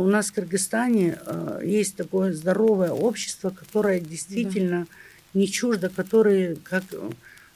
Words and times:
у 0.00 0.06
нас 0.06 0.28
в 0.28 0.34
Кыргызстане 0.34 1.18
э, 1.24 1.60
есть 1.64 1.96
такое 1.96 2.32
здоровое 2.32 2.90
общество, 2.90 3.50
которое 3.50 4.00
действительно 4.00 4.80
да. 4.80 5.40
не 5.40 5.48
чуждо, 5.48 5.88
которые 5.88 6.56
как 6.56 6.84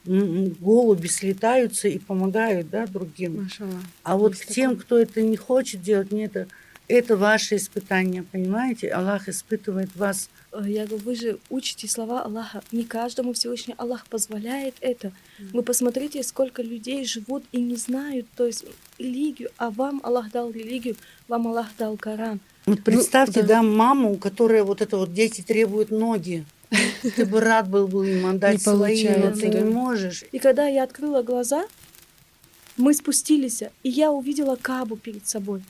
голуби 0.04 1.08
слетаются 1.08 1.88
и 1.88 1.98
помогают 1.98 2.70
да, 2.70 2.86
другим. 2.86 3.42
Машалла. 3.42 3.80
А 4.02 4.16
вот 4.16 4.32
есть 4.32 4.46
к 4.46 4.48
тем, 4.48 4.70
такое. 4.70 4.84
кто 4.84 4.98
это 4.98 5.22
не 5.22 5.36
хочет 5.36 5.82
делать, 5.82 6.10
мне 6.10 6.24
это 6.24 6.46
это 6.90 7.16
ваше 7.16 7.56
испытание, 7.56 8.22
понимаете? 8.22 8.88
Аллах 8.88 9.28
испытывает 9.28 9.94
вас. 9.96 10.28
Э, 10.52 10.62
я 10.66 10.86
говорю, 10.86 11.04
вы 11.04 11.14
же 11.14 11.38
учите 11.48 11.88
слова 11.88 12.22
Аллаха. 12.22 12.62
Не 12.72 12.84
каждому 12.84 13.32
Всевышний 13.32 13.74
Аллах 13.78 14.06
позволяет 14.06 14.74
это. 14.80 15.12
Вы 15.38 15.62
посмотрите, 15.62 16.22
сколько 16.22 16.62
людей 16.62 17.04
живут 17.04 17.44
и 17.52 17.60
не 17.60 17.76
знают, 17.76 18.26
то 18.36 18.46
есть 18.46 18.64
религию, 18.98 19.50
а 19.56 19.70
вам 19.70 20.00
Аллах 20.04 20.30
дал 20.32 20.50
религию, 20.50 20.96
вам 21.28 21.46
Аллах 21.48 21.68
дал 21.78 21.96
Коран. 21.96 22.40
Вот 22.66 22.82
представьте, 22.82 23.42
ну, 23.42 23.48
да. 23.48 23.54
да, 23.56 23.62
маму, 23.62 24.16
которая 24.16 24.64
вот 24.64 24.82
это 24.82 24.96
вот 24.96 25.12
дети 25.12 25.40
требуют 25.40 25.90
ноги. 25.90 26.44
Ты 27.16 27.24
бы 27.24 27.40
рад 27.40 27.68
был 27.68 27.88
бы 27.88 28.08
им 28.10 28.26
отдать 28.26 28.62
свои, 28.62 29.08
но 29.08 29.32
ты 29.32 29.48
не 29.48 29.64
можешь. 29.64 30.24
И 30.30 30.38
когда 30.38 30.68
я 30.68 30.84
открыла 30.84 31.22
глаза, 31.22 31.66
мы 32.76 32.94
спустились, 32.94 33.62
и 33.82 33.88
я 33.88 34.12
увидела 34.12 34.56
Кабу 34.56 34.96
перед 34.96 35.26
собой. 35.26 35.62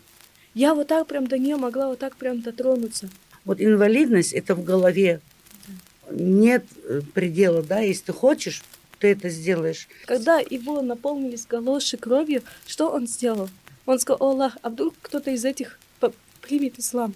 Я 0.54 0.74
вот 0.74 0.88
так 0.88 1.06
прям 1.06 1.27
до 1.27 1.38
нее 1.38 1.56
могла 1.56 1.88
вот 1.88 1.98
так 1.98 2.16
прям 2.16 2.40
дотронуться. 2.40 3.09
Вот 3.45 3.60
инвалидность 3.60 4.32
это 4.32 4.54
в 4.54 4.64
голове. 4.64 5.20
Нет 6.10 6.64
э, 6.84 7.02
предела, 7.14 7.62
да, 7.62 7.80
если 7.80 8.06
ты 8.06 8.12
хочешь, 8.12 8.62
ты 8.98 9.09
это 9.09 9.28
сделаешь. 9.28 9.88
Когда 10.06 10.38
его 10.38 10.82
наполнились 10.82 11.46
галоши 11.46 11.96
кровью, 11.96 12.42
что 12.66 12.90
он 12.90 13.06
сделал? 13.06 13.48
Он 13.86 13.98
сказал, 13.98 14.30
Аллах, 14.30 14.59
а 14.62 14.70
вдруг 14.70 14.95
кто-то 15.00 15.30
из 15.30 15.45
этих 15.45 15.78
примет 16.43 16.78
ислам? 16.78 17.15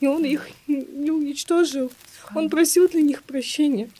И 0.00 0.06
он 0.06 0.24
их 0.24 0.48
не 0.66 1.10
уничтожил. 1.10 1.90
Он 2.34 2.48
просил 2.48 2.88
для 2.88 3.02
них 3.02 3.24
прощения. 3.24 3.90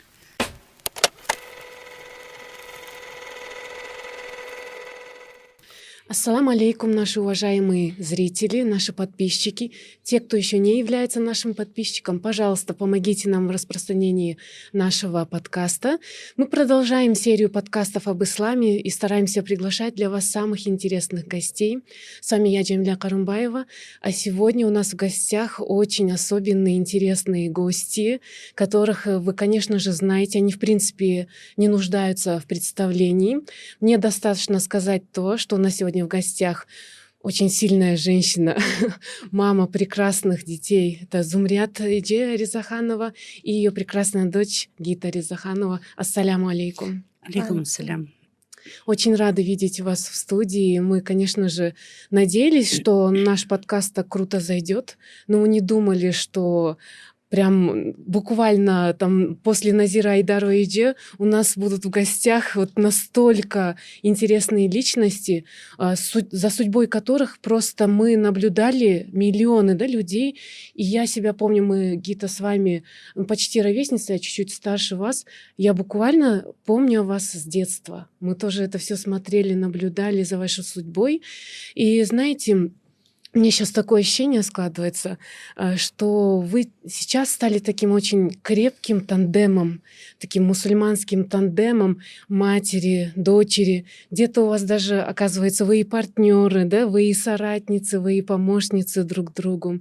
Ассаламу 6.11 6.53
алейкум, 6.53 6.92
наши 6.92 7.20
уважаемые 7.20 7.95
зрители, 7.98 8.62
наши 8.62 8.95
подписчики. 8.95 9.73
Те, 10.03 10.20
кто 10.20 10.39
еще 10.39 10.56
не 10.56 10.78
является 10.78 11.20
нашим 11.20 11.53
подписчиком, 11.53 12.19
пожалуйста, 12.19 12.73
помогите 12.73 13.28
нам 13.28 13.47
в 13.47 13.50
распространении 13.50 14.39
нашего 14.73 15.27
подкаста. 15.27 15.98
Мы 16.39 16.47
продолжаем 16.47 17.15
серию 17.15 17.50
подкастов 17.50 18.09
об 18.09 18.23
исламе 18.23 18.81
и 18.81 18.89
стараемся 18.89 19.42
приглашать 19.42 19.97
для 19.97 20.09
вас 20.09 20.31
самых 20.31 20.67
интересных 20.67 21.27
гостей. 21.27 21.81
С 22.22 22.31
вами 22.31 22.48
я, 22.48 22.62
Джамиля 22.62 22.97
Карумбаева. 22.97 23.67
А 24.00 24.11
сегодня 24.11 24.67
у 24.67 24.70
нас 24.70 24.95
в 24.95 24.97
гостях 24.97 25.61
очень 25.61 26.11
особенные, 26.11 26.78
интересные 26.78 27.50
гости, 27.50 28.22
которых 28.55 29.05
вы, 29.05 29.34
конечно 29.34 29.78
же, 29.78 29.93
знаете. 29.93 30.39
Они, 30.39 30.53
в 30.53 30.59
принципе, 30.59 31.28
не 31.59 31.69
нуждаются 31.69 32.41
в 32.41 32.47
представлении. 32.47 33.41
Мне 33.81 33.98
достаточно 33.98 34.59
сказать 34.59 35.03
то, 35.12 35.37
что 35.37 35.59
на 35.59 35.70
сегодня 35.70 35.98
сегодня 35.99 36.05
в 36.05 36.09
гостях 36.09 36.67
очень 37.21 37.51
сильная 37.51 37.97
женщина, 37.97 38.57
мама 39.33 39.67
прекрасных 39.67 40.45
детей. 40.45 41.01
Это 41.03 41.25
Зумрят 41.25 41.81
Иджи 41.81 42.37
Ризаханова 42.37 43.13
и 43.43 43.53
ее 43.53 43.73
прекрасная 43.73 44.27
дочь 44.27 44.71
Гита 44.79 45.09
Ризаханова. 45.09 45.81
Ассаляму 45.97 46.49
алейкум. 46.49 47.05
Алейкум 47.23 47.63
ассалям. 47.63 48.13
Очень 48.87 49.17
рада 49.17 49.43
видеть 49.43 49.81
вас 49.81 50.07
в 50.09 50.15
студии. 50.15 50.79
Мы, 50.79 51.01
конечно 51.01 51.49
же, 51.49 51.75
надеялись, 52.11 52.73
что 52.73 53.11
наш 53.11 53.49
подкаст 53.49 53.95
так 53.95 54.09
круто 54.09 54.39
зайдет, 54.39 54.99
но 55.27 55.41
мы 55.41 55.49
не 55.49 55.61
думали, 55.61 56.12
что 56.12 56.77
прям 57.29 57.93
буквально 57.93 58.94
там 58.94 59.37
после 59.37 59.72
Назира 59.72 60.11
Айдарова 60.11 60.62
Иджи 60.62 60.94
у 61.19 61.25
нас 61.25 61.56
будут 61.56 61.84
в 61.84 61.91
гостях 61.91 62.56
вот 62.56 62.78
настолько 62.78 63.77
интересные 64.03 64.69
личности, 64.69 65.44
а, 65.77 65.94
за 65.97 66.50
судьбой 66.50 66.87
которых 66.87 67.39
просто 67.41 67.87
мы 67.87 68.16
наблюдали 68.16 69.09
миллионы 69.12 69.75
да, 69.75 69.87
людей. 69.87 70.39
И 70.75 70.84
я 70.84 71.06
себя 71.06 71.33
помню, 71.34 71.65
мы, 71.65 71.97
Гита, 71.97 72.28
с 72.28 72.41
вами 72.41 72.84
ну, 73.15 73.25
почти 73.25 73.60
ровесница, 73.60 74.15
я 74.15 74.19
чуть-чуть 74.19 74.53
старше 74.53 74.97
вас. 74.97 75.27
Я 75.56 75.75
буквально 75.75 76.47
помню 76.65 77.03
вас 77.03 77.33
с 77.33 77.45
детства. 77.45 78.09
Мы 78.21 78.34
тоже 78.34 78.65
это 78.65 78.78
все 78.78 78.97
смотрели, 78.97 79.55
наблюдали 79.55 80.22
за 80.22 80.39
вашей 80.39 80.65
судьбой. 80.65 81.22
И 81.75 82.03
знаете, 82.05 82.71
мне 83.34 83.50
сейчас 83.50 83.72
такое 83.72 84.00
ощущение 84.00 84.43
складывается, 84.43 85.19
э, 85.56 85.77
что 85.77 86.41
вы 86.41 86.71
сейчас 86.87 87.31
стали 87.31 87.59
таким 87.59 87.93
очень 87.93 88.31
крепким 88.43 89.03
тандемом, 89.03 89.83
таким 90.19 90.47
мусульманским 90.47 91.28
тандемом 91.28 92.00
матери, 92.28 93.12
дочери. 93.16 93.84
Где-то 94.11 94.43
у 94.43 94.47
вас 94.49 94.62
даже, 94.62 95.03
оказывается, 95.03 95.66
вы 95.66 95.81
и 95.81 95.84
партнеры, 95.84 96.65
да, 96.65 96.87
вы 96.87 97.11
и 97.11 97.15
соратницы, 97.15 98.00
вы 98.00 98.16
и 98.16 98.22
помощницы 98.22 99.05
друг 99.05 99.34
другу. 99.34 99.81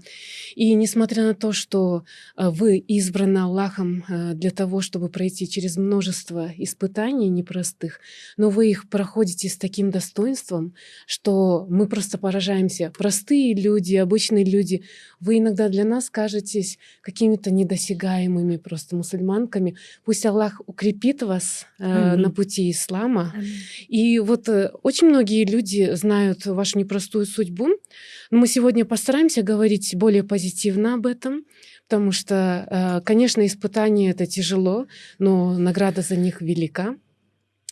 И 0.56 0.74
несмотря 0.74 1.24
на 1.24 1.34
то, 1.34 1.54
что 1.54 2.04
э, 2.36 2.50
вы 2.50 2.78
избраны 2.78 3.38
Аллахом 3.38 4.04
э, 4.10 4.34
для 4.34 4.52
того, 4.52 4.82
чтобы 4.82 5.08
пройти 5.08 5.48
через 5.48 5.78
множество 5.78 6.52
испытаний 6.58 7.30
непростых, 7.30 8.02
но 8.36 8.50
вы 8.50 8.72
их 8.72 8.90
проходите 8.90 9.48
с 9.48 9.56
таким 9.56 9.90
достоинством, 9.90 10.74
что 11.06 11.66
мы 11.70 11.88
просто 11.88 12.18
поражаемся. 12.18 12.92
Простые 12.98 13.37
простые 13.38 13.54
люди, 13.54 13.96
обычные 13.96 14.44
люди, 14.44 14.84
вы 15.20 15.38
иногда 15.38 15.70
для 15.70 15.86
нас 15.86 16.10
кажетесь 16.10 16.78
какими-то 17.02 17.52
недосягаемыми 17.52 18.58
просто 18.58 18.96
мусульманками. 18.96 19.76
Пусть 20.06 20.26
Аллах 20.26 20.62
укрепит 20.66 21.22
вас 21.24 21.66
э, 21.80 22.16
на 22.16 22.30
пути 22.32 22.72
ислама. 22.72 23.34
И 23.88 24.20
вот 24.20 24.50
э, 24.50 24.72
очень 24.84 25.08
многие 25.08 25.46
люди 25.46 25.94
знают 25.94 26.46
вашу 26.46 26.80
непростую 26.80 27.26
судьбу. 27.26 27.68
Но 28.32 28.40
мы 28.40 28.48
сегодня 28.48 28.86
постараемся 28.86 29.44
говорить 29.44 29.96
более 29.96 30.24
позитивно 30.24 30.96
об 30.96 31.06
этом, 31.06 31.44
потому 31.88 32.12
что, 32.12 32.68
э, 32.70 33.02
конечно, 33.06 33.46
испытания 33.46 34.12
это 34.12 34.26
тяжело, 34.26 34.88
но 35.20 35.58
награда 35.58 36.02
за 36.02 36.16
них 36.16 36.42
велика. 36.42 36.96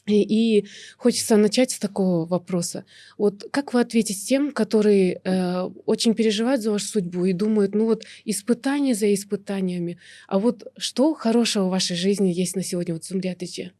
И, 0.07 0.65
хочется 0.97 1.35
начать 1.35 1.71
с 1.71 1.79
такого 1.79 2.27
вопроса. 2.27 2.85
Вот 3.17 3.45
как 3.51 3.73
вы 3.73 3.81
ответите 3.81 4.19
тем, 4.19 4.51
которые 4.51 5.19
э, 5.23 5.63
очень 5.85 6.13
переживают 6.13 6.61
за 6.61 6.71
вашу 6.71 6.85
судьбу 6.85 7.25
и 7.25 7.33
думают, 7.33 7.73
ну 7.73 7.85
вот 7.85 8.05
испытания 8.23 8.93
за 8.93 9.11
испытаниями, 9.13 9.97
а 10.27 10.37
вот 10.37 10.71
что 10.77 11.15
хорошего 11.15 11.65
в 11.65 11.71
вашей 11.71 11.95
жизни 11.95 12.27
есть 12.27 12.55
на 12.55 12.61
сегодня? 12.61 12.93
Вот 12.93 13.03
Зумрия 13.03 13.35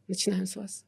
начинаем 0.08 0.46
с 0.46 0.56
вас. 0.56 0.84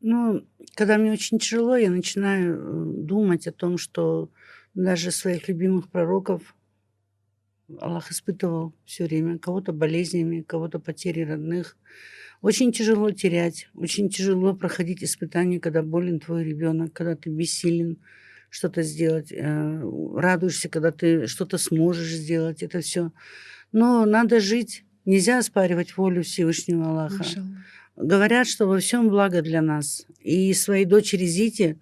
Ну, 0.00 0.46
когда 0.74 0.98
мне 0.98 1.12
очень 1.12 1.38
тяжело, 1.38 1.76
я 1.76 1.90
начинаю 1.90 2.54
э, 2.54 3.02
думать 3.02 3.48
о 3.48 3.52
том, 3.52 3.78
что 3.78 4.30
даже 4.74 5.10
своих 5.10 5.48
любимых 5.48 5.88
пророков 5.88 6.54
Аллах 7.80 8.10
испытывал 8.12 8.74
все 8.84 9.06
время. 9.06 9.38
Кого-то 9.38 9.72
болезнями, 9.72 10.42
кого-то 10.42 10.78
потерей 10.78 11.24
родных, 11.24 11.76
очень 12.44 12.72
тяжело 12.72 13.10
терять, 13.10 13.68
очень 13.74 14.10
тяжело 14.10 14.54
проходить 14.54 15.02
испытания, 15.02 15.58
когда 15.58 15.82
болен 15.82 16.20
твой 16.20 16.44
ребенок, 16.44 16.92
когда 16.92 17.16
ты 17.16 17.30
бессилен 17.30 17.96
что-то 18.50 18.82
сделать, 18.82 19.32
э, 19.32 19.80
радуешься, 20.14 20.68
когда 20.68 20.90
ты 20.92 21.26
что-то 21.26 21.56
сможешь 21.56 22.12
сделать, 22.12 22.62
это 22.62 22.82
все. 22.82 23.12
Но 23.72 24.04
надо 24.04 24.40
жить, 24.40 24.84
нельзя 25.06 25.38
оспаривать 25.38 25.96
волю 25.96 26.22
Всевышнего 26.22 26.90
Аллаха. 26.90 27.16
Машалла. 27.16 27.46
Говорят, 27.96 28.46
что 28.46 28.66
во 28.66 28.78
всем 28.78 29.08
благо 29.08 29.40
для 29.40 29.62
нас. 29.62 30.06
И 30.20 30.52
своей 30.52 30.84
дочери 30.84 31.24
Зите, 31.24 31.78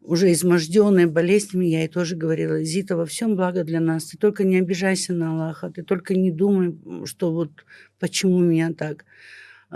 уже 0.00 0.32
изможденной 0.32 1.04
болезнями, 1.04 1.66
я 1.66 1.80
ей 1.80 1.88
тоже 1.88 2.16
говорила, 2.16 2.64
Зита, 2.64 2.96
во 2.96 3.04
всем 3.04 3.36
благо 3.36 3.64
для 3.64 3.80
нас. 3.80 4.06
Ты 4.06 4.16
только 4.16 4.44
не 4.44 4.56
обижайся 4.56 5.12
на 5.12 5.32
Аллаха, 5.32 5.70
ты 5.70 5.82
только 5.82 6.14
не 6.14 6.30
думай, 6.30 6.74
что 7.04 7.34
вот 7.34 7.50
почему 7.98 8.38
меня 8.38 8.72
так. 8.72 9.04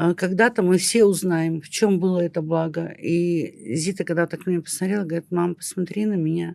А 0.01 0.15
когда-то 0.15 0.63
мы 0.63 0.79
все 0.79 1.05
узнаем, 1.05 1.61
в 1.61 1.69
чем 1.69 1.99
было 1.99 2.21
это 2.21 2.41
благо. 2.41 2.87
И 2.87 3.75
Зита, 3.75 4.05
когда 4.05 4.29
так 4.29 4.47
на 4.47 4.51
меня 4.51 4.61
посмотрела, 4.63 5.03
говорит, 5.03 5.33
мам, 5.33 5.57
посмотри 5.57 6.07
на 6.07 6.15
меня. 6.15 6.55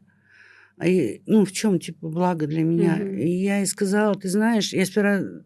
А 0.78 0.88
я, 0.88 1.20
ну, 1.26 1.44
в 1.44 1.52
чем, 1.52 1.78
типа, 1.78 2.08
благо 2.08 2.48
для 2.48 2.64
меня? 2.64 2.98
Mm-hmm. 2.98 3.20
И 3.20 3.30
я 3.44 3.58
ей 3.58 3.66
сказала, 3.66 4.16
ты 4.16 4.30
знаешь, 4.30 4.72
я 4.72 4.86
сперва, 4.86 5.44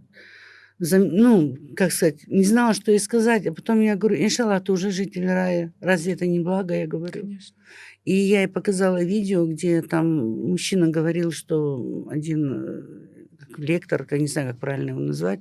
ну, 0.78 1.58
как 1.76 1.92
сказать, 1.92 2.28
не 2.28 2.44
знала, 2.44 2.76
что 2.76 2.92
ей 2.92 3.00
сказать. 3.00 3.48
А 3.48 3.52
потом 3.52 3.82
я 3.82 3.96
говорю, 3.96 4.24
иншаллах, 4.24 4.64
ты 4.66 4.74
уже 4.74 4.92
житель 4.92 5.26
рая. 5.26 5.74
Разве 5.80 6.14
это 6.14 6.28
не 6.28 6.40
благо? 6.40 6.76
Я 6.76 6.86
говорю. 6.86 7.22
Конечно. 7.22 7.58
И 8.06 8.14
я 8.14 8.42
ей 8.42 8.48
показала 8.48 9.04
видео, 9.04 9.48
где 9.48 9.82
там 9.82 10.50
мужчина 10.52 10.88
говорил, 10.90 11.32
что 11.32 12.08
один 12.12 12.54
э, 12.54 12.82
лектор, 13.58 14.06
я 14.12 14.20
не 14.20 14.28
знаю, 14.28 14.52
как 14.52 14.60
правильно 14.60 14.92
его 14.92 15.00
назвать, 15.00 15.40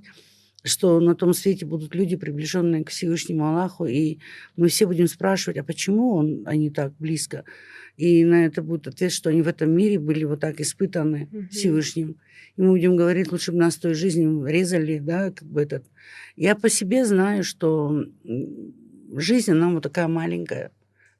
что 0.66 1.00
на 1.00 1.14
том 1.14 1.32
свете 1.34 1.66
будут 1.66 1.94
люди, 1.94 2.16
приближенные 2.16 2.84
к 2.84 2.90
Всевышнему 2.90 3.46
Аллаху, 3.46 3.86
и 3.86 4.18
мы 4.56 4.68
все 4.68 4.86
будем 4.86 5.06
спрашивать, 5.06 5.58
а 5.58 5.64
почему 5.64 6.14
он, 6.14 6.42
они 6.46 6.70
так 6.70 6.92
близко? 6.98 7.44
И 7.96 8.24
на 8.24 8.46
это 8.46 8.62
будет 8.62 8.86
ответ, 8.86 9.12
что 9.12 9.30
они 9.30 9.42
в 9.42 9.48
этом 9.48 9.70
мире 9.70 9.98
были 9.98 10.24
вот 10.24 10.40
так 10.40 10.60
испытаны 10.60 11.28
Мгм. 11.30 11.48
Всевышним. 11.48 12.16
И 12.56 12.62
мы 12.62 12.72
будем 12.72 12.96
говорить, 12.96 13.32
лучше 13.32 13.52
бы 13.52 13.58
нас 13.58 13.76
той 13.76 13.94
жизнью 13.94 14.44
резали, 14.46 14.98
да, 14.98 15.30
как 15.30 15.48
бы 15.48 15.62
этот. 15.62 15.84
Я 16.36 16.54
по 16.54 16.68
себе 16.68 17.04
знаю, 17.04 17.44
что 17.44 18.04
жизнь, 19.14 19.52
она 19.52 19.70
вот 19.70 19.82
такая 19.82 20.08
маленькая. 20.08 20.70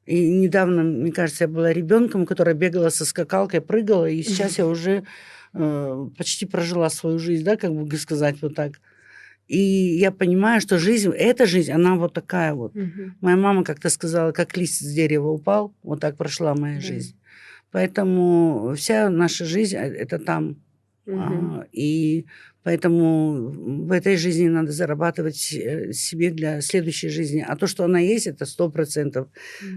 И 0.05 0.29
недавно, 0.31 0.83
мне 0.83 1.13
кажется, 1.13 1.45
я 1.45 1.49
была 1.49 1.73
ребенком, 1.73 2.27
которая 2.27 2.55
бегала 2.55 2.91
со 2.91 3.05
скакалкой, 3.05 3.61
прыгала, 3.61 4.09
и 4.09 4.23
сейчас 4.23 4.59
я 4.59 4.67
уже 4.67 5.03
э, 5.53 6.09
почти 6.17 6.47
прожила 6.47 6.89
свою 6.91 7.19
жизнь, 7.19 7.45
да, 7.45 7.57
как 7.57 7.75
бы 7.75 7.97
сказать 7.97 8.37
вот 8.41 8.55
так. 8.55 8.81
И 9.47 9.59
я 9.59 10.11
понимаю, 10.11 10.61
что 10.61 10.79
жизнь, 10.79 11.11
эта 11.11 11.47
жизнь, 11.47 11.71
она 11.71 11.95
вот 11.97 12.13
такая 12.13 12.55
вот. 12.55 12.75
Мгм. 12.75 13.17
Моя 13.21 13.37
мама 13.37 13.65
как-то 13.65 13.91
сказала, 13.91 14.33
как 14.33 14.57
лист 14.57 14.81
с 14.81 14.93
дерева 14.93 15.29
упал, 15.29 15.73
вот 15.83 16.01
так 16.01 16.17
прошла 16.17 16.55
моя 16.55 16.81
жизнь. 16.81 17.17
Поэтому 17.71 18.75
вся 18.77 19.09
наша 19.11 19.45
жизнь 19.45 19.77
э, 19.77 19.81
это 19.81 20.19
там. 20.19 20.57
Мгм. 21.07 21.61
А, 21.61 21.67
И 21.71 22.27
поэтому 22.65 23.51
в 23.87 23.93
этой 23.93 24.17
жизни 24.17 24.49
надо 24.49 24.73
зарабатывать 24.73 25.53
э, 25.53 25.93
себе 25.93 26.31
для 26.31 26.61
следующей 26.61 27.09
жизни. 27.11 27.45
А 27.47 27.57
то, 27.57 27.69
что 27.69 27.85
она 27.85 28.01
есть, 28.01 28.27
это 28.27 28.47
сто 28.47 28.69
процентов. 28.71 29.29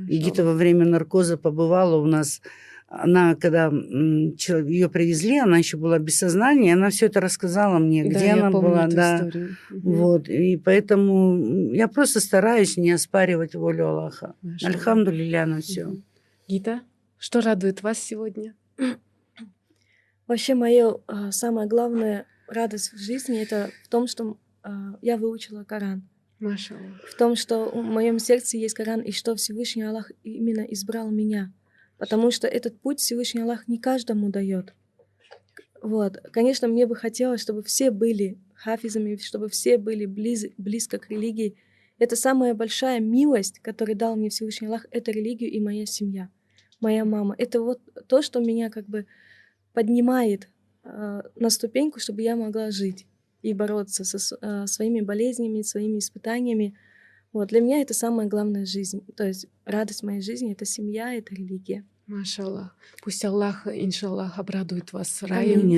И 0.08 0.18
где-то 0.18 0.44
во 0.44 0.54
время 0.54 0.86
наркоза 0.86 1.38
побывала 1.38 1.98
у 1.98 2.06
нас. 2.06 2.42
Она, 2.92 3.36
когда 3.36 3.68
ее 3.68 4.90
привезли, 4.90 5.38
она 5.38 5.60
еще 5.60 5.78
была 5.78 6.00
без 6.00 6.18
сознания, 6.18 6.74
она 6.74 6.90
все 6.90 7.06
это 7.06 7.22
рассказала 7.22 7.78
мне, 7.78 8.04
Да, 8.04 8.10
где 8.10 8.26
я 8.26 8.34
она 8.34 8.50
помню 8.50 8.70
была, 8.70 8.86
эту 8.88 8.96
да. 8.96 9.16
историю. 9.18 9.58
Вот. 9.70 10.28
И 10.28 10.58
поэтому 10.58 11.72
я 11.72 11.88
просто 11.88 12.20
стараюсь 12.20 12.78
не 12.78 12.92
оспаривать 12.92 13.54
волю 13.54 13.90
Аллаха. 13.90 14.34
Альхамдулилля 14.64 15.46
на 15.46 15.62
все. 15.62 15.86
Мгм. 15.86 16.04
Гита, 16.48 16.82
что 17.20 17.42
радует 17.42 17.84
вас 17.84 18.00
сегодня? 18.00 18.56
Вообще, 20.26 20.56
моя 20.56 20.94
самая 21.30 21.68
главная 21.68 22.26
радость 22.48 22.94
в 22.94 22.98
жизни 22.98 23.40
это 23.40 23.70
в 23.84 23.88
том, 23.90 24.08
что 24.08 24.38
а, 24.64 24.96
я 25.02 25.18
выучила 25.18 25.64
Коран. 25.64 26.08
Машаллах. 26.40 27.04
В 27.08 27.16
том, 27.18 27.36
что 27.36 27.70
в 27.70 27.84
моем 27.84 28.18
сердце 28.18 28.58
есть 28.58 28.74
Коран, 28.74 29.02
и 29.02 29.12
что 29.12 29.36
Всевышний 29.36 29.84
Аллах 29.84 30.12
именно 30.24 30.62
избрал 30.62 31.12
меня. 31.12 31.52
Потому 32.00 32.32
что 32.32 32.48
этот 32.48 32.80
путь 32.80 33.00
Всевышний 33.00 33.42
Аллах 33.42 33.68
не 33.68 33.78
каждому 33.78 34.30
дает. 34.30 34.74
Вот. 35.82 36.18
Конечно, 36.32 36.68
мне 36.68 36.86
бы 36.88 36.96
хотелось, 36.96 37.42
чтобы 37.42 37.62
все 37.62 37.92
были 37.92 38.40
хафизами, 38.56 39.16
чтобы 39.18 39.50
все 39.50 39.78
были 39.78 40.06
близ, 40.06 40.46
близко 40.58 40.98
к 40.98 41.10
религии. 41.10 41.58
Это 41.98 42.16
самая 42.16 42.54
большая 42.54 43.00
милость, 43.00 43.60
которую 43.60 43.98
дал 43.98 44.16
мне 44.16 44.30
Всевышний 44.30 44.68
Аллах, 44.68 44.86
это 44.92 45.12
религию 45.12 45.52
и 45.52 45.60
моя 45.60 45.86
семья, 45.86 46.30
моя 46.80 47.04
мама. 47.06 47.36
Это 47.38 47.62
вот 47.62 47.82
то, 48.08 48.22
что 48.22 48.40
меня 48.40 48.70
как 48.70 48.86
бы 48.86 49.06
поднимает 49.74 50.50
э, 50.84 51.22
на 51.36 51.50
ступеньку, 51.50 52.00
чтобы 52.00 52.22
я 52.22 52.36
могла 52.36 52.72
жить 52.72 53.06
и 53.42 53.54
бороться 53.54 54.04
со 54.04 54.38
э, 54.42 54.68
своими 54.68 55.02
болезнями, 55.02 55.62
своими 55.62 56.00
испытаниями. 56.00 56.78
Вот 57.32 57.50
для 57.50 57.62
меня 57.62 57.82
это 57.82 57.94
самая 57.94 58.28
главная 58.28 58.66
жизнь. 58.66 59.06
То 59.16 59.28
есть 59.28 59.48
радость 59.66 60.04
моей 60.04 60.22
жизни 60.22 60.54
это 60.54 60.66
семья, 60.66 61.14
это 61.14 61.36
религия. 61.36 61.86
Машаллах. 62.10 62.76
Пусть 63.04 63.24
Аллах, 63.24 63.68
иншаллах, 63.68 64.40
обрадует 64.40 64.92
вас 64.94 65.22
раем. 65.22 65.70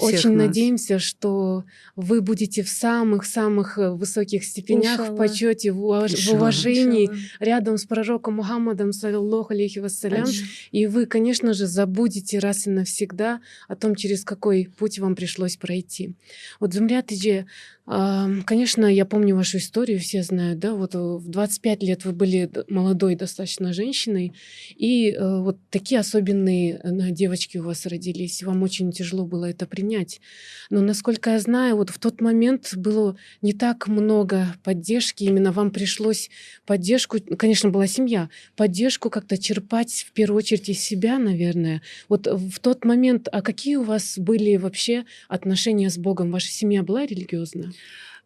Очень 0.00 0.32
нас. 0.32 0.46
надеемся, 0.46 0.98
что 0.98 1.64
вы 1.94 2.20
будете 2.20 2.62
в 2.62 2.68
самых-самых 2.68 3.78
э, 3.78 3.90
высоких 3.90 4.44
степенях, 4.44 4.98
в 4.98 5.02
Иншаллах. 5.02 5.18
почете, 5.18 5.72
в, 5.72 5.84
уваж- 5.84 6.16
в 6.16 6.32
уважении, 6.32 7.04
Иншаллах. 7.04 7.20
рядом 7.40 7.78
с 7.78 7.84
пророком 7.84 8.34
Мухаммадом, 8.34 8.92
саллиллаху 8.92 9.52
алейхи 9.52 9.78
вассалям. 9.78 10.26
И 10.72 10.86
вы, 10.86 11.06
конечно 11.06 11.52
же, 11.54 11.66
забудете 11.66 12.38
раз 12.38 12.66
и 12.66 12.70
навсегда 12.70 13.40
о 13.68 13.76
том, 13.76 13.94
через 13.94 14.24
какой 14.24 14.68
путь 14.76 14.98
вам 14.98 15.14
пришлось 15.14 15.56
пройти. 15.56 16.14
Вот 16.60 16.72
Зумрятыджи, 16.74 17.46
конечно, 17.88 18.84
я 18.84 19.06
помню 19.06 19.34
вашу 19.34 19.56
историю, 19.56 19.98
все 19.98 20.22
знают, 20.22 20.58
да, 20.58 20.74
вот 20.74 20.94
э, 20.94 20.98
в 20.98 21.26
25 21.26 21.82
лет 21.82 22.04
вы 22.04 22.12
были 22.12 22.50
молодой 22.68 23.14
достаточно 23.14 23.72
женщиной, 23.72 24.34
и 24.76 25.10
э, 25.10 25.40
вот 25.40 25.56
такие 25.70 26.00
особенные 26.00 26.80
э, 26.82 27.10
девочки 27.12 27.56
у 27.56 27.64
вас 27.64 27.86
родились, 27.86 28.42
вам 28.42 28.62
очень 28.62 28.92
тяжело 28.92 29.24
было 29.24 29.46
это 29.46 29.66
принять. 29.66 30.20
Но, 30.68 30.82
насколько 30.82 31.30
я 31.30 31.40
знаю, 31.40 31.76
вот 31.76 31.88
в 31.88 31.98
тот 31.98 32.20
момент 32.20 32.74
было 32.76 33.16
не 33.40 33.54
так 33.54 33.88
много 33.88 34.54
поддержки, 34.64 35.24
именно 35.24 35.50
вам 35.50 35.70
пришлось 35.70 36.28
поддержку, 36.66 37.16
конечно, 37.38 37.70
была 37.70 37.86
семья, 37.86 38.28
поддержку 38.54 39.08
как-то 39.08 39.38
черпать 39.38 40.04
в 40.06 40.12
первую 40.12 40.38
очередь 40.38 40.68
из 40.68 40.80
себя, 40.80 41.18
наверное. 41.18 41.80
Вот 42.10 42.26
в 42.26 42.60
тот 42.60 42.84
момент, 42.84 43.28
а 43.32 43.40
какие 43.40 43.76
у 43.76 43.82
вас 43.82 44.18
были 44.18 44.56
вообще 44.56 45.06
отношения 45.28 45.88
с 45.88 45.96
Богом? 45.96 46.30
Ваша 46.30 46.48
семья 46.48 46.82
была 46.82 47.06
религиозна? 47.06 47.72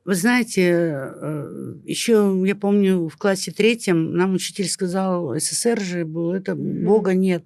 Вы 0.04 0.14
знаете, 0.16 0.62
еще 1.84 2.42
я 2.44 2.56
помню 2.56 3.08
в 3.08 3.16
классе 3.16 3.52
третьем 3.52 4.14
нам 4.16 4.34
учитель 4.34 4.68
сказал, 4.68 5.34
СССР 5.38 5.80
же 5.80 6.04
был, 6.04 6.32
это 6.32 6.54
Мгм. 6.56 6.84
Бога 6.84 7.14
нет. 7.14 7.44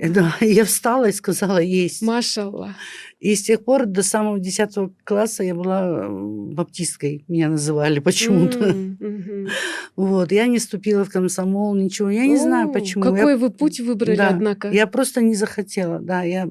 Э, 0.00 0.08
Да, 0.10 0.34
я 0.40 0.64
встала 0.64 1.08
и 1.08 1.12
сказала, 1.12 1.58
есть. 1.58 2.02
Машаллах. 2.02 2.72
И 3.20 3.34
с 3.34 3.42
тех 3.42 3.64
пор 3.64 3.86
до 3.86 4.02
самого 4.02 4.38
10 4.38 4.92
класса 5.04 5.44
я 5.44 5.54
была 5.54 6.06
э, 6.06 6.08
баптисткой, 6.54 7.24
меня 7.28 7.48
называли 7.48 8.00
почему-то. 8.10 8.58
М, 8.58 8.96
мгм. 9.00 9.48
Вот, 9.96 10.32
я 10.32 10.46
не 10.46 10.58
ступила 10.58 11.04
в 11.04 11.10
комсомол, 11.10 11.74
ничего. 11.74 12.10
Я 12.10 12.26
не 12.26 12.36
знаю, 12.36 12.68
О, 12.68 12.72
почему. 12.72 13.04
Я- 13.04 13.10
Какой 13.12 13.36
вы 13.36 13.50
путь 13.50 13.80
выбрали, 13.80 14.16
Да, 14.16 14.28
однако. 14.30 14.68
Я 14.70 14.86
просто 14.86 15.20
не 15.22 15.34
захотела, 15.36 16.00
да. 16.00 16.22
Я 16.22 16.48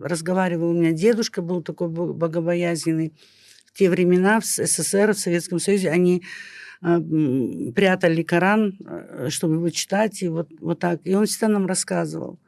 разговаривала, 0.00 0.70
у 0.70 0.74
меня 0.74 0.92
дедушка 0.92 1.42
был 1.42 1.62
такой 1.62 1.88
бо- 1.88 2.12
богобоязненный. 2.12 3.12
Те 3.74 3.90
времена 3.90 4.40
в 4.40 4.44
СССР, 4.44 5.12
в 5.14 5.18
Советском 5.18 5.58
Союзе, 5.58 5.90
они 5.90 6.22
м, 6.82 7.72
прятали 7.74 8.22
Коран, 8.22 8.78
э, 8.86 9.28
чтобы 9.30 9.54
его 9.54 9.70
читать, 9.70 10.22
и 10.22 10.28
вот, 10.28 10.48
вот 10.60 10.78
так. 10.78 11.00
И 11.04 11.14
он 11.14 11.26
всегда 11.26 11.48
нам 11.48 11.66
рассказывал. 11.66 12.38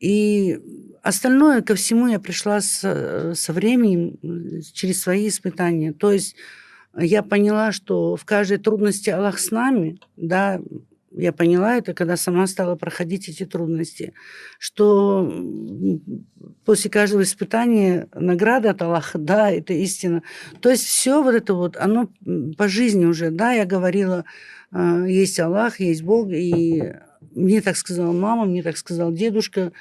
И 0.00 0.58
остальное 1.02 1.62
ко 1.62 1.74
всему 1.74 2.08
я 2.08 2.18
пришла 2.20 2.60
с, 2.60 2.80
э, 2.84 3.34
со 3.34 3.52
временем, 3.52 4.18
через 4.72 5.02
свои 5.02 5.28
испытания. 5.28 5.92
То 5.92 6.12
есть 6.12 6.36
я 6.96 7.22
поняла, 7.22 7.72
что 7.72 8.16
в 8.16 8.24
каждой 8.24 8.58
трудности 8.58 9.10
Аллах 9.10 9.38
с 9.38 9.50
нами, 9.50 9.98
да, 10.16 10.60
я 11.16 11.32
поняла 11.32 11.76
это, 11.76 11.94
когда 11.94 12.16
сама 12.16 12.46
стала 12.46 12.76
проходить 12.76 13.28
эти 13.28 13.44
трудности, 13.44 14.12
что 14.58 15.32
после 16.64 16.90
каждого 16.90 17.22
испытания 17.22 18.08
награда 18.14 18.70
от 18.70 18.82
Аллаха, 18.82 19.18
да, 19.18 19.50
это 19.50 19.72
истина. 19.72 20.22
То 20.60 20.70
есть 20.70 20.84
все 20.84 21.22
вот 21.22 21.34
это 21.34 21.54
вот, 21.54 21.76
оно 21.76 22.10
по 22.56 22.68
жизни 22.68 23.04
уже, 23.04 23.30
да, 23.30 23.52
я 23.52 23.64
говорила, 23.64 24.24
а, 24.70 25.04
есть 25.06 25.38
Аллах, 25.38 25.80
есть 25.80 26.02
Бог, 26.02 26.30
и 26.30 26.94
мне 27.34 27.60
так 27.60 27.76
сказала 27.76 28.12
мама, 28.12 28.44
мне 28.44 28.62
так 28.62 28.76
сказал 28.76 29.12
дедушка, 29.12 29.72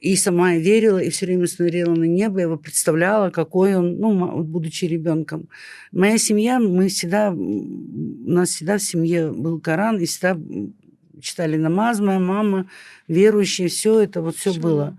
и 0.00 0.16
сама 0.16 0.52
я 0.54 0.60
верила, 0.60 0.98
и 0.98 1.10
все 1.10 1.26
время 1.26 1.46
смотрела 1.46 1.94
на 1.94 2.04
небо, 2.04 2.38
я 2.38 2.44
его 2.44 2.56
представляла, 2.56 3.30
какой 3.30 3.76
он, 3.76 3.98
ну, 3.98 4.42
будучи 4.42 4.86
ребенком. 4.86 5.48
Моя 5.92 6.16
семья, 6.16 6.58
мы 6.58 6.88
всегда, 6.88 7.30
у 7.32 8.30
нас 8.30 8.48
всегда 8.48 8.78
в 8.78 8.82
семье 8.82 9.30
был 9.30 9.60
Коран, 9.60 9.98
и 9.98 10.06
всегда 10.06 10.38
читали 11.20 11.56
намаз, 11.56 12.00
моя 12.00 12.18
мама, 12.18 12.68
верующие, 13.08 13.68
все 13.68 14.00
это, 14.00 14.22
вот 14.22 14.36
все 14.36 14.52
было. 14.52 14.98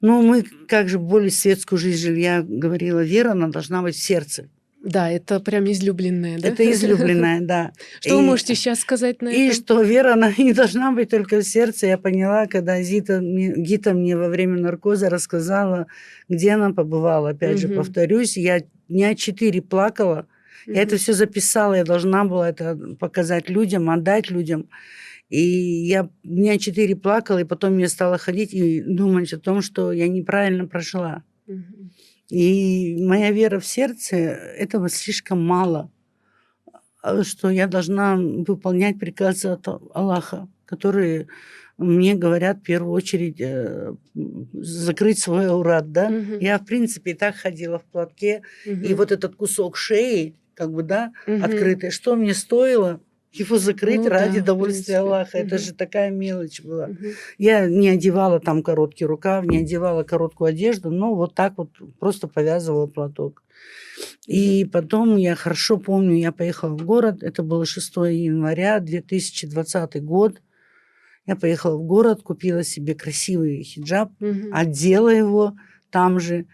Но 0.00 0.22
мы, 0.22 0.44
как 0.68 0.88
же 0.88 0.98
более 0.98 1.30
светскую 1.30 1.78
жизнь 1.78 2.00
жили, 2.06 2.20
я 2.20 2.42
говорила, 2.42 3.02
вера, 3.02 3.32
она 3.32 3.48
должна 3.48 3.82
быть 3.82 3.96
в 3.96 4.02
сердце. 4.02 4.48
Да, 4.84 5.10
это 5.10 5.40
прям 5.40 5.64
излюбленное, 5.64 6.38
да? 6.38 6.48
Это 6.48 6.70
излюбленное, 6.70 7.40
да. 7.40 7.72
Что 8.00 8.16
вы 8.16 8.22
И- 8.22 8.26
можете 8.26 8.54
сейчас 8.54 8.78
сказать 8.78 9.20
на 9.22 9.28
И 9.28 9.46
это? 9.48 9.56
что 9.56 9.82
вера, 9.82 10.12
она 10.12 10.32
не 10.38 10.52
должна 10.52 10.92
быть 10.92 11.10
только 11.10 11.38
в 11.38 11.42
сердце. 11.42 11.88
Я 11.88 11.98
поняла, 11.98 12.46
когда 12.46 12.80
Зита, 12.80 13.18
Гита 13.20 13.92
мне 13.92 14.16
во 14.16 14.28
время 14.28 14.56
наркоза 14.60 15.10
рассказала, 15.10 15.88
где 16.28 16.52
она 16.52 16.72
побывала. 16.72 17.30
Опять 17.30 17.58
же, 17.58 17.68
повторюсь, 17.68 18.36
я 18.36 18.62
дня 18.88 19.16
четыре 19.16 19.62
плакала. 19.62 20.28
Я 20.66 20.82
это 20.82 20.96
все 20.96 21.12
записала, 21.12 21.74
я 21.74 21.84
должна 21.84 22.24
была 22.24 22.48
это 22.48 22.76
показать 22.98 23.48
людям, 23.48 23.90
отдать 23.90 24.30
людям. 24.30 24.68
И 25.28 25.40
я 25.40 26.08
дня 26.22 26.58
четыре 26.58 26.96
плакала, 26.96 27.38
и 27.38 27.44
потом 27.44 27.78
я 27.78 27.88
стала 27.88 28.18
ходить 28.18 28.54
и 28.54 28.80
думать 28.80 29.32
о 29.32 29.38
том, 29.38 29.60
что 29.62 29.92
я 29.92 30.08
неправильно 30.08 30.66
прошла. 30.66 31.22
Мгм. 31.46 31.90
И 32.30 32.96
моя 33.00 33.30
вера 33.30 33.58
в 33.58 33.66
сердце, 33.66 34.16
этого 34.16 34.88
слишком 34.88 35.44
мало, 35.44 35.90
а, 37.02 37.22
что 37.24 37.50
я 37.50 37.66
должна 37.66 38.16
выполнять 38.16 38.98
приказы 38.98 39.48
от 39.48 39.66
Аллаха. 39.94 40.48
которые 40.68 41.28
мне 41.78 42.14
говорят 42.14 42.58
в 42.58 42.62
первую 42.62 42.92
очередь 42.92 43.40
э, 43.40 43.94
закрыть 44.52 45.18
свой 45.18 45.46
аурат, 45.48 45.92
да. 45.92 46.10
Мгм. 46.10 46.40
Я, 46.40 46.58
в 46.58 46.66
принципе, 46.66 47.12
и 47.12 47.14
так 47.14 47.36
ходила 47.36 47.78
в 47.78 47.84
платке, 47.84 48.42
и 48.66 48.70
Мгм. 48.70 48.96
вот 48.96 49.12
этот 49.12 49.36
кусок 49.36 49.78
шеи, 49.78 50.34
как 50.58 50.72
бы, 50.72 50.82
да, 50.82 51.12
Мгм. 51.26 51.44
открытый, 51.44 51.90
что 51.90 52.16
мне 52.16 52.34
стоило 52.34 53.00
его 53.32 53.58
закрыть 53.58 54.02
Ну 54.04 54.08
ради 54.08 54.40
да, 54.40 54.46
довольствия. 54.46 54.98
Аллаха. 54.98 55.38
Это 55.38 55.54
Мгм. 55.54 55.64
же 55.64 55.74
такая 55.74 56.10
мелочь 56.10 56.60
была. 56.62 56.88
Мгм. 56.88 57.12
Я 57.38 57.66
не 57.68 57.88
одевала 57.88 58.40
там 58.40 58.62
короткий 58.62 59.04
рукав, 59.04 59.44
не 59.44 59.58
одевала 59.58 60.02
короткую 60.02 60.48
одежду, 60.48 60.90
но 60.90 61.14
вот 61.14 61.34
так 61.34 61.56
вот 61.58 61.70
просто 62.00 62.26
повязывала 62.26 62.86
платок. 62.86 63.44
И 64.26 64.64
потом 64.64 65.16
я 65.16 65.34
хорошо 65.36 65.78
помню, 65.78 66.16
я 66.16 66.32
поехала 66.32 66.70
в 66.76 66.84
город, 66.84 67.22
это 67.22 67.42
было 67.42 67.64
6 67.64 68.10
января 68.24 68.80
2020 68.80 70.02
год. 70.02 70.42
Я 71.26 71.36
поехала 71.36 71.76
в 71.76 71.84
город, 71.84 72.22
купила 72.22 72.64
себе 72.64 72.94
красивый 72.94 73.62
хиджаб, 73.62 74.10
Мгм. 74.18 74.50
одела 74.52 75.10
его 75.10 75.54
там 75.90 76.18
же 76.18 76.46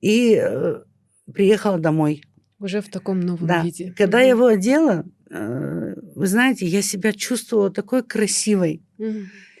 и 0.00 0.38
э, 0.40 0.82
приехала 1.34 1.78
домой. 1.78 2.22
Уже 2.60 2.80
в 2.80 2.88
таком 2.88 3.20
новом 3.20 3.46
Да. 3.46 3.62
виде. 3.62 3.94
Когда 3.96 4.20
я 4.20 4.30
его 4.30 4.46
одела, 4.46 5.04
э, 5.30 5.94
вы 6.14 6.26
знаете, 6.26 6.66
я 6.66 6.82
себя 6.82 7.12
чувствовала 7.12 7.70
такой 7.70 8.02
красивой. 8.02 8.82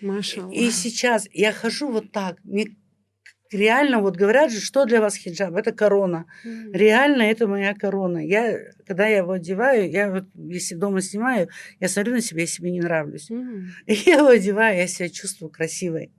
Маша 0.00 0.48
И 0.52 0.70
сейчас 0.70 1.28
я 1.32 1.52
хожу 1.52 1.90
вот 1.90 2.10
так. 2.12 2.38
Мне 2.44 2.76
реально 3.52 4.00
вот 4.00 4.16
говорят 4.16 4.50
же, 4.52 4.60
что 4.60 4.84
для 4.84 5.00
вас 5.00 5.16
хиджаб? 5.16 5.54
Это 5.54 5.72
корона. 5.72 6.26
Реально 6.72 7.22
это 7.22 7.46
моя 7.46 7.74
корона. 7.74 8.18
Я, 8.18 8.58
когда 8.86 9.06
я 9.06 9.18
его 9.18 9.32
одеваю, 9.32 9.90
я 9.90 10.10
вот, 10.10 10.24
если 10.34 10.74
дома 10.74 11.00
снимаю, 11.00 11.48
я 11.80 11.88
смотрю 11.88 12.14
на 12.14 12.20
себя, 12.20 12.40
я 12.42 12.46
себе 12.46 12.70
не 12.70 12.80
нравлюсь. 12.80 13.30
И 13.30 13.92
я 14.06 14.16
его 14.18 14.28
одеваю, 14.28 14.76
я 14.76 14.86
себя 14.88 15.08
чувствую 15.08 15.50
красивой. 15.50 16.12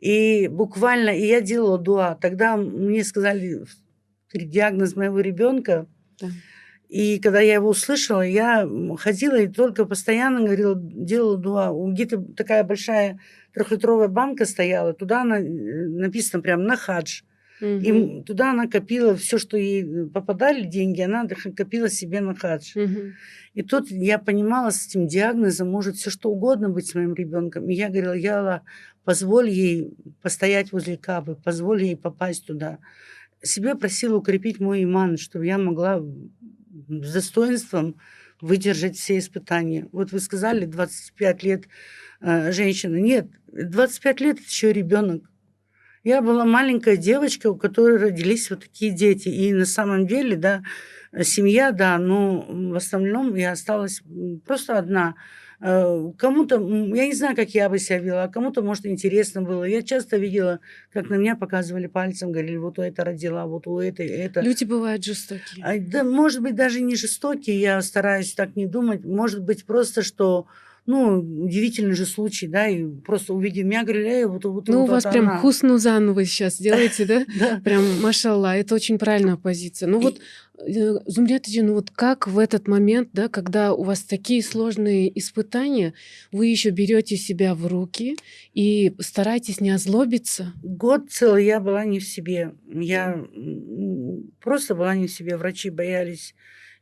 И 0.00 0.48
буквально, 0.48 1.10
и 1.10 1.26
я 1.26 1.40
делала 1.40 1.78
дуа. 1.78 2.14
Тогда 2.16 2.56
мне 2.56 3.04
сказали 3.04 3.64
диагноз 4.34 4.96
моего 4.96 5.20
ребенка. 5.20 5.86
Да. 6.20 6.28
И 6.88 7.18
когда 7.20 7.40
я 7.40 7.54
его 7.54 7.70
услышала, 7.70 8.20
я 8.20 8.68
ходила 8.98 9.36
и 9.40 9.48
только 9.48 9.86
постоянно 9.86 10.40
говорила, 10.44 10.74
делала 10.76 11.38
дуа. 11.38 11.70
У 11.70 11.90
Гиты 11.90 12.18
такая 12.36 12.64
большая 12.64 13.18
трехлитровая 13.54 14.08
банка 14.08 14.44
стояла, 14.44 14.92
туда 14.92 15.22
она, 15.22 15.40
э, 15.40 15.42
написано 15.44 16.42
прям 16.42 16.64
на 16.64 16.76
хадж. 16.76 17.22
И 17.62 17.90
м- 17.90 18.24
туда 18.24 18.50
она 18.50 18.66
копила 18.66 19.14
все, 19.16 19.38
что 19.38 19.56
ей 19.56 20.06
попадали 20.08 20.64
деньги, 20.66 21.00
она 21.00 21.26
копила 21.56 21.88
себе 21.88 22.20
на 22.20 22.34
хадж. 22.34 22.72
И 23.54 23.62
тут 23.62 23.90
я 23.90 24.18
понимала, 24.18 24.70
с 24.70 24.86
этим 24.86 25.06
диагнозом 25.06 25.70
может 25.70 25.96
все 25.96 26.10
что 26.10 26.28
угодно 26.30 26.68
быть 26.68 26.88
с 26.88 26.94
моим 26.94 27.14
ребенком. 27.14 27.70
И 27.70 27.74
я 27.74 27.88
говорила, 27.88 28.14
я 28.14 28.40
Аллах, 28.40 28.62
позволь 29.04 29.48
ей 29.48 29.94
постоять 30.22 30.72
возле 30.72 30.96
Кабы, 30.96 31.36
позволь 31.36 31.84
ей 31.84 31.96
попасть 31.96 32.46
туда. 32.46 32.78
Себе 33.42 33.74
просила 33.74 34.16
укрепить 34.16 34.60
мой 34.60 34.84
иман, 34.84 35.16
чтобы 35.16 35.46
я 35.46 35.58
могла 35.58 36.00
с 36.00 37.12
достоинством 37.12 37.96
выдержать 38.40 38.96
все 38.96 39.18
испытания. 39.18 39.88
Вот 39.92 40.12
вы 40.12 40.20
сказали, 40.20 40.64
25 40.64 41.42
лет 41.42 41.64
э, 42.20 42.52
женщина. 42.52 42.96
Нет, 42.96 43.28
25 43.52 44.20
лет 44.20 44.40
еще 44.40 44.72
ребенок. 44.72 45.24
Я 46.04 46.20
была 46.20 46.44
маленькая 46.44 46.96
девочка, 46.96 47.48
у 47.50 47.56
которой 47.56 47.96
родились 47.96 48.50
вот 48.50 48.64
такие 48.64 48.92
дети. 48.92 49.28
И 49.28 49.52
на 49.52 49.64
самом 49.64 50.06
деле, 50.08 50.36
да, 50.36 50.62
семья, 51.22 51.70
да, 51.70 51.98
но 51.98 52.44
в 52.48 52.74
основном 52.74 53.34
я 53.36 53.52
осталась 53.52 54.02
просто 54.44 54.78
одна. 54.78 55.14
Э, 55.64 56.10
Кому-то, 56.18 56.56
я 56.56 57.06
не 57.06 57.14
знаю, 57.14 57.36
как 57.36 57.50
я 57.50 57.68
бы 57.68 57.78
себя 57.78 57.98
вела, 57.98 58.24
а 58.24 58.28
кому-то, 58.28 58.62
может, 58.62 58.84
интересно 58.84 59.42
было. 59.42 59.62
Я 59.62 59.82
часто 59.82 60.16
видела, 60.16 60.58
как 60.92 61.08
на 61.08 61.14
меня 61.14 61.36
показывали 61.36 61.86
пальцем, 61.86 62.32
говорили, 62.32 62.56
вот 62.56 62.78
у 62.80 62.82
это 62.82 63.04
родила, 63.04 63.46
вот 63.46 63.68
у 63.68 63.78
этой 63.78 64.08
это. 64.08 64.40
Люди 64.40 64.64
бывают 64.64 65.04
жестокие. 65.04 65.64
А, 65.64 65.78
Да, 65.78 66.02
может 66.02 66.42
быть, 66.42 66.56
даже 66.56 66.80
не 66.80 66.96
жестокие, 66.96 67.60
я 67.60 67.80
стараюсь 67.82 68.34
так 68.34 68.56
не 68.56 68.66
думать. 68.66 69.04
Может 69.04 69.44
быть, 69.44 69.64
просто, 69.64 70.02
что, 70.02 70.46
ну, 70.84 71.20
удивительный 71.44 71.94
же 71.94 72.06
случай, 72.06 72.48
да, 72.48 72.66
и 72.66 72.84
просто 72.84 73.34
увидев 73.34 73.64
меня, 73.64 73.84
говорили, 73.84 74.08
эй, 74.08 74.24
вот, 74.24 74.44
вот, 74.44 74.66
Ну, 74.66 74.80
вот 74.80 74.88
у 74.88 74.92
вас 74.92 75.04
это 75.04 75.12
прям 75.12 75.28
она». 75.28 75.38
хуснузан 75.38 76.12
вы 76.12 76.24
сейчас 76.24 76.58
делаете, 76.58 77.04
да? 77.04 77.24
Да. 77.38 77.60
Прям, 77.64 78.00
машалла, 78.00 78.56
это 78.56 78.74
очень 78.74 78.98
правильная 78.98 79.36
позиция. 79.36 79.88
Ну 79.88 80.00
вот, 80.00 80.18
э, 80.58 80.94
Зумрят 81.06 81.46
ну 81.48 81.74
вот 81.74 81.90
как 81.90 82.26
в 82.26 82.38
этот 82.38 82.66
момент, 82.66 83.10
да, 83.12 83.28
когда 83.28 83.72
у 83.72 83.84
вас 83.84 84.02
такие 84.02 84.42
сложные 84.42 85.16
испытания, 85.18 85.94
вы 86.32 86.46
еще 86.46 86.70
берете 86.70 87.16
себя 87.16 87.54
в 87.54 87.66
руки 87.66 88.16
и 88.52 88.94
стараетесь 88.98 89.60
не 89.60 89.70
озлобиться? 89.70 90.52
Год 90.62 91.10
целый 91.10 91.44
я 91.44 91.60
была 91.60 91.84
не 91.84 92.00
в 92.00 92.04
себе. 92.04 92.54
Я 92.66 93.24
просто 94.40 94.74
была 94.74 94.96
не 94.96 95.06
в 95.06 95.12
себе. 95.12 95.36
Врачи 95.36 95.70
боялись 95.70 96.34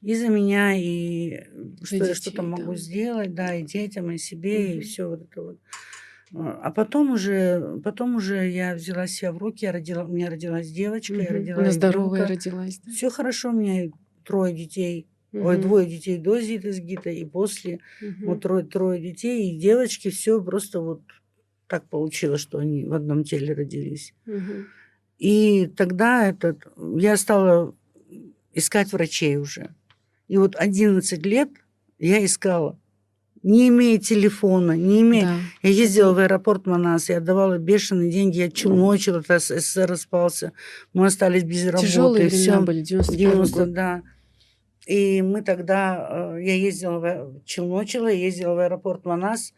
и 0.03 0.15
за 0.15 0.29
меня, 0.29 0.75
и 0.77 1.45
За 1.81 1.87
что 1.87 1.97
я 1.97 2.15
детей, 2.15 2.15
что-то 2.15 2.43
могу 2.43 2.73
да. 2.73 2.77
сделать, 2.77 3.35
да, 3.35 3.55
и 3.55 3.63
детям, 3.65 4.11
и 4.11 4.19
себе, 4.19 4.77
и 4.77 4.79
Мгм. 4.79 4.83
все 4.83 5.09
вот 5.09 5.23
это 5.23 5.43
вот. 5.43 5.59
А 6.35 6.53
а 6.65 6.71
потом 6.71 7.11
уже, 7.13 7.81
потом 7.83 8.17
уже 8.17 8.49
я 8.49 8.75
взяла 8.75 9.07
себя 9.07 9.33
в 9.33 9.39
руки, 9.39 9.65
я 9.65 9.73
родила, 9.73 10.05
у 10.05 10.09
меня 10.09 10.31
родилась 10.31 10.71
девочка, 10.71 11.17
я 11.23 11.25
Мгм. 11.25 11.35
родила 11.35 11.57
Она 11.59 11.73
здоровая 11.73 12.27
родилась. 12.27 12.81
да? 12.85 12.93
Все 12.93 13.11
хорошо, 13.11 13.51
у 13.51 13.53
меня 13.53 13.91
трое 14.25 14.55
детей. 14.55 15.09
Ой, 15.33 15.57
Мгм. 15.57 15.63
двое 15.63 15.87
детей 15.87 16.19
до 16.19 16.41
Гитой 16.41 17.17
и 17.17 17.25
после. 17.25 17.81
Мгм. 18.01 18.27
Вот 18.27 18.41
трое, 18.43 18.65
трое 18.65 19.01
детей, 19.01 19.51
и 19.51 19.59
девочки, 19.59 20.11
все 20.11 20.43
просто 20.43 20.81
вот 20.81 21.03
так 21.67 21.89
получилось, 21.89 22.41
что 22.41 22.59
они 22.59 22.85
в 22.85 22.93
одном 22.93 23.25
теле 23.25 23.55
родились. 23.55 24.15
Мгм. 24.27 24.67
И 25.19 25.67
тогда 25.67 26.29
этот, 26.29 26.67
я 26.97 27.17
стала 27.17 27.75
искать 28.55 28.93
врачей 28.93 29.37
уже. 29.37 29.75
И 30.31 30.37
вот 30.37 30.55
11 30.55 31.27
лет 31.27 31.49
я 31.99 32.25
искала, 32.25 32.79
не 33.43 33.67
имея 33.67 33.99
телефона, 33.99 34.77
не 34.77 35.01
имея... 35.01 35.25
Да. 35.25 35.39
Я 35.63 35.71
ездила 35.71 36.13
в 36.13 36.19
аэропорт 36.19 36.67
Манас, 36.67 37.09
я 37.09 37.17
отдавала 37.17 37.59
бешеные 37.59 38.13
деньги, 38.13 38.39
я 38.39 38.49
челночила, 38.49 39.23
тогда 39.23 39.41
СССР 39.41 39.89
распался, 39.89 40.53
мы 40.93 41.07
остались 41.07 41.43
без 41.43 41.67
работы. 41.67 41.87
Тяжелые 41.89 42.29
времена 42.29 42.61
были, 42.61 42.83
91 42.83 43.19
90, 43.19 43.59
год. 43.59 43.73
да. 43.73 44.03
И 44.87 45.21
мы 45.21 45.43
тогда, 45.43 46.37
э, 46.37 46.43
я 46.45 46.55
ездила, 46.55 47.01
в, 47.01 47.05
а- 47.05 47.35
челночила, 47.45 48.07
ездила 48.07 48.55
в 48.55 48.61
аэропорт 48.61 49.05
Манас, 49.05 49.53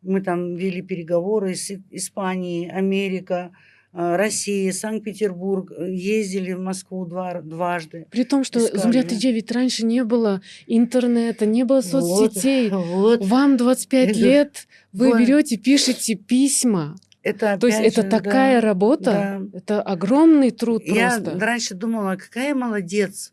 мы 0.00 0.22
там 0.22 0.54
вели 0.54 0.80
переговоры 0.80 1.54
с 1.54 1.70
Испанией, 1.90 2.70
Америка, 2.70 3.50
э, 3.94 4.16
Россия, 4.16 4.72
Санкт-Петербург, 4.72 5.72
э, 5.76 5.90
ездили 5.92 6.52
в 6.52 6.60
Москву 6.60 7.06
два, 7.06 7.40
дважды. 7.40 8.06
При 8.10 8.24
том, 8.24 8.44
что 8.44 8.58
Искали, 8.58 8.80
Зумрят. 8.80 9.12
Иджи, 9.12 9.30
ведь 9.32 9.50
раньше 9.52 9.86
не 9.86 10.04
было 10.04 10.40
интернета, 10.66 11.46
не 11.46 11.64
было 11.64 11.80
соцсетей. 11.80 12.70
Вот, 12.70 13.20
вот. 13.20 13.26
Вам 13.26 13.56
25 13.56 14.10
Это- 14.10 14.18
лет, 14.18 14.66
вы 14.92 15.08
вот. 15.10 15.20
берете, 15.20 15.56
пишете 15.56 16.14
письма. 16.14 16.96
Это 17.22 17.56
То 17.58 17.68
есть 17.68 17.78
опять 17.78 17.92
это 17.94 18.02
же, 18.02 18.08
такая 18.10 18.60
да, 18.60 18.66
работа, 18.66 19.04
да. 19.50 19.58
это 19.58 19.80
огромный 19.80 20.50
труд 20.50 20.82
Я 20.84 21.18
просто. 21.18 21.38
раньше 21.40 21.74
думала, 21.74 22.16
какая 22.16 22.54
молодец. 22.54 23.32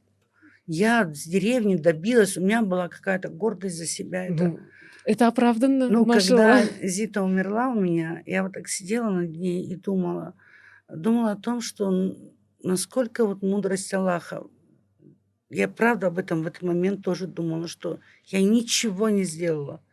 Я 0.66 1.12
с 1.14 1.26
деревни 1.28 1.76
добилась, 1.76 2.38
у 2.38 2.42
меня 2.42 2.62
была 2.62 2.88
какая-то 2.88 3.28
гордость 3.28 3.76
за 3.78 3.86
себя. 3.86 4.26
Это, 4.28 4.44
Ну, 4.46 4.60
это 5.04 5.28
оправданно, 5.28 5.90
Ну, 5.90 6.06
когда 6.06 6.62
Зита 6.82 7.22
умерла 7.22 7.68
у 7.70 7.80
меня, 7.80 8.22
я 8.26 8.44
вот 8.44 8.54
так 8.54 8.70
сидела 8.70 9.10
над 9.10 9.36
ней 9.36 9.66
и 9.66 9.76
думала, 9.76 10.36
думала 10.96 11.32
о 11.32 11.36
том, 11.38 11.62
что 11.62 12.16
насколько 12.64 13.26
вот 13.26 13.42
мудрость 13.42 13.94
Аллаха. 13.94 14.44
Я 15.50 15.68
правда 15.68 16.08
об 16.08 16.18
этом 16.18 16.44
в 16.44 16.48
этот 16.48 16.62
момент 16.62 17.04
тоже 17.04 17.28
думала, 17.28 17.68
что 17.68 18.00
я 18.28 18.42
ничего 18.42 19.10
не 19.10 19.24
сделала. 19.24 19.84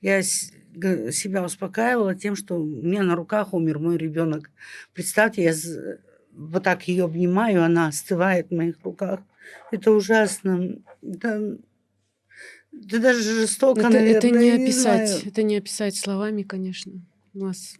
Я 0.00 0.22
себя 0.22 1.44
успокаивала 1.44 2.14
тем, 2.14 2.36
что 2.36 2.56
у 2.56 2.64
меня 2.64 3.02
на 3.02 3.16
руках 3.16 3.52
умер 3.52 3.80
мой 3.80 3.96
ребенок. 3.96 4.50
Представьте, 4.92 5.42
я 5.42 5.54
вот 6.32 6.62
так 6.62 6.86
ее 6.86 7.04
обнимаю, 7.04 7.64
она 7.64 7.88
остывает 7.88 8.48
в 8.50 8.54
моих 8.54 8.80
руках. 8.84 9.20
Это 9.72 9.90
ужасно. 9.90 10.78
Это, 11.02 11.58
это 12.72 13.00
даже 13.00 13.22
жестоко, 13.22 13.80
Это, 13.80 13.90
наверное. 13.90 14.18
это 14.18 14.30
не 14.30 14.50
описать, 14.50 15.08
знаю. 15.08 15.22
это 15.26 15.42
не 15.42 15.56
описать 15.56 15.96
словами, 15.96 16.42
конечно. 16.42 16.92
У 17.34 17.38
нас 17.38 17.74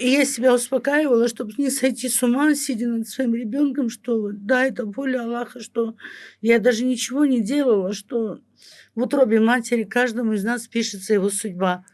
И 0.00 0.08
я 0.08 0.24
себя 0.24 0.54
успокаивала, 0.54 1.28
чтобы 1.28 1.52
не 1.58 1.68
сойти 1.68 2.08
с 2.08 2.22
ума, 2.22 2.54
сидя 2.54 2.88
над 2.88 3.06
своим 3.06 3.34
ребенком, 3.34 3.90
что 3.90 4.30
да, 4.32 4.64
это 4.64 4.86
воля 4.86 5.24
Аллаха, 5.24 5.60
что 5.60 5.94
я 6.40 6.58
даже 6.58 6.86
ничего 6.86 7.26
не 7.26 7.42
делала, 7.42 7.92
что 7.92 8.40
в 8.94 9.02
утробе 9.02 9.40
матери 9.40 9.84
каждому 9.84 10.32
из 10.32 10.42
нас 10.42 10.66
пишется 10.66 11.12
его 11.12 11.28
судьба. 11.28 11.84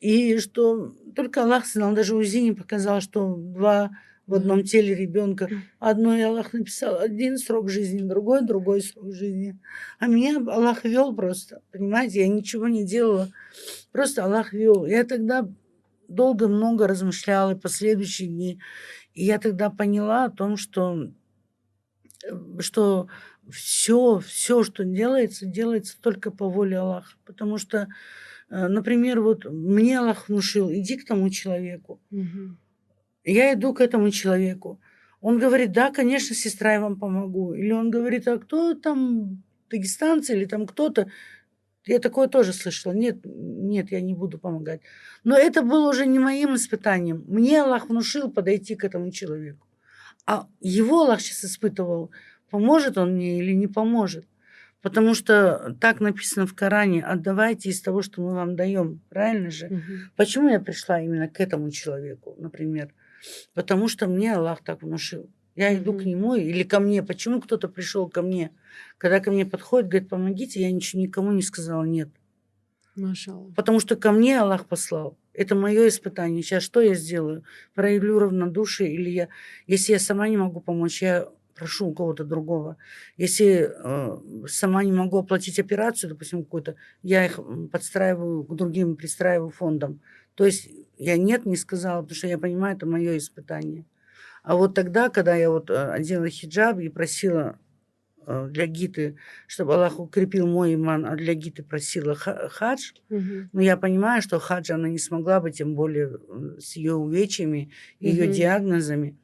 И 0.00 0.38
что 0.38 0.92
только 1.14 1.44
Аллах 1.44 1.64
знал, 1.66 1.94
даже 1.94 2.16
УЗИ 2.16 2.38
не 2.38 2.52
показал, 2.54 3.00
что 3.00 3.36
два 3.36 3.92
в 4.26 4.34
одном 4.34 4.64
теле 4.64 4.96
ребенка. 4.96 5.48
Одной 5.78 6.24
Аллах 6.24 6.52
написал 6.52 6.98
один 6.98 7.38
срок 7.38 7.70
жизни, 7.70 8.00
другой 8.00 8.44
другой 8.44 8.82
срок 8.82 9.14
жизни. 9.14 9.56
А 10.00 10.08
меня 10.08 10.38
Аллах 10.38 10.84
вел 10.84 11.14
просто, 11.14 11.62
понимаете, 11.70 12.18
я 12.18 12.26
ничего 12.26 12.66
не 12.66 12.84
делала, 12.84 13.30
просто 13.92 14.24
Аллах 14.24 14.52
вел. 14.52 14.86
Я 14.86 15.04
тогда 15.04 15.48
долго 16.08 16.48
много 16.48 16.88
размышляла, 16.88 17.52
и 17.52 17.58
последующие 17.58 18.28
дни. 18.28 18.60
И 19.14 19.24
я 19.24 19.38
тогда 19.38 19.70
поняла 19.70 20.24
о 20.24 20.30
том, 20.30 20.56
что, 20.56 21.10
э, 22.24 22.60
что 22.60 23.08
все, 23.50 24.18
все, 24.18 24.62
что 24.62 24.84
делается, 24.84 25.46
делается 25.46 26.00
только 26.00 26.30
по 26.30 26.48
воле 26.48 26.78
Аллаха. 26.78 27.16
Потому 27.24 27.58
что, 27.58 27.88
э, 28.50 28.68
например, 28.68 29.20
вот 29.20 29.44
мне 29.44 29.98
Аллах 29.98 30.28
внушил, 30.28 30.72
иди 30.72 30.96
к 30.96 31.06
тому 31.06 31.30
человеку. 31.30 32.00
Мгм. 32.10 32.58
Я 33.24 33.52
иду 33.52 33.74
к 33.74 33.80
этому 33.80 34.10
человеку. 34.10 34.80
Он 35.20 35.38
говорит, 35.38 35.72
да, 35.72 35.90
конечно, 35.90 36.34
сестра, 36.34 36.74
я 36.74 36.80
вам 36.80 36.98
помогу. 36.98 37.52
Или 37.52 37.72
он 37.72 37.90
говорит, 37.90 38.28
а 38.28 38.38
кто 38.38 38.74
там, 38.74 39.42
дагестанцы 39.68 40.34
или 40.34 40.44
там 40.44 40.66
кто-то? 40.66 41.10
Я 41.86 41.98
такое 41.98 42.28
тоже 42.28 42.52
слышала. 42.52 42.92
Нет, 42.92 43.18
нет, 43.24 43.90
я 43.90 44.00
не 44.00 44.14
буду 44.14 44.38
помогать. 44.38 44.80
Но 45.24 45.36
это 45.36 45.62
было 45.62 45.88
уже 45.88 46.06
не 46.06 46.18
моим 46.18 46.54
испытанием. 46.54 47.24
Мне 47.26 47.62
Аллах 47.62 47.88
внушил 47.88 48.30
подойти 48.30 48.74
к 48.74 48.84
этому 48.84 49.10
человеку. 49.10 49.66
А 50.26 50.46
его 50.60 51.02
Аллах 51.02 51.20
сейчас 51.20 51.44
испытывал, 51.44 52.10
поможет 52.50 52.98
он 52.98 53.14
мне 53.14 53.38
или 53.38 53.52
не 53.52 53.66
поможет. 53.66 54.26
Потому 54.82 55.14
что 55.14 55.76
так 55.80 56.00
написано 56.00 56.46
в 56.46 56.54
Коране, 56.54 57.02
отдавайте 57.02 57.70
из 57.70 57.80
того, 57.80 58.02
что 58.02 58.22
мы 58.22 58.34
вам 58.34 58.54
даем. 58.54 59.00
Правильно 59.08 59.50
же? 59.50 59.66
Мгм. 59.66 60.10
Почему 60.16 60.48
я 60.48 60.60
пришла 60.60 61.00
именно 61.00 61.28
к 61.28 61.40
этому 61.40 61.70
человеку, 61.70 62.36
например? 62.38 62.94
Потому 63.54 63.88
что 63.88 64.06
мне 64.06 64.34
Аллах 64.34 64.62
так 64.62 64.82
внушил. 64.82 65.28
Я 65.58 65.74
иду 65.76 65.92
к 65.92 66.02
Мгм. 66.02 66.06
нему 66.06 66.34
или 66.36 66.62
ко 66.62 66.78
мне. 66.78 67.02
Почему 67.02 67.40
кто-то 67.40 67.66
пришел 67.68 68.08
ко 68.08 68.22
мне? 68.22 68.52
Когда 68.96 69.18
ко 69.18 69.32
мне 69.32 69.44
подходит, 69.44 69.88
говорит, 69.88 70.08
помогите, 70.08 70.60
я 70.60 70.70
ничего 70.70 71.02
никому 71.02 71.32
не 71.32 71.42
сказала 71.42 71.82
нет. 71.82 72.10
Машаллах. 72.94 73.54
Потому 73.56 73.80
что 73.80 73.96
ко 73.96 74.12
мне 74.12 74.40
Аллах 74.40 74.66
послал. 74.66 75.18
Это 75.32 75.56
мое 75.56 75.88
испытание. 75.88 76.44
Сейчас 76.44 76.62
что 76.62 76.80
я 76.80 76.94
сделаю? 76.94 77.42
Проявлю 77.74 78.20
равнодушие 78.20 78.94
или 78.94 79.10
я... 79.10 79.28
Если 79.66 79.92
я 79.92 79.98
сама 79.98 80.28
не 80.28 80.36
могу 80.36 80.60
помочь, 80.60 81.02
я 81.02 81.28
прошу 81.56 81.88
у 81.88 81.92
кого-то 81.92 82.22
другого. 82.22 82.76
Если 83.16 83.68
э, 83.68 84.46
сама 84.46 84.84
не 84.84 84.92
могу 84.92 85.18
оплатить 85.18 85.58
операцию, 85.58 86.10
допустим, 86.10 86.44
какую-то, 86.44 86.76
я 87.02 87.26
их 87.26 87.40
подстраиваю 87.72 88.44
к 88.44 88.54
другим, 88.54 88.94
пристраиваю 88.94 89.50
фондом. 89.50 90.00
То 90.36 90.44
есть 90.44 90.68
я 90.98 91.16
нет 91.16 91.46
не 91.46 91.56
сказала, 91.56 92.02
потому 92.02 92.16
что 92.16 92.28
я 92.28 92.38
понимаю, 92.38 92.76
это 92.76 92.86
мое 92.86 93.16
испытание. 93.16 93.86
А 94.48 94.56
вот 94.56 94.74
тогда, 94.74 95.10
когда 95.10 95.36
я 95.36 95.50
вот 95.50 95.68
э, 95.68 95.74
одела 95.74 96.26
хиджаб 96.30 96.78
и 96.78 96.88
просила 96.88 97.58
э, 98.26 98.48
для 98.50 98.66
Гиты, 98.66 99.18
чтобы 99.46 99.74
Аллах 99.74 100.00
укрепил 100.00 100.46
мой 100.46 100.74
иман, 100.74 101.04
а 101.04 101.16
для 101.16 101.34
Гиты 101.34 101.62
просила 101.62 102.14
ха- 102.14 102.48
хадж, 102.48 102.92
Мгм. 103.10 103.50
но 103.52 103.60
я 103.60 103.76
понимаю, 103.76 104.22
что 104.22 104.38
хаджа 104.38 104.76
она 104.76 104.88
не 104.88 104.98
смогла 104.98 105.40
бы, 105.40 105.50
тем 105.50 105.74
более 105.74 106.16
э, 106.16 106.60
с 106.60 106.76
ее 106.76 106.94
увечьями, 106.94 107.72
ее 108.00 108.24
Мгм. 108.24 108.32
диагнозами. 108.32 109.18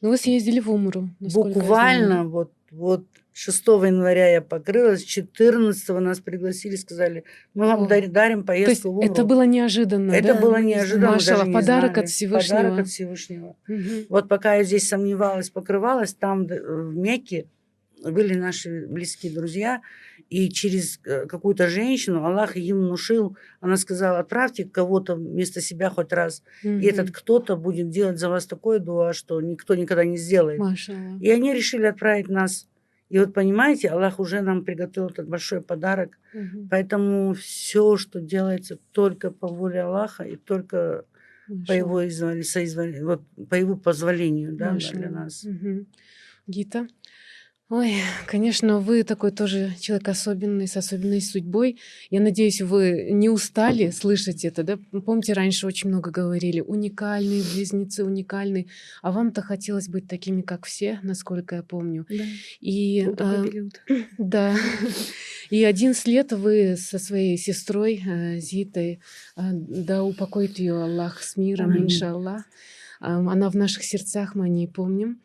Ну, 0.00 0.08
вы 0.08 0.16
съездили 0.16 0.60
в 0.60 0.70
Умру. 0.70 1.10
Буквально 1.20 2.24
вот, 2.24 2.54
вот 2.70 3.04
6 3.32 3.66
января 3.86 4.28
я 4.28 4.42
покрылась, 4.42 5.02
14 5.04 5.88
нас 6.00 6.20
пригласили, 6.20 6.76
сказали, 6.76 7.24
мы 7.54 7.66
вам 7.66 7.84
О. 7.84 7.86
дари- 7.86 8.08
дарим 8.08 8.44
То 8.44 8.52
есть 8.52 8.66
поездку 8.66 8.92
в 8.92 8.98
Умру. 8.98 9.12
это 9.12 9.24
было 9.24 9.42
неожиданно, 9.46 10.12
Это 10.12 10.34
да? 10.34 10.40
было 10.40 10.60
неожиданно, 10.60 11.12
даже 11.12 11.46
не 11.46 11.52
подарок 11.54 11.92
знали. 11.92 12.04
от 12.04 12.10
Всевышнего. 12.10 12.56
Подарок 12.58 12.78
от 12.80 12.88
Всевышнего. 12.88 13.56
Мгм. 13.68 14.06
Вот 14.08 14.28
пока 14.28 14.56
я 14.56 14.64
здесь 14.64 14.88
сомневалась, 14.88 15.50
покрывалась, 15.50 16.14
там 16.14 16.46
д- 16.46 16.60
в 16.60 16.96
Мекке 16.96 17.46
были 18.04 18.34
наши 18.34 18.86
близкие 18.86 19.32
друзья, 19.32 19.80
и 20.30 20.48
через 20.48 21.00
э, 21.04 21.26
какую-то 21.26 21.68
женщину 21.68 22.24
Аллах 22.24 22.56
им 22.56 22.78
внушил, 22.78 23.36
она 23.60 23.76
сказала, 23.76 24.20
отправьте 24.20 24.64
кого-то 24.64 25.16
вместо 25.16 25.60
себя 25.60 25.90
хоть 25.90 26.12
раз, 26.12 26.42
и 26.62 26.84
этот 26.86 27.10
кто-то 27.10 27.56
будет 27.56 27.90
делать 27.90 28.18
за 28.18 28.28
вас 28.28 28.46
такое 28.46 28.78
дуа, 28.78 29.12
что 29.12 29.40
никто 29.40 29.74
никогда 29.74 30.04
не 30.04 30.16
сделает. 30.16 30.58
Машаллах. 30.60 31.20
И 31.20 31.30
они 31.30 31.52
решили 31.52 31.84
отправить 31.86 32.28
нас. 32.28 32.68
И 33.10 33.18
вот 33.18 33.34
понимаете, 33.34 33.88
Аллах 33.88 34.20
уже 34.20 34.40
нам 34.40 34.64
приготовил 34.64 35.08
этот 35.10 35.28
большой 35.28 35.60
подарок. 35.60 36.18
Мгм. 36.32 36.68
Поэтому 36.70 37.34
все, 37.34 37.96
что 37.96 38.20
делается 38.20 38.78
только 38.92 39.30
по 39.32 39.48
воле 39.48 39.82
Аллаха 39.82 40.22
и 40.24 40.36
только 40.36 41.04
по 41.48 41.54
Машаллах. 41.54 41.76
его, 41.78 42.06
изволи- 42.06 42.42
соизволи- 42.42 43.02
вот, 43.02 43.22
по 43.48 43.56
его 43.56 43.76
позволению 43.76 44.52
да, 44.52 44.56
для 44.66 44.72
Машаллах. 44.74 45.10
нас. 45.10 45.44
Мгм. 45.44 45.86
Гита. 46.46 46.86
Ой, 47.70 47.94
конечно, 48.26 48.80
вы 48.80 49.04
такой 49.04 49.30
тоже 49.30 49.72
человек 49.78 50.08
особенный, 50.08 50.66
с 50.66 50.76
особенной 50.76 51.20
судьбой. 51.20 51.78
Я 52.10 52.20
надеюсь, 52.20 52.60
вы 52.60 53.10
не 53.12 53.28
устали 53.28 53.90
слышать 53.90 54.44
это, 54.44 54.64
да? 54.64 54.76
Помните, 55.06 55.34
раньше 55.34 55.68
очень 55.68 55.88
много 55.88 56.10
говорили, 56.10 56.60
уникальные 56.60 57.44
близнецы, 57.54 58.04
уникальные. 58.04 58.66
А 59.02 59.12
вам-то 59.12 59.42
хотелось 59.42 59.88
быть 59.88 60.08
такими, 60.08 60.42
как 60.42 60.66
все, 60.66 60.98
насколько 61.04 61.54
я 61.54 61.62
помню. 61.62 62.06
Да, 62.08 62.24
И 62.58 63.04
был 63.06 63.14
такой 63.14 63.40
а, 63.40 63.44
период. 63.44 63.82
да. 64.18 64.56
И 65.50 65.62
11 65.62 66.08
лет 66.08 66.32
вы 66.32 66.76
со 66.76 66.98
своей 66.98 67.38
сестрой 67.38 68.02
э, 68.04 68.38
Зитой, 68.40 68.98
э, 69.36 69.40
да 69.52 70.02
упокоит 70.02 70.58
ее 70.58 70.82
Аллах 70.82 71.22
с 71.22 71.36
миром, 71.36 71.78
иншаллах. 71.78 72.42
Она 73.00 73.48
в 73.50 73.56
наших 73.56 73.82
сердцах, 73.84 74.34
мы 74.34 74.44
о 74.44 74.48
ней 74.48 74.68
помним. 74.68 75.20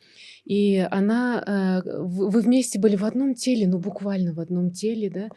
И 0.46 0.78
она, 0.92 1.44
э, 1.46 1.82
вы 1.84 2.42
вместе 2.42 2.80
были 2.80 2.96
в 2.96 3.04
одном 3.04 3.34
теле, 3.34 3.68
ну 3.68 3.80
буквально 3.80 4.34
в 4.34 4.40
одном 4.40 4.72
теле, 4.72 5.10
да. 5.10 5.30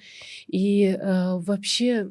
И 0.47 0.85
э, 0.85 1.39
вообще, 1.39 2.11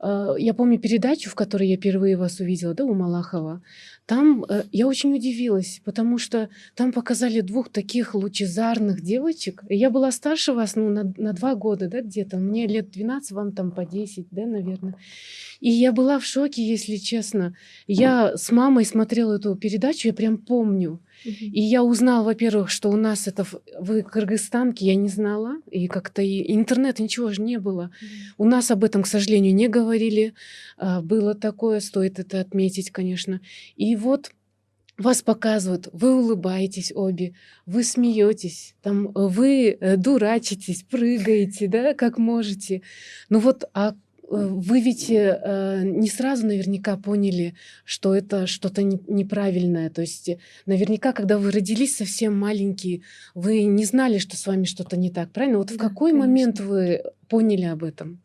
я 0.00 0.54
помню 0.54 0.78
передачу, 0.78 1.28
в 1.30 1.34
которой 1.34 1.68
я 1.68 1.76
впервые 1.76 2.16
вас 2.16 2.40
увидела, 2.40 2.74
да, 2.74 2.84
у 2.84 2.94
Малахова. 2.94 3.62
Там 4.06 4.44
э, 4.48 4.62
я 4.72 4.86
очень 4.86 5.14
удивилась, 5.14 5.82
потому 5.84 6.16
что 6.16 6.48
там 6.74 6.92
показали 6.92 7.42
двух 7.42 7.68
таких 7.68 8.14
лучезарных 8.14 9.02
девочек. 9.02 9.62
Я 9.68 9.90
была 9.90 10.12
старше 10.12 10.54
вас, 10.54 10.76
ну, 10.76 10.88
на, 10.88 11.12
на 11.18 11.34
два 11.34 11.54
года, 11.54 11.88
да, 11.88 12.00
где-то. 12.00 12.38
Мне 12.38 12.66
лет 12.66 12.90
12, 12.90 13.32
вам 13.32 13.52
там 13.52 13.70
по 13.70 13.84
10, 13.84 14.28
да, 14.30 14.46
наверное. 14.46 14.94
И 15.60 15.68
я 15.68 15.92
была 15.92 16.18
в 16.18 16.24
шоке, 16.24 16.66
если 16.66 16.96
честно. 16.96 17.54
Я 17.86 18.34
с 18.34 18.50
мамой 18.50 18.86
смотрела 18.86 19.34
эту 19.34 19.56
передачу, 19.56 20.08
я 20.08 20.14
прям 20.14 20.38
помню. 20.38 21.00
И 21.24 21.60
я 21.60 21.82
узнала, 21.82 22.24
во-первых, 22.24 22.70
что 22.70 22.90
у 22.90 22.96
нас 22.96 23.26
это 23.26 23.44
в, 23.44 23.54
в 23.78 24.02
Кыргызстанке, 24.02 24.86
я 24.86 24.94
не 24.94 25.08
знала. 25.08 25.56
И 25.70 25.88
как-то 25.88 26.22
и 26.22 26.54
интернета 26.54 27.02
ничего 27.02 27.30
же 27.32 27.42
не 27.42 27.58
было. 27.58 27.90
У 28.36 28.44
нас 28.44 28.70
об 28.70 28.84
этом, 28.84 29.02
к 29.02 29.06
сожалению, 29.06 29.54
не 29.54 29.68
говорили. 29.68 30.34
А, 30.76 31.00
Было 31.02 31.34
такое, 31.34 31.80
стоит 31.80 32.18
это 32.18 32.40
отметить, 32.40 32.90
конечно. 32.90 33.40
И 33.76 33.96
вот 33.96 34.30
вас 34.98 35.22
показывают, 35.22 35.88
вы 35.92 36.14
улыбаетесь 36.16 36.92
обе, 36.92 37.34
вы 37.66 37.84
смеетесь, 37.84 38.74
там 38.82 39.08
э, 39.08 39.10
вы 39.14 39.68
э, 39.70 39.96
дурачитесь, 39.96 40.82
прыгаете, 40.82 41.68
да, 41.68 41.94
как 41.94 42.18
можете. 42.18 42.82
Ну 43.28 43.38
вот, 43.38 43.64
а 43.74 43.94
вы 44.30 44.80
ведь 44.80 45.10
э, 45.10 45.40
э, 45.42 45.82
не 45.84 46.08
сразу 46.08 46.46
наверняка 46.46 46.96
поняли, 46.96 47.54
что 47.84 48.14
это 48.14 48.46
что-то 48.46 48.82
не- 48.82 49.00
неправильное. 49.08 49.90
То 49.90 50.02
есть 50.02 50.28
э, 50.28 50.38
наверняка, 50.66 51.12
когда 51.12 51.38
вы 51.38 51.50
родились 51.50 51.96
совсем 51.96 52.38
маленькие, 52.38 53.02
вы 53.34 53.64
не 53.64 53.84
знали, 53.84 54.18
что 54.18 54.36
с 54.36 54.46
вами 54.46 54.64
что-то 54.64 54.96
не 54.96 55.10
так, 55.10 55.30
правильно? 55.32 55.58
Вот 55.58 55.70
в 55.70 55.76
Да, 55.78 55.88
какой 55.88 56.10
конечно. 56.12 56.28
момент 56.28 56.60
вы 56.60 57.02
поняли 57.28 57.64
об 57.64 57.82
этом? 57.84 58.20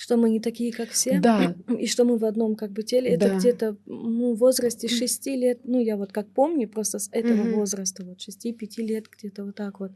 Что 0.00 0.16
мы 0.16 0.30
не 0.30 0.40
такие, 0.40 0.72
как 0.72 0.88
все. 0.88 1.20
Да. 1.20 1.54
И 1.78 1.86
что 1.86 2.04
мы 2.06 2.16
в 2.16 2.24
одном 2.24 2.56
как 2.56 2.70
бы 2.70 2.82
теле. 2.82 3.10
Это 3.10 3.28
Да. 3.28 3.36
где-то 3.36 3.76
ну, 3.84 4.32
в 4.34 4.38
возрасте 4.38 4.88
6 4.88 5.36
лет. 5.36 5.60
Ну, 5.64 5.78
я 5.78 5.98
вот 5.98 6.10
как 6.10 6.26
помню, 6.32 6.66
просто 6.70 6.98
с 6.98 7.10
этого 7.12 7.42
Мгм. 7.44 7.52
возраста, 7.56 8.02
вот 8.06 8.18
6-5 8.18 8.80
лет 8.80 9.08
где-то 9.14 9.44
вот 9.44 9.56
так 9.56 9.78
вот. 9.78 9.92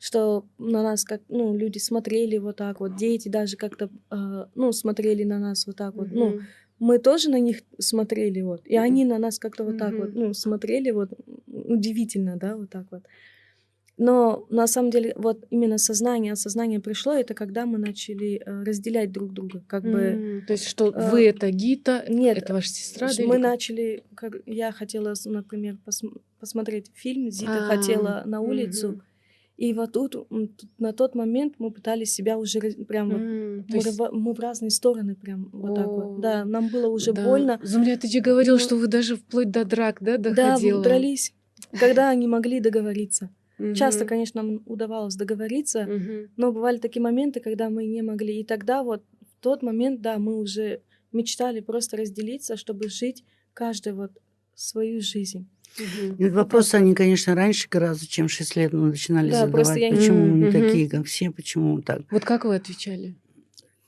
Что 0.00 0.44
на 0.58 0.82
нас 0.82 1.04
как, 1.04 1.20
ну, 1.28 1.56
люди 1.56 1.78
смотрели 1.78 2.38
вот 2.38 2.56
так 2.56 2.80
вот. 2.80 2.96
Дети 2.96 3.28
даже 3.28 3.56
как-то, 3.56 3.90
а, 4.10 4.48
ну, 4.56 4.72
смотрели 4.72 5.22
на 5.22 5.38
нас 5.38 5.68
вот 5.68 5.76
так 5.76 5.94
вот. 5.94 6.08
Ну, 6.10 6.40
мы 6.80 6.98
тоже 6.98 7.30
на 7.30 7.38
них 7.38 7.62
смотрели 7.78 8.40
вот. 8.40 8.66
И 8.66 8.76
они 8.76 9.04
на 9.04 9.18
нас 9.18 9.38
как-то 9.38 9.62
вот 9.62 9.78
так 9.78 9.92
вот, 9.92 10.14
ну, 10.14 10.34
смотрели 10.34 10.90
вот. 10.90 11.10
Удивительно, 11.46 12.36
да, 12.36 12.56
вот 12.56 12.70
так 12.70 12.86
вот. 12.90 13.04
Но 13.96 14.46
на 14.50 14.66
самом 14.66 14.90
деле 14.90 15.12
вот 15.16 15.44
именно 15.50 15.78
сознание, 15.78 16.32
осознание 16.32 16.80
пришло, 16.80 17.12
это 17.12 17.32
когда 17.34 17.64
мы 17.64 17.78
начали 17.78 18.42
э, 18.44 18.64
разделять 18.64 19.12
друг 19.12 19.32
друга, 19.32 19.62
как 19.68 19.84
бы. 19.84 19.98
М, 19.98 20.42
То 20.46 20.54
есть, 20.54 20.66
что 20.66 20.90
э, 20.90 21.10
вы 21.10 21.24
это 21.26 21.50
Гита, 21.50 22.04
нет, 22.08 22.36
это 22.38 22.54
ваша 22.54 22.70
сестра? 22.70 23.08
Да, 23.16 23.24
Мы 23.24 23.36
или 23.36 23.42
начали, 23.42 24.02
как 24.16 24.34
я 24.46 24.72
хотела, 24.72 25.14
например, 25.26 25.78
пос- 25.86 26.20
посмотреть 26.40 26.90
фильм, 26.92 27.30
Зита 27.30 27.60
А, 27.60 27.62
хотела 27.62 28.22
на 28.26 28.40
улицу, 28.40 28.88
мгм. 28.88 29.02
И 29.56 29.72
вот 29.72 29.92
тут, 29.92 30.16
на 30.78 30.92
тот 30.92 31.14
момент 31.14 31.54
мы 31.60 31.70
пытались 31.70 32.12
себя 32.12 32.36
уже 32.38 32.58
прям 32.60 33.10
вот 33.10 33.20
М, 33.20 33.62
то 33.62 33.76
мы, 33.76 33.82
есть- 33.84 34.00
мы 34.12 34.34
в 34.34 34.40
разные 34.40 34.70
стороны 34.70 35.14
прям 35.14 35.48
вот 35.52 35.76
так 35.76 35.86
вот. 35.86 36.20
Да, 36.20 36.44
нам 36.44 36.66
было 36.66 36.88
уже 36.88 37.12
да. 37.12 37.22
больно. 37.22 37.60
Зумля, 37.62 37.96
ты 37.96 38.08
же 38.08 38.18
говорил, 38.18 38.54
Ну, 38.54 38.58
что 38.58 38.74
вы 38.74 38.88
даже 38.88 39.14
вплоть 39.14 39.52
до 39.52 39.64
драк, 39.64 39.98
да, 40.00 40.18
Да, 40.18 40.34
доходила? 40.34 40.82
дрались, 40.82 41.32
когда 41.78 42.08
они 42.10 42.26
могли 42.26 42.58
договориться. 42.58 43.30
Часто, 43.74 44.00
Мгм. 44.04 44.08
конечно, 44.08 44.42
нам 44.42 44.62
удавалось 44.66 45.14
договориться, 45.16 45.84
Мгм. 45.86 46.30
но 46.36 46.52
бывали 46.52 46.78
такие 46.78 47.00
моменты, 47.02 47.40
когда 47.40 47.70
мы 47.70 47.86
не 47.86 48.02
могли. 48.02 48.40
И 48.40 48.44
тогда 48.44 48.82
вот 48.82 49.04
в 49.22 49.40
тот 49.42 49.62
момент, 49.62 50.00
да, 50.00 50.18
мы 50.18 50.38
уже 50.38 50.80
мечтали 51.12 51.60
просто 51.60 51.96
разделиться, 51.96 52.56
чтобы 52.56 52.88
жить 52.88 53.24
каждый 53.52 53.92
вот 53.92 54.10
свою 54.54 55.00
жизнь. 55.00 55.48
Нет, 56.18 56.32
вопросы 56.32 56.76
они, 56.76 56.94
конечно, 56.94 57.34
раньше 57.34 57.68
гораздо, 57.68 58.06
чем 58.06 58.28
6 58.28 58.54
лет 58.56 58.72
мы 58.72 58.88
начинали 58.88 59.30
Да, 59.30 59.46
просто 59.46 59.74
задавать. 59.74 59.80
я 59.80 59.90
не- 59.90 59.96
Почему 59.96 60.26
мы 60.26 60.38
не 60.38 60.44
Мгм. 60.44 60.52
такие, 60.52 60.88
как 60.88 61.06
все, 61.06 61.30
почему 61.30 61.80
так? 61.82 62.02
Вот 62.10 62.24
как 62.24 62.44
вы 62.44 62.54
отвечали? 62.56 63.16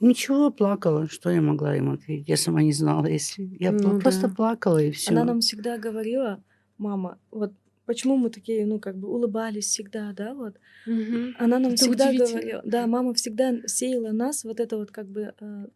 Ничего, 0.00 0.50
плакала. 0.50 1.08
Что 1.08 1.30
я 1.30 1.40
могла 1.40 1.76
им 1.76 1.90
ответить? 1.90 2.28
Я 2.28 2.36
сама 2.36 2.62
не 2.62 2.72
знала, 2.72 3.06
если... 3.06 3.48
Я 3.58 3.72
Ну 3.72 3.98
просто 3.98 4.28
да. 4.28 4.34
плакала, 4.34 4.82
и 4.82 4.90
все. 4.90 5.10
Она 5.10 5.24
нам 5.24 5.40
всегда 5.40 5.78
говорила, 5.78 6.42
мама, 6.76 7.18
вот 7.30 7.52
почему 7.86 8.16
мы 8.16 8.30
такие, 8.30 8.66
ну, 8.66 8.78
как 8.78 8.96
бы 8.98 9.08
улыбались 9.08 9.66
всегда, 9.66 10.12
да, 10.12 10.34
вот. 10.34 10.56
Мгм. 10.86 11.34
Она 11.38 11.58
нам 11.58 11.72
Это 11.72 11.82
всегда 11.84 12.12
говорила, 12.12 12.62
да, 12.64 12.86
мама 12.86 13.14
всегда 13.14 13.66
сеяла 13.66 14.12
нас 14.12 14.44
вот 14.44 14.60
это 14.60 14.76
вот 14.76 14.90
как 14.90 15.08
бы 15.08 15.34
э, 15.40 15.66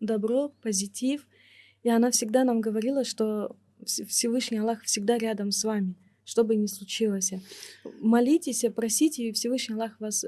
добро, 0.00 0.52
позитив, 0.62 1.26
и 1.82 1.88
она 1.90 2.10
всегда 2.10 2.44
нам 2.44 2.60
говорила, 2.60 3.04
что 3.04 3.56
Вс- 3.82 4.04
Всевышний 4.06 4.58
Аллах 4.58 4.82
всегда 4.84 5.18
рядом 5.18 5.50
с 5.50 5.62
вами, 5.64 5.94
что 6.24 6.44
бы 6.44 6.56
ни 6.56 6.66
случилось. 6.66 7.32
Молитесь, 8.00 8.64
просите, 8.74 9.28
и 9.28 9.32
Всевышний 9.32 9.74
Аллах 9.74 10.00
вас, 10.00 10.24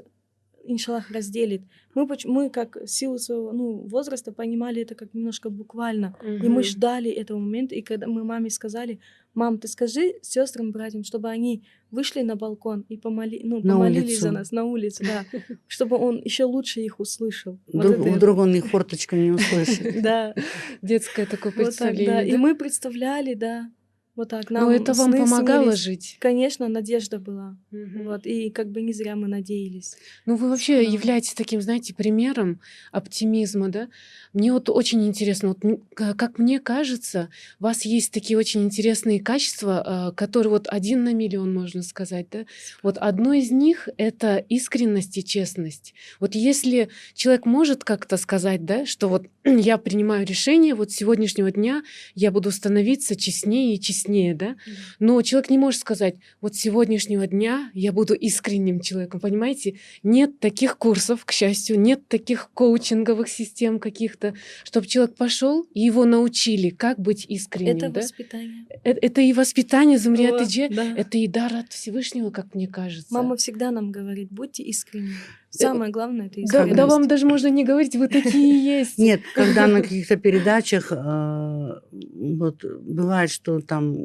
иншаллах, 0.69 1.11
разделит. 1.11 1.61
Мы, 1.95 2.07
мы 2.25 2.49
как 2.49 2.77
силу 2.85 3.17
своего 3.17 3.51
ну, 3.51 3.87
возраста 3.87 4.31
понимали 4.31 4.81
это 4.81 4.95
как 4.95 5.13
немножко 5.13 5.49
буквально. 5.49 6.15
И 6.23 6.47
мы 6.47 6.63
ждали 6.63 7.09
этого 7.09 7.39
момента, 7.39 7.75
и 7.75 7.81
когда 7.81 8.07
мы 8.07 8.23
маме 8.23 8.49
сказали, 8.49 8.99
мам, 9.33 9.57
ты 9.57 9.67
скажи 9.67 10.15
сестрам, 10.21 10.71
братьям, 10.71 11.03
чтобы 11.03 11.29
они 11.29 11.63
вышли 11.91 12.21
на 12.21 12.35
балкон 12.35 12.85
и 12.89 12.97
помоли, 12.97 13.41
ну, 13.43 13.61
На 13.63 13.73
помолились 13.73 14.19
за 14.19 14.27
улицу. 14.27 14.31
нас 14.31 14.51
на 14.51 14.63
улице, 14.65 15.05
да, 15.05 15.25
чтобы 15.67 15.97
он 15.97 16.21
еще 16.23 16.43
лучше 16.43 16.81
их 16.81 16.99
услышал. 16.99 17.59
Вот 17.73 17.85
Вдруг, 17.85 18.37
он 18.37 18.55
их 18.55 18.67
форточком 18.67 19.21
не 19.21 19.31
услышит. 19.31 20.01
Да, 20.01 20.33
Детское 20.81 21.25
такое 21.25 21.51
представление, 21.51 22.27
И 22.27 22.37
мы 22.37 22.55
представляли, 22.55 23.33
да, 23.33 23.69
вот 24.15 24.29
так. 24.29 24.49
Но 24.49 24.61
Нам 24.61 24.69
это 24.69 24.93
вам 24.93 25.11
помогало 25.13 25.63
снились. 25.63 25.79
жить? 25.79 26.17
Конечно, 26.19 26.67
надежда 26.67 27.19
была. 27.19 27.57
Мгм. 27.71 28.03
Вот, 28.03 28.25
и 28.25 28.49
как 28.49 28.69
бы 28.69 28.81
не 28.81 28.91
зря 28.91 29.15
мы 29.15 29.27
надеялись. 29.27 29.95
Ну, 30.25 30.35
вы 30.35 30.49
вообще 30.49 30.83
Да. 30.83 30.91
являетесь 30.91 31.33
таким, 31.33 31.61
знаете, 31.61 31.93
примером 31.93 32.59
оптимизма, 32.91 33.69
да? 33.69 33.87
Мне 34.33 34.51
вот 34.51 34.69
очень 34.69 35.07
интересно, 35.07 35.49
вот, 35.49 35.59
как 35.95 36.37
мне 36.37 36.59
кажется, 36.59 37.29
у 37.59 37.63
вас 37.63 37.85
есть 37.85 38.11
такие 38.11 38.37
очень 38.37 38.63
интересные 38.63 39.19
качества, 39.21 40.09
э, 40.11 40.15
которые 40.15 40.51
вот 40.51 40.67
один 40.69 41.03
на 41.03 41.13
миллион, 41.13 41.53
можно 41.53 41.81
сказать, 41.81 42.27
да? 42.31 42.45
Вот 42.83 42.97
одно 42.97 43.33
из 43.33 43.51
них— 43.51 43.87
это 43.97 44.37
искренность 44.37 45.17
и 45.17 45.23
честность. 45.23 45.93
Вот 46.19 46.35
если 46.35 46.89
человек 47.13 47.45
может 47.45 47.83
как-то 47.85 48.17
сказать, 48.17 48.65
да, 48.65 48.85
что 48.85 49.07
вот 49.07 49.27
я 49.45 49.77
принимаю 49.77 50.25
решение, 50.27 50.75
вот 50.75 50.91
с 50.91 50.95
сегодняшнего 50.95 51.51
дня 51.51 51.83
я 52.15 52.31
буду 52.31 52.51
становиться 52.51 53.15
честнее 53.15 53.75
и 53.75 53.79
честнее, 53.79 54.08
да? 54.33 54.55
Но 54.99 55.21
человек 55.21 55.49
не 55.49 55.57
может 55.57 55.81
сказать, 55.81 56.15
вот 56.41 56.55
с 56.55 56.59
сегодняшнего 56.59 57.27
дня 57.27 57.71
я 57.73 57.91
буду 57.91 58.13
искренним 58.13 58.81
человеком, 58.81 59.19
понимаете? 59.19 59.77
Нет 60.03 60.39
таких 60.39 60.77
курсов, 60.77 61.25
к 61.25 61.31
счастью, 61.31 61.79
нет 61.79 62.07
таких 62.07 62.49
коучинговых 62.53 63.29
систем 63.29 63.79
каких-то, 63.79 64.33
чтобы 64.63 64.87
человек 64.87 65.15
пошел 65.15 65.65
и 65.73 65.81
его 65.81 66.05
научили, 66.05 66.69
как 66.69 66.99
быть 66.99 67.25
искренним. 67.27 67.77
Это 67.77 67.89
да? 67.89 68.01
воспитание. 68.01 68.65
Э- 68.83 68.91
это 68.91 69.21
и 69.21 69.33
воспитание 69.33 69.97
Тыдже, 70.39 70.69
да. 70.69 70.93
это 70.97 71.17
и 71.17 71.27
дар 71.27 71.55
от 71.55 71.71
Всевышнего, 71.71 72.31
как 72.31 72.55
мне 72.55 72.67
кажется. 72.67 73.13
Мама 73.13 73.35
всегда 73.37 73.71
нам 73.71 73.91
говорит, 73.91 74.29
будьте 74.31 74.63
искренни. 74.63 75.13
Самое 75.51 75.91
главное 75.91 76.27
это 76.27 76.35
да, 76.35 76.41
искренность. 76.41 76.75
да 76.75 76.87
вам 76.87 77.07
даже 77.07 77.25
можно 77.25 77.47
не 77.49 77.63
говорить, 77.65 77.95
вы 77.95 78.07
такие 78.07 78.63
есть. 78.79 78.97
Нет, 78.97 79.21
когда 79.33 79.67
на 79.67 79.81
каких-то 79.81 80.15
передачах, 80.17 80.91
э, 80.91 81.69
вот 81.91 82.63
бывает, 82.81 83.31
что 83.31 83.59
там 83.59 83.95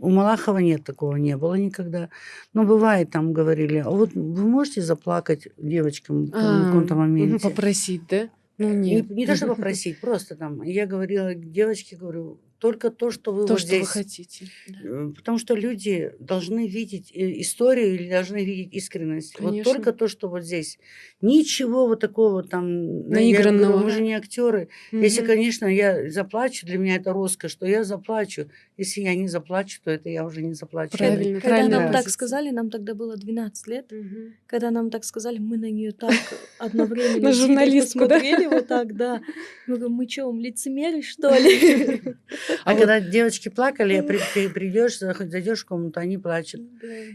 у 0.00 0.10
Малахова 0.10 0.58
нет 0.58 0.84
такого, 0.84 1.16
не 1.16 1.36
было 1.36 1.54
никогда. 1.54 2.10
Но 2.52 2.64
бывает, 2.64 3.10
там 3.10 3.32
говорили, 3.32 3.78
а 3.78 3.90
вот 3.90 4.12
вы 4.14 4.46
можете 4.46 4.82
заплакать 4.82 5.48
девочкам 5.56 6.26
на 6.26 6.60
А, 6.60 6.64
каком-то 6.66 6.94
моменте? 6.94 7.42
Попросить, 7.48 8.02
да? 8.08 8.28
Ну 8.58 8.72
Не, 8.72 8.96
нет. 8.96 9.10
не 9.10 9.26
то, 9.26 9.36
что 9.36 9.48
попросить, 9.48 10.00
просто 10.00 10.36
там. 10.36 10.62
Я 10.62 10.86
говорила 10.86 11.34
девочке, 11.34 11.96
говорю, 11.96 12.40
только 12.66 12.90
то, 12.90 13.10
что 13.10 13.32
вы 13.32 13.46
То, 13.46 13.52
вот 13.54 13.58
что 13.60 13.68
здесь 13.68 13.82
вы 13.82 13.86
хотите. 13.86 14.46
Э, 14.82 15.12
Потому 15.14 15.38
что 15.38 15.54
люди 15.54 16.12
должны 16.18 16.66
видеть 16.66 17.12
э, 17.14 17.40
историю 17.40 17.94
или 17.94 18.10
должны 18.10 18.44
видеть 18.44 18.74
искренность. 18.74 19.38
Вот 19.38 19.50
Конечно. 19.50 19.72
только 19.72 19.92
то, 19.92 20.08
что 20.08 20.28
вот 20.28 20.42
здесь. 20.42 20.78
Ничего 21.20 21.86
вот 21.86 22.00
такого 22.00 22.42
там... 22.42 23.08
да, 23.08 23.20
я 23.20 23.26
Наигранного. 23.26 23.72
говорю, 23.72 23.84
мы 23.84 23.90
же 23.90 24.00
не 24.02 24.14
актеры. 24.14 24.68
Если, 24.90 25.20
Мгм. 25.20 25.26
конечно, 25.28 25.66
я 25.66 26.10
заплачу, 26.10 26.66
для 26.66 26.78
меня 26.78 26.96
это 26.96 27.12
роскошь, 27.12 27.52
что 27.52 27.66
я 27.66 27.84
заплачу. 27.84 28.50
Если 28.76 29.00
я 29.00 29.14
не 29.14 29.26
заплачу, 29.26 29.80
то 29.82 29.90
это 29.90 30.10
я 30.10 30.24
уже 30.24 30.42
не 30.42 30.52
заплачу. 30.52 30.98
Правильно, 30.98 31.40
Когда 31.40 31.48
правильная 31.48 31.80
нам 31.80 31.92
так 31.92 32.08
сказали, 32.10 32.50
нам 32.50 32.68
тогда 32.68 32.94
было 32.94 33.16
12 33.16 33.66
лет, 33.68 33.90
Мгм. 33.90 34.34
когда 34.46 34.70
нам 34.70 34.90
так 34.90 35.04
сказали, 35.04 35.38
мы 35.38 35.56
на 35.56 35.70
нее 35.70 35.92
так 35.92 36.12
одновременно 36.58 37.20
На 37.28 37.32
журналистку, 37.32 38.00
да? 38.06 38.16
посмотрели 38.18 38.46
вот 38.46 38.66
так, 38.66 38.94
да. 38.94 39.22
Мы 39.66 39.76
говорим, 39.76 39.96
мы 39.96 40.08
что, 40.08 40.30
лицемеры, 40.32 41.00
что 41.02 41.30
ли? 41.34 42.02
А, 42.64 42.72
А 42.72 42.74
когда 42.76 43.00
девочки 43.00 43.48
плакали, 43.48 43.94
я 43.94 44.02
при, 44.02 44.18
ты 44.34 44.50
придешь, 44.50 44.98
зайдешь 44.98 45.60
в 45.62 45.66
комнату, 45.66 46.00
они 46.00 46.18
плачут. 46.18 46.60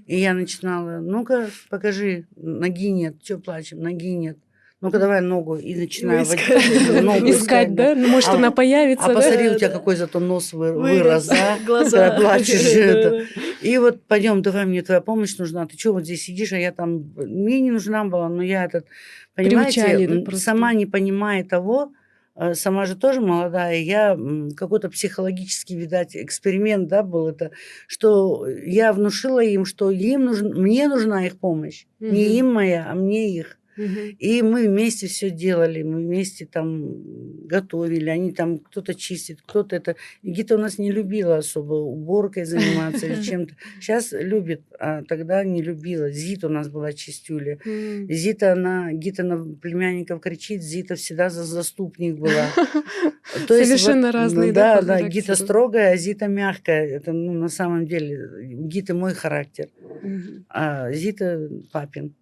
И 0.08 0.18
я 0.20 0.34
начинала, 0.34 1.00
ну-ка, 1.00 1.50
покажи, 1.70 2.26
ноги 2.36 2.90
нет, 2.90 3.16
что 3.24 3.38
плачем, 3.38 3.82
ноги 3.82 4.16
нет. 4.16 4.38
Ну-ка, 4.82 4.98
давай 4.98 5.22
ногу. 5.22 5.58
И 5.58 5.76
начинаю 5.76 6.24
искать. 6.24 7.04
ногу 7.04 7.30
Искать, 7.30 7.76
да? 7.76 7.94
Ну, 7.94 8.08
Может, 8.08 8.30
А- 8.30 8.34
она 8.34 8.50
появится, 8.50 9.06
А 9.06 9.08
да? 9.10 9.14
посмотри, 9.16 9.50
у 9.52 9.56
тебя 9.56 9.70
какой 9.70 9.96
зато 9.96 10.20
нос 10.20 10.54
вы- 10.54 10.74
Вырос, 10.74 11.28
да? 11.28 11.60
глаза. 11.68 12.10
Когда 12.10 12.20
плачешь, 12.20 12.66
это. 12.76 13.26
И 13.62 13.78
вот 13.78 14.02
пойдем, 14.08 14.42
давай, 14.42 14.66
мне 14.66 14.82
твоя 14.82 15.02
помощь 15.02 15.38
нужна. 15.38 15.68
Ты 15.68 15.78
что 15.78 15.94
вот 15.94 16.06
здесь 16.06 16.24
сидишь, 16.24 16.52
а 16.54 16.58
я 16.58 16.72
там... 16.72 17.14
Мне 17.16 17.62
не 17.62 17.70
нужна 17.70 18.06
была, 18.06 18.28
но 18.28 18.42
я 18.42 18.66
этот... 18.66 18.88
Понимаете, 19.36 20.26
сама 20.36 20.74
не 20.74 20.88
понимая 20.88 21.44
того, 21.44 21.94
э, 22.36 22.56
сама 22.56 22.86
же 22.88 22.96
тоже 22.96 23.22
молодая, 23.22 23.78
я 23.80 24.18
какой-то 24.58 24.90
психологический, 24.90 25.78
видать, 25.78 26.16
эксперимент, 26.18 26.88
да, 26.88 27.04
был 27.04 27.28
это, 27.28 27.52
что 27.88 28.48
я 28.48 28.94
внушила 28.94 29.42
им, 29.44 29.64
что 29.66 29.92
им 29.92 30.26
нужен, 30.26 30.60
мне 30.60 30.88
нужна 30.88 31.28
их 31.28 31.38
помощь. 31.38 31.86
Не 32.00 32.10
Мгм. 32.26 32.34
им 32.40 32.54
моя, 32.54 32.88
а 32.90 32.96
мне 32.96 33.30
их. 33.30 33.58
И 33.78 34.42
мы 34.42 34.68
вместе 34.68 35.08
все 35.08 35.30
делали, 35.30 35.84
мы 35.84 36.00
вместе 36.02 36.46
там 36.46 37.48
готовили, 37.48 38.10
они 38.10 38.32
там 38.32 38.60
кто-то 38.60 38.94
чистит, 38.94 39.40
кто-то 39.46 39.76
это. 39.76 39.96
И 40.22 40.32
Гита 40.32 40.56
у 40.56 40.58
нас 40.58 40.78
не 40.78 40.92
любила 40.92 41.38
особо 41.38 41.74
уборкой 41.74 42.46
заниматься 42.46 43.08
или 43.08 43.22
чем-то. 43.22 43.56
Сейчас 43.80 44.12
любит, 44.12 44.62
а 44.80 45.04
тогда 45.04 45.44
не 45.44 45.62
любила. 45.62 46.10
Зита 46.12 46.48
у 46.48 46.50
нас 46.50 46.70
была 46.70 46.94
чистюля. 46.94 47.60
М. 47.66 48.08
Зита, 48.10 48.54
она, 48.54 48.94
Гита 48.94 49.24
на 49.24 49.44
племянников 49.56 50.22
кричит, 50.22 50.62
Зита 50.62 50.96
всегда 50.96 51.30
за 51.30 51.44
заступник 51.44 52.16
была. 52.16 52.48
То 53.48 53.56
есть 53.56 53.68
Совершенно 53.70 54.08
вот, 54.08 54.16
разные, 54.16 54.48
ну 54.50 54.54
да, 54.54 54.82
Да, 54.82 55.00
да, 55.00 55.08
Гита 55.08 55.36
строгая, 55.36 55.94
а 55.94 55.98
Зита 55.98 56.28
мягкая. 56.28 56.86
Это, 56.88 57.14
ну, 57.14 57.34
на 57.34 57.50
самом 57.50 57.86
деле, 57.86 58.56
у 58.58 58.68
Гиты 58.68 58.94
мой 58.94 59.14
характер, 59.14 59.70
Мгм. 60.02 60.46
а 60.50 60.92
Зита 60.92 61.40
папин. 61.72 62.14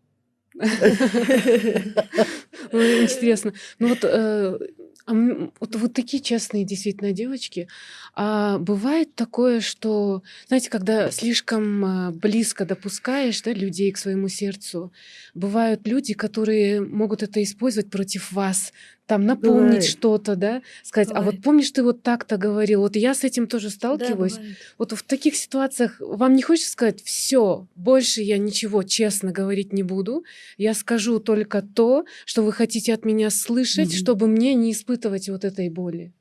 Интересно. 2.71 3.53
Ну 3.79 3.87
вот, 3.89 3.99
э, 4.03 4.57
а 5.05 5.13
вот, 5.59 5.75
вот 5.75 5.93
такие 5.93 6.21
честные 6.21 6.65
действительно 6.65 7.11
девочки. 7.13 7.67
А 8.13 8.59
бывает 8.59 9.15
такое, 9.15 9.61
что, 9.61 10.21
знаете, 10.47 10.69
когда 10.69 11.09
слишком 11.11 11.85
э, 11.85 12.11
близко 12.11 12.65
допускаешь 12.65 13.41
да, 13.41 13.51
людей 13.53 13.91
к 13.91 13.97
своему 13.97 14.27
сердцу, 14.27 14.91
бывают 15.33 15.87
люди, 15.87 16.13
которые 16.13 16.81
могут 16.81 17.23
это 17.23 17.41
использовать 17.41 17.89
против 17.89 18.31
вас, 18.31 18.73
там 19.09 19.25
напомнить 19.25 19.83
Бывает. 19.83 19.83
что-то, 19.85 20.35
да, 20.35 20.61
сказать, 20.83 21.09
а 21.13 21.21
вот 21.23 21.25
Бывает. 21.25 21.43
помнишь, 21.43 21.71
ты 21.71 21.83
вот 21.83 22.03
так-то 22.03 22.37
говорил, 22.37 22.81
вот 22.81 22.95
я 22.95 23.13
с 23.15 23.23
этим 23.23 23.47
тоже 23.47 23.67
Да, 23.67 23.71
сталкиваюсь. 23.75 24.35
бывает. 24.35 24.57
Вот 24.77 24.91
в 24.93 25.03
таких 25.03 25.35
ситуациях 25.35 25.97
вам 25.99 26.35
не 26.35 26.43
хочется 26.43 26.71
сказать, 26.71 27.01
все, 27.03 27.67
больше 27.75 28.21
я 28.21 28.37
ничего 28.37 28.83
честно 28.83 29.31
говорить 29.31 29.73
не 29.73 29.83
буду, 29.83 30.23
я 30.57 30.73
скажу 30.75 31.19
только 31.19 31.61
то, 31.63 32.05
что 32.25 32.43
вы 32.43 32.53
хотите 32.53 32.93
от 32.93 33.03
меня 33.03 33.29
слышать, 33.31 33.89
Мгм. 33.89 33.97
чтобы 33.97 34.27
мне 34.27 34.53
не 34.53 34.71
испытывать 34.71 35.27
вот 35.29 35.43
этой 35.43 35.69
боли. 35.69 36.13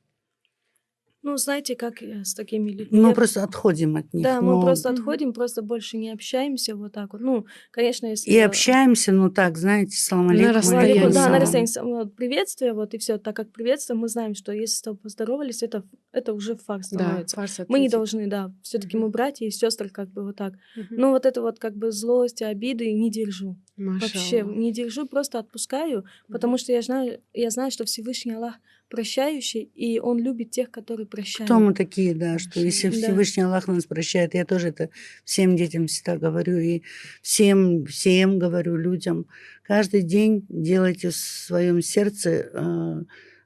Ну, 1.28 1.36
знаете, 1.36 1.76
как 1.76 2.02
э, 2.02 2.24
с 2.24 2.32
такими 2.34 2.70
людьми. 2.70 2.98
Мы 3.00 3.08
Я- 3.10 3.14
просто 3.14 3.44
отходим 3.44 3.96
от 3.96 4.14
них. 4.14 4.24
Да, 4.24 4.40
мы 4.40 4.52
но 4.54 4.62
просто 4.62 4.88
Мгм. 4.90 4.98
отходим, 4.98 5.32
просто 5.34 5.60
больше 5.62 5.98
не 5.98 6.10
общаемся 6.10 6.74
вот 6.74 6.92
так 6.92 7.12
вот. 7.12 7.20
Ну, 7.20 7.44
конечно, 7.70 8.06
если... 8.06 8.30
И 8.30 8.38
общаемся, 8.38 9.12
ну 9.12 9.30
так, 9.30 9.58
знаете, 9.58 9.96
салам 9.98 10.28
На 10.28 10.32
алейкум, 10.32 10.56
расстоянии. 10.56 10.90
алейкум 10.92 11.12
Да, 11.12 11.28
на 11.28 11.38
расстоянии 11.38 11.80
вот 11.82 12.16
приветствие, 12.16 12.72
вот 12.72 12.94
и 12.94 12.98
все. 12.98 13.18
Так 13.18 13.36
как 13.36 13.52
приветствие, 13.52 13.98
мы 13.98 14.08
знаем, 14.08 14.34
что 14.34 14.52
если 14.52 14.76
с 14.76 14.80
тобой 14.80 14.98
поздоровались, 15.00 15.62
это, 15.62 15.84
это 16.12 16.32
уже 16.32 16.56
фарс 16.56 16.88
Да, 16.88 16.96
становится. 16.96 17.36
фарс 17.36 17.60
Мы 17.68 17.78
не 17.80 17.90
должны, 17.90 18.26
да. 18.26 18.50
Все-таки 18.62 18.96
Мгм. 18.96 19.06
мы 19.06 19.10
братья 19.10 19.44
и 19.46 19.50
сестры, 19.50 19.90
как 19.90 20.08
бы 20.10 20.24
вот 20.24 20.36
так. 20.36 20.54
Но 20.88 21.10
вот 21.10 21.26
это 21.26 21.42
вот 21.42 21.58
как 21.58 21.76
бы 21.76 21.90
злость, 21.92 22.40
и 22.40 22.44
обиды 22.46 22.90
не 22.94 23.10
держу. 23.10 23.56
Вообще 23.76 24.42
Машаллах. 24.44 24.56
не 24.56 24.72
держу, 24.72 25.06
просто 25.06 25.38
отпускаю, 25.38 26.04
потому 26.32 26.56
что 26.58 26.72
я 26.72 26.80
знаю, 26.80 27.20
я 27.34 27.50
знаю, 27.50 27.70
что 27.70 27.84
Всевышний 27.84 28.32
Аллах 28.32 28.54
прощающий, 28.88 29.70
и 29.74 30.00
Он 30.00 30.18
любит 30.18 30.50
тех, 30.50 30.70
которые 30.70 31.06
прощают. 31.06 31.50
Кто 31.50 31.60
мы 31.60 31.74
такие, 31.74 32.14
да, 32.14 32.38
что 32.38 32.60
если 32.60 32.88
Да. 32.88 32.96
Всевышний 32.96 33.42
Аллах 33.42 33.68
нас 33.68 33.84
прощает, 33.84 34.34
я 34.34 34.44
тоже 34.44 34.68
это 34.68 34.90
всем 35.24 35.56
детям 35.56 35.86
всегда 35.86 36.16
говорю, 36.16 36.58
и 36.58 36.82
всем, 37.22 37.84
всем 37.86 38.38
говорю 38.38 38.76
людям, 38.76 39.26
каждый 39.62 40.02
день 40.02 40.46
делайте 40.48 41.10
в 41.10 41.16
своем 41.16 41.82
сердце 41.82 42.50
э, 42.52 43.02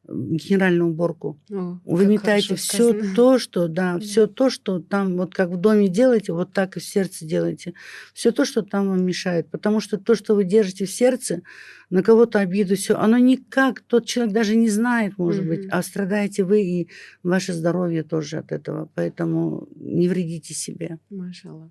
генеральную 0.09 0.91
уборку. 0.91 1.39
О, 1.51 1.79
хорошо 2.19 2.57
все 2.57 2.91
сказано. 2.91 3.15
то, 3.15 3.39
что, 3.39 3.69
да, 3.69 3.99
все 3.99 4.27
то, 4.27 4.51
что 4.51 4.81
там, 4.81 5.17
вот 5.17 5.35
как 5.35 5.51
в 5.51 5.57
доме 5.57 5.89
делаете, 5.89 6.33
вот 6.33 6.53
так 6.53 6.77
и 6.77 6.81
в 6.81 6.85
сердце 6.85 7.25
делайте. 7.25 7.75
Все 8.13 8.33
то, 8.33 8.45
что 8.45 8.63
там 8.63 8.89
вам 8.89 9.05
мешает. 9.05 9.49
Потому 9.51 9.81
что 9.81 9.99
то, 9.99 10.15
что 10.15 10.35
вы 10.35 10.45
держите 10.45 10.87
в 10.87 10.91
сердце, 10.91 11.43
на 11.91 12.03
кого-то 12.03 12.41
обиду, 12.41 12.75
все, 12.75 12.97
оно 12.97 13.19
никак, 13.19 13.81
тот 13.81 14.07
человек 14.07 14.35
даже 14.35 14.57
не 14.57 14.69
знает, 14.71 15.19
может 15.19 15.47
быть, 15.47 15.61
Мгм. 15.67 15.69
а 15.73 15.83
страдаете 15.83 16.43
вы 16.45 16.63
и 16.63 16.89
ваше 17.23 17.53
здоровье 17.53 18.03
тоже 18.03 18.39
от 18.39 18.51
этого. 18.51 18.89
Поэтому 18.95 19.69
не 19.77 20.09
вредите 20.09 20.55
себе. 20.55 20.99
Машаллах. 21.11 21.71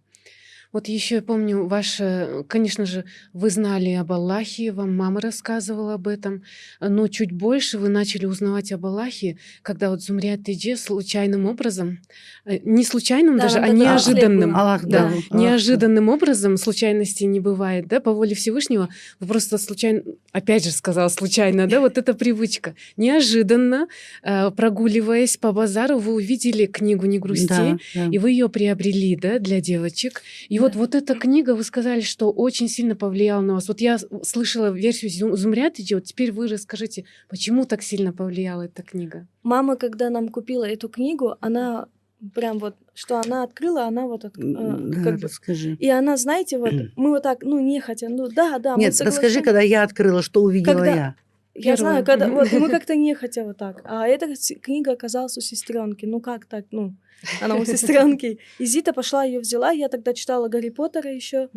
Вот 0.73 0.87
еще 0.87 1.15
я 1.15 1.21
помню, 1.21 1.67
ваше, 1.67 2.45
конечно 2.47 2.85
же, 2.85 3.03
вы 3.33 3.49
знали 3.49 3.91
об 3.91 4.11
Аллахе, 4.11 4.71
вам 4.71 4.95
мама 4.95 5.19
рассказывала 5.19 5.95
об 5.95 6.07
этом, 6.07 6.43
но 6.79 7.07
чуть 7.07 7.31
больше 7.33 7.77
вы 7.77 7.89
начали 7.89 8.25
узнавать 8.25 8.71
об 8.71 8.85
Аллахе, 8.85 9.37
когда 9.63 9.89
вот 9.89 10.01
Зумрият 10.01 10.45
Тидже 10.45 10.77
случайным 10.77 11.45
образом, 11.45 11.99
э, 12.45 12.59
не 12.63 12.85
случайным 12.85 13.35
Да, 13.37 13.43
даже, 13.43 13.59
а 13.59 13.67
неожиданным. 13.67 14.55
Аллах 14.55 14.85
да. 14.85 15.09
Аллах 15.09 15.29
дал. 15.29 15.39
неожиданным 15.39 16.07
образом, 16.07 16.55
случайностей 16.55 17.25
не 17.25 17.39
бывает, 17.41 17.87
да, 17.87 17.99
по 17.99 18.13
воле 18.13 18.33
Всевышнего, 18.33 18.87
вы 19.19 19.27
просто 19.27 19.57
случайно, 19.57 20.03
опять 20.31 20.63
же 20.63 20.71
сказала 20.71 21.09
случайно, 21.09 21.67
да, 21.67 21.81
вот 21.81 21.97
эта 21.97 22.13
привычка. 22.13 22.75
Неожиданно, 22.95 23.87
э, 24.23 24.51
прогуливаясь 24.51 25.35
по 25.35 25.51
базару, 25.51 25.97
вы 25.97 26.13
увидели 26.13 26.65
книгу 26.65 27.05
«Не 27.07 27.19
грусти», 27.19 27.47
Да, 27.47 27.77
да. 27.93 28.05
и 28.09 28.17
вы 28.17 28.31
ее 28.31 28.47
приобрели, 28.47 29.17
да, 29.17 29.37
для 29.39 29.59
девочек. 29.59 30.21
И 30.47 30.60
вот, 30.61 30.75
вот 30.75 30.95
эта 30.95 31.15
книга, 31.15 31.55
вы 31.55 31.63
сказали, 31.63 32.01
что 32.01 32.31
очень 32.31 32.67
сильно 32.67 32.95
повлияла 32.95 33.41
на 33.41 33.53
вас. 33.55 33.67
Вот 33.67 33.81
я 33.81 33.97
слышала 34.23 34.71
версию 34.71 35.11
Зу- 35.11 35.35
Зумрятиджи, 35.35 35.95
вот 35.95 36.05
теперь 36.05 36.31
вы 36.31 36.47
расскажите, 36.47 37.05
почему 37.29 37.65
так 37.65 37.81
сильно 37.83 38.13
повлияла 38.13 38.63
эта 38.63 38.83
книга? 38.83 39.27
Мама, 39.43 39.75
когда 39.75 40.09
нам 40.09 40.29
купила 40.29 40.63
эту 40.63 40.87
книгу, 40.89 41.35
она 41.41 41.87
прям 42.35 42.59
вот, 42.59 42.75
что 42.93 43.19
она 43.25 43.43
открыла, 43.43 43.85
она 43.87 44.05
вот 44.05 44.25
от- 44.25 44.37
э, 44.37 44.41
Да, 44.41 45.03
как 45.03 45.15
бы- 45.15 45.21
расскажи. 45.23 45.75
И 45.79 45.89
она, 45.89 46.17
знаете, 46.17 46.57
вот 46.59 46.71
мы 46.95 47.09
вот 47.09 47.23
так, 47.23 47.39
ну, 47.43 47.59
нехотя, 47.59 48.09
ну, 48.09 48.27
да, 48.29 48.59
да, 48.59 48.75
Нет, 48.75 48.95
расскажи, 49.01 49.41
когда 49.41 49.61
я 49.61 49.83
открыла, 49.83 50.21
что 50.21 50.43
увидела 50.43 50.73
Когда- 50.73 50.95
я. 50.95 51.15
Я 51.53 51.75
знаю, 51.75 52.05
когда 52.05 52.27
вот 52.29 52.51
мы 52.53 52.69
как-то 52.69 52.95
нехотя 53.07 53.43
вот 53.43 53.57
так. 53.57 53.81
А 53.85 54.07
эта 54.07 54.27
книга 54.61 54.93
оказалась 54.93 55.37
у 55.37 55.41
сестренки. 55.41 56.05
Ну 56.05 56.21
как 56.21 56.45
так, 56.45 56.65
ну, 56.71 56.95
она 57.41 57.55
у 57.55 57.65
сестренки. 57.65 58.39
И 58.57 58.65
Зита 58.65 58.93
пошла 58.93 59.23
ее 59.23 59.39
взяла. 59.39 59.71
Я 59.71 59.89
тогда 59.89 60.13
читала 60.13 60.47
Гарри 60.47 60.69
Поттера 60.69 61.13
еще. 61.13 61.49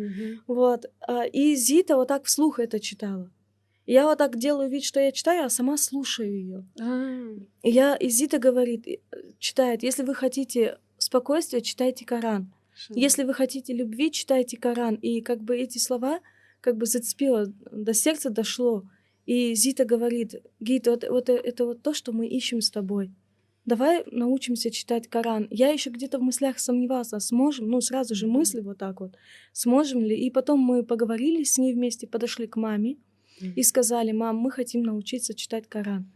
Вот. 0.47 0.85
а, 1.01 1.23
И 1.23 1.55
Зита 1.55 1.95
вот 1.95 2.07
так 2.09 2.25
вслух 2.25 2.59
это 2.59 2.79
читала. 2.79 3.31
И 3.85 3.93
Я 3.93 4.05
вот 4.05 4.17
так 4.17 4.37
делаю 4.37 4.69
вид, 4.69 4.83
что 4.83 4.99
я 4.99 5.11
читаю, 5.11 5.45
а 5.45 5.49
сама 5.49 5.77
слушаю 5.77 6.31
ее. 6.31 6.65
А, 6.79 7.27
И 7.63 7.71
я, 7.71 7.95
и 7.95 8.09
Зита 8.09 8.37
говорит, 8.37 8.85
читает, 9.39 9.83
если 9.83 10.03
вы 10.03 10.15
хотите 10.15 10.77
спокойствия, 10.97 11.61
читайте 11.61 12.05
Коран. 12.05 12.51
Если 12.89 13.23
вы 13.23 13.33
хотите 13.33 13.73
любви, 13.73 14.11
читайте 14.11 14.57
Коран. 14.57 14.95
И 14.95 15.21
как 15.21 15.41
бы 15.41 15.55
эти 15.55 15.77
слова 15.77 16.19
как 16.61 16.77
бы 16.77 16.85
зацепило, 16.87 17.45
до 17.71 17.93
сердца 17.93 18.29
дошло. 18.31 18.83
И 19.25 19.55
Зита 19.55 19.85
говорит, 19.85 20.35
Гит, 20.59 20.87
вот, 20.87 21.03
вот 21.09 21.29
э- 21.29 21.41
это 21.43 21.65
вот 21.65 21.81
то, 21.81 21.93
что 21.93 22.11
мы 22.11 22.27
ищем 22.27 22.61
с 22.61 22.69
тобой. 22.69 23.11
Давай 23.65 24.03
научимся 24.11 24.69
читать 24.69 25.07
Коран. 25.07 25.47
Я 25.49 25.69
еще 25.69 25.89
где-то 25.89 26.19
в 26.19 26.21
мыслях 26.21 26.59
сомневался, 26.59 27.19
сможем, 27.19 27.67
ну 27.67 27.81
сразу 27.81 28.13
же 28.13 28.27
мысли 28.27 28.61
вот 28.61 28.77
так 28.77 29.01
вот, 29.01 29.15
сможем 29.53 30.03
ли. 30.03 30.15
И 30.15 30.29
потом 30.29 30.59
мы 30.59 30.83
поговорили 30.83 31.43
с 31.43 31.57
ней 31.57 31.73
вместе, 31.73 32.05
подошли 32.05 32.45
к 32.45 32.57
маме 32.57 32.97
и 33.41 33.63
сказали, 33.63 34.11
мам, 34.11 34.37
мы 34.37 34.51
хотим 34.51 34.83
научиться 34.83 35.33
читать 35.33 35.67
Коран. 35.67 36.11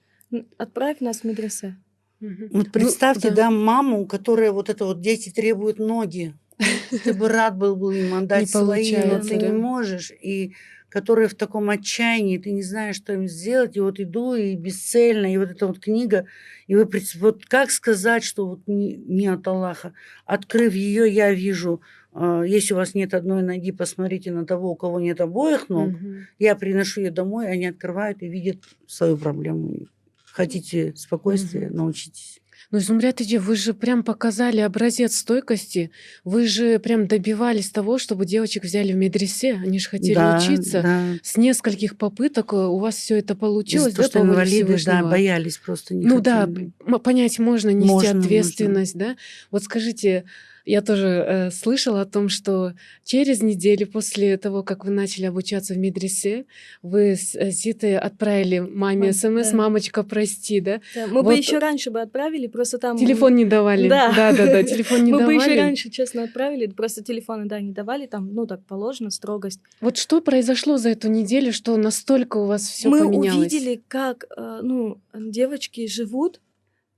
Отправь 0.58 1.00
нас 1.00 1.22
в 1.22 1.24
медресе. 1.24 1.78
Вот 2.20 2.32
Ну, 2.52 2.66
представьте, 2.66 3.30
да. 3.30 3.36
да. 3.36 3.52
маму, 3.52 4.06
которая 4.06 4.52
вот 4.52 4.70
это 4.70 4.86
вот 4.86 5.02
дети 5.02 5.32
требуют 5.32 5.80
ноги. 5.80 6.36
Ты 7.04 7.14
бы 7.14 7.30
рад 7.30 7.58
был 7.58 7.76
бы 7.76 7.98
им 7.98 8.14
отдать 8.14 8.50
свои, 8.50 8.96
но 8.96 9.22
ты 9.22 9.38
не 9.38 9.52
можешь. 9.52 10.12
И 10.12 10.54
которые 10.90 11.28
в 11.28 11.36
таком 11.36 11.70
отчаянии, 11.70 12.38
ты 12.38 12.52
не 12.52 12.64
знаешь, 12.64 12.96
что 12.96 13.14
им 13.14 13.28
сделать. 13.28 13.78
И 13.78 13.80
вот 13.80 14.00
иду, 14.00 14.34
и 14.34 14.56
бесцельно, 14.56 15.32
и 15.32 15.38
вот 15.38 15.52
эта 15.52 15.68
вот 15.68 15.80
книга. 15.80 16.26
И 16.68 16.76
вы, 16.76 16.88
вот 17.20 17.46
как 17.46 17.72
сказать, 17.72 18.24
что 18.24 18.48
вот 18.48 18.62
не, 18.68 18.96
не 18.96 19.28
от 19.28 19.48
Аллаха. 19.48 19.94
Открыв 20.26 20.74
ее, 20.74 21.12
я 21.12 21.32
вижу, 21.32 21.82
а, 22.12 22.42
если 22.44 22.74
у 22.74 22.78
вас 22.78 22.96
нет 22.96 23.14
одной 23.14 23.44
ноги, 23.44 23.72
посмотрите 23.72 24.32
на 24.32 24.46
того, 24.46 24.72
у 24.72 24.76
кого 24.76 25.00
нет 25.00 25.22
обоих 25.22 25.70
ног. 25.70 25.94
Мгм. 25.94 26.28
Я 26.40 26.56
приношу 26.56 27.02
ее 27.02 27.12
домой, 27.12 27.48
они 27.48 27.68
открывают 27.68 28.22
и 28.24 28.28
видят 28.28 28.58
свою 28.88 29.18
проблему. 29.18 29.88
Хотите 30.26 30.96
спокойствия, 30.96 31.68
Мгм. 31.68 31.78
научитесь. 31.78 32.39
Ну, 32.72 32.80
Зумрятиджи, 32.80 33.40
вы 33.40 33.56
же 33.56 33.74
прям 33.74 34.04
показали 34.04 34.60
образец 34.60 35.16
стойкости. 35.18 35.90
Вы 36.24 36.48
же 36.48 36.78
прям 36.78 37.08
добивались 37.08 37.72
того, 37.72 37.98
чтобы 37.98 38.28
девочек 38.28 38.64
взяли 38.64 38.94
в 38.94 38.96
медресе. 38.96 39.54
Они 39.54 39.80
же 39.80 39.90
хотели 39.90 40.14
Да, 40.14 40.38
учиться. 40.38 40.82
да. 40.84 41.04
С 41.24 41.36
нескольких 41.36 41.98
попыток 41.98 42.54
э, 42.54 42.58
у 42.58 42.78
вас 42.78 42.96
все 42.96 43.18
это 43.18 43.34
получилось, 43.36 43.96
да, 43.96 44.04
что 44.04 44.20
инвалиды, 44.20 44.78
да, 44.86 45.04
боялись 45.04 45.58
просто 45.58 45.96
не 45.96 46.06
Ну 46.06 46.20
да, 46.20 46.42
хотели. 46.46 46.72
м- 46.86 47.00
понять 47.00 47.40
можно, 47.40 47.70
нести 47.70 47.90
Можно, 47.90 48.14
можно. 48.14 48.22
ответственность, 48.28 48.96
да. 48.96 49.16
Вот 49.50 49.64
скажите, 49.64 50.26
я 50.66 50.82
тоже 50.82 51.08
э, 51.08 51.52
слышала 51.52 52.02
о 52.02 52.06
том, 52.06 52.30
что 52.30 52.74
через 53.04 53.42
неделю 53.42 53.88
после 53.88 54.38
того, 54.38 54.64
как 54.64 54.86
вы 54.86 54.92
начали 54.92 55.26
обучаться 55.26 55.74
в 55.74 55.78
медресе, 55.78 56.46
вы 56.82 57.16
с 57.16 57.36
э, 57.36 57.52
Зитой 57.52 57.98
отправили 57.98 58.60
маме 58.60 59.08
Мам, 59.08 59.14
смс 59.14 59.52
да. 59.52 59.58
«Мамочка, 59.58 60.04
прости», 60.04 60.60
да? 60.60 60.82
Да, 60.96 61.08
мы 61.08 61.22
бы 61.22 61.32
Вот. 61.32 61.38
еще 61.38 61.60
раньше 61.60 61.92
бы 61.92 62.02
отправили, 62.02 62.48
просто 62.48 62.78
там... 62.78 62.98
Телефон 62.98 63.36
не 63.36 63.46
давали. 63.46 63.88
Да. 63.90 64.14
да, 64.16 64.32
да, 64.34 64.46
да, 64.46 64.64
телефон 64.64 65.04
не 65.04 65.12
мы 65.12 65.20
бы 65.20 65.34
давали. 65.34 65.52
еще 65.52 65.62
раньше, 65.62 65.90
честно, 65.90 66.24
отправили, 66.24 66.68
просто 66.68 67.04
телефоны, 67.04 67.46
да, 67.46 67.60
не 67.60 67.72
давали, 67.72 68.06
там, 68.06 68.34
ну, 68.34 68.46
так 68.46 68.64
положено, 68.66 69.10
строгость. 69.10 69.60
Вот 69.82 69.98
что 69.98 70.22
произошло 70.22 70.78
за 70.78 70.90
эту 70.90 71.10
неделю, 71.10 71.52
что 71.54 71.78
настолько 71.78 72.38
у 72.38 72.46
вас 72.46 72.68
все 72.68 72.90
мы 72.90 73.00
поменялось? 73.00 73.38
увидели, 73.38 73.82
как, 73.88 74.26
э, 74.36 74.60
ну, 74.62 74.98
девочки 75.14 75.88
живут, 75.88 76.42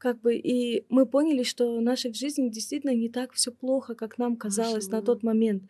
как 0.02 0.20
бы, 0.20 0.36
и 0.36 0.84
мы 0.90 1.06
поняли, 1.06 1.44
что 1.44 1.78
в 1.78 1.82
нашей 1.82 2.12
жизни 2.12 2.50
действительно 2.50 2.96
не 2.96 3.08
так 3.08 3.34
все 3.34 3.52
плохо, 3.52 3.94
как 3.94 4.18
нам 4.18 4.36
казалось 4.36 4.88
на 4.88 4.98
Машаллах. 4.98 5.06
тот 5.06 5.24
момент. 5.24 5.64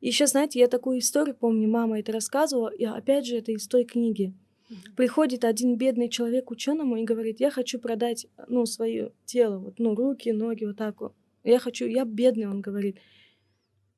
И 0.00 0.06
еще, 0.06 0.28
знаете, 0.28 0.60
я 0.60 0.68
такую 0.68 1.00
историю 1.00 1.34
помню, 1.34 1.68
мама 1.68 1.98
это 1.98 2.12
рассказывала, 2.12 2.68
и 2.68 2.84
опять 2.84 3.26
же, 3.26 3.36
это 3.36 3.50
из 3.50 3.66
той 3.66 3.84
книги. 3.84 4.32
Приходит 4.96 5.44
один 5.44 5.76
бедный 5.76 6.08
человек 6.08 6.44
к 6.44 6.50
ученому 6.52 6.96
и 6.96 7.02
говорит, 7.02 7.40
я 7.40 7.50
хочу 7.50 7.80
продать, 7.80 8.28
ну, 8.46 8.64
свое 8.64 9.10
тело, 9.24 9.58
вот, 9.58 9.80
ну, 9.80 9.96
руки, 9.96 10.30
ноги, 10.30 10.66
вот 10.66 10.76
так 10.76 11.00
вот. 11.00 11.12
Я 11.42 11.58
хочу, 11.58 11.84
я 11.86 12.04
бедный, 12.04 12.46
он 12.46 12.60
говорит. 12.60 12.98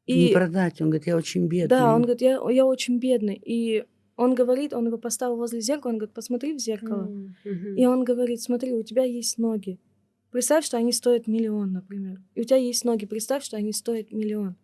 Не 0.07 0.33
продать. 0.33 0.81
Он 0.81 0.89
говорит, 0.89 1.07
я 1.07 1.17
очень 1.19 1.49
бедный. 1.49 1.69
Да, 1.69 1.95
он 1.95 2.01
говорит, 2.01 2.23
я, 2.23 2.41
я 2.51 2.65
очень 2.65 2.99
бедный. 2.99 3.39
И 3.45 3.85
он 4.17 4.35
говорит, 4.35 4.73
он 4.73 4.87
его 4.87 4.99
поставил 4.99 5.37
возле 5.37 5.61
зеркала, 5.61 5.93
он 5.93 5.99
говорит, 5.99 6.15
посмотри 6.15 6.55
в 6.55 6.59
зеркало. 6.59 7.05
Мгм. 7.45 7.77
И 7.77 7.87
он 7.87 8.05
говорит, 8.05 8.41
смотри, 8.41 8.73
у 8.73 8.83
тебя 8.83 9.05
есть 9.05 9.39
ноги. 9.39 9.79
Представь, 10.31 10.65
что 10.65 10.77
они 10.77 10.93
стоят 10.93 11.27
миллион, 11.27 11.73
например. 11.73 12.23
И 12.35 12.41
у 12.41 12.45
тебя 12.45 12.57
есть 12.57 12.85
ноги, 12.85 13.07
представь, 13.07 13.45
что 13.45 13.57
они 13.57 13.73
стоят 13.73 14.13
миллион. 14.13 14.57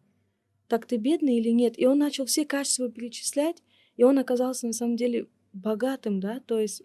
Так 0.68 0.86
ты 0.86 0.96
бедный 0.96 1.38
или 1.38 1.50
нет? 1.50 1.78
И 1.78 1.86
он 1.86 1.98
начал 1.98 2.24
все 2.24 2.44
качества 2.46 2.90
перечислять, 2.90 3.62
и 3.96 4.04
он 4.04 4.18
оказался 4.18 4.66
на 4.66 4.72
самом 4.72 4.96
деле 4.96 5.26
богатым, 5.52 6.18
да, 6.18 6.40
то 6.46 6.58
есть 6.58 6.82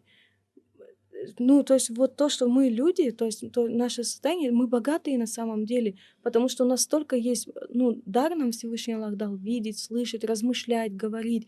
э, 0.77 1.27
ну, 1.39 1.63
то 1.63 1.73
есть 1.73 1.89
вот 1.89 2.17
то, 2.17 2.27
что 2.27 2.49
мы 2.49 2.67
люди, 2.67 3.11
то 3.11 3.25
есть 3.25 3.49
то 3.53 3.67
наше 3.69 4.03
состояние, 4.03 4.51
мы 4.51 4.67
богатые 4.67 5.17
на 5.17 5.25
самом 5.25 5.65
деле, 5.65 5.95
потому 6.21 6.49
что 6.49 6.65
у 6.65 6.67
нас 6.67 6.81
столько 6.81 7.15
есть, 7.15 7.47
ну, 7.69 8.01
дар 8.05 8.35
нам 8.35 8.51
Всевышний 8.51 8.95
Аллах 8.95 9.15
дал 9.15 9.37
видеть, 9.37 9.79
слышать, 9.79 10.25
размышлять, 10.25 10.93
говорить. 10.93 11.47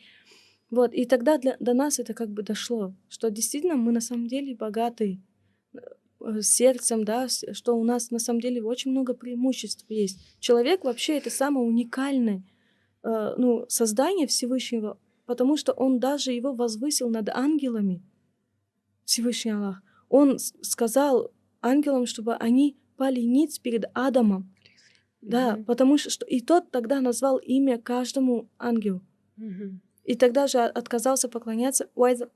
Вот, 0.70 0.94
и 0.94 1.06
тогда 1.06 1.38
для, 1.38 1.58
до 1.60 1.74
нас 1.74 2.00
это 2.00 2.14
как 2.14 2.30
бы 2.30 2.44
дошло, 2.44 2.94
что 3.10 3.30
действительно 3.32 3.76
мы 3.76 3.92
на 3.92 4.02
самом 4.02 4.28
деле 4.28 4.56
богатые. 4.56 5.20
э, 5.74 6.42
сердцем, 6.42 7.06
да, 7.06 7.28
что 7.30 7.76
у 7.78 7.84
нас 7.84 8.12
на 8.12 8.20
самом 8.20 8.42
деле 8.42 8.62
очень 8.64 8.92
много 8.92 9.14
преимуществ 9.14 9.86
есть. 9.90 10.20
Человек 10.40 10.84
вообще 10.84 11.18
это 11.18 11.30
самое 11.30 11.66
уникальное 11.66 12.44
э, 13.04 13.34
ну, 13.38 13.66
создание 13.70 14.28
Всевышнего, 14.28 14.98
потому 15.26 15.56
что 15.58 15.72
он 15.74 16.00
даже 16.00 16.32
его 16.34 16.54
возвысил 16.54 17.10
над 17.10 17.30
ангелами, 17.30 18.04
Всевышний 19.06 19.52
Аллах. 19.52 19.82
Он 20.10 20.38
сказал 20.40 21.32
ангелам, 21.62 22.06
чтобы 22.06 22.36
они 22.36 22.78
пали 22.98 23.22
ниц 23.22 23.58
перед 23.60 23.86
Адамом. 23.94 24.54
Да, 25.22 25.56
Мгм. 25.56 25.66
потому 25.66 25.98
что, 25.98 26.26
и 26.26 26.42
тот 26.42 26.72
тогда 26.72 27.02
назвал 27.02 27.38
имя 27.38 27.78
каждому 27.78 28.50
ангелу. 28.58 29.02
Мгм. 29.38 29.82
И 30.09 30.15
тогда 30.15 30.47
же 30.47 30.59
отказался 30.59 31.29
поклоняться. 31.29 31.89
وَإِذْ- 31.97 32.29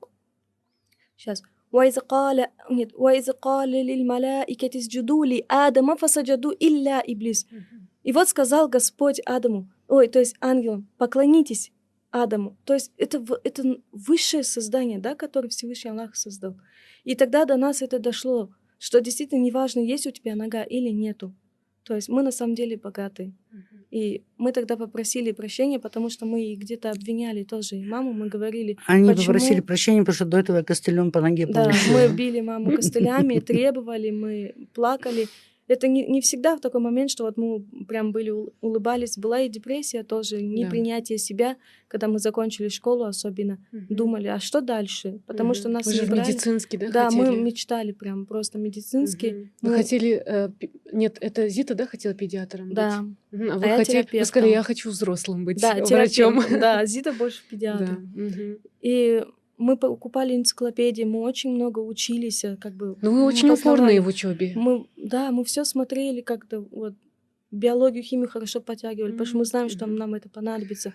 Сейчас. 1.17 1.41
وَإِذْ 1.71 1.99
قال 1.99 2.47
нет 2.69 2.93
وَإِذْ 2.95 3.31
قال 3.41 3.69
لِلْمَلَائِكَةِ 3.69 4.71
اسْجُدُوا 4.79 5.25
لِآدَمَ 5.25 5.95
فَسَجَدُوا 5.97 6.53
إِلَّا 6.59 7.03
إِبْلِيسَ 7.05 7.45
Мгм. 7.51 7.87
И 8.03 8.11
вот 8.11 8.27
сказал 8.29 8.67
Господь 8.69 9.19
Адаму, 9.25 9.69
ой, 9.87 10.07
то 10.07 10.19
есть 10.19 10.35
ангелам, 10.41 10.87
поклонитесь 10.97 11.71
Адаму. 12.11 12.57
То 12.65 12.73
есть 12.73 12.91
это, 12.97 13.19
в- 13.19 13.39
это 13.43 13.77
высшее 13.91 14.43
создание, 14.43 14.97
да, 14.99 15.13
которое 15.15 15.49
Всевышний 15.49 15.91
Аллах 15.91 16.15
создал. 16.15 16.55
И 17.03 17.15
тогда 17.15 17.45
до 17.45 17.55
нас 17.55 17.81
это 17.83 17.99
дошло, 17.99 18.49
что 18.79 18.99
действительно 19.01 19.41
неважно, 19.43 19.81
есть 19.81 20.07
у 20.07 20.11
тебя 20.11 20.35
нога 20.35 20.63
или 20.63 20.89
нету. 20.89 21.35
То 21.84 21.94
есть 21.94 22.08
мы 22.08 22.22
на 22.22 22.32
самом 22.32 22.54
деле 22.54 22.76
богаты. 22.76 23.32
И 23.90 24.22
мы 24.38 24.50
тогда 24.50 24.76
попросили 24.76 25.32
прощения, 25.32 25.78
потому 25.78 26.10
что 26.10 26.26
мы 26.26 26.54
где-то 26.56 26.90
обвиняли 26.90 27.44
тоже 27.44 27.76
и 27.76 27.84
маму, 27.84 28.12
мы 28.12 28.28
говорили, 28.28 28.76
Они 28.86 29.06
Почему? 29.08 29.26
попросили 29.26 29.60
прощения, 29.60 30.00
потому 30.00 30.14
что 30.14 30.24
до 30.24 30.38
этого 30.38 30.56
я 30.56 30.64
костылем 30.64 31.12
по 31.12 31.20
ноге 31.20 31.46
да, 31.46 31.64
получила. 31.64 31.98
мы 31.98 32.08
били 32.08 32.40
маму 32.40 32.72
костылями, 32.72 33.38
требовали, 33.38 34.10
мы 34.10 34.54
плакали. 34.74 35.28
Это 35.66 35.88
не, 35.88 36.06
не 36.06 36.20
всегда 36.20 36.56
в 36.56 36.60
такой 36.60 36.80
момент, 36.80 37.10
что 37.10 37.24
вот 37.24 37.36
мы 37.38 37.64
прям 37.88 38.12
были, 38.12 38.30
ул- 38.30 38.52
улыбались. 38.60 39.16
Была 39.16 39.40
и 39.40 39.48
депрессия 39.48 40.02
тоже, 40.02 40.42
непринятие 40.42 41.16
себя, 41.18 41.56
когда 41.88 42.06
мы 42.08 42.18
закончили 42.18 42.68
школу 42.68 43.04
особенно. 43.04 43.58
Мгм. 43.72 43.86
Думали, 43.88 44.26
а 44.28 44.40
что 44.40 44.60
дальше? 44.60 45.20
Потому 45.26 45.54
что 45.54 45.68
Мгм. 45.68 45.72
нас 45.74 45.86
Вы 45.86 45.92
же 45.94 46.02
не 46.02 46.08
брали. 46.10 46.28
медицинский, 46.28 46.76
да, 46.76 46.90
Да, 46.90 47.10
мы 47.10 47.24
хотели? 47.26 47.40
мечтали 47.40 47.92
прям 47.92 48.26
просто 48.26 48.58
медицинский. 48.58 49.30
Мгм. 49.32 49.50
Вы 49.62 49.70
Ну, 49.70 49.76
хотели... 49.76 50.22
э, 50.26 50.48
Нет, 50.92 51.16
это 51.20 51.48
Зита, 51.48 51.74
да, 51.74 51.86
хотела 51.86 52.14
педиатром 52.14 52.66
быть? 52.68 52.76
Да. 52.76 52.98
А 53.32 53.54
А 53.54 53.58
вы 53.58 53.66
я 53.66 53.76
хотели... 53.76 54.06
Вы 54.12 54.24
сказали, 54.26 54.50
я 54.50 54.62
хочу 54.62 54.90
взрослым 54.90 55.44
быть, 55.44 55.60
да, 55.60 55.82
врачом. 55.84 56.40
Да, 56.60 56.84
Зита 56.86 57.12
больше 57.12 57.42
педиатр. 57.48 57.84
Да. 57.86 57.98
мгм. 58.22 58.58
И 58.82 59.24
мы 59.56 59.76
покупали 59.76 60.34
энциклопедии, 60.34 61.04
мы 61.04 61.20
очень 61.20 61.50
много 61.54 61.80
учились, 61.80 62.44
э, 62.44 62.56
как 62.56 62.74
бы. 62.74 62.96
Ну, 63.00 63.12
вы 63.12 63.24
очень 63.24 63.50
упорные 63.50 64.00
в 64.00 64.06
учебе. 64.06 64.52
Мы, 64.56 64.86
да, 64.96 65.30
мы 65.30 65.44
все 65.44 65.64
смотрели 65.64 66.20
как-то 66.20 66.60
вот 66.60 66.94
биологию, 67.50 68.02
химию 68.02 68.28
хорошо 68.28 68.60
подтягивали, 68.60 69.12
потому 69.12 69.26
что 69.26 69.38
мы 69.38 69.44
знаем, 69.44 69.68
что 69.68 69.86
нам 69.86 70.14
это 70.14 70.28
понадобится. 70.28 70.92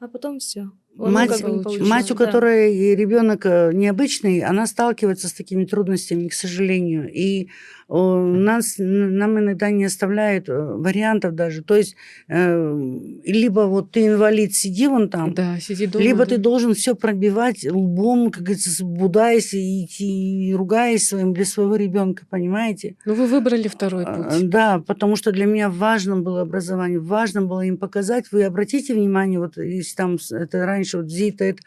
А 0.00 0.08
потом 0.08 0.38
все. 0.38 0.70
Мать, 0.98 1.42
мать, 1.80 2.10
у 2.10 2.14
которой 2.14 2.94
ребенок 2.94 3.44
необычный, 3.44 4.40
она 4.40 4.66
сталкивается 4.66 5.28
с 5.28 5.32
такими 5.32 5.64
трудностями, 5.64 6.28
к 6.28 6.32
сожалению. 6.32 7.08
И 7.12 7.48
о, 7.88 8.20
нас, 8.20 8.74
нам 8.76 9.38
иногда 9.38 9.70
не 9.70 9.86
оставляют 9.86 10.48
э, 10.50 10.52
вариантов 10.52 11.34
даже. 11.34 11.62
То 11.62 11.74
есть, 11.74 11.96
э, 12.28 12.78
либо 13.24 13.60
вот 13.60 13.92
ты 13.92 14.08
инвалид, 14.08 14.54
сиди 14.54 14.86
вон 14.86 15.08
там, 15.08 15.32
Да, 15.32 15.58
сиди 15.58 15.86
дома. 15.86 16.04
либо 16.04 16.18
да. 16.18 16.26
ты 16.26 16.38
должен 16.38 16.74
все 16.74 16.94
пробивать 16.94 17.64
лбом, 17.64 18.30
как 18.30 18.42
говорится, 18.42 18.84
будаясь 18.84 19.54
и 19.54 19.86
идти, 19.86 20.48
и 20.50 20.54
ругаясь 20.54 21.08
своим 21.08 21.32
для 21.32 21.46
своего 21.46 21.76
ребенка, 21.76 22.26
понимаете? 22.28 22.96
Ну, 23.06 23.14
вы 23.14 23.26
выбрали 23.26 23.68
второй 23.68 24.04
А, 24.04 24.14
путь. 24.16 24.50
Да, 24.50 24.82
потому 24.86 25.16
что 25.16 25.32
для 25.32 25.46
меня 25.46 25.70
важно 25.70 26.16
было 26.18 26.42
образование, 26.42 27.00
важно 27.00 27.40
было 27.40 27.62
им 27.62 27.78
показать. 27.78 28.26
Вы 28.32 28.44
обратите 28.44 28.92
внимание, 28.92 29.38
вот 29.38 29.56
если 29.56 29.96
там 29.96 30.18
это 30.30 30.66
раньше 30.66 30.87
вот 30.94 31.10
Зита, 31.10 31.44
это, 31.44 31.62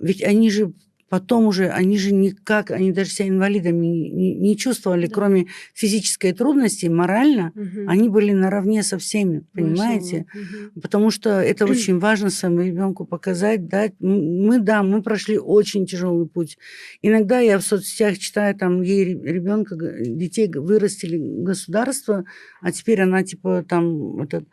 ведь 0.00 0.22
они 0.22 0.50
же 0.50 0.72
потом 1.08 1.44
уже, 1.44 1.68
они 1.68 1.98
же 1.98 2.10
никак, 2.14 2.70
они 2.70 2.90
даже 2.90 3.10
себя 3.10 3.28
инвалидами 3.28 3.84
не, 3.86 4.08
не- 4.10 4.34
не 4.34 4.56
чувствовали, 4.56 5.06
Да. 5.08 5.12
кроме 5.12 5.46
физической 5.74 6.32
трудности, 6.32 6.86
морально, 6.86 7.52
Мгм. 7.54 7.86
они 7.86 8.08
были 8.08 8.32
наравне 8.32 8.82
со 8.82 8.96
всеми, 8.96 9.44
понимаете? 9.52 10.24
Мгм. 10.34 10.80
Потому 10.80 11.10
что 11.10 11.28
это 11.38 11.66
очень 11.70 11.98
важно 11.98 12.30
своему 12.30 12.62
ребенку 12.62 13.04
показать, 13.04 13.68
дать. 13.68 13.92
Мы, 14.00 14.58
да, 14.58 14.82
мы 14.82 15.02
прошли 15.02 15.36
очень 15.36 15.84
тяжелый 15.84 16.26
путь. 16.26 16.56
Иногда 17.02 17.40
я 17.40 17.58
в 17.58 17.62
соцсетях 17.62 18.16
читаю, 18.18 18.54
там, 18.54 18.80
ей 18.80 19.04
ребенка, 19.04 19.76
детей 20.00 20.48
вырастили 20.50 21.18
государство, 21.18 22.24
а 22.62 22.72
теперь 22.72 23.02
она, 23.02 23.22
типа, 23.22 23.66
там, 23.68 24.18
этот... 24.22 24.48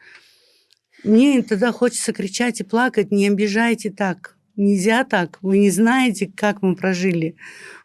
Мне 1.04 1.42
тогда 1.44 1.72
хочется 1.72 2.14
кричать 2.14 2.60
и 2.60 2.64
плакать, 2.64 3.12
не 3.12 3.28
обижайте 3.28 3.90
так. 3.90 4.38
Нельзя 4.56 5.06
так. 5.06 5.40
Вы 5.42 5.60
не 5.60 5.70
знаете, 5.70 6.30
как 6.36 6.62
мы 6.62 6.76
прожили. 6.76 7.36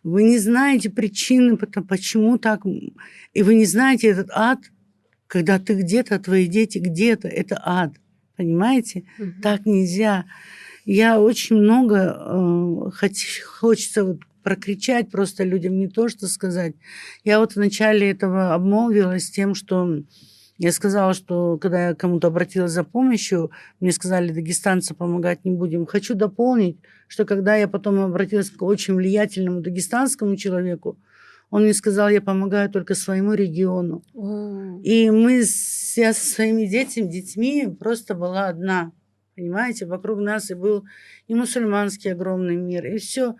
Вы 0.02 0.24
не 0.24 0.38
знаете 0.38 0.90
причины, 0.90 1.56
почему 1.56 2.36
так. 2.38 2.62
И 3.32 3.42
вы 3.42 3.54
не 3.54 3.64
знаете 3.64 4.08
этот 4.08 4.30
ад, 4.34 4.58
когда 5.28 5.60
ты 5.60 5.74
где-то, 5.74 6.18
твои 6.18 6.46
дети 6.48 6.78
где-то. 6.78 7.28
Это 7.28 7.60
ад. 7.64 7.92
Понимаете? 8.36 9.04
Мгм. 9.18 9.40
Так 9.40 9.66
нельзя. 9.66 10.24
Я 10.84 11.20
очень 11.20 11.56
много 11.56 11.96
э, 11.96 12.90
хоч- 12.90 13.40
хочется 13.42 14.04
вот 14.04 14.20
прокричать 14.42 15.10
просто 15.10 15.44
людям, 15.44 15.78
не 15.78 15.88
то 15.88 16.08
что 16.08 16.26
сказать. 16.26 16.74
Я 17.22 17.38
вот 17.38 17.52
в 17.54 17.56
начале 17.56 18.10
этого 18.10 18.52
обмолвилась 18.52 19.30
тем, 19.30 19.54
что 19.54 20.02
я 20.58 20.72
сказала, 20.72 21.14
что 21.14 21.58
когда 21.58 21.88
я 21.88 21.94
кому-то 21.94 22.28
обратилась 22.28 22.72
за 22.72 22.84
помощью, 22.84 23.50
мне 23.80 23.92
сказали, 23.92 24.32
дагестанцы 24.32 24.94
помогать 24.94 25.44
не 25.44 25.52
будем. 25.52 25.86
Хочу 25.86 26.14
дополнить, 26.14 26.78
что 27.08 27.24
когда 27.24 27.56
я 27.56 27.66
потом 27.68 27.98
обратилась 28.00 28.50
к 28.50 28.62
очень 28.62 28.94
влиятельному 28.94 29.60
дагестанскому 29.60 30.36
человеку, 30.36 30.96
он 31.50 31.62
мне 31.62 31.74
сказал, 31.74 32.08
я 32.08 32.20
помогаю 32.20 32.70
только 32.70 32.94
своему 32.94 33.34
региону. 33.34 34.02
О, 34.14 34.80
И 34.82 35.10
мы, 35.10 35.42
с- 35.44 35.96
я 35.96 36.12
со 36.12 36.24
своими 36.26 36.66
детьми, 36.66 37.08
детьми 37.08 37.68
просто 37.78 38.14
была 38.14 38.48
одна. 38.48 38.92
Понимаете, 39.36 39.86
вокруг 39.86 40.20
нас 40.20 40.50
и 40.50 40.54
был 40.54 40.84
и 41.28 41.34
мусульманский 41.34 42.12
огромный 42.12 42.56
мир, 42.56 42.86
и 42.86 42.98
все. 42.98 43.34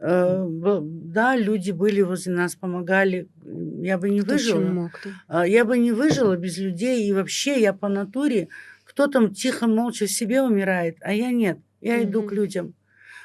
Да, 0.00 1.36
люди 1.36 1.72
были 1.72 2.02
возле 2.02 2.32
нас, 2.32 2.54
помогали. 2.54 3.28
Я 3.44 3.98
бы 3.98 4.10
не 4.10 4.20
кто 4.20 4.32
выжила. 4.34 4.60
мог, 4.60 5.00
да. 5.28 5.44
Я 5.44 5.64
бы 5.64 5.76
не 5.76 5.92
выжила 5.92 6.36
без 6.36 6.58
людей. 6.58 7.08
И 7.08 7.12
вообще 7.12 7.60
я 7.60 7.72
по 7.72 7.88
натуре, 7.88 8.48
кто 8.84 9.08
там 9.08 9.34
тихо, 9.34 9.66
молча 9.66 10.06
в 10.06 10.10
себе 10.10 10.42
умирает, 10.42 10.98
а 11.00 11.12
я 11.12 11.32
нет. 11.32 11.58
Я 11.80 12.02
иду 12.02 12.22
к 12.22 12.32
людям. 12.32 12.74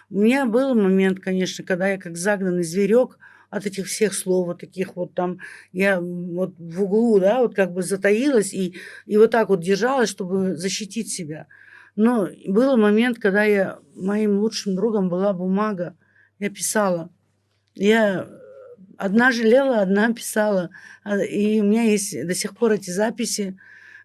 У 0.09 0.19
меня 0.19 0.45
был 0.45 0.75
момент, 0.75 1.19
конечно, 1.19 1.63
когда 1.63 1.87
я 1.87 1.97
как 1.97 2.17
загнанный 2.17 2.63
зверек 2.63 3.17
от 3.49 3.65
этих 3.65 3.87
всех 3.87 4.13
слов, 4.13 4.47
вот 4.47 4.59
таких 4.59 4.95
вот 4.95 5.13
там, 5.13 5.39
я 5.71 5.99
вот 6.01 6.55
в 6.57 6.83
углу, 6.83 7.19
да, 7.19 7.39
вот 7.39 7.55
как 7.55 7.71
бы 7.71 7.83
затаилась 7.83 8.53
и, 8.53 8.75
и 9.05 9.17
вот 9.17 9.31
так 9.31 9.49
вот 9.49 9.61
держалась, 9.61 10.09
чтобы 10.09 10.55
защитить 10.55 11.11
себя. 11.11 11.47
Но 11.95 12.29
был 12.47 12.77
момент, 12.77 13.19
когда 13.19 13.43
я, 13.43 13.79
моим 13.95 14.39
лучшим 14.39 14.75
другом 14.75 15.09
была 15.09 15.33
бумага, 15.33 15.95
я 16.43 16.49
писала. 16.49 17.09
Я 17.73 18.27
одна 18.97 19.31
жалела, 19.31 19.81
одна 19.81 20.13
писала. 20.13 20.69
А, 21.03 21.17
И 21.17 21.61
у 21.61 21.63
меня 21.63 21.83
есть 21.83 22.27
до 22.27 22.35
сих 22.35 22.55
пор 22.57 22.73
эти 22.73 22.89
записи. 22.89 23.57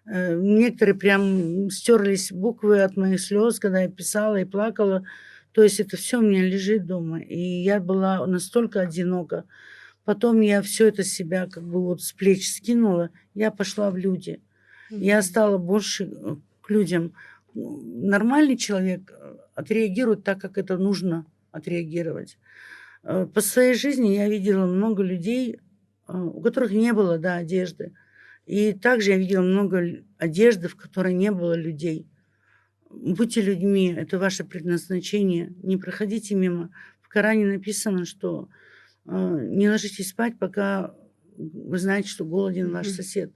Э, 0.05 0.35
Некоторые 0.35 0.95
прям 0.95 1.69
стерлись 1.69 2.31
буквы 2.31 2.81
от 2.81 2.95
моих 2.95 3.19
слез, 3.19 3.59
когда 3.59 3.81
я 3.81 3.89
писала 3.89 4.37
и 4.37 4.45
плакала. 4.45 5.03
То 5.51 5.63
есть 5.63 5.81
это 5.81 5.97
все 5.97 6.19
у 6.19 6.21
меня 6.21 6.43
лежит 6.43 6.85
дома. 6.85 7.19
И 7.19 7.39
я 7.39 7.81
была 7.81 8.25
настолько 8.25 8.81
одинока. 8.81 9.43
Потом 10.05 10.39
я 10.39 10.61
все 10.61 10.87
это 10.87 11.03
себя 11.03 11.45
как 11.47 11.63
бы 11.63 11.83
вот 11.83 12.01
с 12.01 12.13
плеч 12.13 12.49
скинула. 12.49 13.09
Я 13.33 13.51
пошла 13.51 13.91
в 13.91 13.97
люди. 13.97 14.41
Я 14.89 15.21
стала 15.21 15.57
больше 15.57 16.05
э, 16.05 16.35
к 16.61 16.69
людям. 16.69 17.13
Нормальный 17.53 18.55
человек 18.55 19.11
э, 19.11 19.35
отреагирует 19.55 20.23
так, 20.23 20.39
как 20.39 20.57
это 20.57 20.77
нужно 20.77 21.25
отреагировать. 21.51 22.37
Э, 23.03 23.25
По 23.25 23.41
своей 23.41 23.73
жизни 23.73 24.15
я 24.15 24.27
видела 24.29 24.65
много 24.65 25.03
людей, 25.03 25.59
э, 26.07 26.17
у 26.17 26.41
которых 26.41 26.71
не 26.71 26.93
было 26.93 27.17
да, 27.17 27.35
одежды. 27.37 27.93
И 28.45 28.73
также 28.73 29.11
я 29.11 29.17
видела 29.17 29.41
много 29.41 30.03
одежды, 30.17 30.67
в 30.67 30.75
которой 30.75 31.13
не 31.13 31.31
было 31.31 31.53
людей. 31.53 32.07
Будьте 32.89 33.41
людьми, 33.41 33.93
это 33.95 34.17
ваше 34.17 34.43
предназначение. 34.43 35.53
Не 35.61 35.77
проходите 35.77 36.33
мимо. 36.35 36.71
В 37.01 37.09
Коране 37.09 37.45
написано, 37.45 38.05
что 38.05 38.49
э, 39.05 39.47
не 39.49 39.69
ложитесь 39.69 40.09
спать, 40.09 40.39
пока 40.39 40.95
вы 41.37 41.77
знаете, 41.77 42.09
что 42.09 42.25
голоден 42.25 42.71
ваш 42.71 42.87
сосед. 42.87 43.31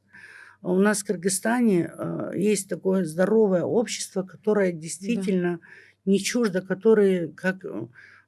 А 0.62 0.72
У 0.72 0.80
нас 0.80 1.02
в 1.02 1.06
Кыргызстане 1.06 1.92
есть 2.36 2.70
такое 2.70 3.04
здоровое 3.06 3.64
общество, 3.64 4.24
которое 4.24 4.72
действительно 4.72 5.60
не 6.06 6.20
чуждо, 6.20 6.62
которые 6.62 7.30
как 7.30 7.64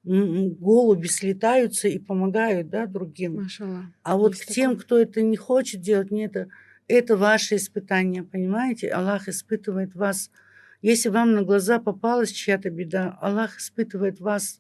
голуби 0.04 1.08
слетаются 1.08 1.88
и 1.88 1.98
помогают, 1.98 2.70
да, 2.70 2.86
другим. 2.86 3.36
Машаллах. 3.36 3.86
А 4.04 4.18
вот 4.18 4.34
Есть 4.36 4.46
к 4.46 4.48
тем, 4.50 4.72
такое. 4.72 4.84
кто 4.84 5.00
это 5.00 5.22
не 5.24 5.36
хочет 5.36 5.82
делать, 5.82 6.12
не 6.12 6.26
это, 6.26 6.48
это 6.88 7.18
ваше 7.18 7.56
испытание, 7.56 8.24
понимаете? 8.24 8.90
Аллах 8.90 9.28
испытывает 9.28 9.96
вас. 9.96 10.30
Если 10.82 11.10
вам 11.10 11.32
на 11.34 11.42
глаза 11.42 11.80
попалась 11.80 12.32
чья-то 12.32 12.70
беда, 12.70 13.18
Аллах 13.20 13.58
испытывает 13.58 14.20
вас, 14.20 14.60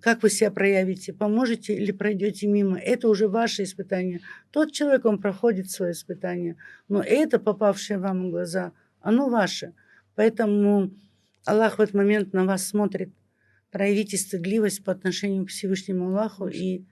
как 0.00 0.24
вы 0.24 0.30
себя 0.30 0.50
проявите, 0.50 1.12
поможете 1.12 1.76
или 1.76 1.92
пройдете 1.92 2.48
мимо. 2.48 2.76
Это 2.76 3.08
уже 3.08 3.28
ваше 3.28 3.62
испытание. 3.62 4.20
Тот 4.50 4.72
человек, 4.72 5.04
он 5.04 5.20
проходит 5.20 5.70
свое 5.70 5.92
испытание, 5.92 6.56
но 6.88 7.00
это, 7.00 7.38
попавшее 7.38 7.98
вам 7.98 8.24
на 8.24 8.30
глаза, 8.30 8.72
оно 9.00 9.28
ваше. 9.28 9.74
Поэтому 10.16 10.90
Аллах 11.46 11.78
в 11.78 11.80
этот 11.80 11.94
момент 11.94 12.32
на 12.32 12.44
вас 12.44 12.66
смотрит. 12.66 13.14
Проявите 13.70 14.16
стыдливость 14.16 14.84
по 14.84 14.92
отношению 14.92 15.46
к 15.46 15.50
Всевышнему 15.50 16.08
Аллаху 16.08 16.48
и 16.48 16.84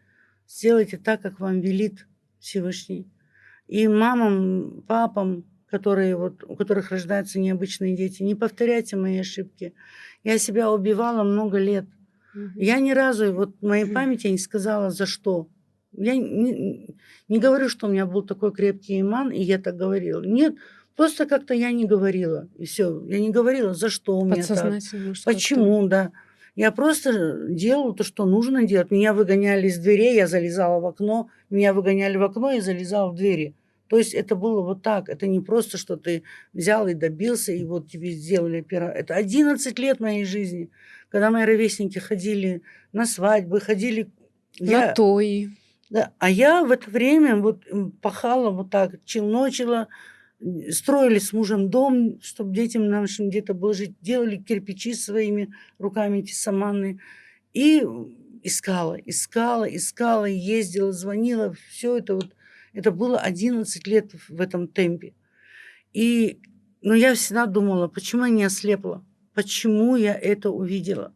сделайте 0.46 0.96
так, 0.96 1.22
как 1.22 1.40
вам 1.40 1.60
велит 1.60 2.06
Всевышний. 2.38 3.10
И 3.66 3.88
мамам, 3.88 4.84
папам, 4.86 5.44
которые 5.66 6.16
вот, 6.16 6.44
у 6.44 6.54
которых 6.54 6.90
рождаются 6.90 7.40
необычные 7.40 7.96
дети, 7.96 8.22
не 8.22 8.34
повторяйте 8.34 8.96
мои 8.96 9.18
ошибки. 9.18 9.74
Я 10.22 10.38
себя 10.38 10.70
убивала 10.70 11.24
много 11.24 11.58
лет. 11.58 11.86
Мгм. 12.34 12.52
Я 12.56 12.78
ни 12.80 12.92
разу, 12.92 13.32
вот 13.32 13.56
в 13.60 13.66
моей 13.66 13.86
памяти 13.86 14.28
не 14.28 14.38
сказала, 14.38 14.90
за 14.90 15.06
что. 15.06 15.48
Я 15.92 16.16
не, 16.16 16.96
не 17.28 17.38
говорю, 17.38 17.68
что 17.68 17.86
у 17.86 17.90
меня 17.90 18.06
был 18.06 18.22
такой 18.22 18.52
крепкий 18.52 19.00
иман, 19.00 19.30
и 19.30 19.42
я 19.42 19.58
так 19.58 19.76
говорила. 19.76 20.22
Нет, 20.24 20.56
просто 20.96 21.26
как-то 21.26 21.54
я 21.54 21.72
не 21.72 21.86
говорила. 21.86 22.48
И 22.58 22.66
все. 22.66 23.02
Я 23.06 23.20
не 23.20 23.30
говорила, 23.30 23.74
за 23.74 23.88
что 23.88 24.18
у 24.18 24.24
меня 24.24 24.42
так. 24.42 24.58
Как-то. 24.58 25.14
Почему, 25.24 25.86
да. 25.86 26.12
Я 26.56 26.70
просто 26.70 27.48
делала 27.48 27.94
то, 27.94 28.04
что 28.04 28.26
нужно 28.26 28.64
делать. 28.64 28.90
Меня 28.90 29.12
выгоняли 29.12 29.66
из 29.66 29.78
дверей, 29.78 30.14
я 30.14 30.26
залезала 30.26 30.80
в 30.80 30.86
окно. 30.86 31.28
Меня 31.50 31.72
выгоняли 31.72 32.16
в 32.16 32.22
окно, 32.22 32.52
я 32.52 32.60
залезала 32.60 33.10
в 33.10 33.16
двери. 33.16 33.54
То 33.88 33.98
есть 33.98 34.14
это 34.14 34.34
было 34.36 34.62
вот 34.62 34.82
так. 34.82 35.08
Это 35.08 35.26
не 35.26 35.40
просто, 35.40 35.78
что 35.78 35.96
ты 35.96 36.22
взял 36.52 36.86
и 36.86 36.94
добился, 36.94 37.52
и 37.52 37.64
вот 37.64 37.90
тебе 37.90 38.10
сделали 38.10 38.60
операцию. 38.60 39.00
Это 39.00 39.14
11 39.14 39.78
лет 39.78 40.00
моей 40.00 40.24
жизни, 40.24 40.70
когда 41.08 41.30
мои 41.30 41.44
ровесники 41.44 41.98
ходили 41.98 42.62
на 42.92 43.06
свадьбы, 43.06 43.60
ходили... 43.60 44.10
На 44.60 44.70
Я- 44.70 44.92
той. 44.92 45.50
да, 45.90 46.12
а 46.18 46.30
я 46.30 46.64
в 46.64 46.70
это 46.70 46.88
время 46.88 47.36
вот 47.36 47.64
пахала 48.00 48.50
вот 48.50 48.70
так, 48.70 49.04
челночила, 49.04 49.88
строили 50.70 51.18
с 51.18 51.32
мужем 51.32 51.70
дом, 51.70 52.20
чтобы 52.20 52.54
детям 52.54 52.88
нашим 52.88 53.30
где-то 53.30 53.54
было 53.54 53.72
жить, 53.72 53.94
делали 54.00 54.36
кирпичи 54.36 54.94
своими 54.94 55.52
руками, 55.78 56.18
эти 56.18 56.32
саманные. 56.32 56.98
И 57.52 57.84
искала, 58.42 58.94
искала, 58.94 59.64
искала, 59.64 60.26
ездила, 60.26 60.92
звонила, 60.92 61.54
все 61.70 61.98
это 61.98 62.14
вот, 62.14 62.34
это 62.72 62.90
было 62.90 63.18
11 63.18 63.86
лет 63.86 64.12
в 64.28 64.40
этом 64.40 64.68
темпе. 64.68 65.14
И, 65.92 66.40
но 66.82 66.94
я 66.94 67.14
всегда 67.14 67.46
думала, 67.46 67.88
почему 67.88 68.24
я 68.24 68.30
не 68.30 68.44
ослепла, 68.44 69.04
почему 69.34 69.96
я 69.96 70.14
это 70.14 70.50
увидела. 70.50 71.14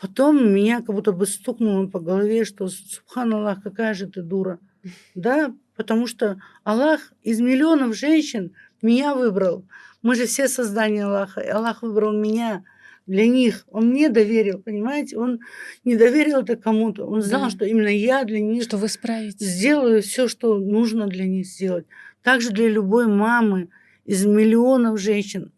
Потом 0.00 0.52
меня 0.52 0.78
как 0.78 0.94
будто 0.94 1.12
бы 1.12 1.26
стукнуло 1.26 1.86
по 1.86 2.00
голове, 2.00 2.44
что 2.44 2.68
Субханаллах, 2.68 3.62
какая 3.62 3.94
же 3.94 4.08
ты 4.08 4.22
дура. 4.22 4.58
Да, 5.14 5.54
потому 5.76 6.06
что 6.06 6.40
Аллах 6.64 7.12
из 7.22 7.40
миллионов 7.40 7.96
женщин 7.96 8.52
меня 8.82 9.14
выбрал. 9.14 9.64
Мы 10.02 10.14
же 10.16 10.26
все 10.26 10.48
создания 10.48 11.04
Аллаха. 11.04 11.40
И 11.40 11.48
Аллах 11.48 11.82
выбрал 11.82 12.12
меня 12.12 12.64
для 13.06 13.26
них. 13.26 13.64
Он 13.70 13.88
мне 13.90 14.08
доверил, 14.08 14.60
понимаете? 14.60 15.16
Он 15.18 15.40
не 15.84 15.96
доверил 15.96 16.40
это 16.40 16.56
кому-то. 16.56 17.06
Он 17.06 17.22
знал, 17.22 17.44
Да. 17.44 17.50
что 17.50 17.64
именно 17.64 17.88
я 17.88 18.24
для 18.24 18.40
них 18.40 18.64
Что 18.64 18.76
вы 18.76 18.88
справитесь. 18.88 19.46
сделаю 19.46 20.02
все, 20.02 20.28
что 20.28 20.58
нужно 20.58 21.06
для 21.06 21.26
них 21.26 21.46
сделать. 21.46 21.86
Также 22.22 22.50
для 22.50 22.68
любой 22.68 23.06
мамы 23.06 23.68
из 24.04 24.24
миллионов 24.26 25.00
женщин 25.00 25.52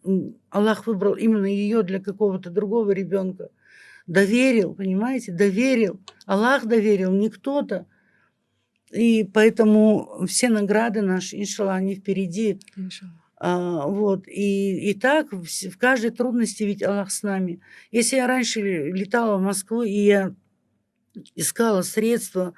Аллах 0.50 0.86
выбрал 0.86 1.14
именно 1.14 1.46
ее 1.46 1.82
для 1.82 2.00
какого-то 2.00 2.50
другого 2.50 2.90
ребенка. 2.90 3.48
Доверил, 4.06 4.74
понимаете, 4.74 5.32
доверил. 5.32 5.98
Аллах 6.26 6.66
доверил, 6.66 7.10
не 7.12 7.30
кто-то. 7.30 7.86
И 8.94 9.24
поэтому 9.24 10.24
все 10.26 10.48
награды 10.48 11.02
наши, 11.02 11.36
иншаллах, 11.36 11.76
они 11.76 11.96
впереди. 11.96 12.60
А, 13.36 13.86
вот. 13.86 14.26
И, 14.28 14.90
и 14.90 14.94
так 14.94 15.32
в, 15.32 15.44
в 15.44 15.78
каждой 15.78 16.10
трудности 16.10 16.62
ведь 16.62 16.82
Аллах 16.82 17.10
с 17.10 17.22
нами. 17.22 17.60
Если 17.90 18.16
я 18.16 18.26
раньше 18.26 18.60
летала 18.60 19.36
в 19.36 19.42
Москву, 19.42 19.82
и 19.82 19.92
я 19.92 20.34
искала 21.34 21.82
средства, 21.82 22.54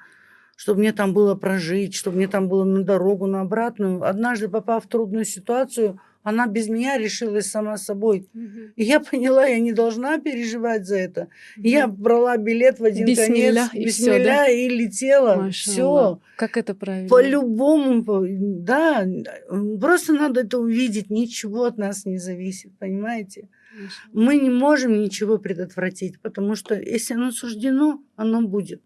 чтобы 0.55 0.79
мне 0.79 0.93
там 0.93 1.13
было 1.13 1.35
прожить, 1.35 1.95
чтобы 1.95 2.17
мне 2.17 2.27
там 2.27 2.47
было 2.47 2.63
на 2.63 2.83
дорогу, 2.83 3.27
на 3.27 3.41
обратную, 3.41 4.03
однажды 4.03 4.47
попав 4.47 4.85
в 4.85 4.87
трудную 4.87 5.25
ситуацию, 5.25 5.99
она 6.29 6.45
без 6.45 6.67
меня 6.67 6.97
решилась 6.97 7.47
сама 7.49 7.77
собой. 7.77 8.27
Мгм. 8.33 8.73
И 8.75 8.83
я 8.83 8.99
поняла, 8.99 9.45
я 9.45 9.59
не 9.59 9.71
должна 9.71 10.19
переживать 10.19 10.85
за 10.85 10.97
это. 10.97 11.27
И 11.55 11.69
Я 11.69 11.87
брала 11.87 12.35
билет 12.35 12.79
в 12.81 12.83
один 12.83 13.05
Бисмилля, 13.05 13.69
конец, 13.69 13.73
и 13.73 13.85
всё, 13.89 14.05
да? 14.11 14.17
бисмилля, 14.17 14.47
и 14.51 14.69
летела. 14.69 15.35
Машаллах. 15.35 15.53
Все. 15.53 16.21
Как 16.35 16.57
это 16.57 16.75
правильно? 16.75 17.07
По-любому, 17.07 18.03
по- 18.03 18.25
да, 18.27 19.07
просто 19.79 20.13
надо 20.13 20.41
это 20.41 20.59
увидеть, 20.59 21.09
ничего 21.09 21.63
от 21.63 21.77
нас 21.77 22.05
не 22.05 22.17
зависит, 22.17 22.77
понимаете? 22.77 23.47
Машаллах. 23.71 24.09
Мы 24.11 24.35
не 24.35 24.49
можем 24.49 24.99
ничего 25.01 25.37
предотвратить, 25.37 26.19
потому 26.21 26.55
что 26.55 26.75
если 26.75 27.13
оно 27.13 27.31
суждено, 27.31 28.03
оно 28.17 28.41
будет. 28.41 28.81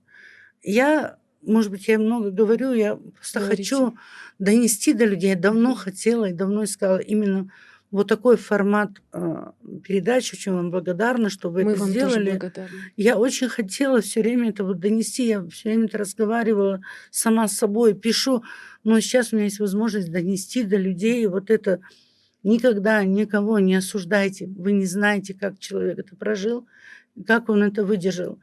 Я, 0.62 1.18
может 1.42 1.72
быть, 1.72 1.88
я 1.88 1.98
много 2.00 2.32
говорю, 2.32 2.74
я 2.74 2.96
просто 2.96 3.40
Говорите. 3.40 3.64
хочу 3.64 3.98
донести 4.40 4.94
до 4.94 5.06
людей. 5.06 5.32
Я 5.32 5.36
давно 5.36 5.76
хотела 5.76 6.26
и 6.30 6.34
давно 6.34 6.64
искала 6.64 6.98
именно 6.98 7.52
вот 7.90 8.08
такой 8.08 8.38
формат 8.38 8.92
э, 9.12 9.52
передачи. 9.84 10.36
Очень 10.36 10.54
вам 10.54 10.72
благодарна, 10.72 11.30
что 11.30 11.50
вы 11.50 11.64
Мы 11.66 11.72
это 11.72 11.82
вам 11.82 11.94
тоже 11.94 12.10
сделали. 12.10 12.32
благодарны. 12.32 12.70
Я 12.96 13.18
очень 13.18 13.50
хотела 13.50 14.02
все 14.02 14.22
время 14.22 14.50
это 14.50 14.64
вот 14.64 14.80
донести, 14.80 15.28
я 15.28 15.46
все 15.50 15.70
время 15.70 15.86
это 15.86 15.98
разговаривала 15.98 16.82
сама 17.10 17.48
с 17.48 17.58
собой, 17.58 17.94
пишу, 17.94 18.44
но 18.84 19.00
сейчас 19.02 19.34
у 19.34 19.36
меня 19.36 19.46
есть 19.46 19.60
возможность 19.60 20.12
донести 20.12 20.64
до 20.64 20.78
людей 20.78 21.28
вот 21.28 21.50
это. 21.50 21.82
Никогда 22.44 23.04
никого 23.04 23.60
не 23.60 23.76
осуждайте, 23.76 24.48
вы 24.48 24.72
не 24.72 24.86
знаете, 24.86 25.36
как 25.36 25.60
человек 25.60 26.00
это 26.00 26.16
прожил, 26.16 26.66
как 27.28 27.50
он 27.50 27.62
это 27.62 27.84
выдержал. 27.86 28.40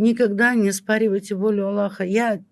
Никогда 0.00 0.54
не 0.54 0.70
оспаривайте 0.70 1.34
волю 1.34 1.66
Аллаха. 1.66 2.04
Я 2.04 2.42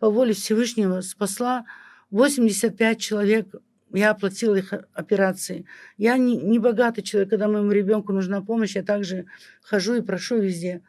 по 0.00 0.10
воле 0.10 0.32
Всевышнего 0.34 1.02
спасла 1.02 1.66
85 2.10 3.00
человек, 3.00 3.54
я 3.92 4.10
оплатила 4.10 4.56
их 4.56 4.74
операции. 4.92 5.66
Я 5.98 6.16
не, 6.16 6.36
не 6.36 6.58
богатый 6.58 7.02
человек, 7.02 7.30
когда 7.30 7.46
моему 7.46 7.70
ребенку 7.70 8.12
нужна 8.12 8.42
помощь, 8.42 8.74
я 8.74 8.82
также 8.82 9.26
хожу 9.62 9.94
и 9.94 10.02
прошу 10.02 10.38
везде. 10.40 10.82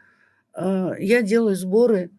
Э, 0.56 0.94
Я 0.98 1.22
делаю 1.22 1.56
сборы 1.56 2.10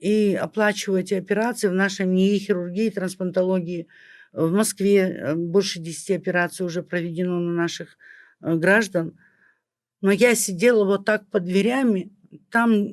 и 0.00 0.34
оплачиваю 0.34 1.00
эти 1.00 1.14
операции 1.14 1.68
в 1.68 1.72
нашей 1.72 2.06
НИИ 2.06 2.38
хирургии 2.38 2.86
и 2.86 2.90
трансплантологии. 2.90 3.86
В 4.32 4.50
Москве 4.50 4.98
э, 4.98 5.34
больше 5.36 5.78
10 5.78 6.10
операций 6.18 6.66
уже 6.66 6.82
проведено 6.82 7.38
на 7.38 7.52
наших 7.52 7.96
э, 8.40 8.56
граждан. 8.56 9.16
Но 10.00 10.10
я 10.10 10.34
сидела 10.34 10.84
вот 10.84 11.04
так 11.04 11.28
под 11.30 11.44
дверями, 11.44 12.10
там 12.50 12.88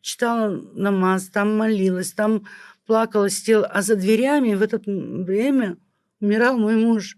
читала 0.00 0.48
намаз, 0.74 1.28
там 1.28 1.56
молилась, 1.56 2.12
там 2.12 2.46
плакала, 2.86 3.28
сидела. 3.30 3.66
А 3.66 3.82
за 3.82 3.96
дверями 3.96 4.54
в 4.54 4.62
это 4.62 4.80
время 4.86 5.76
умирал 6.20 6.58
мой 6.58 6.76
муж. 6.76 7.16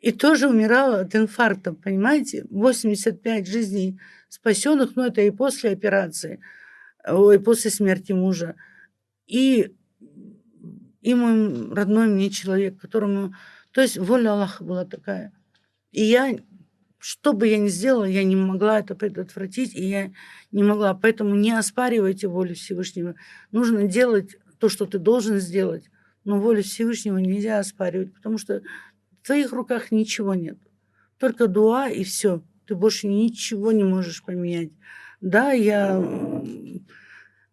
И 0.00 0.12
тоже 0.12 0.48
умирала 0.48 1.00
от 1.00 1.14
инфаркта, 1.16 1.72
понимаете? 1.72 2.44
85 2.50 3.46
жизней 3.46 3.98
спасенных, 4.28 4.94
но 4.94 5.06
это 5.06 5.22
и 5.22 5.30
после 5.30 5.70
операции, 5.70 6.40
ой, 7.06 7.40
после 7.40 7.70
смерти 7.70 8.12
мужа. 8.12 8.54
И, 9.26 9.74
и 11.00 11.14
мой 11.14 11.72
родной 11.74 12.06
мне 12.08 12.30
человек, 12.30 12.78
которому... 12.78 13.34
То 13.72 13.80
есть 13.80 13.98
воля 13.98 14.32
Аллаха 14.32 14.62
была 14.64 14.84
такая. 14.84 15.32
И 15.90 16.04
я, 16.04 16.36
что 17.08 17.34
бы 17.34 17.46
я 17.46 17.56
ни 17.56 17.68
сделала, 17.68 18.02
я 18.02 18.24
не 18.24 18.34
могла 18.34 18.80
это 18.80 18.96
предотвратить, 18.96 19.76
и 19.76 19.84
я 19.84 20.10
не 20.50 20.64
могла. 20.64 20.92
Поэтому 20.92 21.36
не 21.36 21.52
оспаривайте 21.52 22.26
волю 22.26 22.56
Всевышнего. 22.56 23.14
Нужно 23.52 23.86
делать 23.86 24.38
то, 24.58 24.68
что 24.68 24.86
ты 24.86 24.98
должен 24.98 25.38
сделать. 25.38 25.88
Но 26.24 26.40
волю 26.40 26.64
Всевышнего 26.64 27.18
нельзя 27.18 27.60
оспаривать, 27.60 28.12
потому 28.12 28.38
что 28.38 28.60
в 29.22 29.24
твоих 29.24 29.52
руках 29.52 29.92
ничего 29.92 30.34
нет. 30.34 30.58
Только 31.18 31.46
дуа 31.46 31.88
и 31.88 32.02
все. 32.02 32.42
Ты 32.66 32.74
больше 32.74 33.06
ничего 33.06 33.70
не 33.70 33.84
можешь 33.84 34.24
поменять. 34.24 34.72
Да, 35.20 35.52
я 35.52 36.04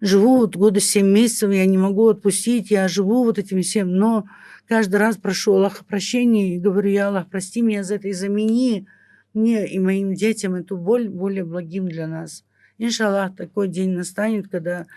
живу 0.01 0.37
вот 0.37 0.55
года 0.55 0.79
семь 0.79 1.11
месяцев, 1.11 1.51
я 1.51 1.67
не 1.67 1.77
могу 1.77 2.07
отпустить, 2.09 2.71
я 2.71 2.87
живу 2.87 3.23
вот 3.23 3.37
этим 3.37 3.61
всем, 3.61 3.95
но 3.97 4.25
каждый 4.67 4.95
раз 4.95 5.17
прошу 5.17 5.53
Аллаха 5.53 5.85
прощения 5.85 6.55
и 6.55 6.59
говорю, 6.59 6.89
я 6.89 7.09
Аллах, 7.09 7.29
прости 7.29 7.61
меня 7.61 7.83
за 7.83 7.95
это 7.95 8.07
и 8.07 8.13
замени 8.13 8.87
мне 9.33 9.67
и 9.67 9.79
моим 9.79 10.13
детям 10.13 10.55
эту 10.55 10.77
боль 10.77 11.09
более 11.09 11.43
благим 11.43 11.87
для 11.87 12.07
нас. 12.07 12.43
Иншаллах, 12.79 13.35
такой 13.35 13.67
день 13.67 13.91
настанет, 13.91 14.47
когда 14.47 14.87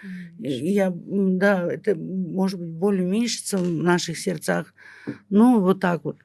э, 0.43 0.49
я, 0.49 0.93
да, 0.95 1.71
это 1.71 1.95
может 1.95 2.59
быть 2.59 2.71
боль 2.71 3.03
уменьшится 3.03 3.59
в 3.59 3.69
наших 3.69 4.19
сердцах. 4.19 4.75
Ну, 5.29 5.61
вот 5.61 5.81
так 5.81 6.05
вот. 6.05 6.17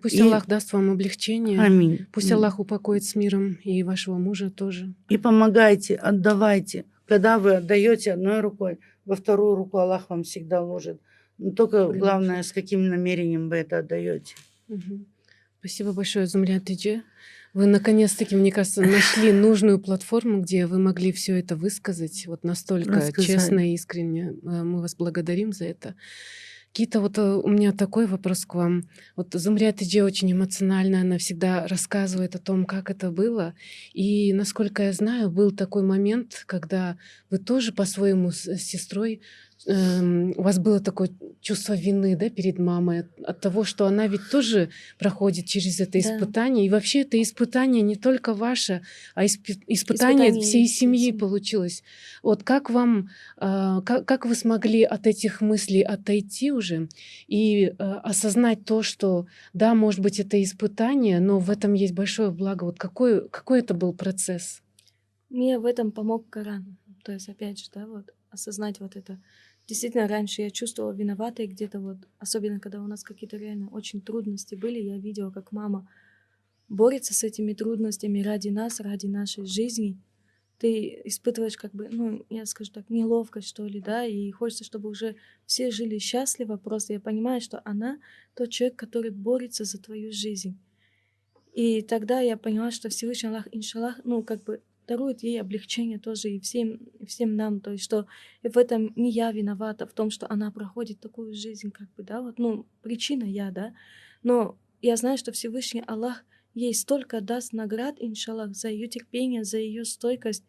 Пусть 0.00 0.14
И- 0.14 0.22
Аллах 0.22 0.46
даст 0.46 0.72
вам 0.72 0.90
облегчение. 0.90 1.60
Аминь. 1.60 2.06
Пусть. 2.12 2.30
Аллах 2.32 2.60
упокоит 2.60 3.04
с 3.04 3.14
миром 3.14 3.58
и 3.62 3.82
вашего 3.82 4.16
мужа 4.16 4.50
тоже. 4.50 4.94
И 5.08 5.18
помогайте, 5.18 5.96
отдавайте. 5.96 6.84
Когда 7.06 7.38
вы 7.38 7.56
отдаете 7.56 8.12
одной 8.12 8.40
рукой, 8.40 8.78
во 9.04 9.16
вторую 9.16 9.56
руку 9.56 9.78
Аллах 9.78 10.08
вам 10.08 10.22
всегда 10.22 10.62
ложит. 10.62 11.00
Но 11.36 11.50
только 11.50 11.88
Блин. 11.88 12.00
главное, 12.00 12.42
с 12.42 12.52
каким 12.52 12.88
намерением 12.88 13.48
вы 13.50 13.56
это 13.56 13.78
отдаете. 13.78 14.34
Мгм. 14.68 15.04
Спасибо 15.58 15.92
большое, 15.92 16.26
Зумря 16.26 16.60
Тидже. 16.60 17.02
Вы 17.54 17.66
наконец-таки, 17.66 18.34
мне 18.34 18.50
кажется, 18.50 18.80
нашли 18.80 19.30
нужную 19.32 19.78
платформу, 19.78 20.40
где 20.40 20.66
вы 20.66 20.78
могли 20.78 21.12
все 21.12 21.38
это 21.38 21.54
высказать 21.54 22.26
вот 22.26 22.44
настолько 22.44 22.92
Рассказать. 22.94 23.26
честно 23.26 23.70
и 23.70 23.74
искренне. 23.74 24.34
Э, 24.42 24.62
Мы 24.62 24.80
вас 24.80 24.94
благодарим 24.94 25.52
за 25.52 25.66
это. 25.66 25.94
Кита, 26.72 27.00
вот 27.00 27.18
э, 27.18 27.22
у 27.22 27.48
меня 27.48 27.72
такой 27.72 28.06
вопрос 28.06 28.46
к 28.46 28.54
вам. 28.54 28.88
Вот 29.14 29.34
Зумря 29.34 29.72
Тидже 29.72 30.02
очень 30.02 30.32
эмоциональна, 30.32 31.02
она 31.02 31.18
всегда 31.18 31.66
рассказывает 31.68 32.34
о 32.34 32.38
том, 32.38 32.64
как 32.64 32.88
это 32.88 33.10
было. 33.10 33.54
И, 33.92 34.32
насколько 34.32 34.84
я 34.84 34.92
знаю, 34.94 35.30
был 35.30 35.50
такой 35.50 35.82
момент, 35.82 36.44
когда 36.46 36.96
вы 37.28 37.36
тоже 37.36 37.72
по-своему 37.72 38.30
с 38.30 38.56
сестрой 38.56 39.20
эм, 39.66 40.32
у 40.36 40.42
вас 40.42 40.58
было 40.58 40.80
такое 40.80 41.10
чувство 41.40 41.74
вины, 41.74 42.16
да, 42.16 42.30
перед 42.30 42.58
мамой 42.58 43.00
от, 43.00 43.20
от 43.20 43.40
того, 43.40 43.64
что 43.64 43.86
она 43.86 44.06
ведь 44.06 44.30
тоже 44.30 44.70
проходит 44.98 45.46
через 45.46 45.80
это 45.80 45.92
Да. 45.92 45.98
испытание. 46.00 46.66
И 46.66 46.70
вообще 46.70 47.00
это 47.00 47.20
испытание 47.20 47.82
не 47.82 47.96
только 47.96 48.34
ваше, 48.34 48.82
а 49.14 49.24
испы- 49.24 49.62
испытание 49.66 50.30
Испытание 50.30 50.40
всей 50.40 50.66
семьи 50.66 51.12
получилось. 51.12 51.82
Вот 52.22 52.42
как 52.42 52.70
вам, 52.70 53.10
а, 53.36 53.80
как, 53.82 54.06
как 54.06 54.26
вы 54.26 54.34
смогли 54.34 54.82
от 54.82 55.06
этих 55.06 55.40
мыслей 55.40 55.82
отойти 55.82 56.52
уже 56.52 56.88
и 57.28 57.74
а, 57.78 58.00
осознать 58.00 58.64
то, 58.64 58.82
что 58.82 59.26
да, 59.52 59.74
может 59.74 60.00
быть, 60.00 60.20
это 60.20 60.42
испытание, 60.42 61.20
но 61.20 61.38
в 61.38 61.50
этом 61.50 61.74
есть 61.74 61.94
большое 61.94 62.30
благо. 62.30 62.64
Вот 62.64 62.78
какой, 62.78 63.28
какой 63.28 63.60
это 63.60 63.74
был 63.74 63.92
процесс? 63.92 64.62
Мне 65.30 65.58
в 65.58 65.64
этом 65.66 65.92
помог 65.92 66.28
Коран. 66.30 66.76
То 67.04 67.12
есть, 67.12 67.28
опять 67.28 67.58
же, 67.58 67.66
да, 67.74 67.86
вот 67.86 68.10
осознать 68.30 68.80
вот 68.80 68.96
это. 68.96 69.18
Действительно, 69.72 70.06
раньше 70.06 70.42
я 70.42 70.50
чувствовала 70.50 70.92
виноватой 70.92 71.46
где-то 71.46 71.80
вот, 71.80 71.96
особенно 72.18 72.60
когда 72.60 72.82
у 72.82 72.86
нас 72.86 73.02
какие-то 73.02 73.38
реально 73.38 73.70
очень 73.70 74.02
трудности 74.02 74.54
были, 74.54 74.78
я 74.78 74.98
видела, 74.98 75.30
как 75.30 75.50
мама 75.50 75.88
борется 76.68 77.14
с 77.14 77.24
этими 77.24 77.54
трудностями 77.54 78.20
ради 78.20 78.50
нас, 78.50 78.80
ради 78.80 79.06
нашей 79.06 79.46
жизни. 79.46 79.98
Ты 80.58 81.00
испытываешь 81.06 81.56
как 81.56 81.72
бы, 81.72 81.88
ну, 81.90 82.26
я 82.28 82.44
скажу 82.44 82.70
так, 82.70 82.90
неловкость, 82.90 83.48
что 83.48 83.64
ли, 83.64 83.80
да, 83.80 84.04
и 84.04 84.30
хочется, 84.30 84.64
чтобы 84.64 84.90
уже 84.90 85.16
все 85.46 85.70
жили 85.70 85.96
счастливо. 85.96 86.58
Просто 86.58 86.92
я 86.92 87.00
понимаю, 87.00 87.40
что 87.40 87.62
она 87.64 87.98
тот 88.34 88.50
человек, 88.50 88.76
который 88.76 89.10
борется 89.10 89.64
за 89.64 89.80
твою 89.80 90.12
жизнь. 90.12 90.58
И 91.54 91.80
тогда 91.80 92.20
я 92.20 92.36
поняла, 92.36 92.72
что 92.72 92.90
Всевышний 92.90 93.30
Аллах, 93.30 93.48
иншаллах, 93.52 94.02
ну, 94.04 94.22
как 94.22 94.44
бы 94.44 94.60
дарует 94.86 95.22
ей 95.22 95.40
облегчение 95.40 95.98
тоже 95.98 96.30
и 96.30 96.40
всем, 96.40 96.76
и 96.98 97.06
всем 97.06 97.36
нам, 97.36 97.60
то 97.60 97.72
есть 97.72 97.84
что 97.84 98.06
в 98.42 98.56
этом 98.56 98.92
не 98.96 99.10
я 99.10 99.32
виновата, 99.32 99.86
в 99.86 99.92
том, 99.92 100.10
что 100.10 100.30
она 100.30 100.50
проходит 100.50 101.00
такую 101.00 101.34
жизнь, 101.34 101.70
как 101.70 101.88
бы, 101.94 102.02
да, 102.02 102.20
вот, 102.20 102.38
ну, 102.38 102.66
причина 102.82 103.24
я, 103.24 103.50
да, 103.50 103.74
но 104.22 104.58
я 104.80 104.96
знаю, 104.96 105.18
что 105.18 105.32
Всевышний 105.32 105.84
Аллах 105.86 106.24
ей 106.54 106.74
столько 106.74 107.20
даст 107.20 107.52
наград, 107.52 107.96
иншаллах, 107.98 108.54
за 108.54 108.68
ее 108.68 108.88
терпение, 108.88 109.44
за 109.44 109.58
ее 109.58 109.84
стойкость, 109.84 110.44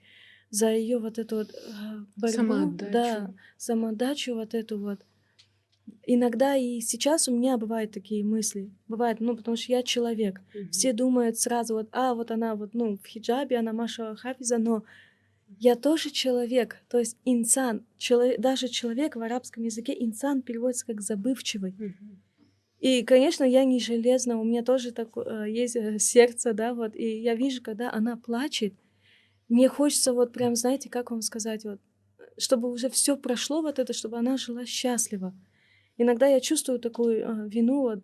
за 0.50 0.72
ее 0.72 1.00
вот 1.00 1.18
эту 1.18 1.38
вот 1.38 1.52
э, 1.52 2.06
борьбу, 2.16 2.38
Самоотдачу. 2.38 2.92
да, 2.92 3.34
самоотдачу 3.58 4.36
вот 4.36 4.54
эту 4.54 4.80
вот. 4.80 5.00
Иногда 6.06 6.56
и 6.56 6.82
сейчас 6.82 7.30
у 7.30 7.36
меня 7.36 7.58
бывают 7.58 7.92
такие 7.92 8.26
мысли, 8.26 8.70
бывает, 8.88 9.22
ну, 9.22 9.38
потому 9.38 9.56
что 9.56 9.72
я 9.72 9.84
человек, 9.84 10.42
все 10.70 10.92
думают 10.92 11.40
сразу 11.40 11.76
вот, 11.76 11.88
а, 11.92 12.14
вот 12.14 12.30
она 12.30 12.56
вот, 12.56 12.74
ну, 12.74 12.98
в 12.98 13.08
хиджабе, 13.08 13.58
она 13.58 13.72
Маша 13.72 14.16
Хафиза, 14.16 14.58
но 14.58 14.84
я 15.60 15.76
тоже 15.76 16.10
человек, 16.10 16.78
то 16.90 17.00
есть 17.00 17.18
инсан, 17.24 17.86
человек, 17.98 18.40
даже 18.42 18.68
человек 18.68 19.16
в 19.16 19.22
арабском 19.22 19.64
языке 19.64 19.96
инсан 19.98 20.42
переводится 20.42 20.86
как 20.86 21.02
забывчивый. 21.02 21.74
Мгм. 21.78 22.22
И, 22.80 23.04
конечно, 23.04 23.46
я 23.46 23.64
не 23.64 23.80
железная, 23.80 24.36
у 24.36 24.44
меня 24.44 24.62
тоже 24.62 24.92
так, 24.92 25.10
э, 25.16 25.46
есть 25.48 25.78
э, 25.78 26.00
сердце, 26.00 26.54
да, 26.54 26.74
вот, 26.74 26.96
и 26.98 27.22
я 27.22 27.34
вижу, 27.34 27.62
когда 27.62 27.90
она 27.94 28.18
плачет, 28.18 28.74
мне 29.48 29.70
хочется 29.70 30.12
вот 30.12 30.34
прям, 30.34 30.58
знаете, 30.58 30.90
как 30.90 31.12
вам 31.12 31.22
сказать, 31.22 31.64
вот, 31.64 31.80
чтобы 32.38 32.70
уже 32.70 32.90
все 32.90 33.16
прошло 33.16 33.62
вот 33.62 33.80
это, 33.80 33.94
чтобы 33.94 34.18
она 34.18 34.36
жила 34.36 34.66
счастливо. 34.66 35.34
Иногда 35.98 36.28
я 36.28 36.40
чувствую 36.40 36.80
такую 36.80 37.20
э, 37.20 37.50
вину, 37.50 37.82
вот, 37.82 38.00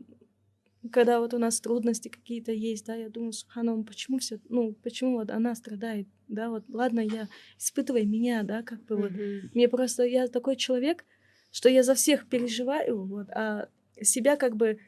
когда 0.92 1.20
вот 1.20 1.34
у 1.34 1.38
нас 1.38 1.60
трудности 1.60 2.08
какие-то 2.08 2.52
есть, 2.52 2.86
да, 2.86 2.96
я 2.96 3.10
думаю, 3.10 3.34
Субхану, 3.34 3.84
почему 3.84 4.20
все, 4.20 4.40
ну, 4.48 4.74
почему 4.84 5.18
вот 5.18 5.30
она 5.32 5.56
страдает, 5.56 6.08
да, 6.28 6.50
вот, 6.50 6.64
ладно, 6.70 7.02
я 7.02 7.28
испытывай 7.58 8.06
меня, 8.06 8.44
да, 8.44 8.64
как 8.64 8.86
бы 8.86 8.96
вот, 8.96 9.12
Мгм. 9.12 9.52
мне 9.54 9.68
просто, 9.68 10.04
я 10.04 10.28
такой 10.28 10.56
человек, 10.56 11.06
что 11.52 11.68
я 11.70 11.84
за 11.84 11.96
всех 11.96 12.30
переживаю, 12.30 13.06
вот, 13.06 13.30
а 13.32 13.70
себя 14.02 14.38
как 14.38 14.56
бы, 14.56 14.80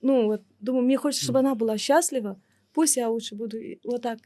ну, 0.00 0.26
вот, 0.26 0.42
думаю, 0.58 0.84
мне 0.84 0.96
хочется, 0.96 1.24
чтобы 1.24 1.40
она 1.40 1.54
была 1.54 1.78
счастлива, 1.78 2.40
пусть 2.72 2.96
я 2.96 3.08
лучше 3.08 3.36
буду 3.36 3.58
вот 3.84 4.02
так, 4.02 4.18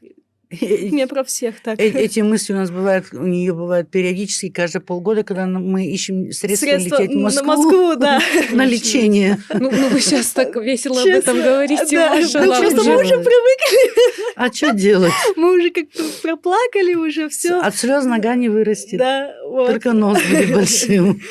не 0.61 1.07
про 1.07 1.23
всех 1.23 1.59
так. 1.61 1.79
Э- 1.79 1.89
Эти 1.89 2.19
мысли 2.21 2.53
у 2.53 2.55
нас 2.55 2.71
бывают, 2.71 3.07
у 3.13 3.25
нее 3.25 3.53
бывают 3.53 3.89
периодически, 3.89 4.49
каждые 4.49 4.81
полгода, 4.81 5.23
когда 5.23 5.45
мы 5.45 5.85
ищем 5.87 6.31
средства, 6.31 6.67
Средства 6.67 7.01
лететь 7.01 7.15
в 7.15 7.19
на 7.19 7.43
Москву, 7.43 7.95
да. 7.97 8.21
на 8.51 8.65
лечение. 8.65 9.37
Ну, 9.53 9.71
ну 9.71 9.89
вы 9.89 9.99
сейчас 9.99 10.31
так 10.31 10.55
весело 10.55 11.01
об 11.01 11.07
этом 11.07 11.37
говорите, 11.37 11.95
да, 11.97 12.15
машаллах, 12.15 12.59
ну, 12.59 12.69
просто 12.69 12.89
мы 12.89 13.01
уже 13.01 13.15
привыкли, 13.15 14.33
А 14.35 14.51
что 14.51 14.73
делать? 14.73 15.13
мы 15.35 15.55
уже 15.55 15.69
как-то 15.71 16.03
проплакали 16.21 16.93
уже 16.95 17.29
все. 17.29 17.59
От 17.59 17.75
слез 17.75 18.05
нога 18.05 18.35
не 18.35 18.49
вырастет. 18.49 18.99
Да, 18.99 19.33
вот. 19.47 19.67
Только 19.67 19.93
нос 19.93 20.19
будет 20.29 20.53
большим. 20.53 21.21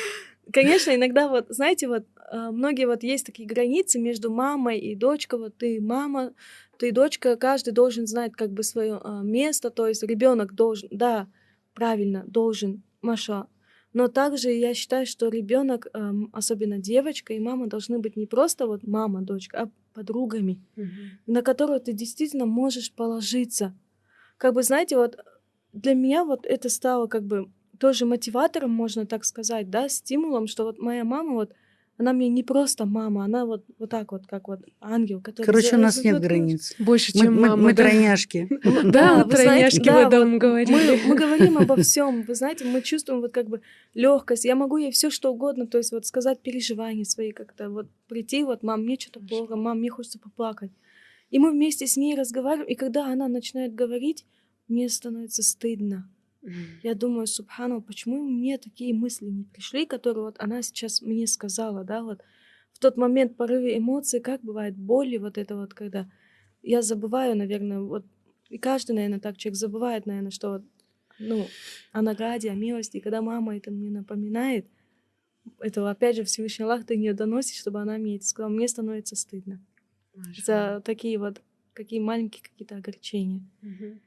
Конечно, 0.51 0.93
иногда 0.93 1.27
вот, 1.27 1.47
знаете, 1.49 1.87
вот 1.87 2.03
а, 2.33 2.51
многие 2.51 2.85
вот 2.85 3.03
есть 3.03 3.25
такие 3.25 3.47
границы 3.47 3.99
между 3.99 4.31
мамой 4.31 4.79
и 4.79 4.95
дочкой. 4.95 5.39
Вот 5.39 5.57
ты 5.57 5.79
мама, 5.79 6.31
ты 6.77 6.91
дочка, 6.91 7.35
каждый 7.37 7.71
должен 7.71 8.07
знать 8.07 8.33
как 8.33 8.51
бы 8.51 8.63
свое 8.63 9.01
место. 9.23 9.69
То 9.69 9.87
есть 9.87 10.03
ребенок 10.03 10.53
должен, 10.53 10.89
да, 10.91 11.27
правильно, 11.73 12.23
должен, 12.27 12.83
Маша. 13.01 13.47
Но 13.93 14.07
также 14.07 14.49
я 14.51 14.73
считаю, 14.73 15.05
что 15.05 15.29
ребенок, 15.29 15.87
особенно 16.31 16.79
девочка 16.79 17.33
и 17.33 17.39
мама, 17.39 17.67
должны 17.67 17.99
быть 17.99 18.15
не 18.17 18.25
просто 18.25 18.65
вот 18.65 18.83
мама, 18.83 19.21
дочка, 19.21 19.63
а 19.63 19.69
подругами, 19.93 20.59
Мгм. 20.75 21.19
на 21.27 21.41
которую 21.43 21.79
ты 21.79 21.93
действительно 21.93 22.47
можешь 22.47 22.91
положиться. 22.91 23.75
Как 24.37 24.55
бы, 24.55 24.63
знаете, 24.63 24.97
вот 24.97 25.17
для 25.73 25.93
меня 25.93 26.25
вот 26.25 26.45
это 26.47 26.69
стало 26.69 27.05
как 27.07 27.23
бы 27.23 27.51
тоже 27.79 28.05
мотиватором, 28.05 28.71
можно 28.71 29.05
так 29.05 29.25
сказать, 29.25 29.69
да, 29.69 29.89
стимулом, 29.89 30.47
что 30.47 30.63
вот 30.63 30.79
моя 30.79 31.03
мама 31.03 31.33
вот, 31.33 31.53
она 31.97 32.11
мне 32.13 32.27
не 32.27 32.43
просто 32.43 32.85
мама, 32.85 33.23
она 33.25 33.45
вот, 33.45 33.65
вот 33.77 33.89
так 33.89 34.11
вот, 34.11 34.25
как 34.25 34.47
вот 34.47 34.61
ангел, 34.81 35.21
который... 35.21 35.45
Короче, 35.45 35.69
за- 35.71 35.77
у 35.77 35.79
нас 35.79 35.95
за- 35.95 36.03
нет 36.03 36.15
за- 36.15 36.21
границ. 36.21 36.75
Больше, 36.79 37.11
Мы, 37.15 37.21
чем 37.21 37.35
мы- 37.35 37.41
мама. 37.49 37.55
мы 37.63 37.73
да? 37.73 37.83
тройняшки. 37.83 38.49
Да, 38.83 39.23
вы 39.23 39.31
тройняшки 39.31 39.79
вы 39.79 39.85
да, 39.85 40.09
там 40.09 40.31
вот 40.31 40.39
говорили. 40.41 40.71
Мы, 40.73 41.07
мы 41.07 41.15
говорим 41.15 41.57
обо 41.59 41.75
всем, 41.81 42.23
вы 42.23 42.35
знаете, 42.35 42.65
мы 42.65 42.81
чувствуем 42.81 43.21
вот 43.21 43.31
как 43.31 43.47
бы 43.47 43.61
легкость. 43.93 44.45
Я 44.45 44.55
могу 44.55 44.77
ей 44.77 44.91
все 44.91 45.09
что 45.09 45.31
угодно, 45.31 45.67
то 45.67 45.77
есть 45.77 45.91
вот 45.91 46.05
сказать 46.05 46.41
переживания 46.41 47.03
свои 47.03 47.31
как-то, 47.31 47.69
вот 47.69 47.87
прийти, 48.07 48.43
вот, 48.43 48.63
мам, 48.63 48.83
мне 48.83 48.97
что-то 48.99 49.19
плохо, 49.19 49.55
мам, 49.55 49.79
мне 49.79 49.89
хочется 49.89 50.19
поплакать. 50.19 50.71
И 51.29 51.39
мы 51.39 51.51
вместе 51.51 51.85
с 51.87 51.95
ней 51.97 52.15
разговариваем, 52.15 52.67
и 52.69 52.75
когда 52.75 53.07
она 53.11 53.27
начинает 53.27 53.73
говорить, 53.75 54.25
мне 54.67 54.89
становится 54.89 55.43
стыдно. 55.43 56.09
Я 56.83 56.95
думаю, 56.95 57.27
Субхану, 57.27 57.81
почему 57.81 58.21
мне 58.23 58.57
такие 58.57 58.93
мысли 58.93 59.25
не 59.25 59.43
пришли, 59.43 59.85
которые 59.85 60.25
вот 60.25 60.35
она 60.39 60.61
сейчас 60.61 61.01
мне 61.01 61.27
сказала, 61.27 61.83
да, 61.83 62.03
вот 62.03 62.21
в 62.73 62.79
тот 62.79 62.97
момент 62.97 63.37
порыве 63.37 63.77
эмоций, 63.77 64.19
как 64.19 64.41
бывает 64.41 64.75
боли, 64.75 65.17
вот 65.17 65.37
это 65.37 65.55
вот, 65.55 65.73
когда 65.73 66.09
я 66.61 66.81
забываю, 66.81 67.37
наверное, 67.37 67.79
вот, 67.79 68.05
и 68.49 68.57
каждый, 68.57 68.93
наверное, 68.93 69.19
так 69.19 69.37
человек 69.37 69.57
забывает, 69.57 70.05
наверное, 70.05 70.31
что 70.31 70.51
вот, 70.51 70.63
ну, 71.19 71.47
о 71.91 72.01
награде, 72.01 72.49
о 72.51 72.55
милости, 72.55 72.97
и 72.97 73.01
когда 73.01 73.21
мама 73.21 73.55
это 73.55 73.71
мне 73.71 73.89
напоминает, 73.89 74.65
этого, 75.59 75.91
опять 75.91 76.15
же, 76.15 76.23
Всевышний 76.23 76.65
Аллах 76.65 76.85
ты 76.85 76.95
не 76.97 77.13
доносишь, 77.13 77.59
чтобы 77.59 77.81
она 77.81 77.97
мне 77.97 78.17
это 78.17 78.25
сказала, 78.25 78.51
мне 78.51 78.67
становится 78.67 79.15
стыдно 79.15 79.59
за 80.45 80.81
такие 80.83 81.17
вот, 81.17 81.41
какие 81.73 81.99
маленькие 81.99 82.43
какие-то 82.43 82.75
огорчения. 82.77 83.43
Мгм. 83.61 83.99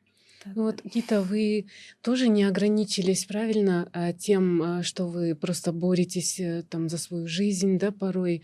Так 0.43 0.53
Ну 0.55 0.65
вот. 0.65 0.83
Вот, 0.83 0.93
Гита, 0.93 1.23
вы 1.23 1.67
тоже 2.03 2.29
не 2.29 2.45
ограничились, 2.45 3.25
правильно, 3.25 3.89
а, 3.93 4.13
тем, 4.13 4.63
а, 4.63 4.83
что 4.83 5.07
вы 5.07 5.35
просто 5.35 5.73
боретесь 5.73 6.41
э, 6.41 6.65
там 6.69 6.89
за 6.89 6.99
свою 6.99 7.27
жизнь, 7.27 7.79
да, 7.79 7.91
порой. 7.93 8.43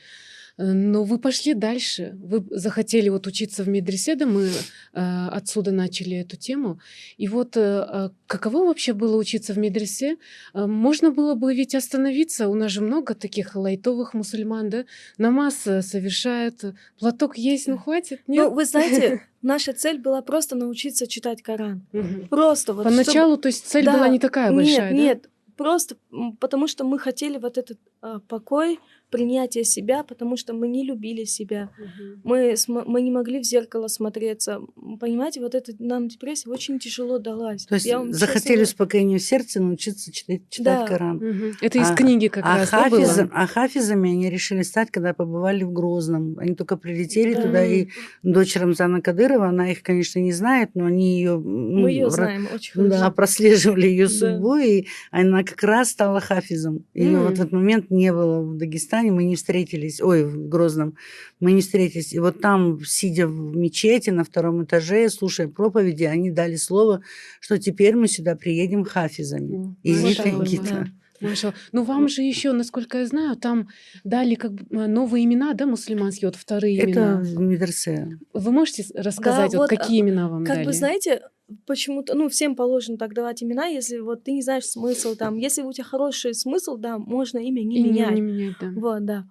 Э, 0.63 0.73
Но 0.73 1.05
вы 1.05 1.19
пошли 1.19 1.55
дальше. 1.55 2.17
Вы 2.23 2.45
захотели 2.51 3.09
вот 3.09 3.27
учиться 3.27 3.65
в 3.65 3.69
медресе, 3.69 4.15
да, 4.15 4.27
мы 4.27 4.45
э, 4.47 5.29
отсюда 5.39 5.73
начали 5.73 6.17
эту 6.17 6.37
тему. 6.37 6.79
И 7.17 7.29
вот 7.29 7.57
э, 7.57 7.61
э, 7.61 8.11
каково 8.27 8.67
вообще 8.67 8.93
было 8.93 9.17
учиться 9.17 9.53
в 9.55 9.59
медресе? 9.59 10.17
Э, 10.55 10.67
можно 10.67 11.11
было 11.11 11.35
бы 11.35 11.55
ведь 11.55 11.75
остановиться, 11.75 12.49
у 12.49 12.55
нас 12.55 12.71
же 12.71 12.81
много 12.81 13.15
таких 13.15 13.57
лайтовых 13.57 14.15
мусульман, 14.15 14.71
да? 14.71 14.85
Намаз 15.19 15.67
э, 15.67 15.83
совершают, 15.83 16.65
платок 16.99 17.37
есть, 17.37 17.67
ну 17.69 17.77
хватит, 17.79 18.21
Ну, 18.27 18.35
нет? 18.35 18.53
вы 18.53 18.65
знаете, 18.65 19.23
наша 19.43 19.73
цель 19.73 19.99
была 19.99 20.23
просто 20.23 20.55
научиться 20.57 21.07
читать 21.07 21.43
Коран. 21.43 21.83
Просто 22.31 22.73
вот. 22.75 22.85
Поначалу, 22.85 23.37
то 23.37 23.49
есть 23.49 23.67
цель 23.67 23.85
Да, 23.85 23.95
была 23.95 24.09
не 24.09 24.19
такая 24.19 24.53
большая, 24.53 24.93
нет, 24.93 24.97
да? 24.97 25.03
нет, 25.03 25.31
просто 25.57 25.97
потому 26.41 26.67
что 26.67 26.85
мы 26.85 26.99
хотели 26.99 27.39
вот 27.39 27.59
этот 27.59 27.79
а, 28.01 28.21
покой, 28.21 28.79
принятие 29.13 29.63
себя, 29.65 30.03
потому 30.03 30.37
что 30.37 30.55
мы 30.55 30.67
не 30.67 30.85
любили 30.85 31.25
себя. 31.25 31.69
Мгм. 31.79 32.21
Мы, 32.25 32.55
мы 32.87 33.03
не 33.03 33.11
могли 33.11 33.39
в 33.41 33.45
зеркало 33.45 33.87
смотреться. 33.89 34.61
Понимаете, 34.99 35.41
вот 35.41 35.55
это 35.55 35.73
нам 35.79 36.09
депрессия 36.09 36.49
очень 36.51 36.79
тяжело 36.79 37.19
далась. 37.19 37.67
То 37.67 37.75
есть 37.77 37.87
Я 37.87 37.99
вам 37.99 38.09
честно 38.09 38.27
захотели 38.27 38.55
говорю. 38.55 38.63
успокоения 38.65 39.19
в 39.19 39.23
сердце 39.23 39.61
научиться 39.63 40.11
читать, 40.11 40.41
читать 40.49 40.81
Да. 40.81 40.87
Коран. 40.87 41.17
Мгм. 41.19 41.53
Это 41.61 41.79
из 41.79 41.91
А- 41.91 41.95
книги 41.95 42.29
как 42.29 42.45
а, 42.45 42.57
раз, 42.57 42.71
да, 42.71 42.89
было? 42.89 43.01
хафизом- 43.01 43.31
а 43.33 43.47
хафизами 43.47 44.11
они 44.13 44.31
решили 44.31 44.63
стать, 44.63 44.91
когда 44.91 45.13
побывали 45.13 45.63
в 45.63 45.73
Грозном. 45.73 46.39
Они 46.39 46.55
только 46.55 46.77
прилетели 46.79 47.35
Да. 47.35 47.43
туда, 47.43 47.65
и 47.67 47.89
дочь 48.23 48.57
Рамзана 48.57 49.03
Кадырова, 49.03 49.49
она 49.49 49.71
их, 49.71 49.83
конечно, 49.83 50.19
не 50.21 50.33
знает, 50.33 50.71
но 50.75 50.87
они 50.87 51.19
ее... 51.19 51.39
Мы 51.39 51.91
ее 51.91 52.09
знаем 52.11 52.49
очень 52.55 52.73
хорошо. 52.73 52.91
Да, 52.99 53.11
прослеживали 53.11 53.87
ее 53.87 54.07
Да. 54.07 54.11
судьбу, 54.13 54.57
и 54.57 54.87
она 55.11 55.45
как 55.45 55.63
раз 55.63 55.91
стала 55.91 56.19
хафизом. 56.21 56.87
Ее 56.95 57.17
М. 57.19 57.23
вот 57.25 57.37
в 57.37 57.41
этот 57.41 57.53
момент 57.53 57.91
не 57.91 58.11
было 58.11 58.41
в 58.41 58.57
Дагестане, 58.57 59.02
мы 59.11 59.25
не 59.25 59.37
встретились, 59.37 60.01
ой, 60.01 60.25
в 60.25 60.49
Грозном, 60.49 60.97
мы 61.41 61.53
не 61.53 61.61
встретились. 61.61 62.13
И 62.13 62.19
вот 62.19 62.41
там, 62.41 62.81
сидя 62.85 63.27
в 63.27 63.57
мечети 63.57 64.11
на 64.11 64.25
втором 64.25 64.65
этаже, 64.65 65.09
слушая 65.11 65.49
проповеди, 65.49 66.05
они 66.05 66.31
дали 66.31 66.57
слово, 66.57 67.03
что 67.41 67.59
теперь 67.59 67.97
мы 67.97 68.09
сюда 68.09 68.37
приедем 68.37 68.85
хафизами. 68.85 69.77
И 69.83 69.95
Гита. 69.95 70.65
да. 70.71 70.87
Маша, 71.23 71.55
ну 71.71 71.85
вам 71.85 72.09
же 72.09 72.23
еще, 72.23 72.53
насколько 72.53 72.99
я 72.99 73.07
знаю, 73.07 73.37
там 73.37 73.69
дали 74.03 74.35
как 74.35 74.53
бы 74.53 74.67
э, 74.71 74.87
новые 74.87 75.25
имена, 75.25 75.55
да, 75.55 75.67
мусульманские, 75.67 76.29
вот 76.29 76.37
вторые 76.37 76.79
Это 76.79 76.91
имена. 76.91 77.21
в 77.21 77.41
медресе. 77.41 78.19
Вы 78.33 78.51
можете 78.51 78.85
рассказать, 78.95 79.55
вот, 79.55 79.71
вот, 79.71 79.71
какие 79.71 80.01
имена 80.01 80.29
вам 80.29 80.45
Как 80.45 80.57
дали? 80.57 80.67
бы, 80.67 80.73
знаете, 80.73 81.23
почему-то, 81.67 82.15
ну, 82.15 82.29
всем 82.29 82.57
положено 82.57 82.97
так 82.97 83.15
давать 83.15 83.43
имена, 83.43 83.67
если 83.67 83.99
вот 83.99 84.25
ты 84.25 84.33
не 84.33 84.43
знаешь 84.43 84.67
смысл 84.67 85.15
там. 85.17 85.37
Если 85.37 85.63
у 85.63 85.73
тебя 85.73 85.85
хороший 85.85 86.35
смысл, 86.35 86.77
да, 86.77 86.99
можно 86.99 87.39
имя 87.39 87.63
не 87.63 87.79
Имя 87.79 87.89
менять. 87.89 88.15
не 88.15 88.21
менять, 88.21 88.55
да. 88.61 88.73
Вот, 88.77 89.05
да. 89.05 89.25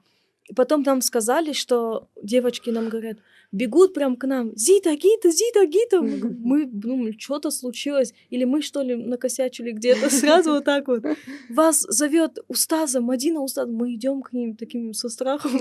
И 0.52 0.54
потом 0.54 0.84
нам 0.84 1.00
сказали, 1.02 1.54
что 1.54 2.10
девочки 2.22 2.72
нам 2.72 2.90
говорят, 2.90 3.20
бегут 3.54 3.94
прям 3.94 4.18
к 4.18 4.28
нам, 4.28 4.52
Зита, 4.58 4.94
Гита, 4.96 5.32
Зита, 5.32 5.66
Гита. 5.66 6.02
Мы, 6.02 6.66
думали, 6.66 7.16
что-то 7.18 7.52
случилось, 7.52 8.14
или 8.30 8.44
мы 8.44 8.62
что 8.62 8.82
ли 8.82 8.96
накосячили 8.96 9.72
где-то 9.72 10.10
сразу 10.22 10.52
вот 10.52 10.66
так 10.66 10.90
вот. 10.90 11.06
Вас 11.50 11.80
зовет 11.88 12.40
Устаза, 12.50 13.00
Мадина 13.00 13.40
Устаз. 13.42 13.70
Мы 13.70 13.94
идем 13.94 14.22
к 14.22 14.34
ним 14.34 14.58
таким 14.58 14.94
со 14.94 15.08
страхом, 15.08 15.52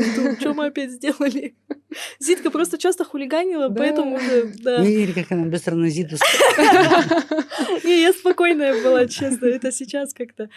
что 0.41 0.55
мы 0.55 0.67
опять 0.67 0.91
сделали. 0.91 1.55
Зитка 2.19 2.51
просто 2.51 2.77
часто 2.77 3.05
хулиганила, 3.05 3.69
Да. 3.69 3.77
поэтому 3.77 4.17
уже, 4.17 4.53
да. 4.59 4.83
Не 4.83 4.97
видели, 4.97 5.23
как 5.23 5.31
она 5.31 5.45
быстро 5.45 5.77
на 5.77 5.89
Зиту 5.89 6.17
Не, 7.85 8.03
я 8.03 8.13
спокойная 8.13 8.83
была, 8.83 9.07
честно, 9.07 9.47
это 9.47 9.71
сейчас 9.71 10.13
как-то. 10.13 10.51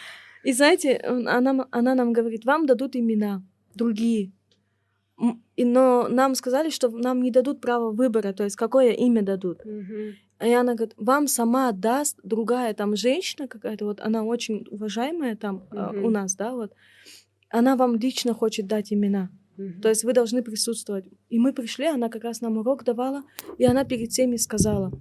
И 0.44 0.54
знаете, 0.54 0.98
она, 0.98 1.68
она 1.70 1.94
нам 1.94 2.14
говорит, 2.14 2.46
вам 2.46 2.66
дадут 2.66 2.96
имена 2.96 3.44
другие. 3.76 4.32
И, 5.56 5.66
но 5.66 6.08
нам 6.10 6.36
сказали, 6.36 6.70
что 6.70 6.90
нам 6.90 7.22
не 7.22 7.32
дадут 7.32 7.62
права 7.62 7.92
выбора, 7.92 8.34
то 8.34 8.44
есть 8.44 8.56
какое 8.56 8.92
имя 8.92 9.22
дадут. 9.22 9.64
Мгм. 9.64 10.16
И 10.42 10.52
она 10.52 10.74
говорит, 10.74 10.96
вам 10.98 11.28
сама 11.28 11.72
даст 11.72 12.20
другая 12.24 12.74
там 12.74 12.96
женщина 12.96 13.48
какая-то, 13.48 13.86
вот 13.86 14.02
она 14.02 14.24
очень 14.24 14.66
уважаемая 14.72 15.36
там 15.36 15.64
а, 15.72 15.94
Мгм. 15.94 16.06
у 16.06 16.10
нас, 16.10 16.36
да, 16.36 16.52
вот. 16.54 16.74
Она 17.50 17.76
вам 17.76 17.96
лично 17.96 18.34
хочет 18.34 18.68
дать 18.68 18.92
имена. 18.92 19.30
Мгм. 19.58 19.82
То 19.82 19.90
есть 19.90 20.04
вы 20.04 20.14
должны 20.14 20.42
присутствовать. 20.42 21.06
И 21.30 21.40
мы 21.40 21.54
пришли, 21.54 21.86
она 21.86 22.10
как 22.10 22.24
раз 22.24 22.42
нам 22.42 22.58
урок 22.58 22.84
давала, 22.84 23.24
и 23.60 23.64
она 23.66 23.86
перед 23.86 24.12
всеми 24.12 24.38
сказала, 24.38 24.92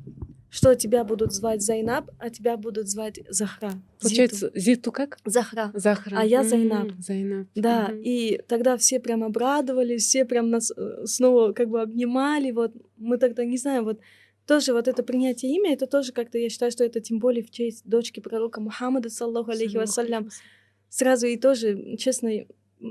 что 0.52 0.74
тебя 0.74 1.02
будут 1.02 1.32
звать 1.32 1.62
Зайнаб, 1.62 2.10
а 2.18 2.28
тебя 2.28 2.58
будут 2.58 2.86
звать 2.86 3.20
Захра. 3.30 3.70
Зиту. 3.70 3.82
Получается, 4.00 4.52
Зиту 4.54 4.92
как? 4.92 5.16
Захра. 5.24 5.70
Захра. 5.72 6.18
А 6.20 6.26
я 6.26 6.44
Зайнаб. 6.44 6.90
Зайнаб. 6.98 7.46
Да, 7.54 7.88
Мгм. 7.88 8.02
и 8.02 8.38
тогда 8.48 8.76
все 8.76 9.00
прям 9.00 9.24
обрадовались, 9.24 10.04
все 10.06 10.26
прям 10.26 10.50
нас 10.50 10.70
э, 10.76 11.06
снова 11.06 11.52
как 11.54 11.70
бы 11.70 11.80
обнимали, 11.80 12.50
вот 12.50 12.74
мы 12.98 13.16
тогда, 13.16 13.46
не 13.46 13.56
знаю, 13.56 13.82
вот 13.84 14.00
тоже 14.46 14.74
вот 14.74 14.88
это 14.88 15.02
принятие 15.02 15.54
имя, 15.56 15.72
это 15.72 15.86
тоже 15.86 16.12
как-то, 16.12 16.36
я 16.36 16.50
считаю, 16.50 16.70
что 16.70 16.84
это 16.84 17.00
тем 17.00 17.18
более 17.18 17.42
в 17.42 17.50
честь 17.50 17.88
дочки 17.88 18.20
пророка 18.20 18.60
Мухаммада, 18.60 19.08
саллаху 19.08 19.52
алейхи 19.52 19.78
вассалям, 19.78 20.28
сразу 20.90 21.28
и 21.28 21.38
тоже, 21.38 21.96
честно, 21.96 22.30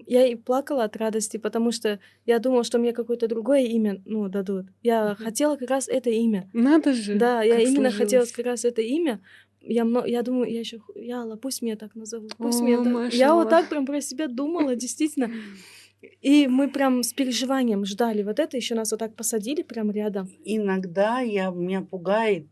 я 0.08 0.26
и 0.26 0.36
плакала 0.36 0.84
от 0.84 0.96
радости, 0.98 1.38
потому 1.38 1.72
что 1.72 2.00
я 2.26 2.40
думала, 2.40 2.64
что 2.64 2.80
мне 2.80 2.94
какое-то 2.94 3.28
другое 3.28 3.62
имя, 3.64 4.02
ну, 4.06 4.30
дадут. 4.30 4.68
Я 4.82 5.14
Мгм. 5.14 5.24
хотела 5.24 5.56
как 5.58 5.70
раз 5.70 5.88
это 5.88 6.10
имя. 6.10 6.50
Надо 6.54 6.94
же. 6.94 7.16
Да, 7.16 7.44
я 7.44 7.60
именно 7.60 7.92
хотела 7.92 8.26
как 8.26 8.46
раз 8.46 8.66
это 8.66 8.82
имя. 8.82 9.20
Я, 9.62 9.84
мно- 9.86 10.06
я 10.06 10.24
думаю, 10.24 10.52
я 10.52 10.60
еще, 10.60 10.80
я 10.96 11.22
Алла, 11.22 11.36
пусть 11.36 11.62
меня 11.62 11.76
так 11.76 11.96
назовут, 11.96 12.36
пусть 12.38 12.62
О, 12.62 12.66
меня 12.66 12.84
так. 12.84 13.14
Я 13.14 13.34
вот 13.36 13.50
так 13.50 13.70
прям 13.70 13.86
про 13.86 14.02
себя 14.02 14.28
думала, 14.28 14.76
действительно. 14.76 15.32
И 16.22 16.48
мы 16.48 16.68
прям 16.68 17.04
с 17.04 17.14
переживанием 17.14 17.86
ждали 17.86 18.24
вот 18.24 18.40
это, 18.40 18.58
еще 18.58 18.74
нас 18.74 18.92
вот 18.92 19.00
так 19.00 19.16
посадили 19.16 19.62
прям 19.62 19.92
рядом. 19.92 20.30
Иногда 20.44 21.20
я, 21.20 21.52
меня 21.52 21.82
пугает 21.82 22.48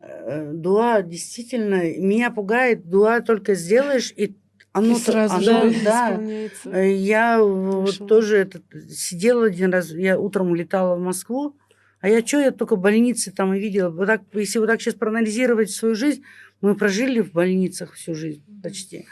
э, 0.00 0.52
дуа, 0.52 1.02
действительно, 1.02 1.82
меня 1.98 2.32
пугает 2.32 2.88
дуа 2.88 3.20
только 3.20 3.54
сделаешь, 3.54 4.12
и 4.16 4.34
оно, 4.76 4.96
И 4.96 5.00
сразу 5.00 5.34
оно- 5.34 5.70
же 5.70 5.80
да, 5.84 6.10
исполняется. 6.12 6.70
Э, 6.70 6.92
Я 6.94 7.42
вот 7.42 8.06
тоже 8.06 8.36
этот, 8.36 8.62
сидела 8.90 9.46
один 9.46 9.72
раз, 9.72 9.90
я 9.90 10.18
утром 10.18 10.50
улетала 10.50 10.96
в 10.96 11.00
Москву, 11.00 11.56
а 12.00 12.08
я 12.08 12.24
что, 12.26 12.40
я 12.40 12.50
только 12.50 12.76
в 12.76 12.80
больнице 12.80 13.32
там 13.32 13.54
и 13.54 13.58
видела. 13.58 13.90
Вот 13.90 14.06
так, 14.06 14.22
если 14.34 14.58
вот 14.58 14.66
так 14.66 14.80
сейчас 14.82 14.94
проанализировать 14.94 15.70
свою 15.70 15.94
жизнь, 15.94 16.22
мы 16.60 16.74
прожили 16.74 17.20
в 17.20 17.32
больницах 17.32 17.94
всю 17.94 18.14
жизнь 18.14 18.42
почти. 18.62 19.06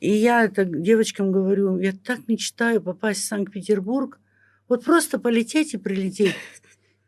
И 0.00 0.10
я 0.10 0.44
это 0.44 0.64
девочкам 0.64 1.30
говорю, 1.30 1.78
я 1.78 1.92
так 1.92 2.20
мечтаю 2.28 2.80
попасть 2.80 3.20
в 3.20 3.26
Санкт-Петербург, 3.26 4.18
вот 4.68 4.84
просто 4.84 5.18
полететь 5.18 5.74
и 5.74 5.78
прилететь. 5.78 6.34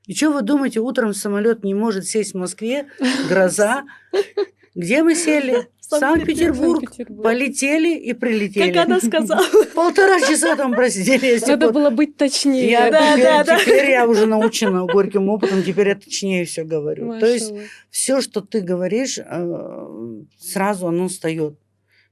И 0.06 0.14
что 0.14 0.30
вы 0.30 0.42
думаете, 0.42 0.80
утром 0.80 1.14
самолет 1.14 1.64
не 1.64 1.74
может 1.74 2.04
сесть 2.06 2.34
в 2.34 2.38
Москве, 2.38 2.86
гроза. 3.28 3.84
Где 4.74 5.02
мы 5.02 5.14
сели? 5.14 5.68
Санкт-Петербург. 5.80 6.80
Санкт-Петербург. 6.80 7.22
Полетели 7.22 7.96
и 7.96 8.12
прилетели. 8.14 8.72
Как 8.72 8.86
она 8.86 9.00
сказала. 9.00 9.44
Полтора 9.74 10.20
часа 10.20 10.56
там 10.56 10.74
просидели. 10.74 11.38
Надо 11.46 11.70
было 11.72 11.90
быть 11.90 12.16
точнее. 12.16 12.70
Я 12.70 12.90
Да, 12.90 13.12
теперь, 13.12 13.24
да, 13.24 13.44
да. 13.44 13.58
теперь 13.58 13.90
я 13.90 14.08
уже 14.08 14.26
научена 14.26 14.86
горьким 14.86 15.28
опытом, 15.28 15.62
теперь 15.62 15.88
я 15.88 15.94
точнее 15.94 16.44
все 16.46 16.64
говорю. 16.64 17.18
То 17.20 17.26
есть 17.26 17.52
все, 17.90 18.20
что 18.20 18.40
ты 18.40 18.60
говоришь, 18.60 19.18
э, 19.18 20.22
сразу 20.38 20.88
оно 20.88 21.08
встает. 21.08 21.58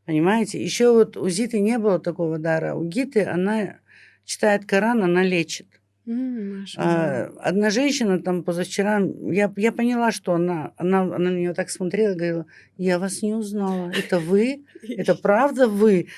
Понимаете? 0.05 0.63
Еще 0.63 0.93
вот 0.93 1.17
у 1.17 1.29
Зиты 1.29 1.61
не 1.61 1.79
было 1.79 1.99
такого 1.99 2.39
дара. 2.39 2.75
У 2.75 2.85
Гиты 2.85 3.25
она 3.25 3.79
читает 4.25 4.67
Коран, 4.67 5.03
она 5.03 5.23
лечит. 5.23 5.67
Машаллах. 6.07 6.89
А, 6.89 7.31
одна 7.39 7.71
женщина 7.71 8.21
там 8.21 8.43
позавчера, 8.43 9.01
я, 9.31 9.53
я 9.57 9.73
поняла, 9.73 10.11
что 10.11 10.35
она, 10.35 10.73
она, 10.77 11.03
она 11.03 11.19
на 11.19 11.37
нее 11.37 11.55
так 11.55 11.71
смотрела, 11.71 12.15
говорила, 12.15 12.47
я 12.77 12.99
вас 12.99 13.23
не 13.23 13.35
узнала. 13.35 13.93
Это 13.97 14.19
вы? 14.19 14.65
Это 14.89 15.15
правда 15.15 15.69
вы? 15.69 16.09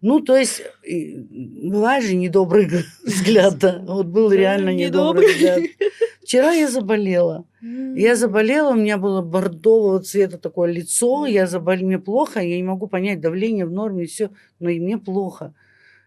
Ну, 0.00 0.20
то 0.20 0.36
есть, 0.36 0.62
бывает 0.84 2.04
же 2.04 2.14
недобрый 2.14 2.68
взгляд, 3.02 3.58
да. 3.58 3.78
Вот 3.86 4.06
был 4.06 4.30
реально 4.32 4.74
недобрый 4.74 5.32
взгляд. 5.32 5.62
Вчера 6.22 6.52
я 6.52 6.68
заболела. 6.68 7.46
Я 7.62 8.16
заболела, 8.16 8.72
у 8.72 8.76
меня 8.76 8.98
было 8.98 9.22
бордового 9.22 10.00
цвета 10.00 10.36
такое 10.36 10.70
лицо, 10.70 11.26
я 11.26 11.46
заболела, 11.46 11.86
мне 11.86 11.98
плохо, 11.98 12.40
я 12.40 12.56
не 12.56 12.62
могу 12.62 12.86
понять, 12.86 13.20
давление 13.20 13.64
в 13.64 13.72
норме, 13.72 14.04
все, 14.04 14.30
но 14.58 14.68
и 14.68 14.78
мне 14.78 14.98
плохо. 14.98 15.54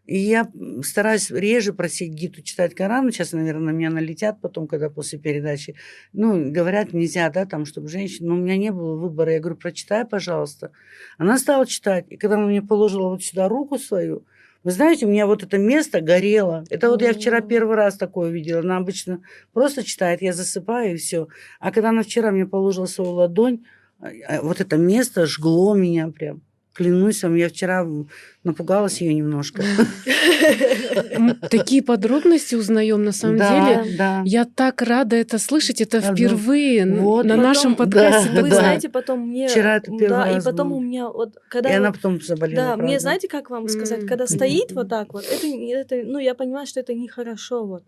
И 0.07 0.17
я 0.17 0.49
стараюсь 0.83 1.29
реже 1.29 1.73
просить 1.73 2.13
Гиту 2.13 2.41
читать 2.41 2.73
Коран. 2.73 3.11
Сейчас, 3.11 3.33
наверное, 3.33 3.73
на 3.73 3.77
меня 3.77 3.89
налетят 3.89 4.39
потом, 4.41 4.65
когда 4.65 4.89
после 4.89 5.19
передачи. 5.19 5.75
Ну, 6.13 6.49
говорят, 6.49 6.93
нельзя, 6.93 7.29
да, 7.29 7.45
там, 7.45 7.65
чтобы 7.65 7.89
женщина... 7.89 8.29
Но 8.29 8.35
у 8.35 8.37
меня 8.37 8.57
не 8.57 8.71
было 8.71 8.95
выбора. 8.95 9.33
Я 9.33 9.39
говорю, 9.39 9.57
прочитай, 9.57 10.05
пожалуйста. 10.05 10.71
Она 11.17 11.37
стала 11.37 11.65
читать. 11.65 12.05
И 12.09 12.15
когда 12.15 12.37
она 12.37 12.47
мне 12.47 12.61
положила 12.61 13.09
вот 13.09 13.23
сюда 13.23 13.49
руку 13.49 13.77
свою, 13.77 14.25
вы 14.63 14.71
знаете, 14.71 15.05
у 15.05 15.09
меня 15.09 15.27
вот 15.27 15.43
это 15.43 15.57
место 15.57 16.01
горело. 16.01 16.63
Это 16.69 16.89
вот 16.89 17.01
я 17.01 17.13
вчера 17.13 17.41
первый 17.41 17.75
раз 17.75 17.97
такое 17.97 18.29
увидела. 18.29 18.61
Она 18.61 18.77
обычно 18.77 19.21
просто 19.53 19.83
читает, 19.83 20.21
я 20.21 20.33
засыпаю 20.33 20.93
и 20.93 20.97
все. 20.97 21.27
А 21.59 21.71
когда 21.71 21.89
она 21.89 22.03
вчера 22.03 22.31
мне 22.31 22.45
положила 22.45 22.85
свою 22.85 23.11
ладонь, 23.11 23.65
а, 23.99 24.09
а, 24.27 24.41
вот 24.41 24.61
это 24.61 24.77
место 24.77 25.25
жгло 25.25 25.75
меня 25.75 26.09
прям. 26.09 26.41
Клянусь 26.77 27.23
вам, 27.23 27.33
я 27.33 27.49
вчера 27.49 27.83
напугалась 28.43 29.01
ее 29.01 29.11
немножко. 29.15 29.63
Такие 31.49 31.81
подробности 31.81 32.53
узнаем 32.53 33.03
на 33.03 33.11
самом 33.11 33.37
Да, 33.37 33.83
деле. 33.83 33.97
да. 33.97 34.21
Я 34.25 34.45
так 34.45 34.83
рада 34.83 35.15
это 35.15 35.39
слышать. 35.39 35.81
Это 35.81 36.01
впервые 36.01 36.85
Вот. 36.85 37.25
на 37.25 37.29
Потом- 37.31 37.43
нашем 37.43 37.71
да, 37.71 37.77
подкасте. 37.77 38.29
Вы 38.41 38.49
да. 38.49 38.55
знаете, 38.55 38.89
потом 38.89 39.21
мне... 39.27 39.47
Вчера 39.47 39.77
это 39.77 39.91
первый 39.91 40.07
Да, 40.09 40.37
и 40.37 40.41
потом 40.43 40.69
был. 40.69 40.77
у 40.77 40.81
меня 40.81 41.09
вот... 41.09 41.35
И 41.63 41.67
она 41.67 41.91
потом 41.91 42.21
заболела. 42.21 42.55
Да, 42.55 42.77
мне 42.77 42.99
знаете, 42.99 43.27
как 43.27 43.49
вам 43.49 43.67
сказать, 43.69 44.05
когда 44.05 44.27
стоит 44.27 44.71
вот 44.71 44.89
так 44.89 45.13
вот, 45.13 45.25
это, 45.25 45.47
это, 45.47 45.95
ну, 46.07 46.19
я 46.19 46.35
понимаю, 46.35 46.67
что 46.67 46.79
это 46.79 46.93
нехорошо, 46.93 47.65
вот. 47.65 47.83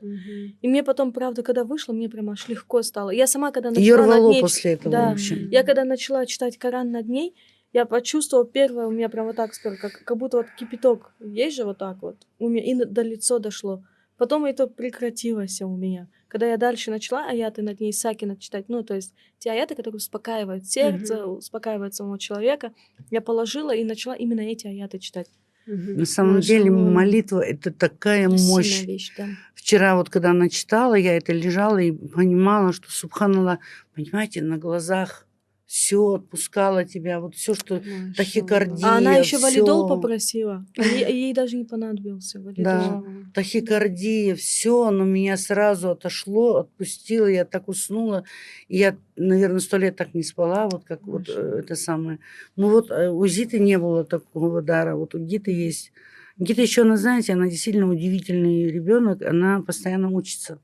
И 0.61 0.67
мне 0.67 0.83
потом, 0.83 1.13
правда, 1.13 1.43
когда 1.43 1.63
вышло, 1.63 1.93
мне 1.93 2.09
прям 2.09 2.31
аж 2.31 2.47
легко 2.47 2.81
стало. 2.81 3.11
Я 3.11 3.27
сама, 3.27 3.51
когда 3.51 3.69
Ее 3.69 3.95
начала 3.95 4.07
над 4.07 4.15
рвало 4.17 4.31
ней, 4.31 4.41
после 4.41 4.73
этого, 4.73 4.91
да. 4.91 5.09
в 5.09 5.11
общем. 5.13 5.47
я 5.51 5.63
когда 5.63 5.83
начала 5.83 6.25
читать 6.25 6.57
Коран 6.57 6.91
над 6.91 7.07
ней, 7.07 7.35
я 7.73 7.85
почувствовала 7.85 8.45
первое, 8.47 8.87
у 8.87 8.91
меня 8.91 9.09
прям 9.09 9.25
вот 9.27 9.35
так 9.35 9.53
скоро, 9.53 9.75
как, 9.75 10.03
как 10.03 10.17
будто 10.17 10.37
вот 10.37 10.47
кипяток 10.57 11.11
есть 11.19 11.55
же 11.55 11.65
вот 11.65 11.77
так 11.77 12.01
вот, 12.01 12.17
у 12.39 12.49
меня 12.49 12.63
и 12.63 12.73
на- 12.73 12.85
до 12.85 13.01
лицо 13.01 13.39
дошло. 13.39 13.83
Потом 14.17 14.43
это 14.45 14.67
прекратилось 14.67 15.61
у 15.61 15.75
меня. 15.75 16.07
Когда 16.27 16.45
я 16.47 16.57
дальше 16.57 16.91
начала 16.91 17.27
аяты 17.29 17.61
над 17.61 17.79
ней 17.79 17.93
Сакина 17.93 18.35
читать, 18.35 18.65
ну, 18.67 18.83
то 18.83 18.93
есть 18.95 19.13
те 19.39 19.51
аяты, 19.51 19.75
которые 19.75 19.97
успокаивают 19.97 20.65
сердце, 20.67 21.25
успокаивают 21.25 21.95
самого 21.95 22.19
человека, 22.19 22.73
я 23.11 23.21
положила 23.21 23.73
и 23.73 23.83
начала 23.83 24.13
именно 24.15 24.41
эти 24.41 24.67
аяты 24.67 24.99
читать. 24.99 25.27
Мгм. 25.65 25.97
На 25.99 26.05
самом 26.05 26.39
деле 26.41 26.69
Машаллах. 26.71 26.93
молитва 26.95 27.39
это 27.41 27.71
такая 27.71 28.25
Это 28.27 28.31
мощь. 28.47 28.83
вещь, 28.83 29.13
да. 29.17 29.27
Вчера 29.55 29.95
вот 29.95 30.09
когда 30.09 30.31
она 30.31 30.49
читала, 30.49 30.95
я 30.95 31.15
это 31.15 31.31
лежала 31.31 31.77
и 31.77 31.91
понимала, 31.91 32.73
что 32.73 32.91
Субханалла, 32.91 33.59
понимаете, 33.95 34.41
на 34.41 34.57
глазах 34.57 35.25
все 35.69 36.15
отпускало 36.15 36.83
тебя, 36.83 37.19
вот 37.19 37.35
все, 37.35 37.53
что 37.53 37.75
Машаллах. 37.75 38.15
тахикардия, 38.17 38.87
А 38.87 38.97
она 38.97 39.17
еще 39.17 39.37
всё. 39.37 39.45
валидол 39.45 39.87
попросила. 39.87 40.65
Ей, 40.75 41.05
ей 41.13 41.33
даже 41.33 41.57
не 41.57 41.63
понадобился 41.63 42.39
валидол. 42.39 42.63
Да. 42.63 43.03
тахикардия, 43.35 44.33
все, 44.33 44.85
оно 44.85 45.03
меня 45.03 45.37
сразу 45.37 45.91
отошло, 45.91 46.57
отпустило, 46.57 47.27
я 47.27 47.45
так 47.45 47.67
уснула. 47.67 48.23
И 48.67 48.79
я, 48.79 48.97
наверное, 49.15 49.59
сто 49.59 49.77
лет 49.77 49.95
так 49.95 50.15
не 50.15 50.23
спала, 50.23 50.67
вот 50.71 50.85
как 50.85 51.05
вот 51.05 51.29
э, 51.29 51.59
это 51.59 51.75
самое. 51.75 52.17
Ну 52.55 52.71
вот 52.71 52.89
э, 52.89 53.11
у 53.11 53.27
Зиты 53.27 53.59
не 53.59 53.77
было 53.77 54.03
такого 54.03 54.63
дара, 54.63 54.95
вот 54.95 55.13
у 55.13 55.19
Гиты 55.19 55.51
есть. 55.51 55.91
Гита 56.39 56.63
еще, 56.63 56.81
она, 56.81 56.97
знаете, 56.97 57.33
она 57.33 57.47
действительно 57.47 57.87
удивительный 57.91 58.71
ребенок, 58.71 59.21
она 59.21 59.61
постоянно 59.61 60.09
учится. 60.09 60.57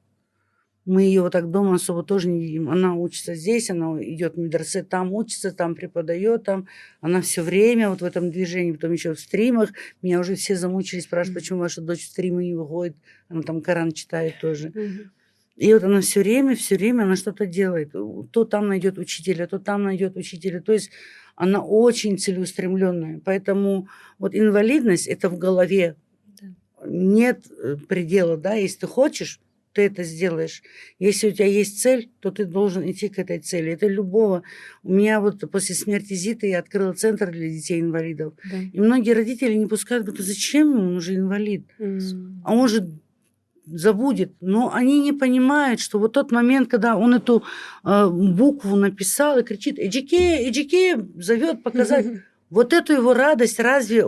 Мы 0.86 1.04
ее 1.04 1.22
вот 1.22 1.34
так 1.34 1.50
дома 1.50 1.76
особо 1.76 2.04
тоже 2.04 2.30
не 2.30 2.40
видим. 2.40 2.70
Она 2.70 2.96
учится 2.96 3.34
здесь, 3.34 3.72
она 3.72 4.02
идет 4.04 4.36
в 4.36 4.40
медресе, 4.40 4.84
там 4.84 5.12
учится, 5.14 5.52
там 5.52 5.74
преподает, 5.74 6.44
там. 6.44 6.68
Она 7.02 7.22
все 7.22 7.42
время 7.42 7.90
вот 7.90 8.02
в 8.02 8.06
этом 8.06 8.30
движении, 8.30 8.72
потом 8.72 8.92
еще 8.92 9.14
в 9.16 9.20
стримах. 9.20 9.72
Меня 10.04 10.20
уже 10.20 10.36
все 10.36 10.56
замучились, 10.56 11.06
спрашивают, 11.06 11.42
почему 11.42 11.60
ваша 11.60 11.82
дочь 11.82 12.04
в 12.04 12.08
стримы 12.10 12.44
не 12.44 12.54
выходит. 12.54 12.96
Она 13.30 13.42
там 13.42 13.62
Коран 13.62 13.92
читает 13.92 14.36
тоже. 14.40 14.72
И 15.56 15.74
вот 15.74 15.84
она 15.84 16.02
все 16.02 16.20
время, 16.20 16.56
все 16.56 16.76
время 16.76 17.04
она 17.04 17.16
что-то 17.16 17.46
делает. 17.46 17.94
То 18.32 18.44
там 18.46 18.68
найдет 18.68 18.98
учителя, 18.98 19.48
то 19.48 19.58
там 19.58 19.84
найдет 19.84 20.18
учителя. 20.18 20.62
То 20.62 20.74
есть 20.74 20.92
она 21.36 21.64
очень 21.64 22.18
целеустремленная. 22.18 23.22
Поэтому 23.24 23.88
вот 24.20 24.36
инвалидность 24.36 25.08
это 25.08 25.30
в 25.30 25.38
голове. 25.38 25.96
Да. 26.42 26.48
Нет 26.86 27.46
э, 27.50 27.78
предела, 27.88 28.38
да, 28.38 28.54
если 28.54 28.82
ты 28.82 28.88
хочешь, 28.88 29.40
ты 29.76 29.84
это 29.84 30.04
сделаешь. 30.04 30.64
Если 31.00 31.28
у 31.28 31.32
тебя 31.32 31.48
есть 31.48 31.82
цель, 31.82 32.10
то 32.22 32.32
ты 32.32 32.46
должен 32.46 32.90
идти 32.90 33.10
к 33.10 33.20
этой 33.20 33.40
цели. 33.40 33.74
Это 33.74 33.88
любого. 33.88 34.44
У 34.84 34.94
меня 34.94 35.20
вот 35.20 35.44
после 35.52 35.76
смерти 35.76 36.14
Зиты 36.14 36.48
я 36.48 36.60
открыла 36.60 36.94
центр 36.94 37.30
для 37.30 37.50
детей-инвалидов. 37.50 38.34
Да. 38.50 38.58
И 38.72 38.80
многие 38.80 39.12
родители 39.12 39.54
не 39.54 39.66
пускают, 39.66 40.06
говорят, 40.06 40.22
«А 40.22 40.28
зачем 40.28 40.72
ему, 40.72 40.82
он 40.90 40.96
уже 40.96 41.16
инвалид? 41.16 41.66
М. 41.78 42.42
а 42.46 42.56
он 42.56 42.70
же 42.70 42.90
забудет. 43.66 44.32
Но 44.40 44.74
они 44.74 45.02
не 45.02 45.12
понимают, 45.12 45.82
что 45.82 46.00
вот 46.00 46.14
тот 46.14 46.32
момент, 46.32 46.70
когда 46.70 46.96
он 46.96 47.14
эту 47.14 47.44
э, 47.84 48.10
букву 48.10 48.76
написал 48.78 49.40
и 49.40 49.44
кричит 49.44 49.78
«Эджике, 49.78 50.48
Эджике!» 50.48 51.06
зовет 51.16 51.64
показать. 51.64 52.06
Вот 52.50 52.74
эту 52.74 52.94
его 52.94 53.14
радость 53.14 53.60
разве 53.60 54.06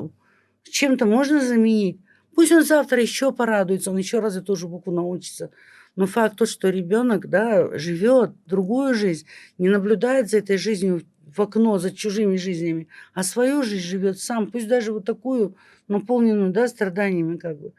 чем-то 0.64 1.06
можно 1.06 1.42
заменить? 1.42 2.00
Пусть 2.38 2.52
он 2.52 2.64
завтра 2.64 3.02
еще 3.02 3.34
порадуется, 3.34 3.90
он 3.90 3.98
еще 3.98 4.20
раз 4.20 4.38
эту 4.38 4.56
же 4.56 4.68
букву 4.68 4.92
научится. 4.92 5.50
Но 5.96 6.06
факт 6.06 6.36
тот, 6.38 6.48
что 6.48 6.70
ребенок 6.70 7.28
да, 7.28 7.76
живет 7.80 8.34
другую 8.46 8.94
жизнь, 8.94 9.26
не 9.58 9.70
наблюдает 9.70 10.30
за 10.30 10.38
этой 10.38 10.58
жизнью 10.58 11.02
в 11.36 11.42
окно, 11.42 11.80
за 11.80 11.90
чужими 11.90 12.36
жизнями, 12.36 12.90
а 13.16 13.24
свою 13.24 13.64
жизнь 13.64 13.84
живет 13.84 14.20
сам, 14.20 14.52
пусть 14.52 14.68
даже 14.68 14.94
вот 14.94 15.04
такую, 15.04 15.56
наполненную 15.88 16.52
да, 16.52 16.68
страданиями 16.68 17.38
как 17.38 17.60
бы. 17.60 17.74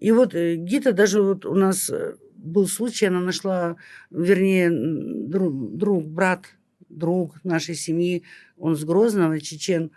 И 0.00 0.10
вот 0.10 0.34
э, 0.34 0.56
Гита 0.56 0.92
даже 0.92 1.22
вот 1.22 1.46
у 1.46 1.54
нас 1.54 1.88
э, 1.88 2.16
был 2.34 2.66
случай, 2.66 3.06
она 3.06 3.20
нашла, 3.20 3.76
вернее, 4.10 4.68
друг, 4.68 5.76
друг 5.76 6.08
брат, 6.08 6.46
друг 6.88 7.36
нашей 7.44 7.76
семьи, 7.76 8.24
он 8.56 8.74
с 8.74 8.82
Грозного, 8.82 9.40
чечен, 9.40 9.92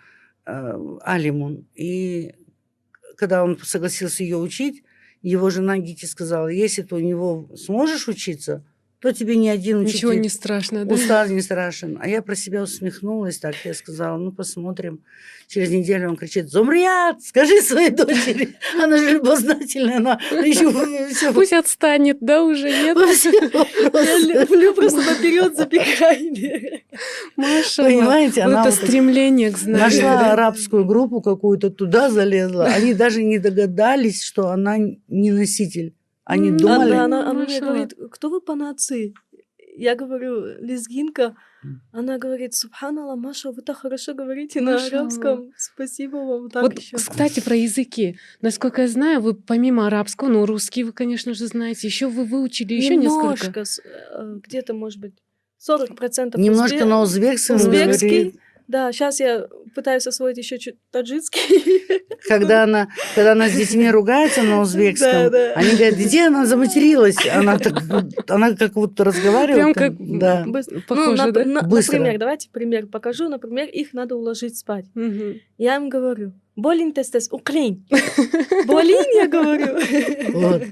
э, 0.45 0.97
Алимун. 1.01 1.66
И 1.74 2.36
когда 3.16 3.43
он 3.43 3.57
согласился 3.63 4.24
ее 4.24 4.38
учить, 4.38 4.84
его 5.22 5.49
жена 5.49 5.78
Гити 5.78 6.05
сказала, 6.05 6.47
если 6.47 6.84
ты 6.84 6.95
у 6.95 6.99
него 6.99 7.49
сможешь 7.55 8.07
учиться, 8.07 8.63
то 9.06 9.14
тебе 9.14 9.36
ни 9.36 9.47
один 9.47 9.82
учитель 9.82 9.97
Ничего 9.97 10.14
не 10.14 10.30
страшно, 10.30 10.84
да? 10.84 10.95
устал 10.95 11.28
не 11.28 11.39
страшен. 11.39 11.99
А 12.01 12.08
я 12.08 12.24
про 12.24 12.36
себя 12.36 12.64
усмехнулась 12.64 13.38
так. 13.38 13.53
Я 13.64 13.76
сказала, 13.76 14.18
ну, 14.18 14.32
посмотрим. 14.32 15.01
Через 15.47 15.70
неделю 15.70 16.10
он 16.10 16.16
кричит, 16.16 16.49
Зумрият, 16.49 17.22
скажи 17.22 17.62
своей 17.62 17.91
дочери. 17.91 18.56
Она 18.82 18.97
же 18.97 19.12
любознательная, 19.12 19.97
она 19.97 20.20
еще 20.43 20.72
все 21.14 21.32
Пусть 21.34 21.53
отстанет, 21.53 22.18
да, 22.20 22.43
уже 22.43 22.68
нет? 22.68 22.97
Я 23.93 24.18
люблю 24.18 24.74
просто 24.74 25.01
наперед 25.01 25.56
забегай. 25.56 26.84
Маша, 27.36 27.84
Понимаете, 27.84 28.41
она 28.41 28.62
это 28.62 28.72
стремление 28.72 29.51
к 29.51 29.58
знанию. 29.60 29.86
нашла 29.86 30.32
арабскую 30.32 30.84
группу 30.86 31.22
какую-то, 31.22 31.70
туда 31.70 32.10
залезла. 32.10 32.66
Они 32.66 32.95
даже 32.95 33.22
не 33.22 33.38
догадались, 33.38 34.24
что 34.24 34.47
она 34.47 34.78
не 34.80 35.32
носитель. 35.32 35.93
Они 36.26 36.51
думали... 36.51 36.91
Она, 36.91 37.05
она, 37.05 37.30
она 37.30 37.43
мне 37.45 37.59
говорит, 37.59 37.93
кто 38.11 38.30
вы 38.30 38.41
по 38.41 38.55
нации? 38.55 39.13
Я 39.78 39.95
говорю, 39.95 40.45
лезгинка. 40.61 41.36
Она 41.91 42.17
говорит, 42.17 42.53
Субханалла, 42.53 43.15
Маша, 43.15 43.51
вы 43.51 43.61
так 43.61 43.78
хорошо 43.78 44.13
говорите 44.13 44.61
на 44.61 44.73
Маша. 44.73 44.88
арабском. 44.88 45.51
Спасибо 45.57 46.17
вам. 46.17 46.49
Так 46.49 46.63
Вот, 46.63 46.80
еще. 46.80 46.95
кстати, 46.97 47.39
про 47.41 47.55
языки. 47.55 48.17
Насколько 48.41 48.84
я 48.84 48.88
знаю, 48.88 49.19
вы 49.21 49.34
помимо 49.34 49.88
арабского, 49.88 50.30
ну, 50.30 50.45
русский 50.45 50.84
вы, 50.84 50.93
конечно 50.93 51.34
же, 51.34 51.47
знаете, 51.47 51.88
еще 51.88 52.07
вы 52.07 52.23
выучили 52.26 52.73
еще 52.73 52.95
несколько. 52.95 53.23
Немножко, 53.23 53.65
с- 53.65 53.80
э, 53.84 54.39
где-то, 54.43 54.73
может 54.73 54.99
быть, 54.99 55.13
40% 55.57 56.38
Немножко 56.39 56.78
узбе- 56.78 56.86
на 56.86 57.01
узбекском 57.01 57.55
узбекский. 57.57 58.39
Да, 58.68 58.91
сейчас 58.91 59.20
я 59.20 59.47
пытаюсь 59.76 60.07
освоить 60.07 60.38
еще 60.38 60.57
чуть 60.57 60.76
таджикский. 60.91 61.84
Когда 62.28 62.63
она, 62.63 62.88
когда 63.13 63.34
она 63.34 63.47
с 63.49 63.53
детьми 63.53 63.89
ругается 63.91 64.41
на 64.41 64.61
узбекском, 64.61 65.11
Да, 65.11 65.30
да. 65.30 65.53
они 65.55 65.72
говорят, 65.76 65.93
где 65.95 66.28
она 66.28 66.45
заматерилась? 66.47 67.18
Она, 67.32 67.59
так, 67.59 67.76
она 68.28 68.55
как 68.55 68.76
вот 68.76 68.99
разговаривает. 68.99 69.55
Прям 69.55 69.74
как 69.74 70.20
Да. 70.20 70.43
Быс- 70.47 70.82
Похоже, 70.88 71.11
ну, 71.11 71.28
нап- 71.28 71.32
да? 71.32 71.45
на- 71.45 71.61
Быстро. 71.61 71.97
например, 71.97 72.20
давайте 72.20 72.49
пример 72.49 72.88
покажу. 72.88 73.30
Например, 73.30 73.68
их 73.68 73.93
надо 73.93 74.16
уложить 74.16 74.57
спать. 74.57 74.86
Мгм. 74.95 75.36
Я 75.59 75.76
им 75.76 75.89
говорю, 75.89 76.34
болин 76.56 76.91
тестес, 76.93 77.28
укрень. 77.32 77.86
Болин, 78.66 79.06
я 79.16 79.28
говорю. 79.28 79.68
Вот. 80.34 80.64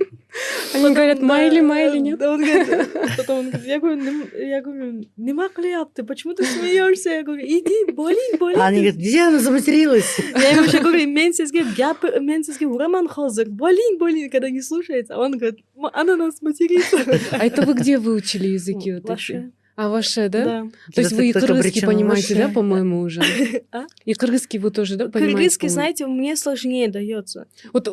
Они 0.73 0.93
говорят, 0.95 1.21
майли, 1.21 1.59
майли, 1.59 1.99
нет? 1.99 2.17
да, 2.17 2.31
он 2.31 2.41
говорит, 2.43 2.89
потом 3.17 3.39
он 3.39 3.49
говорит, 3.51 3.67
я 3.67 3.79
говорю, 3.79 4.01
«Нем- 4.01 4.29
я 4.35 4.61
говорю, 4.61 5.03
нема 5.15 5.47
ты 5.93 6.03
почему 6.03 6.33
ты 6.33 6.43
смеешься? 6.43 7.09
Я 7.11 7.23
говорю, 7.23 7.43
иди, 7.45 7.91
болин, 7.91 8.37
болин. 8.39 8.59
А 8.59 8.65
они 8.67 8.77
говорят, 8.77 8.95
где 8.95 9.21
она 9.21 9.39
заматерилась? 9.39 10.17
Я 10.35 10.49
ему 10.53 10.63
еще 10.63 10.79
говорю, 10.79 11.07
мен 11.07 11.33
сізге 11.33 11.63
гяп, 11.77 12.03
мен 12.19 12.43
сізге 12.43 12.65
ураман 12.65 13.07
хозыр, 13.07 13.47
болин, 13.49 13.99
болин, 13.99 14.31
когда 14.31 14.49
не 14.49 14.61
слушается. 14.61 15.13
А 15.15 15.19
он 15.19 15.37
говорит, 15.37 15.59
«М- 15.77 15.89
она 15.93 16.15
нас 16.15 16.41
матерится. 16.41 16.97
А 17.31 17.45
это 17.45 17.61
вы 17.61 17.73
где 17.75 17.99
выучили 17.99 18.47
языки 18.47 18.91
вот 18.93 19.03
эти? 19.03 19.51
А 19.75 19.89
ваше, 19.89 20.29
да? 20.29 20.45
Да. 20.45 20.67
То 20.93 21.01
есть 21.01 21.13
вы 21.13 21.29
и 21.29 21.33
кыргызский 21.33 21.85
понимаете, 21.85 22.35
да, 22.35 22.47
по-моему, 22.47 23.01
уже? 23.01 23.21
А? 23.71 23.85
И 24.05 24.13
кыргызский 24.13 24.59
вы 24.59 24.69
тоже, 24.69 24.97
да, 24.97 25.09
понимаете? 25.09 25.35
Кыргызский, 25.35 25.69
знаете, 25.69 26.05
мне 26.05 26.35
сложнее 26.35 26.89
дается. 26.89 27.47
Вот 27.73 27.85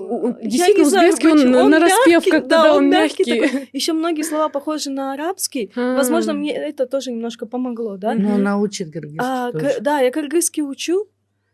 действительно, 0.42 0.84
не 0.84 0.90
знаю, 0.90 1.12
узбекский, 1.12 1.30
он, 1.30 1.54
Он 1.54 1.70
на 1.70 1.78
распев 1.78 2.06
мягкий, 2.06 2.30
как-то, 2.30 2.48
да, 2.48 2.72
он 2.74 2.84
он 2.84 2.90
мягкий 2.90 3.40
мягкий. 3.40 3.68
Еще 3.72 3.94
многие 3.94 4.22
слова 4.22 4.50
похожи 4.50 4.90
на 4.90 5.14
арабский. 5.14 5.70
А. 5.74 5.96
Возможно, 5.96 6.34
мне 6.34 6.54
это 6.54 6.86
тоже 6.86 7.12
немножко 7.12 7.46
помогло, 7.46 7.96
да? 7.96 8.12
Мгм. 8.12 8.22
Ну, 8.22 8.34
она 8.34 8.58
учит 8.58 8.92
кыргызский 8.92 9.20
А, 9.22 9.50
да, 9.80 10.00
я 10.00 10.10
кыргызский 10.10 10.62
учу. 10.62 11.08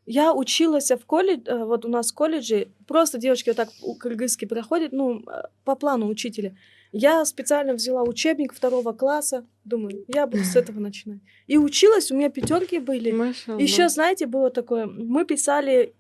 Я 0.07 0.33
училась 0.33 0.91
в 0.91 1.05
колледже, 1.05 1.43
э, 1.47 1.65
вот 1.65 1.85
у 1.85 1.89
нас 1.89 2.13
в 2.13 2.15
колледже, 2.15 2.69
просто 2.87 3.19
девочки 3.19 3.51
вот 3.51 3.57
так 3.57 3.71
кыргызский 3.99 4.47
проходят, 4.47 4.93
ну, 4.93 5.21
э, 5.21 5.43
по 5.65 5.75
плану 5.75 6.07
учителя. 6.07 6.55
Я 6.93 7.25
специально 7.25 7.75
взяла 7.75 8.03
учебник 8.03 8.55
второго 8.55 8.93
класса, 8.93 9.45
думаю, 9.65 10.05
я 10.09 10.27
буду 10.27 10.45
с 10.45 10.57
этого 10.57 10.81
начинать. 10.81 11.21
И 11.47 11.59
училась, 11.59 12.11
у 12.11 12.17
меня 12.17 12.31
пятерки 12.31 12.79
были. 12.79 13.11
Машаллах. 13.13 13.61
Еще, 13.61 13.89
знаете, 13.89 14.27
было 14.27 14.51
такое, 14.51 14.87
мы 14.87 15.25
писали, 15.25 15.95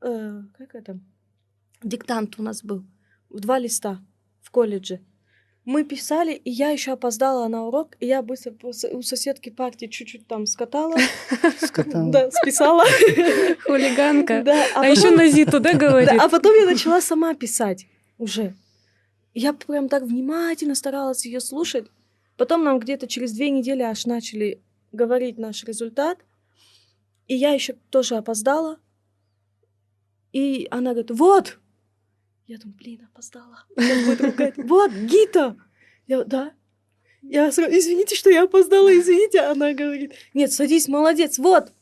э, 0.00 0.42
как 0.58 0.74
это, 0.74 0.98
диктант 1.82 2.38
у 2.38 2.42
нас 2.42 2.62
был, 2.62 2.84
в 3.30 3.40
два 3.40 3.58
листа 3.58 4.00
в 4.42 4.50
колледже. 4.50 5.00
Мы 5.64 5.84
писали, 5.84 6.32
и 6.32 6.50
я 6.50 6.70
еще 6.70 6.92
опоздала 6.92 7.46
на 7.46 7.66
урок, 7.66 7.96
и 8.00 8.06
я 8.06 8.20
быстро 8.22 8.52
у 8.92 9.02
соседки 9.02 9.48
партии 9.48 9.86
чуть-чуть 9.86 10.26
там 10.26 10.44
скатала, 10.46 10.96
Скотала. 11.60 12.10
да, 12.10 12.30
списала. 12.32 12.84
Хулиганка. 13.64 14.42
Да, 14.44 14.66
А, 14.74 14.80
а 14.82 14.86
еще 14.86 15.10
на 15.10 15.28
Зиту, 15.28 15.60
да, 15.60 15.72
говорит? 15.84 16.08
да, 16.10 16.24
а 16.24 16.28
потом 16.28 16.54
я 16.56 16.66
начала 16.66 17.00
сама 17.00 17.34
писать 17.34 17.86
уже. 18.18 18.54
Я 19.34 19.52
прям 19.52 19.88
так 19.88 20.02
внимательно 20.02 20.74
старалась 20.74 21.24
ее 21.24 21.40
слушать. 21.40 21.86
Потом 22.36 22.64
нам 22.64 22.78
где-то 22.78 23.06
через 23.06 23.32
две 23.32 23.50
недели 23.50 23.82
аж 23.82 24.06
начали 24.06 24.62
говорить 24.92 25.38
наш 25.38 25.64
результат. 25.64 26.18
И 27.28 27.34
я 27.34 27.52
еще 27.52 27.74
тоже 27.90 28.16
опоздала. 28.16 28.78
И 30.32 30.66
она 30.70 30.90
говорит, 30.90 31.10
вот. 31.10 31.58
Я 32.46 32.58
думаю, 32.58 32.76
блин, 32.76 33.08
опоздала. 33.10 33.64
Сейчас 33.76 34.06
будет 34.06 34.20
ругать. 34.20 34.54
Вот, 34.56 34.92
Гита. 34.92 35.56
Я, 36.06 36.24
да. 36.24 36.52
Я 37.22 37.52
сразу, 37.52 37.72
извините, 37.72 38.16
что 38.16 38.30
я 38.30 38.42
опоздала, 38.42 38.92
извините. 38.92 39.40
Она 39.40 39.72
говорит, 39.72 40.14
нет, 40.34 40.52
садись, 40.52 40.88
молодец, 40.88 41.38
вот. 41.38 41.72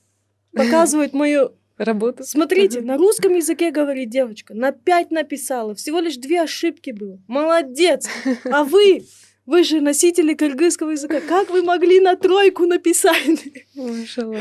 Показывает 0.52 1.12
мою 1.12 1.56
Работа. 1.80 2.24
Смотрите, 2.24 2.82
на 2.82 2.98
русском 2.98 3.34
языке 3.34 3.70
говорит 3.70 4.10
девочка. 4.10 4.52
На 4.52 4.70
пять 4.70 5.10
написала. 5.10 5.74
Всего 5.74 6.00
лишь 6.00 6.18
две 6.18 6.42
ошибки 6.42 6.90
было. 6.90 7.18
Молодец. 7.26 8.06
А 8.44 8.64
вы, 8.64 9.06
вы 9.50 9.64
же 9.64 9.80
носители 9.80 10.34
кыргызского 10.34 10.90
языка. 10.90 11.20
Как 11.20 11.50
вы 11.50 11.62
могли 11.62 11.98
на 11.98 12.14
тройку 12.14 12.66
написать? 12.66 13.42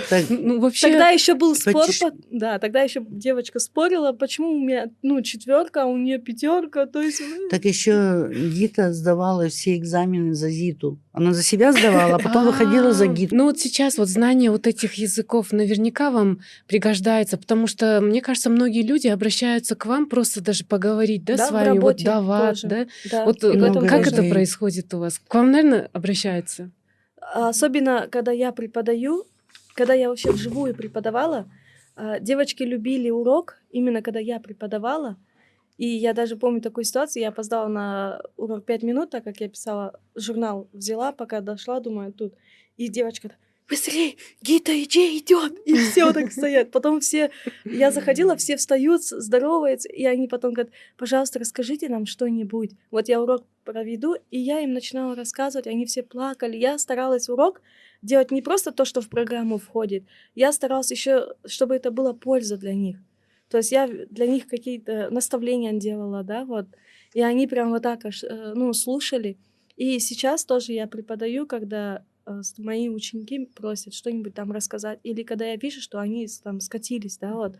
Так, 0.10 0.26
Ну, 0.30 0.60
вообще... 0.60 0.88
Тогда 0.88 1.10
еще 1.10 1.34
был 1.34 1.56
спор. 1.56 1.88
По- 2.00 2.12
Да, 2.30 2.60
тогда 2.60 2.82
еще 2.82 3.04
девочка 3.10 3.60
спорила, 3.60 4.12
почему 4.12 4.52
у 4.52 4.60
меня 4.60 4.90
ну 5.02 5.22
четверка, 5.22 5.84
а 5.84 5.86
у 5.86 5.98
нее 5.98 6.20
пятерка. 6.20 6.86
То 6.86 7.02
есть 7.02 7.22
Так 7.50 7.66
еще 7.66 8.30
Гита 8.32 8.94
сдавала 8.94 9.50
все 9.50 9.76
экзамены 9.78 10.36
за 10.36 10.50
Зиту. 10.52 11.00
Она 11.12 11.34
за 11.34 11.44
себя 11.44 11.72
сдавала, 11.72 12.16
а 12.16 12.20
потом 12.20 12.46
выходила 12.46 12.92
за 12.92 13.06
А, 13.06 13.08
Гиту. 13.08 13.36
Ну 13.36 13.46
вот 13.46 13.60
сейчас 13.60 13.98
вот 13.98 14.10
знание 14.10 14.52
вот 14.52 14.68
этих 14.68 14.94
языков 14.94 15.52
наверняка 15.52 16.12
вам 16.12 16.40
пригождается, 16.68 17.38
потому 17.38 17.66
что, 17.66 18.00
мне 18.02 18.22
кажется, 18.22 18.50
многие 18.50 18.84
люди 18.84 19.08
обращаются 19.08 19.76
к 19.76 19.86
вам 19.88 20.06
просто 20.08 20.42
даже 20.42 20.66
поговорить, 20.66 21.24
да, 21.26 21.38
с 21.38 21.52
вами, 21.52 21.70
вот 21.70 21.76
работе 21.76 22.06
дават, 22.06 22.62
тоже. 22.62 22.68
да? 23.12 23.26
Вот 23.26 23.44
много 23.44 23.88
как 23.88 24.08
это 24.08 24.24
происходит 24.24 24.94
вас? 25.00 25.20
К 25.20 25.34
вам, 25.36 25.52
наверное, 25.52 25.90
обращаются? 25.94 26.72
Особенно, 27.34 28.08
когда 28.10 28.32
я 28.32 28.52
преподаю, 28.52 29.26
когда 29.74 29.94
я 29.94 30.10
вообще 30.10 30.32
вживую 30.32 30.76
преподавала, 30.76 31.50
а, 31.96 32.20
девочки 32.20 32.64
любили 32.64 33.10
урок, 33.10 33.58
именно 33.72 34.02
когда 34.02 34.20
я 34.20 34.40
преподавала. 34.40 35.18
И 35.78 35.88
я 35.88 36.14
даже 36.14 36.36
помню 36.36 36.62
такую 36.62 36.84
ситуацию, 36.84 37.22
я 37.22 37.30
опоздала 37.30 37.68
на 37.68 38.22
урок 38.36 38.66
5 38.66 38.84
минут, 38.84 39.10
так 39.12 39.24
как 39.24 39.40
я 39.40 39.48
писала 39.48 40.00
журнал, 40.16 40.68
взяла, 40.74 41.12
пока 41.12 41.42
дошла, 41.42 41.80
думаю, 41.80 42.12
тут. 42.14 42.34
И 42.78 42.90
девочка, 42.90 43.32
быстрее, 43.70 44.16
Гита, 44.42 44.72
иди, 44.82 45.20
идет. 45.20 45.58
И 45.66 45.76
все 45.76 46.12
так 46.12 46.32
стоят. 46.32 46.72
Потом 46.72 47.00
все, 47.00 47.32
я 47.64 47.92
заходила, 47.92 48.36
все 48.36 48.58
встают, 48.58 49.04
здороваются, 49.04 49.88
и 49.90 50.06
они 50.06 50.28
потом 50.28 50.54
говорят, 50.54 50.74
пожалуйста, 50.98 51.40
расскажите 51.40 51.88
нам 51.90 52.06
что-нибудь. 52.06 52.72
Вот 52.92 53.08
я 53.08 53.22
урок 53.22 53.46
проведу, 53.64 54.16
и 54.32 54.40
я 54.40 54.62
им 54.62 54.74
начинала 54.74 55.16
рассказывать, 55.16 55.68
они 55.68 55.86
все 55.86 56.04
плакали. 56.04 56.58
Я 56.58 56.78
старалась 56.80 57.30
урок 57.30 57.62
делать 58.02 58.32
не 58.32 58.42
просто 58.42 58.72
то, 58.72 58.86
что 58.86 59.02
в 59.02 59.10
программу 59.10 59.58
входит, 59.58 60.04
я 60.36 60.52
старалась 60.52 60.92
еще, 60.92 61.36
чтобы 61.46 61.76
это 61.76 61.92
было 61.92 62.14
польза 62.14 62.58
для 62.58 62.74
них. 62.74 62.98
То 63.50 63.58
есть 63.58 63.72
я 63.72 63.88
для 63.88 64.28
них 64.28 64.48
какие-то 64.48 65.10
наставления 65.10 65.74
делала, 65.74 66.24
да, 66.24 66.46
вот. 66.46 66.68
И 67.14 67.22
они 67.22 67.48
прям 67.48 67.72
вот 67.72 67.82
так, 67.82 68.06
э, 68.06 68.54
ну, 68.56 68.74
слушали. 68.74 69.38
И 69.76 70.00
сейчас 70.00 70.46
тоже 70.46 70.74
я 70.74 70.88
преподаю, 70.88 71.48
когда 71.48 72.04
мои 72.58 72.90
ученики 72.90 73.46
просят 73.46 73.94
что-нибудь 73.94 74.34
там 74.34 74.52
рассказать, 74.52 75.00
или 75.04 75.24
когда 75.24 75.46
я 75.46 75.56
вижу, 75.56 75.82
что 75.82 76.00
они 76.00 76.28
там 76.44 76.60
скатились, 76.60 77.18
да, 77.18 77.34
вот, 77.34 77.58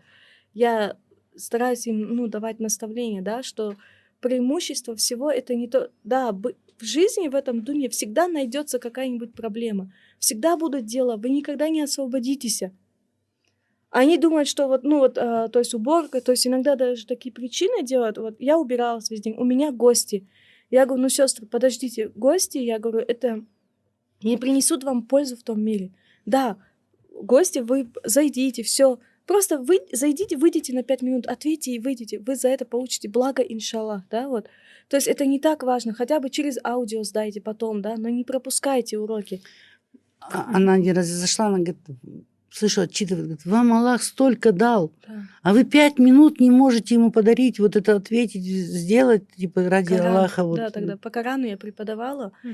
я 0.54 0.96
стараюсь 1.36 1.86
им, 1.86 2.14
ну, 2.14 2.26
давать 2.26 2.60
наставления, 2.60 3.22
да, 3.22 3.42
что 3.42 3.76
преимущество 4.20 4.94
всего 4.96 5.30
это 5.30 5.54
не 5.54 5.68
то, 5.68 5.90
да, 6.04 6.32
в 6.32 6.84
жизни 6.84 7.28
в 7.28 7.34
этом 7.34 7.62
дуне 7.62 7.88
всегда 7.88 8.28
найдется 8.28 8.78
какая-нибудь 8.78 9.34
проблема, 9.34 9.92
всегда 10.18 10.56
будут 10.56 10.86
дела, 10.86 11.16
вы 11.16 11.30
никогда 11.30 11.68
не 11.68 11.82
освободитесь. 11.82 12.62
Они 13.90 14.18
думают, 14.18 14.48
что 14.48 14.68
вот, 14.68 14.84
ну 14.84 15.00
вот, 15.00 15.18
а, 15.18 15.48
то 15.48 15.58
есть 15.58 15.74
уборка, 15.74 16.20
то 16.20 16.30
есть 16.30 16.46
иногда 16.46 16.76
даже 16.76 17.06
такие 17.06 17.32
причины 17.32 17.82
делают. 17.82 18.18
Вот 18.18 18.36
я 18.38 18.56
убиралась 18.56 19.10
весь 19.10 19.20
день, 19.20 19.34
у 19.36 19.44
меня 19.44 19.72
гости. 19.72 20.28
Я 20.70 20.86
говорю, 20.86 21.02
ну, 21.02 21.08
сестры, 21.08 21.44
подождите, 21.46 22.12
гости, 22.14 22.58
я 22.58 22.78
говорю, 22.78 23.00
это 23.00 23.44
не 24.22 24.36
принесут 24.36 24.84
вам 24.84 25.02
пользу 25.02 25.36
в 25.36 25.42
том 25.42 25.62
мире. 25.62 25.92
Да, 26.26 26.56
гости, 27.22 27.58
вы 27.60 27.90
зайдите, 28.04 28.62
все. 28.62 28.98
Просто 29.26 29.58
вы 29.58 29.78
зайдите, 29.92 30.36
выйдите 30.36 30.72
на 30.74 30.82
пять 30.82 31.02
минут, 31.02 31.26
ответьте 31.26 31.72
и 31.72 31.78
выйдите. 31.78 32.18
Вы 32.18 32.34
за 32.36 32.48
это 32.48 32.64
получите 32.64 33.08
благо, 33.08 33.42
иншаллах, 33.42 34.02
да, 34.10 34.28
вот. 34.28 34.48
То 34.88 34.96
есть 34.96 35.06
это 35.06 35.24
не 35.24 35.38
так 35.38 35.62
важно, 35.62 35.92
хотя 35.92 36.18
бы 36.18 36.30
через 36.30 36.58
аудио 36.64 37.04
сдайте 37.04 37.40
потом, 37.40 37.80
да, 37.80 37.96
но 37.96 38.08
не 38.08 38.24
пропускайте 38.24 38.98
уроки. 38.98 39.40
А- 40.20 40.56
Она 40.56 40.74
один 40.74 40.96
раз 40.96 41.06
зашла, 41.06 41.46
она 41.46 41.58
говорит, 41.58 41.78
слышу, 42.50 42.80
отчитывает, 42.80 43.26
говорит, 43.26 43.46
вам 43.46 43.72
Аллах 43.72 44.02
столько 44.02 44.50
дал, 44.52 44.92
Да. 45.06 45.22
а 45.42 45.52
вы 45.54 45.64
пять 45.64 45.98
минут 46.00 46.40
не 46.40 46.50
можете 46.50 46.96
ему 46.96 47.12
подарить, 47.12 47.60
вот 47.60 47.76
это 47.76 47.94
ответить, 47.94 48.42
сделать, 48.44 49.22
типа, 49.36 49.68
ради 49.68 49.96
Коран. 49.96 50.16
Аллаха. 50.16 50.42
Вот. 50.44 50.56
Да, 50.56 50.70
тогда 50.70 50.96
по 50.96 51.10
Корану 51.10 51.46
я 51.46 51.56
преподавала. 51.56 52.32
Э, 52.42 52.48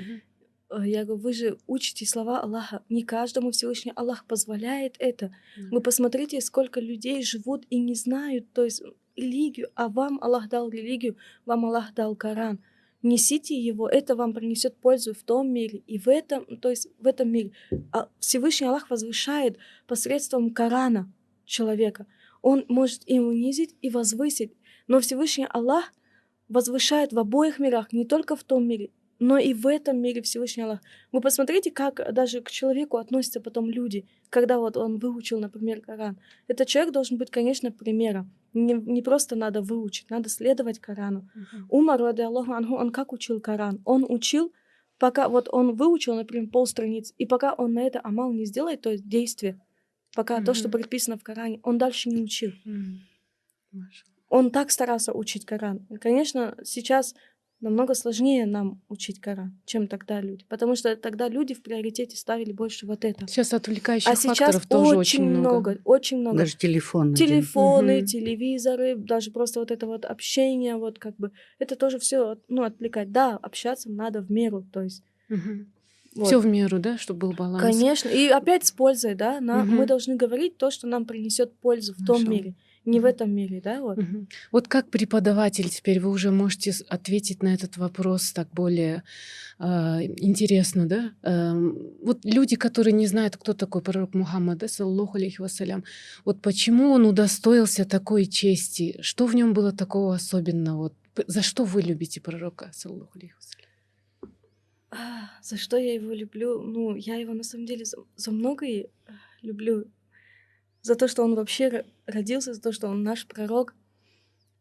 Я 0.70 1.04
говорю, 1.04 1.22
вы 1.22 1.32
же 1.32 1.58
учите 1.66 2.06
слова 2.06 2.40
Аллаха. 2.40 2.82
Не 2.88 3.04
каждому 3.04 3.50
Всевышний 3.52 3.92
Аллах 3.94 4.26
позволяет 4.26 4.96
это. 4.98 5.32
Вы 5.70 5.80
посмотрите, 5.80 6.40
сколько 6.40 6.80
людей 6.80 7.22
живут 7.22 7.64
и 7.70 7.78
не 7.78 7.94
знают, 7.94 8.52
то 8.52 8.64
есть 8.64 8.82
религию, 9.14 9.70
а 9.74 9.88
вам 9.88 10.18
Аллах 10.20 10.48
дал 10.48 10.68
религию, 10.68 11.16
вам 11.44 11.64
Аллах 11.66 11.94
дал 11.94 12.16
Коран. 12.16 12.58
Несите 13.02 13.58
его, 13.58 13.88
это 13.88 14.16
вам 14.16 14.34
принесет 14.34 14.76
пользу 14.76 15.14
в 15.14 15.22
том 15.22 15.52
мире 15.52 15.82
и 15.86 15.98
в 15.98 16.08
этом, 16.08 16.56
то 16.56 16.70
есть 16.70 16.88
в 16.98 17.06
этом 17.06 17.30
мире. 17.30 17.52
А 17.92 18.08
Всевышний 18.18 18.66
Аллах 18.66 18.90
возвышает 18.90 19.58
посредством 19.86 20.50
Корана 20.50 21.12
человека. 21.44 22.06
Он 22.42 22.64
может 22.68 23.02
и 23.06 23.20
унизить, 23.20 23.76
и 23.80 23.90
возвысить. 23.90 24.52
Но 24.88 25.00
Всевышний 25.00 25.46
Аллах 25.48 25.92
возвышает 26.48 27.12
в 27.12 27.18
обоих 27.18 27.58
мирах, 27.58 27.92
не 27.92 28.04
только 28.04 28.34
в 28.34 28.44
том 28.44 28.66
мире, 28.66 28.90
но 29.18 29.38
и 29.38 29.54
в 29.54 29.66
этом 29.66 30.00
мире 30.00 30.22
Всевышний 30.22 30.62
Аллах. 30.62 30.80
Вы 31.12 31.20
посмотрите, 31.20 31.70
как 31.70 32.12
даже 32.12 32.40
к 32.40 32.50
человеку 32.50 32.98
относятся 32.98 33.40
потом 33.40 33.70
люди, 33.70 34.06
когда 34.30 34.58
вот 34.58 34.76
он 34.76 34.98
выучил, 34.98 35.40
например, 35.40 35.80
Коран. 35.80 36.18
Этот 36.48 36.68
человек 36.68 36.92
должен 36.92 37.16
быть, 37.16 37.30
конечно, 37.30 37.72
примером. 37.72 38.30
Не, 38.52 38.74
не 38.74 39.02
просто 39.02 39.36
надо 39.36 39.62
выучить, 39.62 40.10
надо 40.10 40.28
следовать 40.28 40.78
Корану. 40.78 41.28
Умар, 41.68 42.00
ради 42.00 42.22
Аллаху 42.22 42.52
анху, 42.52 42.74
он 42.74 42.90
как 42.90 43.12
учил 43.12 43.40
Коран? 43.40 43.80
Он 43.84 44.04
учил, 44.08 44.52
пока 44.98 45.28
вот 45.28 45.48
он 45.50 45.74
выучил, 45.74 46.14
например, 46.14 46.48
полстраниц, 46.50 47.12
и 47.18 47.26
пока 47.26 47.54
он 47.54 47.74
на 47.74 47.82
это 47.82 48.00
амал 48.02 48.32
не 48.32 48.44
сделает, 48.44 48.80
то 48.82 48.90
есть 48.90 49.08
действие, 49.08 49.60
пока 50.14 50.42
то, 50.42 50.54
что 50.54 50.68
предписано 50.68 51.18
в 51.18 51.22
Коране, 51.22 51.60
он 51.62 51.78
дальше 51.78 52.08
не 52.08 52.22
учил. 52.22 52.52
Машаллах. 53.72 54.16
Он 54.28 54.50
так 54.50 54.70
старался 54.70 55.12
учить 55.12 55.44
Коран. 55.44 55.86
Конечно, 56.00 56.56
сейчас 56.64 57.14
намного 57.60 57.94
сложнее 57.94 58.46
нам 58.46 58.80
учить 58.88 59.20
Коран, 59.20 59.58
чем 59.64 59.88
тогда 59.88 60.20
люди. 60.20 60.44
Потому 60.48 60.76
что 60.76 60.94
тогда 60.96 61.28
люди 61.28 61.54
в 61.54 61.62
приоритете 61.62 62.16
ставили 62.16 62.52
больше 62.52 62.86
вот 62.86 63.04
это. 63.04 63.26
Сейчас 63.26 63.52
отвлекающих 63.54 64.08
А 64.10 64.16
сейчас 64.16 64.38
факторов 64.38 64.66
тоже 64.66 64.96
очень 64.96 65.24
много, 65.24 65.78
очень 65.84 66.18
много. 66.18 66.38
Даже 66.38 66.56
телефон. 66.56 67.12
один. 67.12 67.26
Телефоны, 67.26 67.98
Мгм. 67.98 68.06
телевизоры, 68.06 68.96
даже 68.96 69.30
просто 69.30 69.60
вот 69.60 69.70
это 69.70 69.86
вот 69.86 70.04
общение, 70.04 70.76
вот 70.76 70.98
как 70.98 71.16
бы 71.16 71.32
это 71.58 71.76
тоже 71.76 71.98
все, 71.98 72.36
ну, 72.48 72.62
отвлекать. 72.62 73.10
Да, 73.10 73.36
общаться 73.36 73.90
надо 73.90 74.20
в 74.20 74.30
меру, 74.30 74.66
то 74.72 74.82
есть. 74.82 75.02
вот. 76.14 76.26
Все 76.28 76.38
в 76.38 76.46
меру, 76.46 76.78
да, 76.78 76.96
чтобы 76.98 77.20
был 77.28 77.32
баланс. 77.32 77.62
Конечно. 77.62 78.08
И 78.08 78.28
опять 78.28 78.64
с 78.66 78.70
пользой, 78.72 79.14
да, 79.14 79.40
на- 79.40 79.64
Мгм. 79.64 79.76
мы 79.76 79.86
должны 79.86 80.16
говорить 80.16 80.56
то, 80.56 80.70
что 80.70 80.86
нам 80.86 81.04
принесет 81.04 81.54
пользу 81.58 81.92
в 81.94 82.04
том 82.06 82.16
Машаллах. 82.20 82.28
мире, 82.30 82.54
не 82.86 83.00
в 83.00 83.04
этом 83.04 83.34
мире, 83.34 83.60
да, 83.60 83.80
вот. 83.80 83.98
Вот 84.52 84.68
как 84.68 84.90
преподаватель 84.90 85.68
теперь 85.68 86.00
вы 86.00 86.10
уже 86.10 86.30
можете 86.30 86.72
ответить 86.88 87.42
на 87.42 87.52
этот 87.54 87.76
вопрос 87.76 88.32
так 88.32 88.48
более 88.52 89.02
а, 89.58 90.02
интересно, 90.02 90.86
да? 90.86 91.12
Эм, 91.22 91.94
вот 92.02 92.24
люди, 92.24 92.56
которые 92.56 92.92
не 92.92 93.06
знают, 93.06 93.36
кто 93.36 93.54
такой 93.54 93.82
пророк 93.82 94.14
Мухаммад, 94.14 94.58
да, 94.58 94.68
саллаху 94.68 95.16
алейхи 95.16 95.40
вассалям, 95.40 95.84
вот 96.24 96.40
почему 96.42 96.90
он 96.90 97.06
удостоился 97.06 97.84
такой 97.84 98.26
чести? 98.26 98.98
Что 99.00 99.26
в 99.26 99.34
нем 99.34 99.52
было 99.52 99.72
такого 99.72 100.14
особенного? 100.14 100.76
Вот 100.76 100.94
за 101.26 101.42
что 101.42 101.64
вы 101.64 101.82
любите 101.82 102.20
пророка, 102.20 102.70
саллаху 102.72 103.18
алейхи 103.18 103.34
вассалям? 103.34 103.66
А, 104.90 105.30
за 105.42 105.56
что 105.56 105.76
я 105.76 105.94
его 105.94 106.12
люблю? 106.12 106.62
Ну, 106.62 106.94
я 106.94 107.16
его 107.16 107.34
на 107.34 107.42
самом 107.42 107.66
деле 107.66 107.84
за, 107.84 107.98
за 108.16 108.30
многое 108.30 108.82
э, 108.82 109.12
люблю. 109.42 109.86
За 110.86 110.94
то, 110.94 111.08
что 111.08 111.24
он 111.24 111.34
вообще 111.34 111.64
ро- 111.68 111.86
родился, 112.06 112.54
за 112.54 112.62
то, 112.62 112.70
что 112.70 112.86
он 112.86 113.02
наш 113.02 113.26
пророк. 113.26 113.74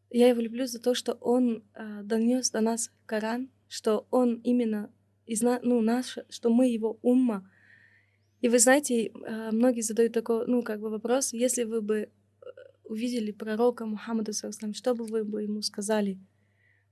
Я 0.09 0.27
его 0.29 0.41
люблю 0.41 0.65
за 0.65 0.81
то, 0.81 0.95
что 0.95 1.13
он 1.21 1.63
э, 1.75 2.01
донес 2.01 2.49
до 2.49 2.61
нас 2.61 2.89
Коран, 3.05 3.51
что 3.67 4.07
он 4.09 4.41
именно 4.43 4.89
из 5.27 5.43
на, 5.43 5.59
ну, 5.61 5.81
наш, 5.81 6.17
что 6.29 6.49
мы 6.49 6.67
его 6.67 6.97
умма. 7.03 7.47
И 8.41 8.49
вы 8.49 8.57
знаете, 8.57 9.05
э, 9.05 9.51
многие 9.51 9.81
задают 9.81 10.13
такой, 10.13 10.47
ну, 10.47 10.63
как 10.63 10.79
бы 10.79 10.89
вопрос, 10.89 11.31
если 11.31 11.61
вы 11.63 11.83
бы 11.83 11.95
э, 11.95 12.09
увидели 12.85 13.31
пророка 13.31 13.85
Мухаммада, 13.85 14.31
что 14.33 14.95
бы 14.95 15.05
вы 15.05 15.23
бы 15.23 15.43
ему 15.43 15.61
сказали? 15.61 16.17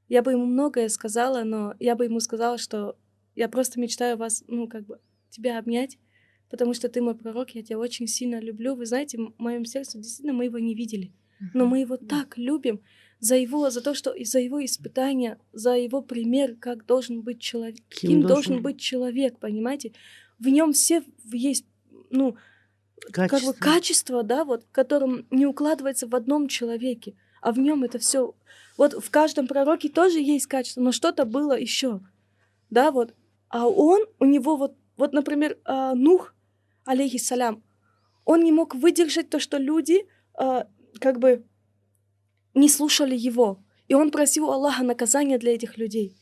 Я 0.09 0.21
бы 0.21 0.33
ему 0.33 0.45
многое 0.45 0.89
сказала, 0.89 1.43
но 1.43 1.73
я 1.79 1.95
бы 1.95 2.05
ему 2.05 2.19
сказала, 2.19 2.59
что 2.59 2.99
я 3.33 3.49
просто 3.49 3.79
мечтаю 3.79 4.15
вас, 4.15 4.43
ну, 4.45 4.67
как 4.67 4.85
бы, 4.85 4.99
тебя 5.31 5.57
обнять, 5.57 5.97
потому 6.53 6.75
что 6.75 6.87
ты 6.87 7.01
мой 7.01 7.15
пророк, 7.15 7.49
я 7.55 7.63
тебя 7.63 7.79
очень 7.79 8.05
сильно 8.05 8.39
люблю. 8.39 8.75
Вы 8.75 8.85
знаете, 8.85 9.17
в 9.17 9.33
моем 9.39 9.65
сердце 9.65 9.97
действительно 9.97 10.33
мы 10.33 10.45
его 10.45 10.59
не 10.59 10.75
видели, 10.75 11.11
но 11.55 11.65
мы 11.65 11.79
его 11.79 11.97
так 11.97 12.37
любим 12.37 12.79
за 13.19 13.37
его, 13.37 13.71
за 13.71 13.81
то, 13.81 13.95
что 13.95 14.11
и 14.11 14.23
за 14.23 14.37
его 14.39 14.63
испытания, 14.63 15.39
за 15.51 15.71
его 15.75 16.03
пример, 16.03 16.55
как 16.55 16.85
должен 16.85 17.23
быть 17.23 17.39
человек, 17.39 17.77
Кем 17.77 17.85
каким 17.89 18.21
должен 18.21 18.33
должен 18.35 18.61
быть 18.61 18.79
человек, 18.79 19.39
понимаете? 19.39 19.93
В 20.37 20.47
нем 20.47 20.73
все 20.73 21.03
есть, 21.31 21.65
ну, 22.11 22.37
как 23.11 23.31
бы 23.31 23.37
Качество. 23.39 23.53
качество, 23.53 24.23
да, 24.23 24.45
вот, 24.45 24.65
в 24.65 24.71
котором 24.71 25.25
не 25.31 25.47
укладывается 25.47 26.05
в 26.05 26.13
одном 26.13 26.47
человеке, 26.47 27.15
а 27.41 27.51
в 27.51 27.57
нем 27.57 27.83
это 27.83 27.97
все. 27.97 28.35
Вот 28.77 28.93
в 28.93 29.09
каждом 29.09 29.47
пророке 29.47 29.89
тоже 29.89 30.19
есть 30.19 30.45
качество, 30.45 30.81
но 30.81 30.91
что-то 30.91 31.25
было 31.25 31.59
еще, 31.59 32.01
да, 32.69 32.91
вот. 32.91 33.15
А 33.49 33.67
он, 33.67 34.05
у 34.19 34.25
него 34.25 34.55
вот, 34.55 34.75
вот, 34.97 35.13
например, 35.13 35.57
а, 35.65 35.95
Нух, 35.95 36.32
алейхиссалям, 36.85 37.63
он 38.25 38.43
не 38.43 38.51
мог 38.51 38.75
выдержать 38.75 39.29
то, 39.29 39.39
что 39.39 39.57
люди 39.57 40.05
а, 40.33 40.67
как 40.99 41.19
бы 41.19 41.45
не 42.53 42.69
слушали 42.69 43.15
его. 43.15 43.63
И 43.87 43.95
он 43.95 44.11
просил 44.11 44.49
Аллаха 44.49 44.83
наказания 44.83 45.37
для 45.37 45.53
этих 45.55 45.77
людей. 45.77 46.15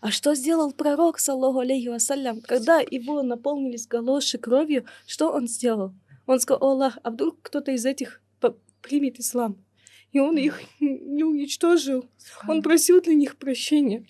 А 0.00 0.10
что 0.10 0.34
сделал 0.34 0.72
пророк, 0.72 1.18
саллаху 1.18 1.60
алейхи 1.60 1.88
вассалям, 1.88 2.40
когда 2.42 2.80
его 2.80 3.22
наполнились 3.22 3.86
галоши 3.86 4.38
кровью, 4.38 4.84
что 5.06 5.32
он 5.32 5.48
сделал? 5.48 5.94
Он 6.26 6.38
сказал, 6.40 6.62
«О, 6.62 6.70
Аллах, 6.72 6.98
а 7.02 7.10
вдруг 7.10 7.40
кто-то 7.42 7.72
из 7.72 7.86
этих 7.86 8.20
примет 8.82 9.18
ислам? 9.18 9.64
И 10.12 10.18
он 10.18 10.36
их 10.36 10.60
не 10.80 11.24
уничтожил. 11.24 12.04
Он 12.46 12.62
просил 12.62 13.00
для 13.00 13.14
них 13.14 13.36
прощения. 13.36 14.06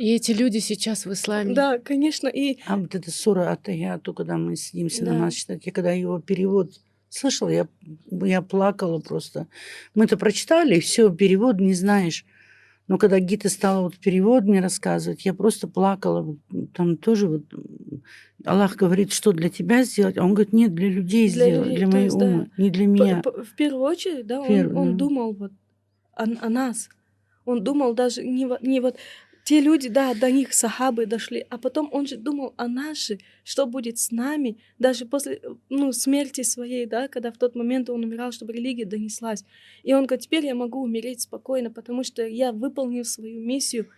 И 0.00 0.14
эти 0.14 0.32
люди 0.32 0.58
сейчас 0.58 1.04
в 1.04 1.12
исламе. 1.12 1.54
Да, 1.54 1.78
конечно. 1.78 2.26
И 2.26 2.58
А 2.66 2.78
вот 2.78 2.94
эта 2.94 3.10
сура 3.10 3.52
Атаяту, 3.52 4.14
когда 4.14 4.38
мы 4.38 4.56
садимся 4.56 5.04
Да. 5.04 5.12
намаз 5.12 5.34
читать, 5.34 5.66
я 5.66 5.72
когда 5.72 5.92
его 5.92 6.18
перевод 6.20 6.72
слышала, 7.10 7.50
я, 7.50 7.68
я 8.22 8.40
плакала 8.40 8.98
просто. 9.00 9.46
Мы 9.94 10.06
это 10.06 10.16
прочитали, 10.16 10.76
и 10.76 10.80
все, 10.80 11.10
перевод 11.14 11.60
не 11.60 11.74
знаешь. 11.74 12.24
Но 12.88 12.96
когда 12.96 13.20
Гита 13.20 13.50
стала 13.50 13.82
вот 13.82 13.98
перевод 13.98 14.44
мне 14.44 14.60
рассказывать, 14.60 15.26
я 15.26 15.34
просто 15.34 15.68
плакала. 15.68 16.34
Там 16.72 16.96
тоже 16.96 17.28
вот 17.28 17.42
Аллах 18.46 18.76
говорит, 18.76 19.12
что 19.12 19.32
для 19.32 19.50
тебя 19.50 19.84
сделать, 19.84 20.16
а 20.16 20.24
он 20.24 20.32
говорит, 20.32 20.54
нет, 20.54 20.74
для 20.74 20.88
людей 20.88 21.28
Для 21.28 21.46
сделать, 21.46 21.66
людей, 21.66 21.76
для 21.76 21.86
то 21.86 21.92
моей 21.92 22.04
есть, 22.06 22.18
да. 22.18 22.24
умы, 22.24 22.50
не 22.56 22.70
для 22.70 22.86
меня. 22.86 23.20
п- 23.22 23.42
в 23.44 23.54
первую 23.54 23.82
очередь, 23.82 24.26
да, 24.26 24.40
он, 24.40 24.48
Первый, 24.48 24.74
он 24.76 24.90
да. 24.92 24.96
думал 24.96 25.34
вот 25.34 25.52
о, 26.16 26.22
о 26.22 26.48
нас. 26.48 26.88
Он 27.44 27.62
думал 27.62 27.92
даже 27.94 28.24
не, 28.24 28.48
не 28.66 28.80
вот 28.80 28.96
те 29.44 29.60
люди, 29.60 29.88
да, 29.88 30.14
до 30.14 30.30
них 30.30 30.52
сахабы 30.52 31.06
дошли, 31.06 31.44
а 31.50 31.58
потом 31.58 31.88
он 31.92 32.06
же 32.06 32.16
думал 32.16 32.54
о 32.56 32.68
же, 32.94 33.18
что 33.44 33.66
будет 33.66 33.98
с 33.98 34.10
нами, 34.10 34.58
даже 34.78 35.06
после 35.06 35.40
ну, 35.68 35.92
смерти 35.92 36.42
своей, 36.42 36.86
да, 36.86 37.08
когда 37.08 37.32
в 37.32 37.38
тот 37.38 37.54
момент 37.54 37.90
он 37.90 38.04
умирал, 38.04 38.32
чтобы 38.32 38.52
религия 38.52 38.84
донеслась. 38.84 39.44
И 39.82 39.92
он 39.94 40.06
говорит, 40.06 40.24
теперь 40.24 40.46
я 40.46 40.54
могу 40.54 40.82
умереть 40.82 41.22
спокойно, 41.22 41.70
потому 41.70 42.04
что 42.04 42.26
я 42.26 42.52
выполнил 42.52 43.04
свою 43.04 43.40
миссию, 43.40 43.88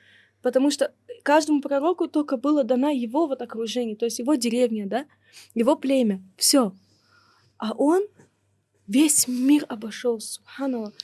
потому 0.43 0.71
что 0.71 0.93
каждому 1.23 1.61
пророку 1.61 2.09
только 2.09 2.37
было 2.37 2.65
дано 2.65 2.91
его 2.91 3.27
вот 3.27 3.43
окружение, 3.43 3.97
то 3.97 4.05
есть 4.05 4.19
его 4.19 4.35
деревня, 4.35 4.87
да, 4.87 5.07
его 5.55 5.77
племя, 5.77 6.23
все. 6.37 6.73
А 7.59 7.73
он 7.73 8.07
весь 8.87 9.29
мир 9.29 9.65
обошел, 9.69 10.21
субханаллах. 10.21 10.95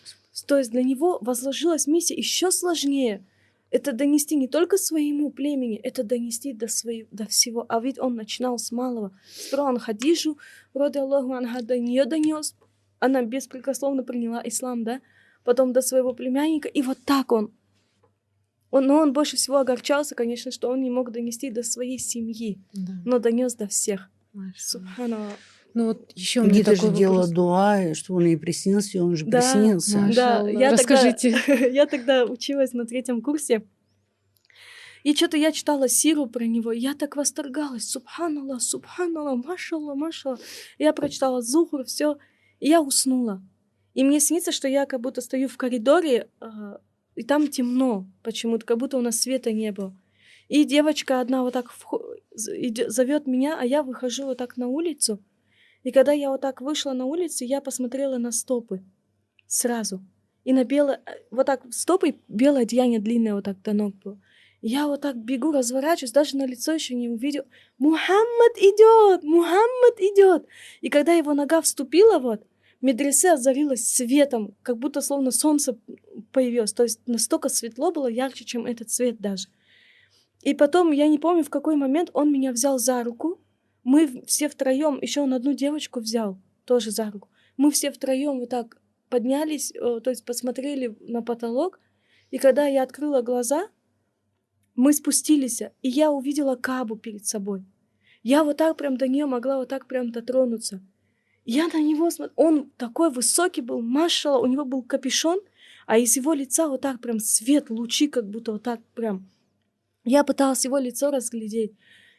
То 0.47 0.59
есть 0.59 0.71
для 0.71 0.83
него 0.83 1.19
возложилась 1.21 1.87
миссия 1.87 2.15
еще 2.15 2.51
сложнее. 2.51 3.25
Это 3.71 3.93
донести 3.93 4.35
не 4.37 4.49
только 4.49 4.79
своему 4.79 5.31
племени, 5.31 5.77
это 5.77 6.03
донести 6.03 6.53
до, 6.55 6.69
своего, 6.69 7.09
до 7.11 7.27
всего. 7.27 7.67
А 7.69 7.81
ведь 7.81 7.99
он 7.99 8.15
начинал 8.15 8.59
с 8.59 8.73
малого. 8.73 9.13
Сперва 9.31 9.79
Хадижу, 9.79 10.39
роды 10.73 11.01
Аллаху 11.01 11.33
анха, 11.35 11.63
до 11.63 11.79
нее 11.79 12.07
донес. 12.07 12.57
Она 12.99 13.23
беспрекословно 13.23 14.03
приняла 14.03 14.41
ислам, 14.45 14.85
да? 14.85 15.01
Потом 15.45 15.73
до 15.73 15.83
своего 15.83 16.15
племянника. 16.15 16.69
И 16.69 16.83
вот 16.83 16.99
так 17.05 17.31
он. 17.31 17.53
он. 18.71 18.87
Но 18.87 18.97
он 18.97 19.13
больше 19.13 19.37
всего 19.37 19.59
огорчался, 19.59 20.15
конечно, 20.15 20.51
что 20.51 20.71
он 20.71 20.83
не 20.83 20.91
мог 20.91 21.13
донести 21.13 21.51
до 21.51 21.63
своей 21.63 21.99
семьи, 21.99 22.59
Да. 22.73 22.93
но 23.05 23.19
донес 23.19 23.55
до 23.55 23.67
всех. 23.67 24.11
Субханаллах. 24.57 25.37
Ну 25.75 25.87
вот 25.87 26.13
еще 26.15 26.41
меня 26.41 26.53
Гита 26.53 26.75
такой 26.75 26.91
же 26.91 26.97
делала 26.97 27.29
дуа, 27.29 27.95
что 27.95 28.15
он 28.15 28.27
ей 28.27 28.37
приснился, 28.37 28.99
и 28.99 29.01
он 29.01 29.17
же 29.17 29.25
Да, 29.27 29.41
приснился. 29.41 29.99
Да, 30.15 30.41
Машаллах. 30.41 30.53
я 30.53 30.73
Расскажите. 30.73 31.39
Тогда, 31.47 31.67
я 31.67 31.87
тогда 31.87 32.25
училась 32.25 32.73
на 32.73 32.85
третьем 32.85 33.23
курсе. 33.23 33.63
И 35.05 35.15
что-то 35.15 35.37
я 35.37 35.53
читала 35.53 35.89
сиру 35.89 36.27
про 36.27 36.45
него, 36.45 36.73
и 36.73 36.81
я 36.81 36.95
так 36.95 37.17
восторгалась. 37.17 37.89
Субханаллах, 37.89 38.61
субханаллах, 38.61 39.45
машаллах, 39.45 39.97
машаллах. 39.97 40.41
Я 40.79 40.93
прочитала 40.93 41.41
Зухур, 41.41 41.85
все, 41.85 42.19
и 42.61 42.69
я 42.69 42.83
уснула. 42.83 43.43
И 43.95 44.05
мне 44.05 44.21
снится, 44.21 44.53
что 44.53 44.69
я 44.69 44.87
как 44.87 45.01
будто 45.01 45.21
стою 45.21 45.49
в 45.49 45.57
коридоре, 45.57 46.29
а, 46.41 46.81
и 47.15 47.23
там 47.23 47.49
темно 47.49 48.07
почему-то, 48.23 48.67
как 48.67 48.79
будто 48.79 48.97
у 48.97 49.01
нас 49.01 49.21
света 49.21 49.53
не 49.53 49.73
было. 49.73 49.97
И 50.49 50.65
девочка 50.65 51.21
одна 51.21 51.43
вот 51.43 51.53
так 51.53 51.73
зовет 52.35 53.27
меня, 53.27 53.59
а 53.61 53.65
я 53.65 53.83
выхожу 53.83 54.25
вот 54.25 54.39
так 54.39 54.57
на 54.57 54.69
улицу. 54.69 55.23
И 55.89 55.91
когда 55.91 56.13
я 56.13 56.29
вот 56.29 56.43
так 56.43 56.61
вышла 56.61 56.93
на 56.93 57.07
улицу, 57.07 57.47
я 57.47 57.63
посмотрела 57.63 58.19
на 58.19 58.31
стопы 58.31 58.85
сразу. 59.47 60.05
И 60.45 60.53
на 60.53 60.65
белое, 60.65 61.01
вот 61.31 61.47
так 61.47 61.63
стопы, 61.71 62.17
белое 62.29 62.65
одеяние 62.65 63.01
длинное 63.01 63.35
вот 63.35 63.47
так 63.47 63.63
до 63.63 63.73
ног 63.73 63.95
было. 63.97 64.21
Я 64.61 64.87
вот 64.87 65.01
так 65.01 65.17
бегу, 65.17 65.51
разворачиваюсь, 65.51 66.13
даже 66.13 66.37
на 66.37 66.45
лицо 66.45 66.75
еще 66.75 66.95
не 66.95 67.09
увидел. 67.09 67.45
Мухаммад 67.79 68.59
идет, 68.59 69.25
Мухаммад 69.25 69.99
идет. 70.01 70.47
И 70.83 70.91
когда 70.91 71.15
его 71.15 71.33
нога 71.33 71.63
вступила, 71.63 72.19
вот, 72.19 72.45
медресе 72.83 73.33
озарилась 73.33 73.89
светом, 73.89 74.55
как 74.61 74.77
будто 74.77 75.01
словно 75.01 75.31
солнце 75.31 75.79
появилось. 76.33 76.75
То 76.75 76.83
есть 76.83 77.01
настолько 77.07 77.49
светло 77.49 77.93
было, 77.93 78.09
ярче, 78.09 78.45
чем 78.45 78.67
этот 78.67 78.91
свет 78.91 79.21
даже. 79.21 79.49
И 80.43 80.53
потом, 80.53 80.93
я 80.93 81.09
не 81.09 81.19
помню, 81.19 81.45
в 81.45 81.51
какой 81.51 81.77
момент 81.77 82.11
он 82.13 82.31
меня 82.31 82.53
взял 82.53 82.79
за 82.79 83.03
руку. 83.03 83.41
Мы 83.91 84.23
все 84.27 84.51
втроем, 84.51 84.99
еще 85.01 85.23
он 85.23 85.33
одну 85.33 85.55
девочку 85.55 86.01
взял, 86.01 86.39
тоже 86.67 86.91
за 86.91 87.11
руку. 87.11 87.31
Мы 87.57 87.71
все 87.71 87.91
втроем 87.91 88.39
вот 88.39 88.51
так 88.51 88.77
поднялись, 89.09 89.73
э, 89.75 90.01
то 90.05 90.11
есть 90.11 90.27
посмотрели 90.27 90.95
на 91.01 91.23
потолок. 91.23 91.81
И 92.31 92.37
когда 92.37 92.67
я 92.67 92.83
открыла 92.83 93.23
глаза, 93.23 93.71
мы 94.75 94.93
спустились, 94.93 95.63
и 95.63 95.89
я 95.89 96.11
увидела 96.11 96.55
Кабу 96.55 96.97
перед 96.97 97.25
собой. 97.25 97.65
Я 98.23 98.45
вот 98.45 98.59
так 98.59 98.77
прям 98.77 98.99
до 98.99 99.09
нее 99.09 99.25
могла 99.25 99.57
вот 99.57 99.71
так 99.71 99.87
прям 99.87 100.13
дотронуться. 100.13 100.83
Я 101.47 101.69
на 101.69 101.81
него 101.81 102.11
смотрю, 102.11 102.35
он 102.37 102.71
такой 102.77 103.11
высокий 103.11 103.63
был, 103.63 103.81
машала, 103.81 104.37
у 104.37 104.45
него 104.45 104.67
был 104.67 104.83
капюшон, 104.83 105.41
а 105.87 105.97
из 105.97 106.15
его 106.15 106.35
лица 106.35 106.69
вот 106.69 106.83
так 106.83 107.01
прям 107.01 107.21
свет, 107.21 107.71
лучи, 107.71 108.07
как 108.09 108.29
будто 108.29 108.53
вот 108.53 108.63
так 108.65 108.85
прям. 108.95 109.31
Я 110.05 110.25
пыталась 110.25 110.67
его 110.67 110.77
лицо 110.77 111.11
разглядеть, 111.11 111.73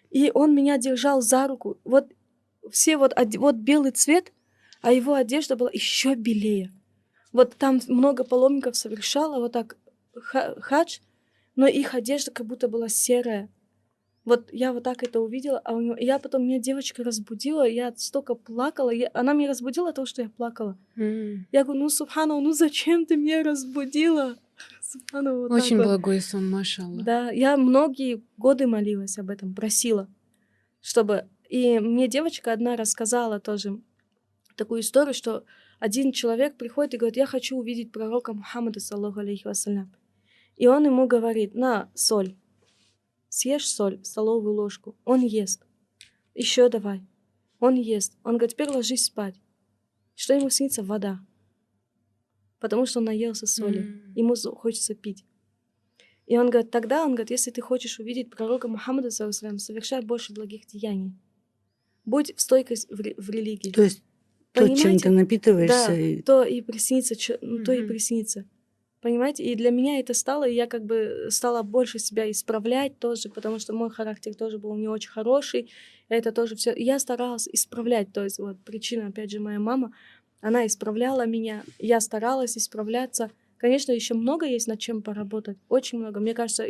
и 0.09 0.31
он 0.33 0.55
меня 0.55 0.77
держал 0.77 1.21
за 1.21 1.47
руку. 1.47 1.77
Вот 1.83 2.11
все 2.71 2.97
вот, 2.97 3.13
вот 3.37 3.55
белый 3.55 3.91
цвет, 3.91 4.31
а 4.81 4.91
его 4.91 5.13
одежда 5.13 5.55
была 5.55 5.69
еще 5.71 6.15
белее. 6.15 6.71
Вот 7.31 7.55
там 7.55 7.79
много 7.87 8.23
паломников 8.23 8.75
совершало 8.75 9.39
вот 9.39 9.51
так 9.51 9.77
ха- 10.15 10.55
хадж, 10.59 10.99
но 11.55 11.67
их 11.67 11.93
одежда 11.93 12.31
как 12.31 12.45
будто 12.45 12.67
была 12.67 12.89
серая. 12.89 13.49
Вот 14.25 14.49
я 14.51 14.73
вот 14.73 14.83
так 14.83 15.01
это 15.03 15.21
увидела, 15.21 15.59
а 15.63 15.73
у 15.73 15.81
него... 15.81 15.95
я 15.97 16.19
потом, 16.19 16.43
меня 16.43 16.59
девочка 16.59 17.03
разбудила, 17.03 17.67
я 17.67 17.93
столько 17.95 18.35
плакала, 18.35 18.89
я- 18.91 19.09
она 19.13 19.33
меня 19.33 19.49
разбудила 19.49 19.91
того, 19.93 20.05
что 20.05 20.21
я 20.21 20.29
плакала. 20.29 20.77
М. 20.97 21.47
Я 21.51 21.63
говорю, 21.63 21.81
ну, 21.81 21.89
Субхану, 21.89 22.39
ну 22.41 22.51
зачем 22.51 23.05
ты 23.05 23.15
меня 23.15 23.43
разбудила? 23.43 24.37
Субхану, 24.89 25.41
вот 25.41 25.51
Очень 25.51 25.77
вот. 25.77 25.85
благой 25.85 26.19
сон, 26.19 26.49
Машалла. 26.49 27.03
Да, 27.03 27.29
я 27.29 27.57
многие 27.57 28.23
годы 28.37 28.65
молилась 28.65 29.17
об 29.17 29.29
этом, 29.29 29.53
просила, 29.53 30.09
чтобы... 30.81 31.29
И 31.47 31.79
мне 31.79 32.07
девочка 32.07 32.53
одна 32.53 32.75
рассказала 32.75 33.39
тоже 33.39 33.79
такую 34.55 34.81
историю, 34.81 35.13
что 35.13 35.45
один 35.79 36.11
человек 36.11 36.57
приходит 36.57 36.93
и 36.93 36.97
говорит, 36.97 37.17
я 37.17 37.25
хочу 37.25 37.57
увидеть 37.57 37.91
пророка 37.91 38.33
Мухаммада, 38.33 38.79
саллаху 38.79 39.19
алейхи 39.19 39.47
вассалям. 39.47 39.91
И 40.57 40.67
он 40.67 40.85
ему 40.85 41.07
говорит, 41.07 41.55
на, 41.55 41.89
соль. 41.95 42.35
съешь 43.29 43.67
соль, 43.67 44.03
столовую 44.03 44.53
ложку, 44.53 44.95
он 45.05 45.21
ест. 45.21 45.65
Еще 46.35 46.69
давай. 46.69 47.01
Он 47.59 47.75
ест. 47.75 48.17
Он 48.23 48.37
говорит, 48.37 48.53
теперь 48.53 48.69
ложись 48.69 49.05
спать. 49.05 49.35
Что 50.15 50.33
ему 50.33 50.49
снится? 50.49 50.83
Вода. 50.83 51.19
Потому 52.59 52.85
что 52.85 52.99
он 52.99 53.05
наелся 53.05 53.47
соли. 53.47 53.79
М. 53.79 54.13
Ему 54.15 54.35
хочется 54.35 54.93
пить. 54.95 55.25
И 56.27 56.37
он 56.37 56.49
говорит, 56.49 56.71
тогда 56.71 57.03
он 57.03 57.11
говорит, 57.15 57.31
если 57.31 57.51
ты 57.51 57.61
хочешь 57.61 57.99
увидеть 57.99 58.29
пророка 58.29 58.67
Мухаммада, 58.67 59.09
совершай 59.11 60.01
больше 60.01 60.33
благих 60.33 60.65
деяний. 60.67 61.13
Будь 62.05 62.35
в 62.35 62.41
стойкость 62.41 62.89
в, 62.91 62.95
в 63.17 63.29
религии. 63.29 63.71
То 63.71 63.83
есть 63.83 64.03
то, 64.51 64.65
чем 64.67 64.75
Понимаете? 64.75 65.03
ты 65.03 65.09
напитываешься, 65.11 65.87
Да, 65.87 65.95
и- 65.97 66.21
то 66.21 66.43
и 66.43 66.61
приснится, 66.61 67.15
чё- 67.15 67.37
ну, 67.41 67.63
то 67.63 67.71
и 67.71 67.85
приснится. 67.85 68.45
Понимаете? 69.01 69.43
И 69.45 69.55
для 69.55 69.71
меня 69.71 69.99
это 69.99 70.13
стало, 70.13 70.47
и 70.47 70.53
я 70.53 70.67
как 70.67 70.83
бы 70.85 71.27
стала 71.29 71.63
больше 71.63 71.99
себя 71.99 72.29
исправлять 72.29 72.99
тоже, 72.99 73.29
потому 73.29 73.57
что 73.59 73.73
мой 73.73 73.89
характер 73.89 74.35
тоже 74.35 74.57
был 74.59 74.75
не 74.75 74.87
очень 74.89 75.09
хороший. 75.11 75.71
Это 76.09 76.31
тоже 76.33 76.55
все. 76.55 76.73
Я 76.75 76.99
старалась 76.99 77.47
исправлять. 77.47 78.11
То 78.11 78.23
есть 78.23 78.39
вот 78.39 78.57
причина, 78.65 79.07
опять 79.07 79.31
же, 79.31 79.39
моя 79.39 79.59
мама, 79.59 79.93
она 80.41 80.65
исправляла 80.65 81.25
меня, 81.25 81.63
я 81.79 81.99
старалась 81.99 82.57
исправляться. 82.57 83.31
Конечно, 83.57 83.91
еще 83.91 84.13
много 84.13 84.45
есть 84.45 84.67
над 84.67 84.79
чем 84.79 85.01
поработать. 85.01 85.57
Очень 85.67 85.99
много. 85.99 86.19
Мне 86.19 86.33
кажется, 86.33 86.65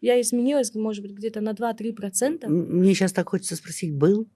я 0.00 0.20
изменилась, 0.20 0.74
может 0.74 1.02
быть, 1.02 1.12
где-то 1.12 1.40
на 1.40 1.52
2-3%. 1.52 2.44
М, 2.44 2.78
мне 2.78 2.94
сейчас 2.94 3.12
так 3.12 3.28
хочется 3.28 3.56
спросить, 3.56 3.92
был? 3.94 4.28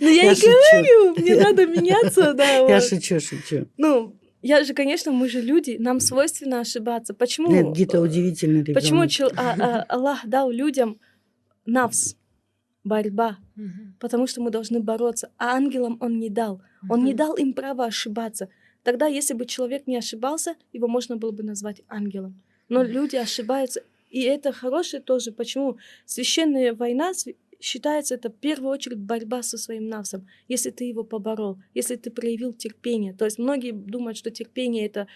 Но 0.00 0.08
я, 0.08 0.32
и 0.32 0.40
говорю, 0.40 1.14
мне 1.16 1.36
надо 1.36 1.66
меняться, 1.66 2.34
да. 2.34 2.58
Я 2.68 2.80
шучу, 2.82 3.18
шучу. 3.18 3.66
Ну, 3.78 4.14
я 4.42 4.62
же, 4.62 4.74
конечно, 4.74 5.10
мы 5.10 5.30
же 5.30 5.40
люди, 5.40 5.76
нам 5.80 6.00
свойственно 6.00 6.60
ошибаться. 6.60 7.14
Почему? 7.14 7.50
Нет, 7.50 7.74
Гита 7.74 7.98
удивительный 7.98 8.60
ребенок. 8.62 8.82
Почему 8.82 9.02
а- 9.36 9.56
а- 9.58 9.82
Аллах 9.88 10.26
дал 10.26 10.50
людям 10.50 11.00
навс, 11.64 12.14
борьба? 12.84 13.38
Мгм. 13.56 13.96
Потому 13.98 14.26
что 14.26 14.40
мы 14.42 14.50
должны 14.50 14.80
бороться. 14.80 15.30
А 15.38 15.56
ангелам 15.56 15.96
он 16.00 16.18
не 16.18 16.30
дал. 16.30 16.62
Он 16.88 17.04
не 17.04 17.14
дал 17.14 17.34
им 17.34 17.54
права 17.54 17.86
ошибаться. 17.86 18.48
Тогда, 18.82 19.06
если 19.06 19.32
бы 19.32 19.46
человек 19.46 19.86
не 19.86 19.96
ошибался, 19.96 20.56
его 20.72 20.86
можно 20.86 21.16
было 21.16 21.30
бы 21.30 21.42
назвать 21.42 21.82
ангелом. 21.88 22.40
Но 22.68 22.82
люди 22.82 23.16
ошибаются. 23.16 23.82
И 24.10 24.20
это 24.20 24.52
хорошее 24.52 25.02
тоже. 25.02 25.32
Почему? 25.32 25.78
Священная 26.04 26.74
война 26.74 27.12
считается 27.60 28.14
это 28.14 28.28
в 28.28 28.34
первую 28.34 28.70
очередь 28.72 28.98
борьба 28.98 29.42
со 29.42 29.56
своим 29.56 29.88
навсом. 29.88 30.28
Если 30.48 30.70
ты 30.70 30.84
его 30.84 31.02
поборол, 31.02 31.58
если 31.72 31.96
ты 31.96 32.10
проявил 32.10 32.52
терпение. 32.52 33.14
То 33.14 33.24
есть 33.24 33.38
многие 33.38 33.72
думают, 33.72 34.18
что 34.18 34.30
терпение 34.30 34.86
это 34.86 35.06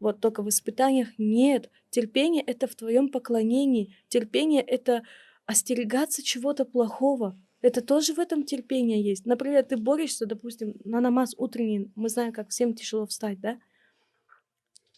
вот 0.00 0.20
только 0.20 0.42
в 0.42 0.48
испытаниях. 0.50 1.08
Нет, 1.18 1.70
терпение 1.88 2.42
это 2.42 2.66
в 2.66 2.74
твоем 2.74 3.08
поклонении. 3.08 3.96
Терпение 4.08 4.60
это 4.60 5.02
остерегаться 5.46 6.22
чего-то 6.22 6.64
плохого. 6.64 7.40
Это 7.60 7.80
тоже 7.80 8.14
в 8.14 8.18
этом 8.18 8.44
терпение 8.44 9.02
есть. 9.02 9.24
Например, 9.26 9.62
ты 9.64 9.76
борешься, 9.76 10.26
допустим, 10.26 10.74
на 10.84 11.00
намаз 11.00 11.34
утренний, 11.36 11.90
мы 11.94 12.08
знаем, 12.08 12.32
как 12.32 12.50
всем 12.50 12.74
тяжело 12.74 13.06
встать, 13.06 13.40
да? 13.40 13.58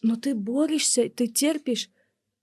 Но 0.02 0.16
ты 0.16 0.34
борешься, 0.34 1.08
ты 1.08 1.26
терпишь, 1.26 1.90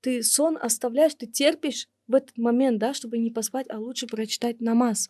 ты 0.02 0.24
сон 0.24 0.58
оставляешь, 0.62 1.16
ты 1.16 1.28
терпишь 1.28 1.90
в 2.08 2.16
этот 2.16 2.38
момент, 2.38 2.80
да, 2.80 2.94
чтобы 2.94 3.18
не 3.18 3.32
поспать, 3.32 3.68
а 3.70 3.80
лучше 3.80 4.08
прочитать 4.08 4.60
намаз. 4.62 5.10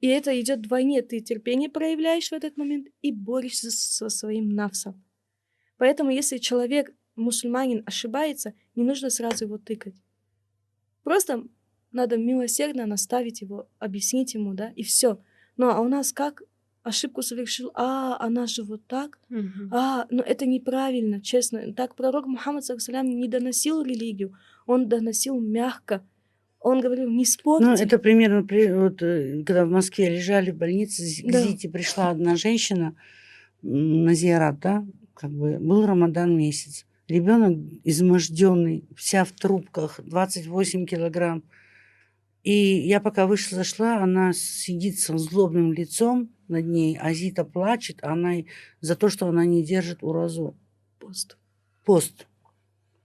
И 0.00 0.08
это 0.08 0.38
идет 0.40 0.58
вдвойне. 0.58 1.00
Ты 1.02 1.20
терпение 1.20 1.70
проявляешь 1.70 2.28
в 2.28 2.32
этот 2.32 2.56
момент 2.56 2.88
и 3.02 3.12
борешься 3.12 3.70
со 3.70 4.08
своим 4.08 4.48
навсом. 4.50 5.02
Поэтому, 5.76 6.10
если 6.10 6.38
человек, 6.38 6.94
мусульманин, 7.14 7.82
ошибается, 7.86 8.52
не 8.74 8.82
нужно 8.82 9.10
сразу 9.10 9.44
его 9.44 9.58
тыкать. 9.58 9.94
Просто 11.04 11.44
надо 11.92 12.16
милосердно 12.16 12.86
наставить 12.86 13.40
его, 13.42 13.66
объяснить 13.78 14.34
ему, 14.34 14.54
да, 14.54 14.70
и 14.76 14.82
все. 14.82 15.18
Ну 15.56 15.68
а 15.68 15.80
у 15.80 15.88
нас 15.88 16.12
как 16.12 16.42
ошибку 16.82 17.22
совершил, 17.22 17.70
а, 17.74 18.16
она 18.18 18.46
же 18.46 18.62
вот 18.64 18.84
так, 18.86 19.18
Мгм. 19.28 19.68
а, 19.72 20.06
ну 20.10 20.22
это 20.22 20.46
неправильно, 20.46 21.20
честно. 21.20 21.72
Так 21.72 21.94
пророк 21.94 22.26
Мухаммад 22.26 22.64
саллаллаху 22.64 23.06
не 23.08 23.28
доносил 23.28 23.82
религию, 23.82 24.34
он 24.66 24.88
доносил 24.88 25.38
мягко. 25.40 26.02
Он 26.64 26.80
говорил, 26.80 27.10
не 27.10 27.24
спорьте. 27.24 27.66
Ну, 27.66 27.72
это 27.74 27.98
примерно, 27.98 28.44
при- 28.44 28.72
вот, 28.72 29.02
э, 29.02 29.42
когда 29.44 29.64
в 29.64 29.70
Москве 29.70 30.08
лежали 30.10 30.52
в 30.52 30.56
больнице, 30.56 31.02
к 31.22 31.30
Да. 31.32 31.40
Зите 31.42 31.68
пришла 31.68 32.10
одна 32.10 32.36
женщина 32.36 32.94
на 33.62 34.14
зиарат, 34.14 34.60
да, 34.60 34.84
как 35.14 35.30
бы 35.32 35.58
был 35.58 35.84
Рамадан 35.86 36.36
месяц. 36.36 36.86
Ребенок 37.08 37.58
изможденный, 37.84 38.84
вся 38.96 39.24
в 39.24 39.32
трубках, 39.32 40.00
28 40.04 40.86
килограмм. 40.86 41.42
И 42.42 42.52
я 42.52 43.00
пока 43.00 43.26
вышла, 43.26 43.56
зашла, 43.56 44.02
она 44.02 44.32
сидит 44.32 44.98
со 44.98 45.16
злобным 45.16 45.72
лицом 45.72 46.30
над 46.48 46.66
ней, 46.66 46.98
а 47.00 47.12
Зита 47.14 47.44
плачет, 47.44 47.98
а 48.02 48.12
она 48.12 48.34
за 48.80 48.96
то, 48.96 49.08
что 49.08 49.26
она 49.28 49.44
не 49.44 49.64
держит 49.64 50.02
уразу. 50.02 50.56
Пост. 50.98 51.38
Пост. 51.84 52.26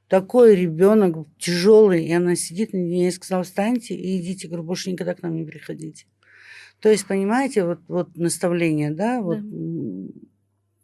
Такой 0.08 0.56
ребенок 0.56 1.28
тяжелый, 1.38 2.06
и 2.06 2.12
она 2.14 2.36
сидит 2.36 2.74
на 2.74 2.78
ней, 2.78 3.06
я 3.06 3.12
сказала, 3.12 3.44
встаньте 3.44 3.94
и 3.96 4.20
идите, 4.22 4.48
говорю, 4.48 4.64
больше 4.64 4.92
никогда 4.92 5.14
к 5.16 5.22
нам 5.22 5.36
не 5.36 5.46
приходите. 5.46 6.06
То 6.80 6.90
есть, 6.90 7.08
понимаете, 7.08 7.66
вот, 7.66 7.80
вот 7.88 8.18
наставление, 8.18 8.92
да, 8.92 9.22
вот 9.22 9.40
Да. 9.42 10.12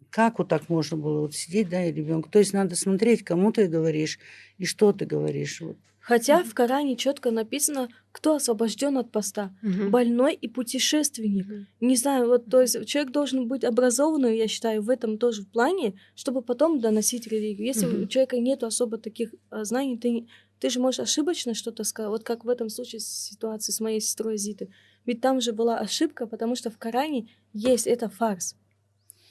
как 0.10 0.40
вот 0.40 0.50
так 0.50 0.70
можно 0.70 0.98
было 0.98 1.22
вот 1.22 1.36
сидеть, 1.36 1.70
да, 1.70 1.86
и 1.86 1.92
ребенку. 1.94 2.30
То 2.30 2.40
есть 2.40 2.54
надо 2.54 2.76
смотреть, 2.76 3.24
кому 3.24 3.52
ты 3.52 3.68
говоришь 3.68 4.20
и 4.58 4.66
что 4.66 4.94
ты 4.94 5.06
говоришь. 5.06 5.62
Вот. 5.62 5.78
Хотя 6.04 6.44
в 6.44 6.54
Коране 6.54 6.98
четко 6.98 7.32
написано, 7.32 7.88
кто 8.12 8.36
освобожден 8.36 8.98
от 8.98 9.12
поста. 9.12 9.56
Больной 9.90 10.34
и 10.34 10.50
путешественник. 10.50 11.68
Не 11.80 11.96
знаю, 11.96 12.28
вот, 12.28 12.46
то 12.46 12.62
есть 12.62 12.86
человек 12.86 13.14
должен 13.14 13.48
быть 13.48 13.64
образованным, 13.64 14.34
я 14.34 14.48
считаю, 14.48 14.82
в 14.82 14.90
этом 14.90 15.18
тоже 15.18 15.44
в 15.44 15.50
плане, 15.50 15.96
чтобы 16.16 16.42
потом 16.42 16.82
доносить 16.82 17.28
религию. 17.28 17.68
Если 17.68 17.88
у 17.88 18.06
человека 18.08 18.38
нет 18.38 18.64
особо 18.64 18.98
таких 18.98 19.34
а, 19.50 19.64
знаний, 19.64 19.98
ты, 19.98 20.28
ты 20.60 20.70
же 20.70 20.82
можешь 20.82 21.00
ошибочно 21.00 21.54
что-то 21.54 21.86
сказать, 21.86 22.10
вот 22.10 22.24
как 22.24 22.44
в 22.44 22.50
этом 22.50 22.70
случае 22.70 23.00
с 23.00 23.08
ситуацией 23.08 23.74
с 23.74 23.80
моей 23.80 24.02
сестрой 24.02 24.38
Зиты. 24.38 24.70
Ведь 25.06 25.22
там 25.22 25.40
же 25.40 25.54
была 25.54 25.78
ошибка, 25.80 26.28
потому 26.28 26.56
что 26.56 26.70
в 26.70 26.78
Коране 26.78 27.30
есть 27.54 27.88
это 27.88 28.10
фарс. 28.10 28.56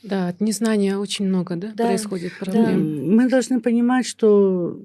Да, 0.02 0.28
от 0.28 0.40
незнания 0.40 0.96
очень 0.96 1.26
много, 1.28 1.56
да, 1.56 1.72
Да, 1.74 1.86
происходит 1.86 2.32
да. 2.40 2.44
проблем. 2.44 2.74
М, 2.80 3.16
Мы 3.16 3.28
должны 3.28 3.60
понимать, 3.60 4.06
что 4.06 4.80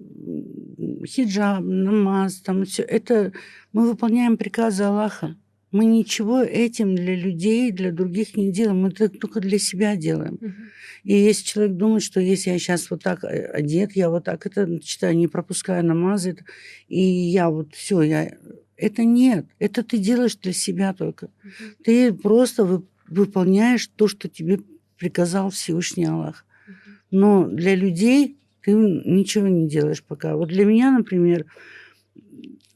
хиджаб, 1.06 1.64
намаз, 1.64 2.36
там 2.36 2.66
все 2.66 2.84
это 2.84 3.32
мы 3.74 3.88
выполняем 3.90 4.38
приказы 4.38 4.84
Аллаха. 4.84 5.36
Мы 5.72 5.86
ничего 5.86 6.42
этим 6.42 6.96
для 6.96 7.16
людей, 7.16 7.72
для 7.72 7.92
других 7.92 8.38
не 8.38 8.52
делаем. 8.52 8.82
Мы 8.84 8.90
это 8.90 9.10
только 9.10 9.42
для 9.42 9.60
себя 9.60 9.96
делаем. 9.98 10.38
Мгм. 10.40 10.56
И 11.04 11.14
если 11.14 11.44
человек 11.46 11.76
думает, 11.76 12.04
что 12.04 12.20
если 12.22 12.52
я 12.52 12.60
сейчас 12.60 12.90
вот 12.90 13.04
так 13.04 13.24
э, 13.24 13.46
одет, 13.54 13.92
я 13.96 14.10
вот 14.10 14.24
так 14.24 14.46
это 14.46 14.80
читаю, 14.80 15.18
не 15.18 15.28
пропускаю 15.28 15.86
намазы, 15.86 16.32
это- 16.32 16.46
и 16.88 17.02
я 17.02 17.50
вот 17.50 17.76
все, 17.76 18.02
я... 18.02 18.32
Это 18.78 19.04
нет. 19.04 19.46
Это 19.60 19.84
ты 19.84 19.98
делаешь 19.98 20.38
для 20.38 20.54
себя 20.54 20.94
только. 20.94 21.30
Мгм. 21.44 21.76
Ты 21.84 22.14
просто 22.14 22.64
вы- 22.64 22.84
выполняешь 23.10 23.88
то, 23.96 24.08
что 24.08 24.30
тебе 24.30 24.60
приказал 24.98 25.50
Всевышний 25.50 26.06
Аллах. 26.06 26.46
Но 27.12 27.48
для 27.48 27.76
людей 27.76 28.38
ты 28.62 28.74
ничего 28.74 29.48
не 29.48 29.68
делаешь 29.68 30.04
пока. 30.04 30.36
Вот 30.36 30.50
для 30.50 30.66
меня, 30.66 30.92
например, 30.92 31.46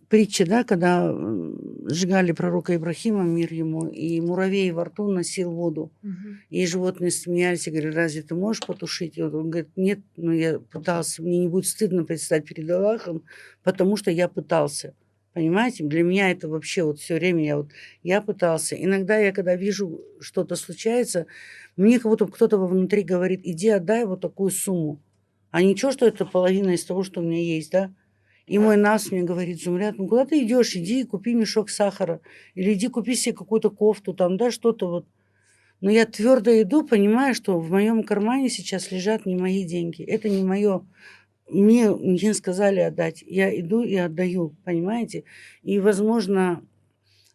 притча, 0.09 0.45
да, 0.45 0.63
когда 0.63 1.09
м, 1.09 1.87
сжигали 1.87 2.33
пророка 2.33 2.75
Ибрахима, 2.75 3.23
мир 3.23 3.53
ему, 3.53 3.87
и 3.87 4.19
муравей 4.19 4.71
во 4.71 4.85
рту 4.85 5.09
носил 5.09 5.51
воду. 5.51 5.91
Мгм. 6.01 6.39
И 6.49 6.65
животные 6.65 7.11
смеялись 7.11 7.67
и 7.67 7.71
говорили, 7.71 7.93
разве 7.95 8.21
ты 8.21 8.35
можешь 8.35 8.65
потушить? 8.65 9.17
И 9.17 9.21
он 9.23 9.49
говорит, 9.49 9.69
нет, 9.77 9.99
но 10.17 10.33
я 10.33 10.59
пытался, 10.59 11.23
мне 11.23 11.39
не 11.39 11.47
будет 11.47 11.65
стыдно 11.65 12.03
предстать 12.03 12.45
перед 12.45 12.69
Аллахом, 12.69 13.23
потому 13.63 13.95
что 13.95 14.11
я 14.11 14.27
пытался. 14.27 14.93
Понимаете, 15.33 15.85
для 15.85 16.03
меня 16.03 16.29
это 16.29 16.49
вообще 16.49 16.83
вот 16.83 16.99
все 16.99 17.15
время 17.15 17.45
я 17.45 17.55
вот 17.57 17.69
я 18.03 18.21
пытался. 18.21 18.75
Иногда 18.75 19.17
я 19.17 19.31
когда 19.31 19.55
вижу 19.55 20.01
что-то 20.19 20.57
случается, 20.57 21.25
мне 21.77 21.99
как 21.99 22.11
будто 22.11 22.27
кто-то 22.27 22.57
внутри 22.57 23.03
говорит, 23.03 23.41
иди 23.43 23.69
отдай 23.69 24.05
вот 24.05 24.21
такую 24.21 24.51
сумму. 24.51 25.01
А 25.51 25.61
ничего, 25.61 25.91
что 25.91 26.05
это 26.05 26.25
половина 26.25 26.71
из 26.71 26.85
того, 26.85 27.03
что 27.03 27.21
у 27.21 27.23
меня 27.23 27.41
есть, 27.41 27.71
да? 27.71 27.93
И 28.47 28.57
мой 28.57 28.77
нас 28.77 29.11
мне 29.11 29.23
говорит, 29.23 29.61
Зумрят, 29.61 29.97
ну 29.97 30.07
куда 30.07 30.25
ты 30.25 30.43
идешь? 30.43 30.75
Иди 30.75 31.01
и 31.01 31.05
купи 31.05 31.33
мешок 31.33 31.69
сахара. 31.69 32.21
Или 32.55 32.73
иди 32.73 32.87
купи 32.87 33.15
себе 33.15 33.35
какую-то 33.35 33.69
кофту, 33.69 34.13
там, 34.13 34.37
да, 34.37 34.51
что-то 34.51 34.89
вот. 34.89 35.05
Но 35.79 35.89
я 35.89 36.05
твердо 36.05 36.51
иду, 36.61 36.85
понимая, 36.85 37.33
что 37.33 37.59
в 37.59 37.71
моем 37.71 38.03
кармане 38.03 38.49
сейчас 38.49 38.91
лежат 38.91 39.25
не 39.25 39.35
мои 39.35 39.63
деньги. 39.63 40.03
Это 40.03 40.29
не 40.29 40.43
мое. 40.43 40.85
Мне, 41.49 41.91
мне 41.91 42.33
сказали 42.33 42.79
отдать. 42.79 43.23
Я 43.25 43.57
иду 43.59 43.81
и 43.81 43.95
отдаю, 43.95 44.55
понимаете? 44.63 45.23
И, 45.63 45.79
возможно, 45.79 46.63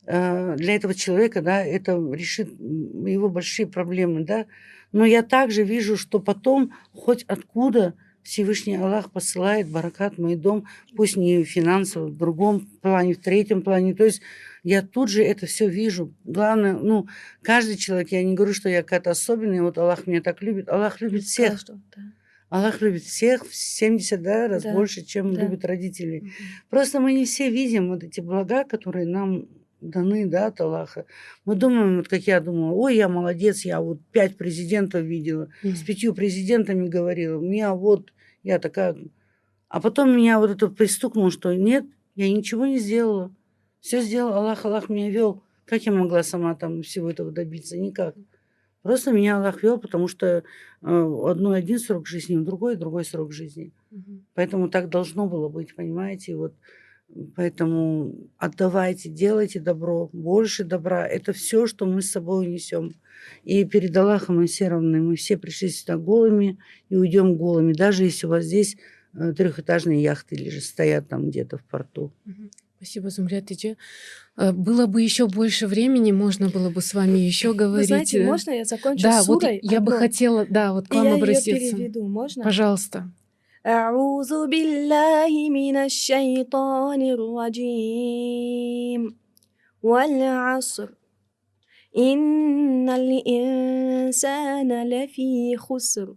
для 0.07 0.75
этого 0.75 0.95
человека, 0.95 1.43
да, 1.43 1.65
это 1.65 1.93
решит 2.13 2.49
его 2.49 3.29
большие 3.29 3.67
проблемы, 3.67 4.25
да. 4.25 4.47
Но 4.93 5.05
я 5.05 5.23
также 5.23 5.65
вижу, 5.65 5.97
что 5.97 6.21
потом 6.21 6.73
хоть 6.93 7.25
откуда 7.25 7.95
Всевышний 8.27 8.77
Аллах 8.77 9.13
посылает 9.13 9.69
баракат 9.69 10.17
в 10.17 10.21
мой 10.21 10.35
дом, 10.35 10.67
пусть 10.97 11.17
не 11.17 11.45
финансово, 11.45 12.07
в 12.07 12.17
другом 12.17 12.67
плане, 12.83 13.15
в 13.15 13.21
третьем 13.21 13.63
плане. 13.63 13.95
То 13.95 14.05
есть 14.05 14.21
я 14.65 14.83
тут 14.83 15.11
же 15.11 15.23
это 15.23 15.47
все 15.47 15.69
вижу. 15.69 16.13
Главное, 16.25 16.75
ну, 16.75 17.07
каждый 17.43 17.77
человек, 17.77 18.11
я 18.11 18.25
не 18.25 18.35
говорю, 18.35 18.53
что 18.53 18.69
я 18.69 18.83
какая-то 18.83 19.11
особенная, 19.11 19.63
вот 19.63 19.79
Аллах 19.79 20.09
меня 20.09 20.21
так 20.23 20.43
любит. 20.43 20.69
Аллах 20.69 21.01
любит 21.01 21.23
всех. 21.23 21.53
Каждого, 21.53 21.81
да. 21.95 22.03
Аллах 22.49 22.81
любит 22.81 23.03
всех 23.03 23.47
в 23.47 23.55
70 23.55 24.23
да, 24.23 24.49
раз 24.49 24.63
Да, 24.65 24.73
больше, 24.73 25.05
чем 25.05 25.33
да. 25.33 25.43
любят 25.43 25.65
родители. 25.65 26.21
Мгм. 26.21 26.31
Просто 26.69 27.01
мы 27.01 27.13
не 27.13 27.27
все 27.27 27.51
видим 27.51 27.89
вот 27.89 28.03
эти 28.03 28.21
блага, 28.21 28.65
которые 28.65 29.07
нам 29.07 29.47
даны, 29.81 30.27
да, 30.27 30.47
от 30.47 30.61
Аллаха. 30.61 31.07
Мы 31.45 31.55
думаем, 31.55 31.99
вот 31.99 32.09
как 32.09 32.23
я 32.23 32.41
думала, 32.41 32.73
ой, 32.73 32.97
я 32.97 33.09
молодец, 33.09 33.65
я 33.65 33.81
вот 33.81 34.01
пять 34.13 34.37
президентов 34.37 35.03
видела, 35.03 35.49
с 35.63 35.83
пятью 35.83 36.15
президентами 36.15 36.89
говорила, 36.89 37.39
у 37.39 37.43
меня 37.43 37.75
вот, 37.75 38.13
я 38.43 38.59
такая... 38.59 38.97
А 39.69 39.81
потом 39.81 40.17
меня 40.17 40.39
вот 40.39 40.51
это 40.51 40.69
пристукнуло, 40.69 41.31
что 41.31 41.53
нет, 41.55 41.85
я 42.15 42.31
ничего 42.31 42.67
не 42.67 42.79
сделала. 42.79 43.35
Все 43.81 44.01
сделал 44.01 44.33
Аллах, 44.33 44.65
Аллах 44.65 44.89
меня 44.89 45.11
вел. 45.11 45.43
Как 45.65 45.83
я 45.83 45.93
могла 45.93 46.23
сама 46.23 46.55
там 46.55 46.83
всего 46.83 47.11
этого 47.11 47.33
добиться? 47.33 47.77
Никак. 47.77 48.15
Просто 48.83 49.11
меня 49.11 49.37
Аллах 49.37 49.63
вел, 49.65 49.79
потому 49.79 50.07
что 50.07 50.27
э, 50.27 50.43
у 50.83 51.27
одной 51.27 51.59
один 51.59 51.81
срок 51.81 52.07
жизни, 52.07 52.37
другой 52.37 52.77
другой 52.77 53.05
срок 53.05 53.33
жизни. 53.33 53.73
Мгм. 53.91 54.25
Поэтому 54.35 54.71
так 54.71 54.89
должно 54.89 55.27
было 55.27 55.49
быть, 55.49 55.75
понимаете? 55.75 56.33
И 56.33 56.35
Вот 56.37 56.55
поэтому 57.35 58.15
отдавайте, 58.39 59.09
делайте 59.09 59.61
добро, 59.61 60.09
больше 60.13 60.65
добра. 60.65 61.07
Это 61.07 61.33
все, 61.33 61.67
что 61.67 61.87
мы 61.87 62.03
с 62.03 62.11
собой 62.11 62.47
унесем. 62.47 62.93
И 63.45 63.65
перед 63.65 63.97
Аллахом 63.97 64.37
мы 64.37 64.47
все 64.47 64.69
равны. 64.69 65.01
Мы 65.01 65.17
все 65.17 65.37
пришли 65.37 65.69
сюда 65.69 65.97
голыми 65.97 66.59
и 66.89 66.97
уйдем 66.97 67.37
голыми. 67.37 67.73
Даже 67.73 68.05
если 68.05 68.27
у 68.27 68.31
вас 68.31 68.45
здесь 68.45 68.77
э, 69.15 69.33
трехэтажные 69.33 70.03
яхты 70.03 70.37
лежат, 70.37 70.63
стоят 70.65 71.09
там 71.09 71.31
где-то 71.31 71.59
в 71.59 71.65
порту. 71.65 72.13
Спасибо, 72.77 73.09
Зумрят 73.09 73.51
Иджи. 73.51 73.77
Э, 74.37 74.53
Было 74.53 74.87
бы 74.87 75.01
еще 75.01 75.27
больше 75.29 75.67
времени, 75.67 76.13
можно 76.13 76.51
было 76.51 76.69
бы 76.69 76.83
с 76.83 76.93
вами 76.93 77.19
еще 77.19 77.49
Вы 77.49 77.55
говорить. 77.55 77.89
знаете, 77.89 78.19
э, 78.21 78.27
можно 78.27 78.51
я 78.51 78.65
закончу 78.67 79.03
Да, 79.03 79.23
вот 79.23 79.41
сурой 79.43 79.59
я 79.63 79.81
бы 79.81 79.95
одной? 79.95 80.09
хотела, 80.09 80.47
да, 80.49 80.73
вот 80.75 80.87
к 80.89 80.93
И 80.93 80.97
вам 80.97 81.05
я 81.07 81.11
ее 81.15 81.17
обратиться. 81.17 81.51
переведу, 81.77 82.07
можно? 82.07 82.45
Пожалуйста. 82.45 83.11
أعوذ 83.66 84.48
بالله 84.48 85.50
من 85.50 85.78
الشيطان 85.78 87.02
الرجيم 87.02 88.42
والعصر 89.84 90.90
إن 91.98 92.90
الإنسان 92.90 94.90
لفي 94.90 95.58
خسر 95.58 96.16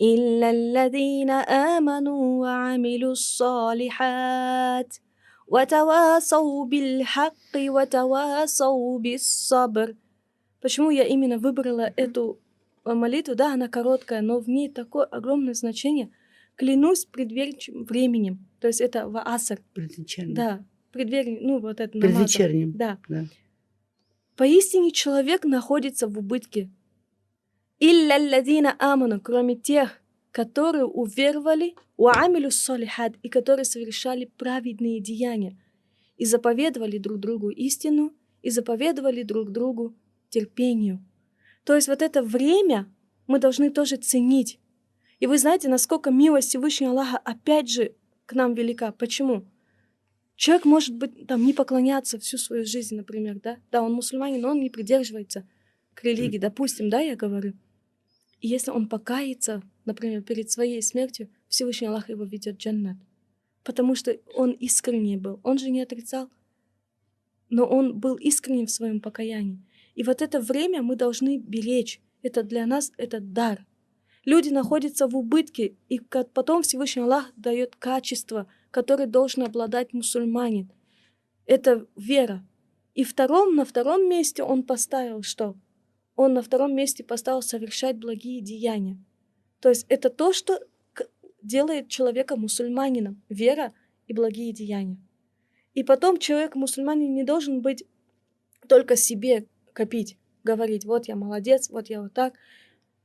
إلا 0.00 0.50
الذين 0.50 1.30
آمنوا 1.30 2.40
وعملوا 2.40 3.12
الصالحات 3.12 4.96
وتواصوا 5.48 6.64
بالحق 6.64 7.54
وتواصوا 7.56 8.98
بالصبر 8.98 9.94
Почему 10.62 10.90
я 10.90 11.04
именно 11.04 11.38
выбрала 11.38 11.92
эту 11.96 12.40
э, 12.84 12.92
молитву? 12.92 13.36
Да, 13.36 13.52
она 13.52 13.68
короткая, 13.68 14.20
но 14.20 14.40
в 14.40 14.48
ней 14.48 14.68
такое 14.68 15.04
огромное 15.04 15.54
значение. 15.54 16.10
Клянусь 16.61 17.05
предвечным 17.05 17.85
временем. 17.85 18.47
То 18.59 18.67
есть 18.67 18.81
это 18.81 19.09
в 19.09 19.19
аср. 19.19 19.59
Предвечерним. 19.73 20.35
Да, 20.35 20.63
преддверие, 20.91 21.39
ну 21.41 21.57
вот 21.57 21.79
это 21.79 21.97
намаза. 21.97 22.13
Предвечерним. 22.13 22.73
Да. 22.73 22.99
Да. 23.09 23.25
Поистине 24.35 24.91
человек 24.91 25.43
находится 25.43 26.07
в 26.07 26.19
убытке. 26.19 26.69
Илля 27.79 28.17
алладина 28.17 28.75
аману, 28.77 29.19
кроме 29.19 29.55
тех, 29.55 30.03
которые 30.29 30.85
уверовали, 30.85 31.73
уамилю 31.97 32.51
солихат, 32.51 33.13
и 33.23 33.29
которые 33.29 33.65
совершали 33.65 34.25
праведные 34.37 34.99
деяния, 34.99 35.59
и 36.17 36.25
заповедовали 36.25 36.99
друг 36.99 37.19
другу 37.19 37.49
истину, 37.49 38.13
и 38.43 38.51
заповедовали 38.51 39.23
друг 39.23 39.49
другу 39.49 39.95
терпению. 40.29 41.03
То 41.63 41.73
есть 41.73 41.87
вот 41.87 42.03
это 42.03 42.21
время 42.21 42.87
мы 43.25 43.39
должны 43.39 43.71
тоже 43.71 43.95
ценить. 43.95 44.59
И 45.21 45.27
вы 45.27 45.37
знаете, 45.37 45.69
насколько 45.69 46.09
милость 46.09 46.49
Всевышнего 46.49 46.91
Аллаха 46.91 47.17
опять 47.19 47.69
же 47.69 47.95
к 48.25 48.33
нам 48.33 48.55
велика. 48.55 48.91
Почему? 48.91 49.45
Человек 50.35 50.65
может 50.65 50.95
быть 50.95 51.27
там 51.27 51.45
не 51.45 51.53
поклоняться 51.53 52.17
всю 52.17 52.39
свою 52.39 52.65
жизнь, 52.65 52.95
например, 52.95 53.39
да? 53.39 53.59
Да, 53.71 53.83
он 53.83 53.93
мусульманин, 53.93 54.41
но 54.41 54.49
он 54.49 54.59
не 54.59 54.71
придерживается 54.71 55.47
к 55.93 56.03
религии, 56.03 56.39
допустим, 56.39 56.89
да, 56.89 56.99
я 57.01 57.15
говорю. 57.15 57.53
И 58.39 58.47
если 58.47 58.71
он 58.71 58.89
покается, 58.89 59.61
например, 59.85 60.23
перед 60.23 60.49
своей 60.49 60.81
смертью, 60.81 61.29
Всевышний 61.47 61.87
Аллах 61.87 62.09
его 62.09 62.23
ведет 62.23 62.55
в 62.55 62.57
джаннат. 62.57 62.97
Потому 63.63 63.93
что 63.93 64.17
он 64.33 64.53
искренний 64.53 65.17
был. 65.17 65.39
Он 65.43 65.59
же 65.59 65.69
не 65.69 65.83
отрицал. 65.83 66.31
Но 67.51 67.65
он 67.65 67.99
был 67.99 68.15
искренним 68.15 68.65
в 68.65 68.71
своем 68.71 68.99
покаянии. 68.99 69.63
И 69.93 70.01
вот 70.01 70.23
это 70.23 70.39
время 70.39 70.81
мы 70.81 70.95
должны 70.95 71.37
беречь. 71.37 72.01
Это 72.23 72.41
для 72.41 72.65
нас 72.65 72.91
это 72.97 73.19
дар. 73.19 73.67
Люди 74.23 74.49
находятся 74.49 75.07
в 75.07 75.15
убытке, 75.15 75.75
и 75.89 75.99
потом 75.99 76.61
Всевышний 76.61 77.01
Аллах 77.01 77.31
дает 77.35 77.75
качество, 77.75 78.47
которое 78.69 79.07
должен 79.07 79.43
обладать 79.43 79.93
мусульманин. 79.93 80.71
Это 81.45 81.87
вера. 81.95 82.45
И 82.93 83.03
втором, 83.03 83.55
на 83.55 83.65
втором 83.65 84.07
месте 84.07 84.43
он 84.43 84.63
поставил 84.63 85.23
что? 85.23 85.55
Он 86.15 86.33
на 86.33 86.41
втором 86.41 86.75
месте 86.75 87.03
поставил 87.03 87.41
совершать 87.41 87.97
благие 87.97 88.41
деяния. 88.41 89.03
То 89.59 89.69
есть 89.69 89.85
это 89.89 90.09
то, 90.09 90.33
что 90.33 90.59
делает 91.41 91.89
человека 91.89 92.35
мусульманином. 92.35 93.21
Вера 93.29 93.73
и 94.07 94.13
благие 94.13 94.53
деяния. 94.53 94.97
И 95.73 95.83
потом 95.83 96.17
человек 96.17 96.55
мусульманин 96.55 97.13
не 97.13 97.23
должен 97.23 97.61
быть 97.61 97.85
только 98.67 98.95
себе 98.95 99.47
копить, 99.73 100.17
говорить, 100.43 100.85
вот 100.85 101.07
я 101.07 101.15
молодец, 101.15 101.69
вот 101.69 101.89
я 101.89 102.01
вот 102.01 102.13
так. 102.13 102.35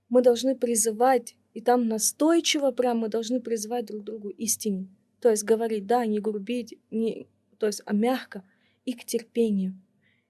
Мы 0.09 0.23
должны 0.23 0.57
призывать, 0.57 1.37
и 1.55 1.61
там 1.61 1.89
настойчиво 1.89 2.71
прям 2.71 2.99
мы 2.99 3.09
должны 3.09 3.41
призывать 3.41 3.87
друг 3.87 4.05
другу 4.05 4.29
истине. 4.29 4.89
То 5.21 5.31
есть 5.31 5.45
говорить, 5.45 5.87
да, 5.87 6.07
не 6.07 6.21
грубить, 6.21 6.79
не, 6.91 7.29
то 7.59 7.67
есть, 7.67 7.83
а 7.87 7.93
мягко 7.93 8.45
и 8.85 8.93
к 8.93 9.05
терпению. 9.05 9.81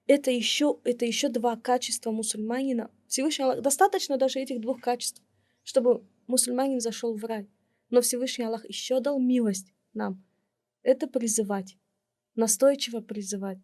Это 0.07 0.31
еще, 0.31 0.79
это 0.83 1.05
еще 1.05 1.29
два 1.29 1.57
качества 1.57 2.11
мусульманина. 2.11 2.89
Всевышний 3.07 3.43
Аллах, 3.43 3.61
достаточно 3.61 4.17
даже 4.17 4.39
этих 4.39 4.61
двух 4.61 4.79
качеств, 4.79 5.21
чтобы 5.63 6.03
мусульманин 6.27 6.79
зашел 6.79 7.13
в 7.13 7.23
рай. 7.25 7.49
Но 7.89 8.01
Всевышний 8.01 8.45
Аллах 8.45 8.67
еще 8.67 8.99
дал 8.99 9.19
милость 9.19 9.73
нам. 9.93 10.23
Это 10.81 11.07
призывать, 11.07 11.77
настойчиво 12.35 13.01
призывать. 13.01 13.59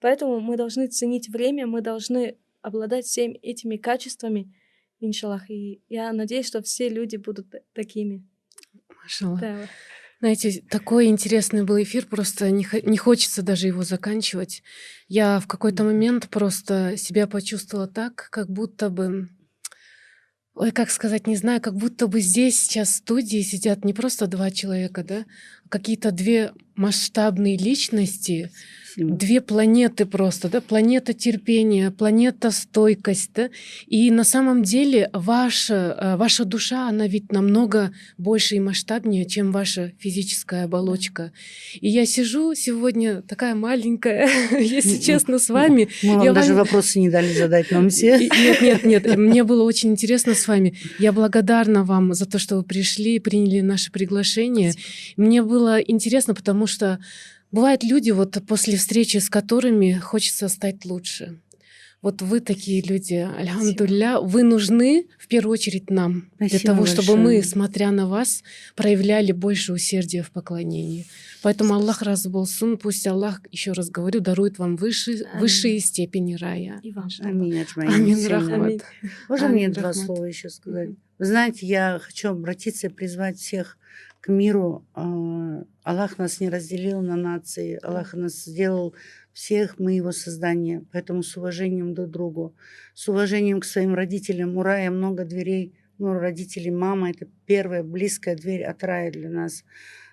Поэтому 0.00 0.40
мы 0.40 0.56
должны 0.56 0.86
ценить 0.86 1.28
время, 1.28 1.66
мы 1.66 1.80
должны 1.80 2.38
обладать 2.62 3.06
всеми 3.06 3.34
этими 3.38 3.76
качествами, 3.76 4.54
иншаллах. 5.00 5.50
И 5.50 5.82
я 5.88 6.12
надеюсь, 6.12 6.46
что 6.46 6.62
все 6.62 6.88
люди 6.88 7.16
будут 7.16 7.50
та- 7.50 7.60
такими. 7.72 8.26
Машаллах. 9.02 9.40
Да. 9.40 9.68
Знаете, 10.20 10.64
такой 10.68 11.06
интересный 11.06 11.62
был 11.62 11.80
эфир, 11.80 12.06
просто 12.06 12.50
не, 12.50 12.66
не 12.82 12.96
хочется 12.96 13.42
даже 13.42 13.68
его 13.68 13.84
заканчивать. 13.84 14.64
Я 15.06 15.38
в 15.38 15.46
какой-то 15.46 15.84
момент 15.84 16.28
просто 16.28 16.96
себя 16.96 17.28
почувствовала 17.28 17.86
так, 17.86 18.28
как 18.30 18.50
будто 18.50 18.90
бы... 18.90 19.28
Ой, 20.54 20.72
как 20.72 20.90
сказать, 20.90 21.28
не 21.28 21.36
знаю, 21.36 21.60
как 21.60 21.76
будто 21.76 22.08
бы 22.08 22.20
здесь 22.20 22.60
сейчас 22.60 22.88
в 22.88 22.96
студии 22.96 23.42
сидят 23.42 23.84
не 23.84 23.92
просто 23.92 24.26
два 24.26 24.50
человека, 24.50 25.04
да, 25.04 25.24
а 25.64 25.68
какие-то 25.68 26.10
две 26.10 26.52
масштабные 26.74 27.56
личности, 27.56 28.50
Спасибо. 28.98 29.16
две 29.16 29.40
планеты 29.40 30.06
просто, 30.06 30.48
да, 30.48 30.60
планета 30.60 31.12
терпения, 31.12 31.90
планета 31.90 32.50
стойкость, 32.50 33.30
да, 33.34 33.48
и 33.86 34.10
на 34.10 34.24
самом 34.24 34.62
деле 34.64 35.08
ваша, 35.12 35.96
э, 35.96 36.16
ваша 36.16 36.44
душа, 36.44 36.88
она 36.88 37.06
ведь 37.06 37.30
намного 37.30 37.92
больше 38.16 38.56
и 38.56 38.60
масштабнее, 38.60 39.24
чем 39.24 39.52
ваша 39.52 39.92
физическая 39.98 40.64
оболочка. 40.64 41.32
И 41.80 41.88
я 41.88 42.06
сижу 42.06 42.54
сегодня 42.54 43.22
такая 43.22 43.54
маленькая, 43.54 44.28
если 44.58 44.98
честно, 44.98 45.38
с 45.38 45.48
вами. 45.48 45.88
Мы 46.02 46.16
вам 46.16 46.24
Я 46.24 46.32
даже 46.32 46.54
вам- 46.54 46.64
вопросы 46.64 46.98
не 46.98 47.08
дали 47.08 47.32
задать 47.32 47.70
нам 47.70 47.90
все. 47.90 48.18
Нет, 48.18 48.60
нет, 48.62 48.84
нет, 48.84 49.16
мне 49.16 49.44
было 49.44 49.62
очень 49.62 49.90
интересно 49.90 50.34
с 50.34 50.48
вами. 50.48 50.74
Я 50.98 51.12
благодарна 51.12 51.84
вам 51.84 52.14
за 52.14 52.26
то, 52.26 52.38
что 52.38 52.56
вы 52.56 52.62
пришли, 52.64 53.20
приняли 53.20 53.60
наше 53.60 53.92
приглашение. 53.92 54.72
Мне 55.16 55.42
было 55.42 55.78
интересно, 55.78 56.34
потому 56.34 56.66
что 56.66 56.98
бывают 57.50 57.82
люди, 57.82 58.10
вот 58.10 58.36
после 58.46 58.76
встречи 58.76 59.18
с 59.18 59.28
которыми 59.30 59.94
хочется 59.94 60.48
стать 60.48 60.84
лучше. 60.84 61.40
Вот 62.00 62.22
вы 62.22 62.38
такие 62.38 62.80
люди, 62.80 63.14
альхамдулля, 63.14 64.20
вы 64.20 64.44
нужны 64.44 65.08
в 65.18 65.26
первую 65.26 65.54
очередь 65.54 65.90
нам, 65.90 66.30
для 66.38 66.48
Спасибо 66.48 66.72
того, 66.74 66.86
чтобы 66.86 67.16
мы, 67.16 67.34
большое. 67.34 67.42
смотря 67.42 67.90
на 67.90 68.06
вас, 68.06 68.44
проявляли 68.76 69.32
больше 69.32 69.72
усердия 69.72 70.22
в 70.22 70.30
поклонении. 70.30 71.06
Поэтому 71.42 71.74
Аллах 71.74 72.02
разболсун, 72.02 72.78
пусть 72.78 73.04
Аллах, 73.08 73.40
еще 73.50 73.72
раз 73.72 73.90
говорю, 73.90 74.20
дарует 74.20 74.58
вам 74.58 74.76
выше, 74.76 75.10
Аминь. 75.10 75.40
высшие 75.40 75.80
степени 75.80 76.34
рая. 76.34 76.78
И 76.84 76.92
вам. 76.92 77.08
Аминь. 77.20 77.64
Амин 77.74 78.16
Сильно. 78.16 78.28
рахмат. 78.28 78.60
Аминь. 78.60 78.80
Можно 79.28 79.46
Аминь, 79.46 79.66
мне 79.66 79.68
два 79.70 79.92
слова 79.92 80.24
еще 80.24 80.50
сказать? 80.50 80.90
Вы 81.18 81.24
знаете, 81.24 81.66
я 81.66 82.00
хочу 82.00 82.28
обратиться 82.28 82.86
и 82.86 82.90
призвать 82.90 83.38
всех 83.38 83.76
к 84.28 84.30
миру. 84.30 84.86
А, 84.92 85.64
Аллах 85.84 86.18
нас 86.18 86.38
не 86.40 86.50
разделил 86.50 87.00
на 87.00 87.16
нации. 87.16 87.78
Аллах 87.82 88.12
нас 88.12 88.44
сделал 88.44 88.94
всех, 89.32 89.78
мы 89.78 89.94
его 89.94 90.12
создание. 90.12 90.84
Поэтому 90.92 91.22
с 91.22 91.34
уважением 91.38 91.94
друг 91.94 92.08
к 92.08 92.12
другу, 92.12 92.54
с 92.92 93.08
уважением 93.08 93.60
к 93.60 93.64
своим 93.64 93.94
родителям. 93.94 94.58
У 94.58 94.62
рая 94.62 94.90
много 94.90 95.24
дверей. 95.24 95.74
Ну, 95.96 96.12
родители, 96.12 96.68
мама– 96.68 97.10
это 97.12 97.26
первая 97.46 97.82
близкая 97.82 98.36
дверь 98.36 98.64
от 98.64 98.84
рая 98.84 99.10
для 99.10 99.30
нас. 99.30 99.64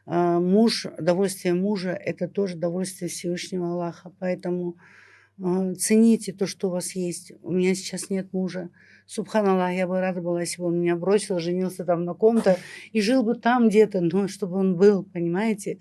А, 0.05 0.39
Муж, 0.39 0.87
довольствие 0.97 1.53
мужа– 1.53 1.91
это 2.05 2.29
тоже 2.29 2.55
довольствие 2.55 3.09
Всевышнего 3.09 3.73
Аллаха. 3.73 4.13
Поэтому 4.19 4.77
а, 5.43 5.73
цените 5.73 6.31
то, 6.31 6.47
что 6.47 6.69
у 6.69 6.71
вас 6.71 6.95
есть. 6.95 7.33
У 7.41 7.51
меня 7.51 7.75
сейчас 7.75 8.09
нет 8.09 8.31
мужа. 8.31 8.69
Субханаллах, 9.07 9.71
я 9.73 9.87
бы 9.87 9.99
рада 9.99 10.21
была, 10.21 10.41
если 10.41 10.61
бы 10.61 10.67
он 10.67 10.81
меня 10.81 10.95
бросил, 10.95 11.39
женился 11.39 11.85
там 11.85 12.05
на 12.05 12.13
ком-то 12.13 12.57
и 12.91 13.01
жил 13.01 13.23
бы 13.23 13.35
там 13.35 13.69
где-то, 13.69 14.01
но 14.01 14.27
чтобы 14.27 14.57
он 14.57 14.75
был, 14.75 15.03
понимаете? 15.03 15.79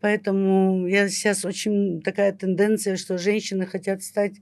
Поэтому 0.00 0.86
я 0.86 1.08
сейчас 1.08 1.44
очень 1.44 2.02
такая 2.02 2.32
тенденция, 2.32 2.96
что 2.96 3.16
женщины 3.18 3.66
хотят 3.66 4.02
стать 4.02 4.34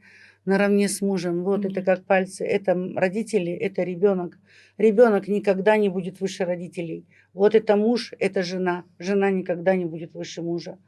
наравне 0.45 0.89
с 0.89 1.01
мужем. 1.01 1.43
Вот 1.45 1.65
это 1.65 1.81
Мгм. 1.81 1.85
как 1.85 2.05
пальцы. 2.05 2.45
Это 2.45 2.75
родители, 2.97 3.53
это 3.53 3.83
ребенок. 3.83 4.39
Ребенок 4.79 5.29
никогда 5.29 5.77
не 5.77 5.89
будет 5.89 6.21
выше 6.21 6.45
родителей. 6.45 7.07
Вот 7.33 7.55
это 7.55 7.77
муж, 7.77 8.13
это 8.19 8.43
жена. 8.43 8.85
Жена 8.99 9.31
никогда 9.31 9.75
не 9.77 9.85
будет 9.87 10.13
выше 10.15 10.43
мужа. 10.43 10.79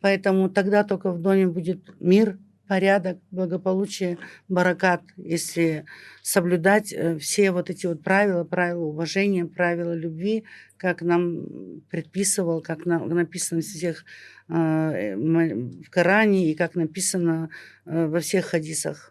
Поэтому 0.00 0.48
тогда 0.50 0.84
только 0.84 1.12
в 1.12 1.20
доме 1.20 1.46
будет 1.46 1.94
мир, 2.00 2.38
порядок, 2.68 3.18
благополучие, 3.30 4.18
баракат, 4.48 5.02
если 5.16 5.84
соблюдать 6.22 6.92
э, 6.92 7.18
все 7.18 7.50
вот 7.50 7.70
эти 7.70 7.86
вот 7.86 8.02
правила, 8.02 8.44
правила 8.44 8.84
уважения, 8.84 9.44
правила 9.44 9.94
любви, 9.94 10.44
как 10.76 11.02
нам 11.02 11.80
предписывал, 11.90 12.60
как 12.62 12.86
на- 12.86 13.04
написано 13.04 13.60
в 13.60 13.64
всех 13.64 14.04
э, 14.48 15.16
в 15.16 15.90
Коране 15.90 16.50
и 16.50 16.54
как 16.54 16.74
написано 16.74 17.50
э, 17.86 18.06
во 18.06 18.20
всех 18.20 18.46
хадисах. 18.46 19.10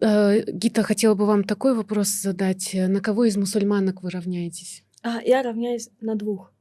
Гита, 0.00 0.82
хотела 0.82 1.14
бы 1.14 1.26
вам 1.26 1.44
такой 1.44 1.74
вопрос 1.74 2.08
задать. 2.08 2.74
На 2.74 3.00
кого 3.00 3.26
из 3.26 3.36
мусульманок 3.36 4.02
вы 4.02 4.10
равняетесь? 4.10 4.82
А, 5.02 5.20
я 5.22 5.42
равняюсь 5.42 5.90
на 6.00 6.14
двух. 6.14 6.52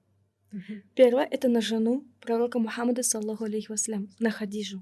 Первое— 0.95 1.25
это 1.31 1.47
на 1.47 1.61
жену 1.61 2.03
пророка 2.19 2.59
Мухаммада, 2.59 3.03
саллаху 3.03 3.45
алейхи 3.45 3.69
вассалям, 3.71 4.09
на 4.19 4.29
Хадижу. 4.31 4.81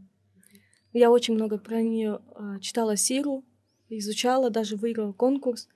Я 0.98 1.12
очень 1.12 1.36
много 1.36 1.58
про 1.58 1.82
нее 1.82 2.20
читала 2.62 2.96
сиру, 2.98 3.44
изучала, 3.90 4.50
даже 4.50 4.76
выиграла 4.76 5.14
конкурс. 5.14 5.68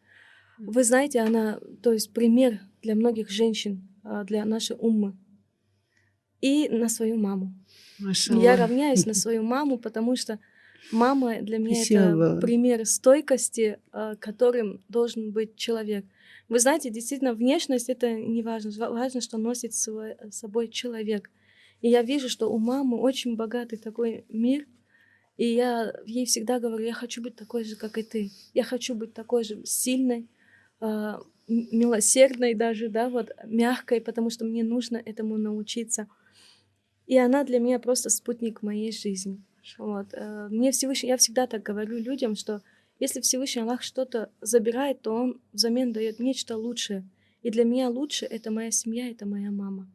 Вы 0.57 0.84
знаете, 0.84 1.19
она, 1.19 1.60
то 1.81 1.93
есть 1.93 2.11
пример 2.11 2.60
для 2.81 2.95
многих 2.95 3.30
женщин, 3.30 3.88
а, 4.03 4.23
для 4.23 4.45
нашей 4.45 4.76
уммы. 4.80 5.15
И 6.41 6.69
на 6.69 6.89
свою 6.89 7.18
маму. 7.18 7.53
Я 7.99 8.06
Машаллах. 8.07 8.60
равняюсь 8.60 9.06
на 9.06 9.14
свою 9.23 9.43
маму, 9.43 9.77
потому 9.77 10.15
что 10.15 10.39
мама 10.91 11.41
для 11.41 11.57
меня 11.60 11.76
Спасибо, 11.76 12.02
это 12.34 12.41
пример 12.41 12.85
стойкости, 12.85 13.80
а, 13.91 14.15
которым 14.15 14.81
должен 14.89 15.31
быть 15.31 15.56
человек. 15.56 16.06
Вы 16.49 16.60
знаете, 16.60 16.89
действительно, 16.89 17.34
внешность 17.34 17.89
это 17.89 18.11
не 18.14 18.41
важно. 18.43 18.72
Ва- 18.72 18.89
Важно, 18.91 19.22
что 19.22 19.38
носит 19.38 19.73
с 19.73 19.84
собой- 19.84 20.15
с 20.31 20.35
собой 20.39 20.68
человек. 20.68 21.30
И 21.81 21.89
я 21.89 22.02
вижу, 22.02 22.27
что 22.30 22.52
у 22.52 22.57
мамы 22.57 22.98
очень 22.99 23.35
богатый 23.35 23.77
такой 23.77 24.26
мир. 24.30 24.65
И 25.38 25.45
я 25.45 25.94
ей 26.06 26.26
всегда 26.26 26.60
говорю, 26.60 26.86
я 26.86 26.94
хочу 26.94 27.22
быть 27.22 27.36
такой 27.36 27.64
же, 27.64 27.76
как 27.76 27.98
и 27.98 28.03
ты. 28.03 28.32
Я 28.53 28.64
хочу 28.64 28.95
быть 28.95 29.14
такой 29.14 29.44
же 29.44 29.66
сильной, 29.66 30.28
а, 30.80 31.22
милосердной 31.48 32.53
даже, 32.53 32.90
да, 32.90 33.10
вот 33.10 33.32
мягкой, 33.45 34.02
потому 34.02 34.30
что 34.30 34.45
мне 34.45 34.64
нужно 34.64 34.98
этому 34.98 35.38
научиться. 35.38 36.08
И 37.08 37.18
она 37.18 37.44
для 37.44 37.60
меня 37.60 37.80
просто 37.80 38.10
спутник 38.10 38.62
моей 38.62 38.91
жизни. 38.91 39.44
Вот. 39.78 40.08
э, 40.14 40.48
Мне 40.49 40.72
Всевышний, 40.72 41.10
я 41.10 41.18
всегда 41.18 41.48
так 41.48 41.62
говорю 41.64 41.98
людям, 41.98 42.36
что 42.36 42.62
если 42.99 43.20
Всевышний 43.22 43.64
Аллах 43.64 43.82
что-то 43.82 44.32
забирает, 44.41 45.02
то 45.02 45.14
Он 45.14 45.41
взамен 45.53 45.91
дает 45.91 46.20
нечто 46.20 46.56
лучшее. 46.56 47.03
И 47.41 47.49
для 47.49 47.64
меня 47.64 47.90
лучше 47.90 48.26
это 48.26 48.52
моя 48.52 48.72
семья, 48.72 49.10
это 49.10 49.26
моя 49.26 49.52
мама. 49.52 49.90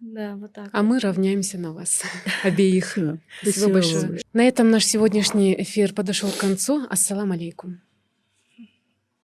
Да, 0.00 0.36
вот 0.36 0.52
так. 0.52 0.68
А 0.72 0.82
мы 0.82 0.98
равняемся 0.98 1.58
на 1.58 1.72
вас 1.72 2.02
обеих. 2.42 2.90
Спасибо. 2.90 3.18
Спасибо 3.42 3.72
большое. 3.72 4.20
На 4.32 4.46
этом 4.46 4.70
наш 4.70 4.84
сегодняшний 4.84 5.54
эфир 5.62 5.94
подошел 5.94 6.30
к 6.30 6.36
концу. 6.36 6.86
Ассалам 6.88 7.32
алейкум. 7.32 7.80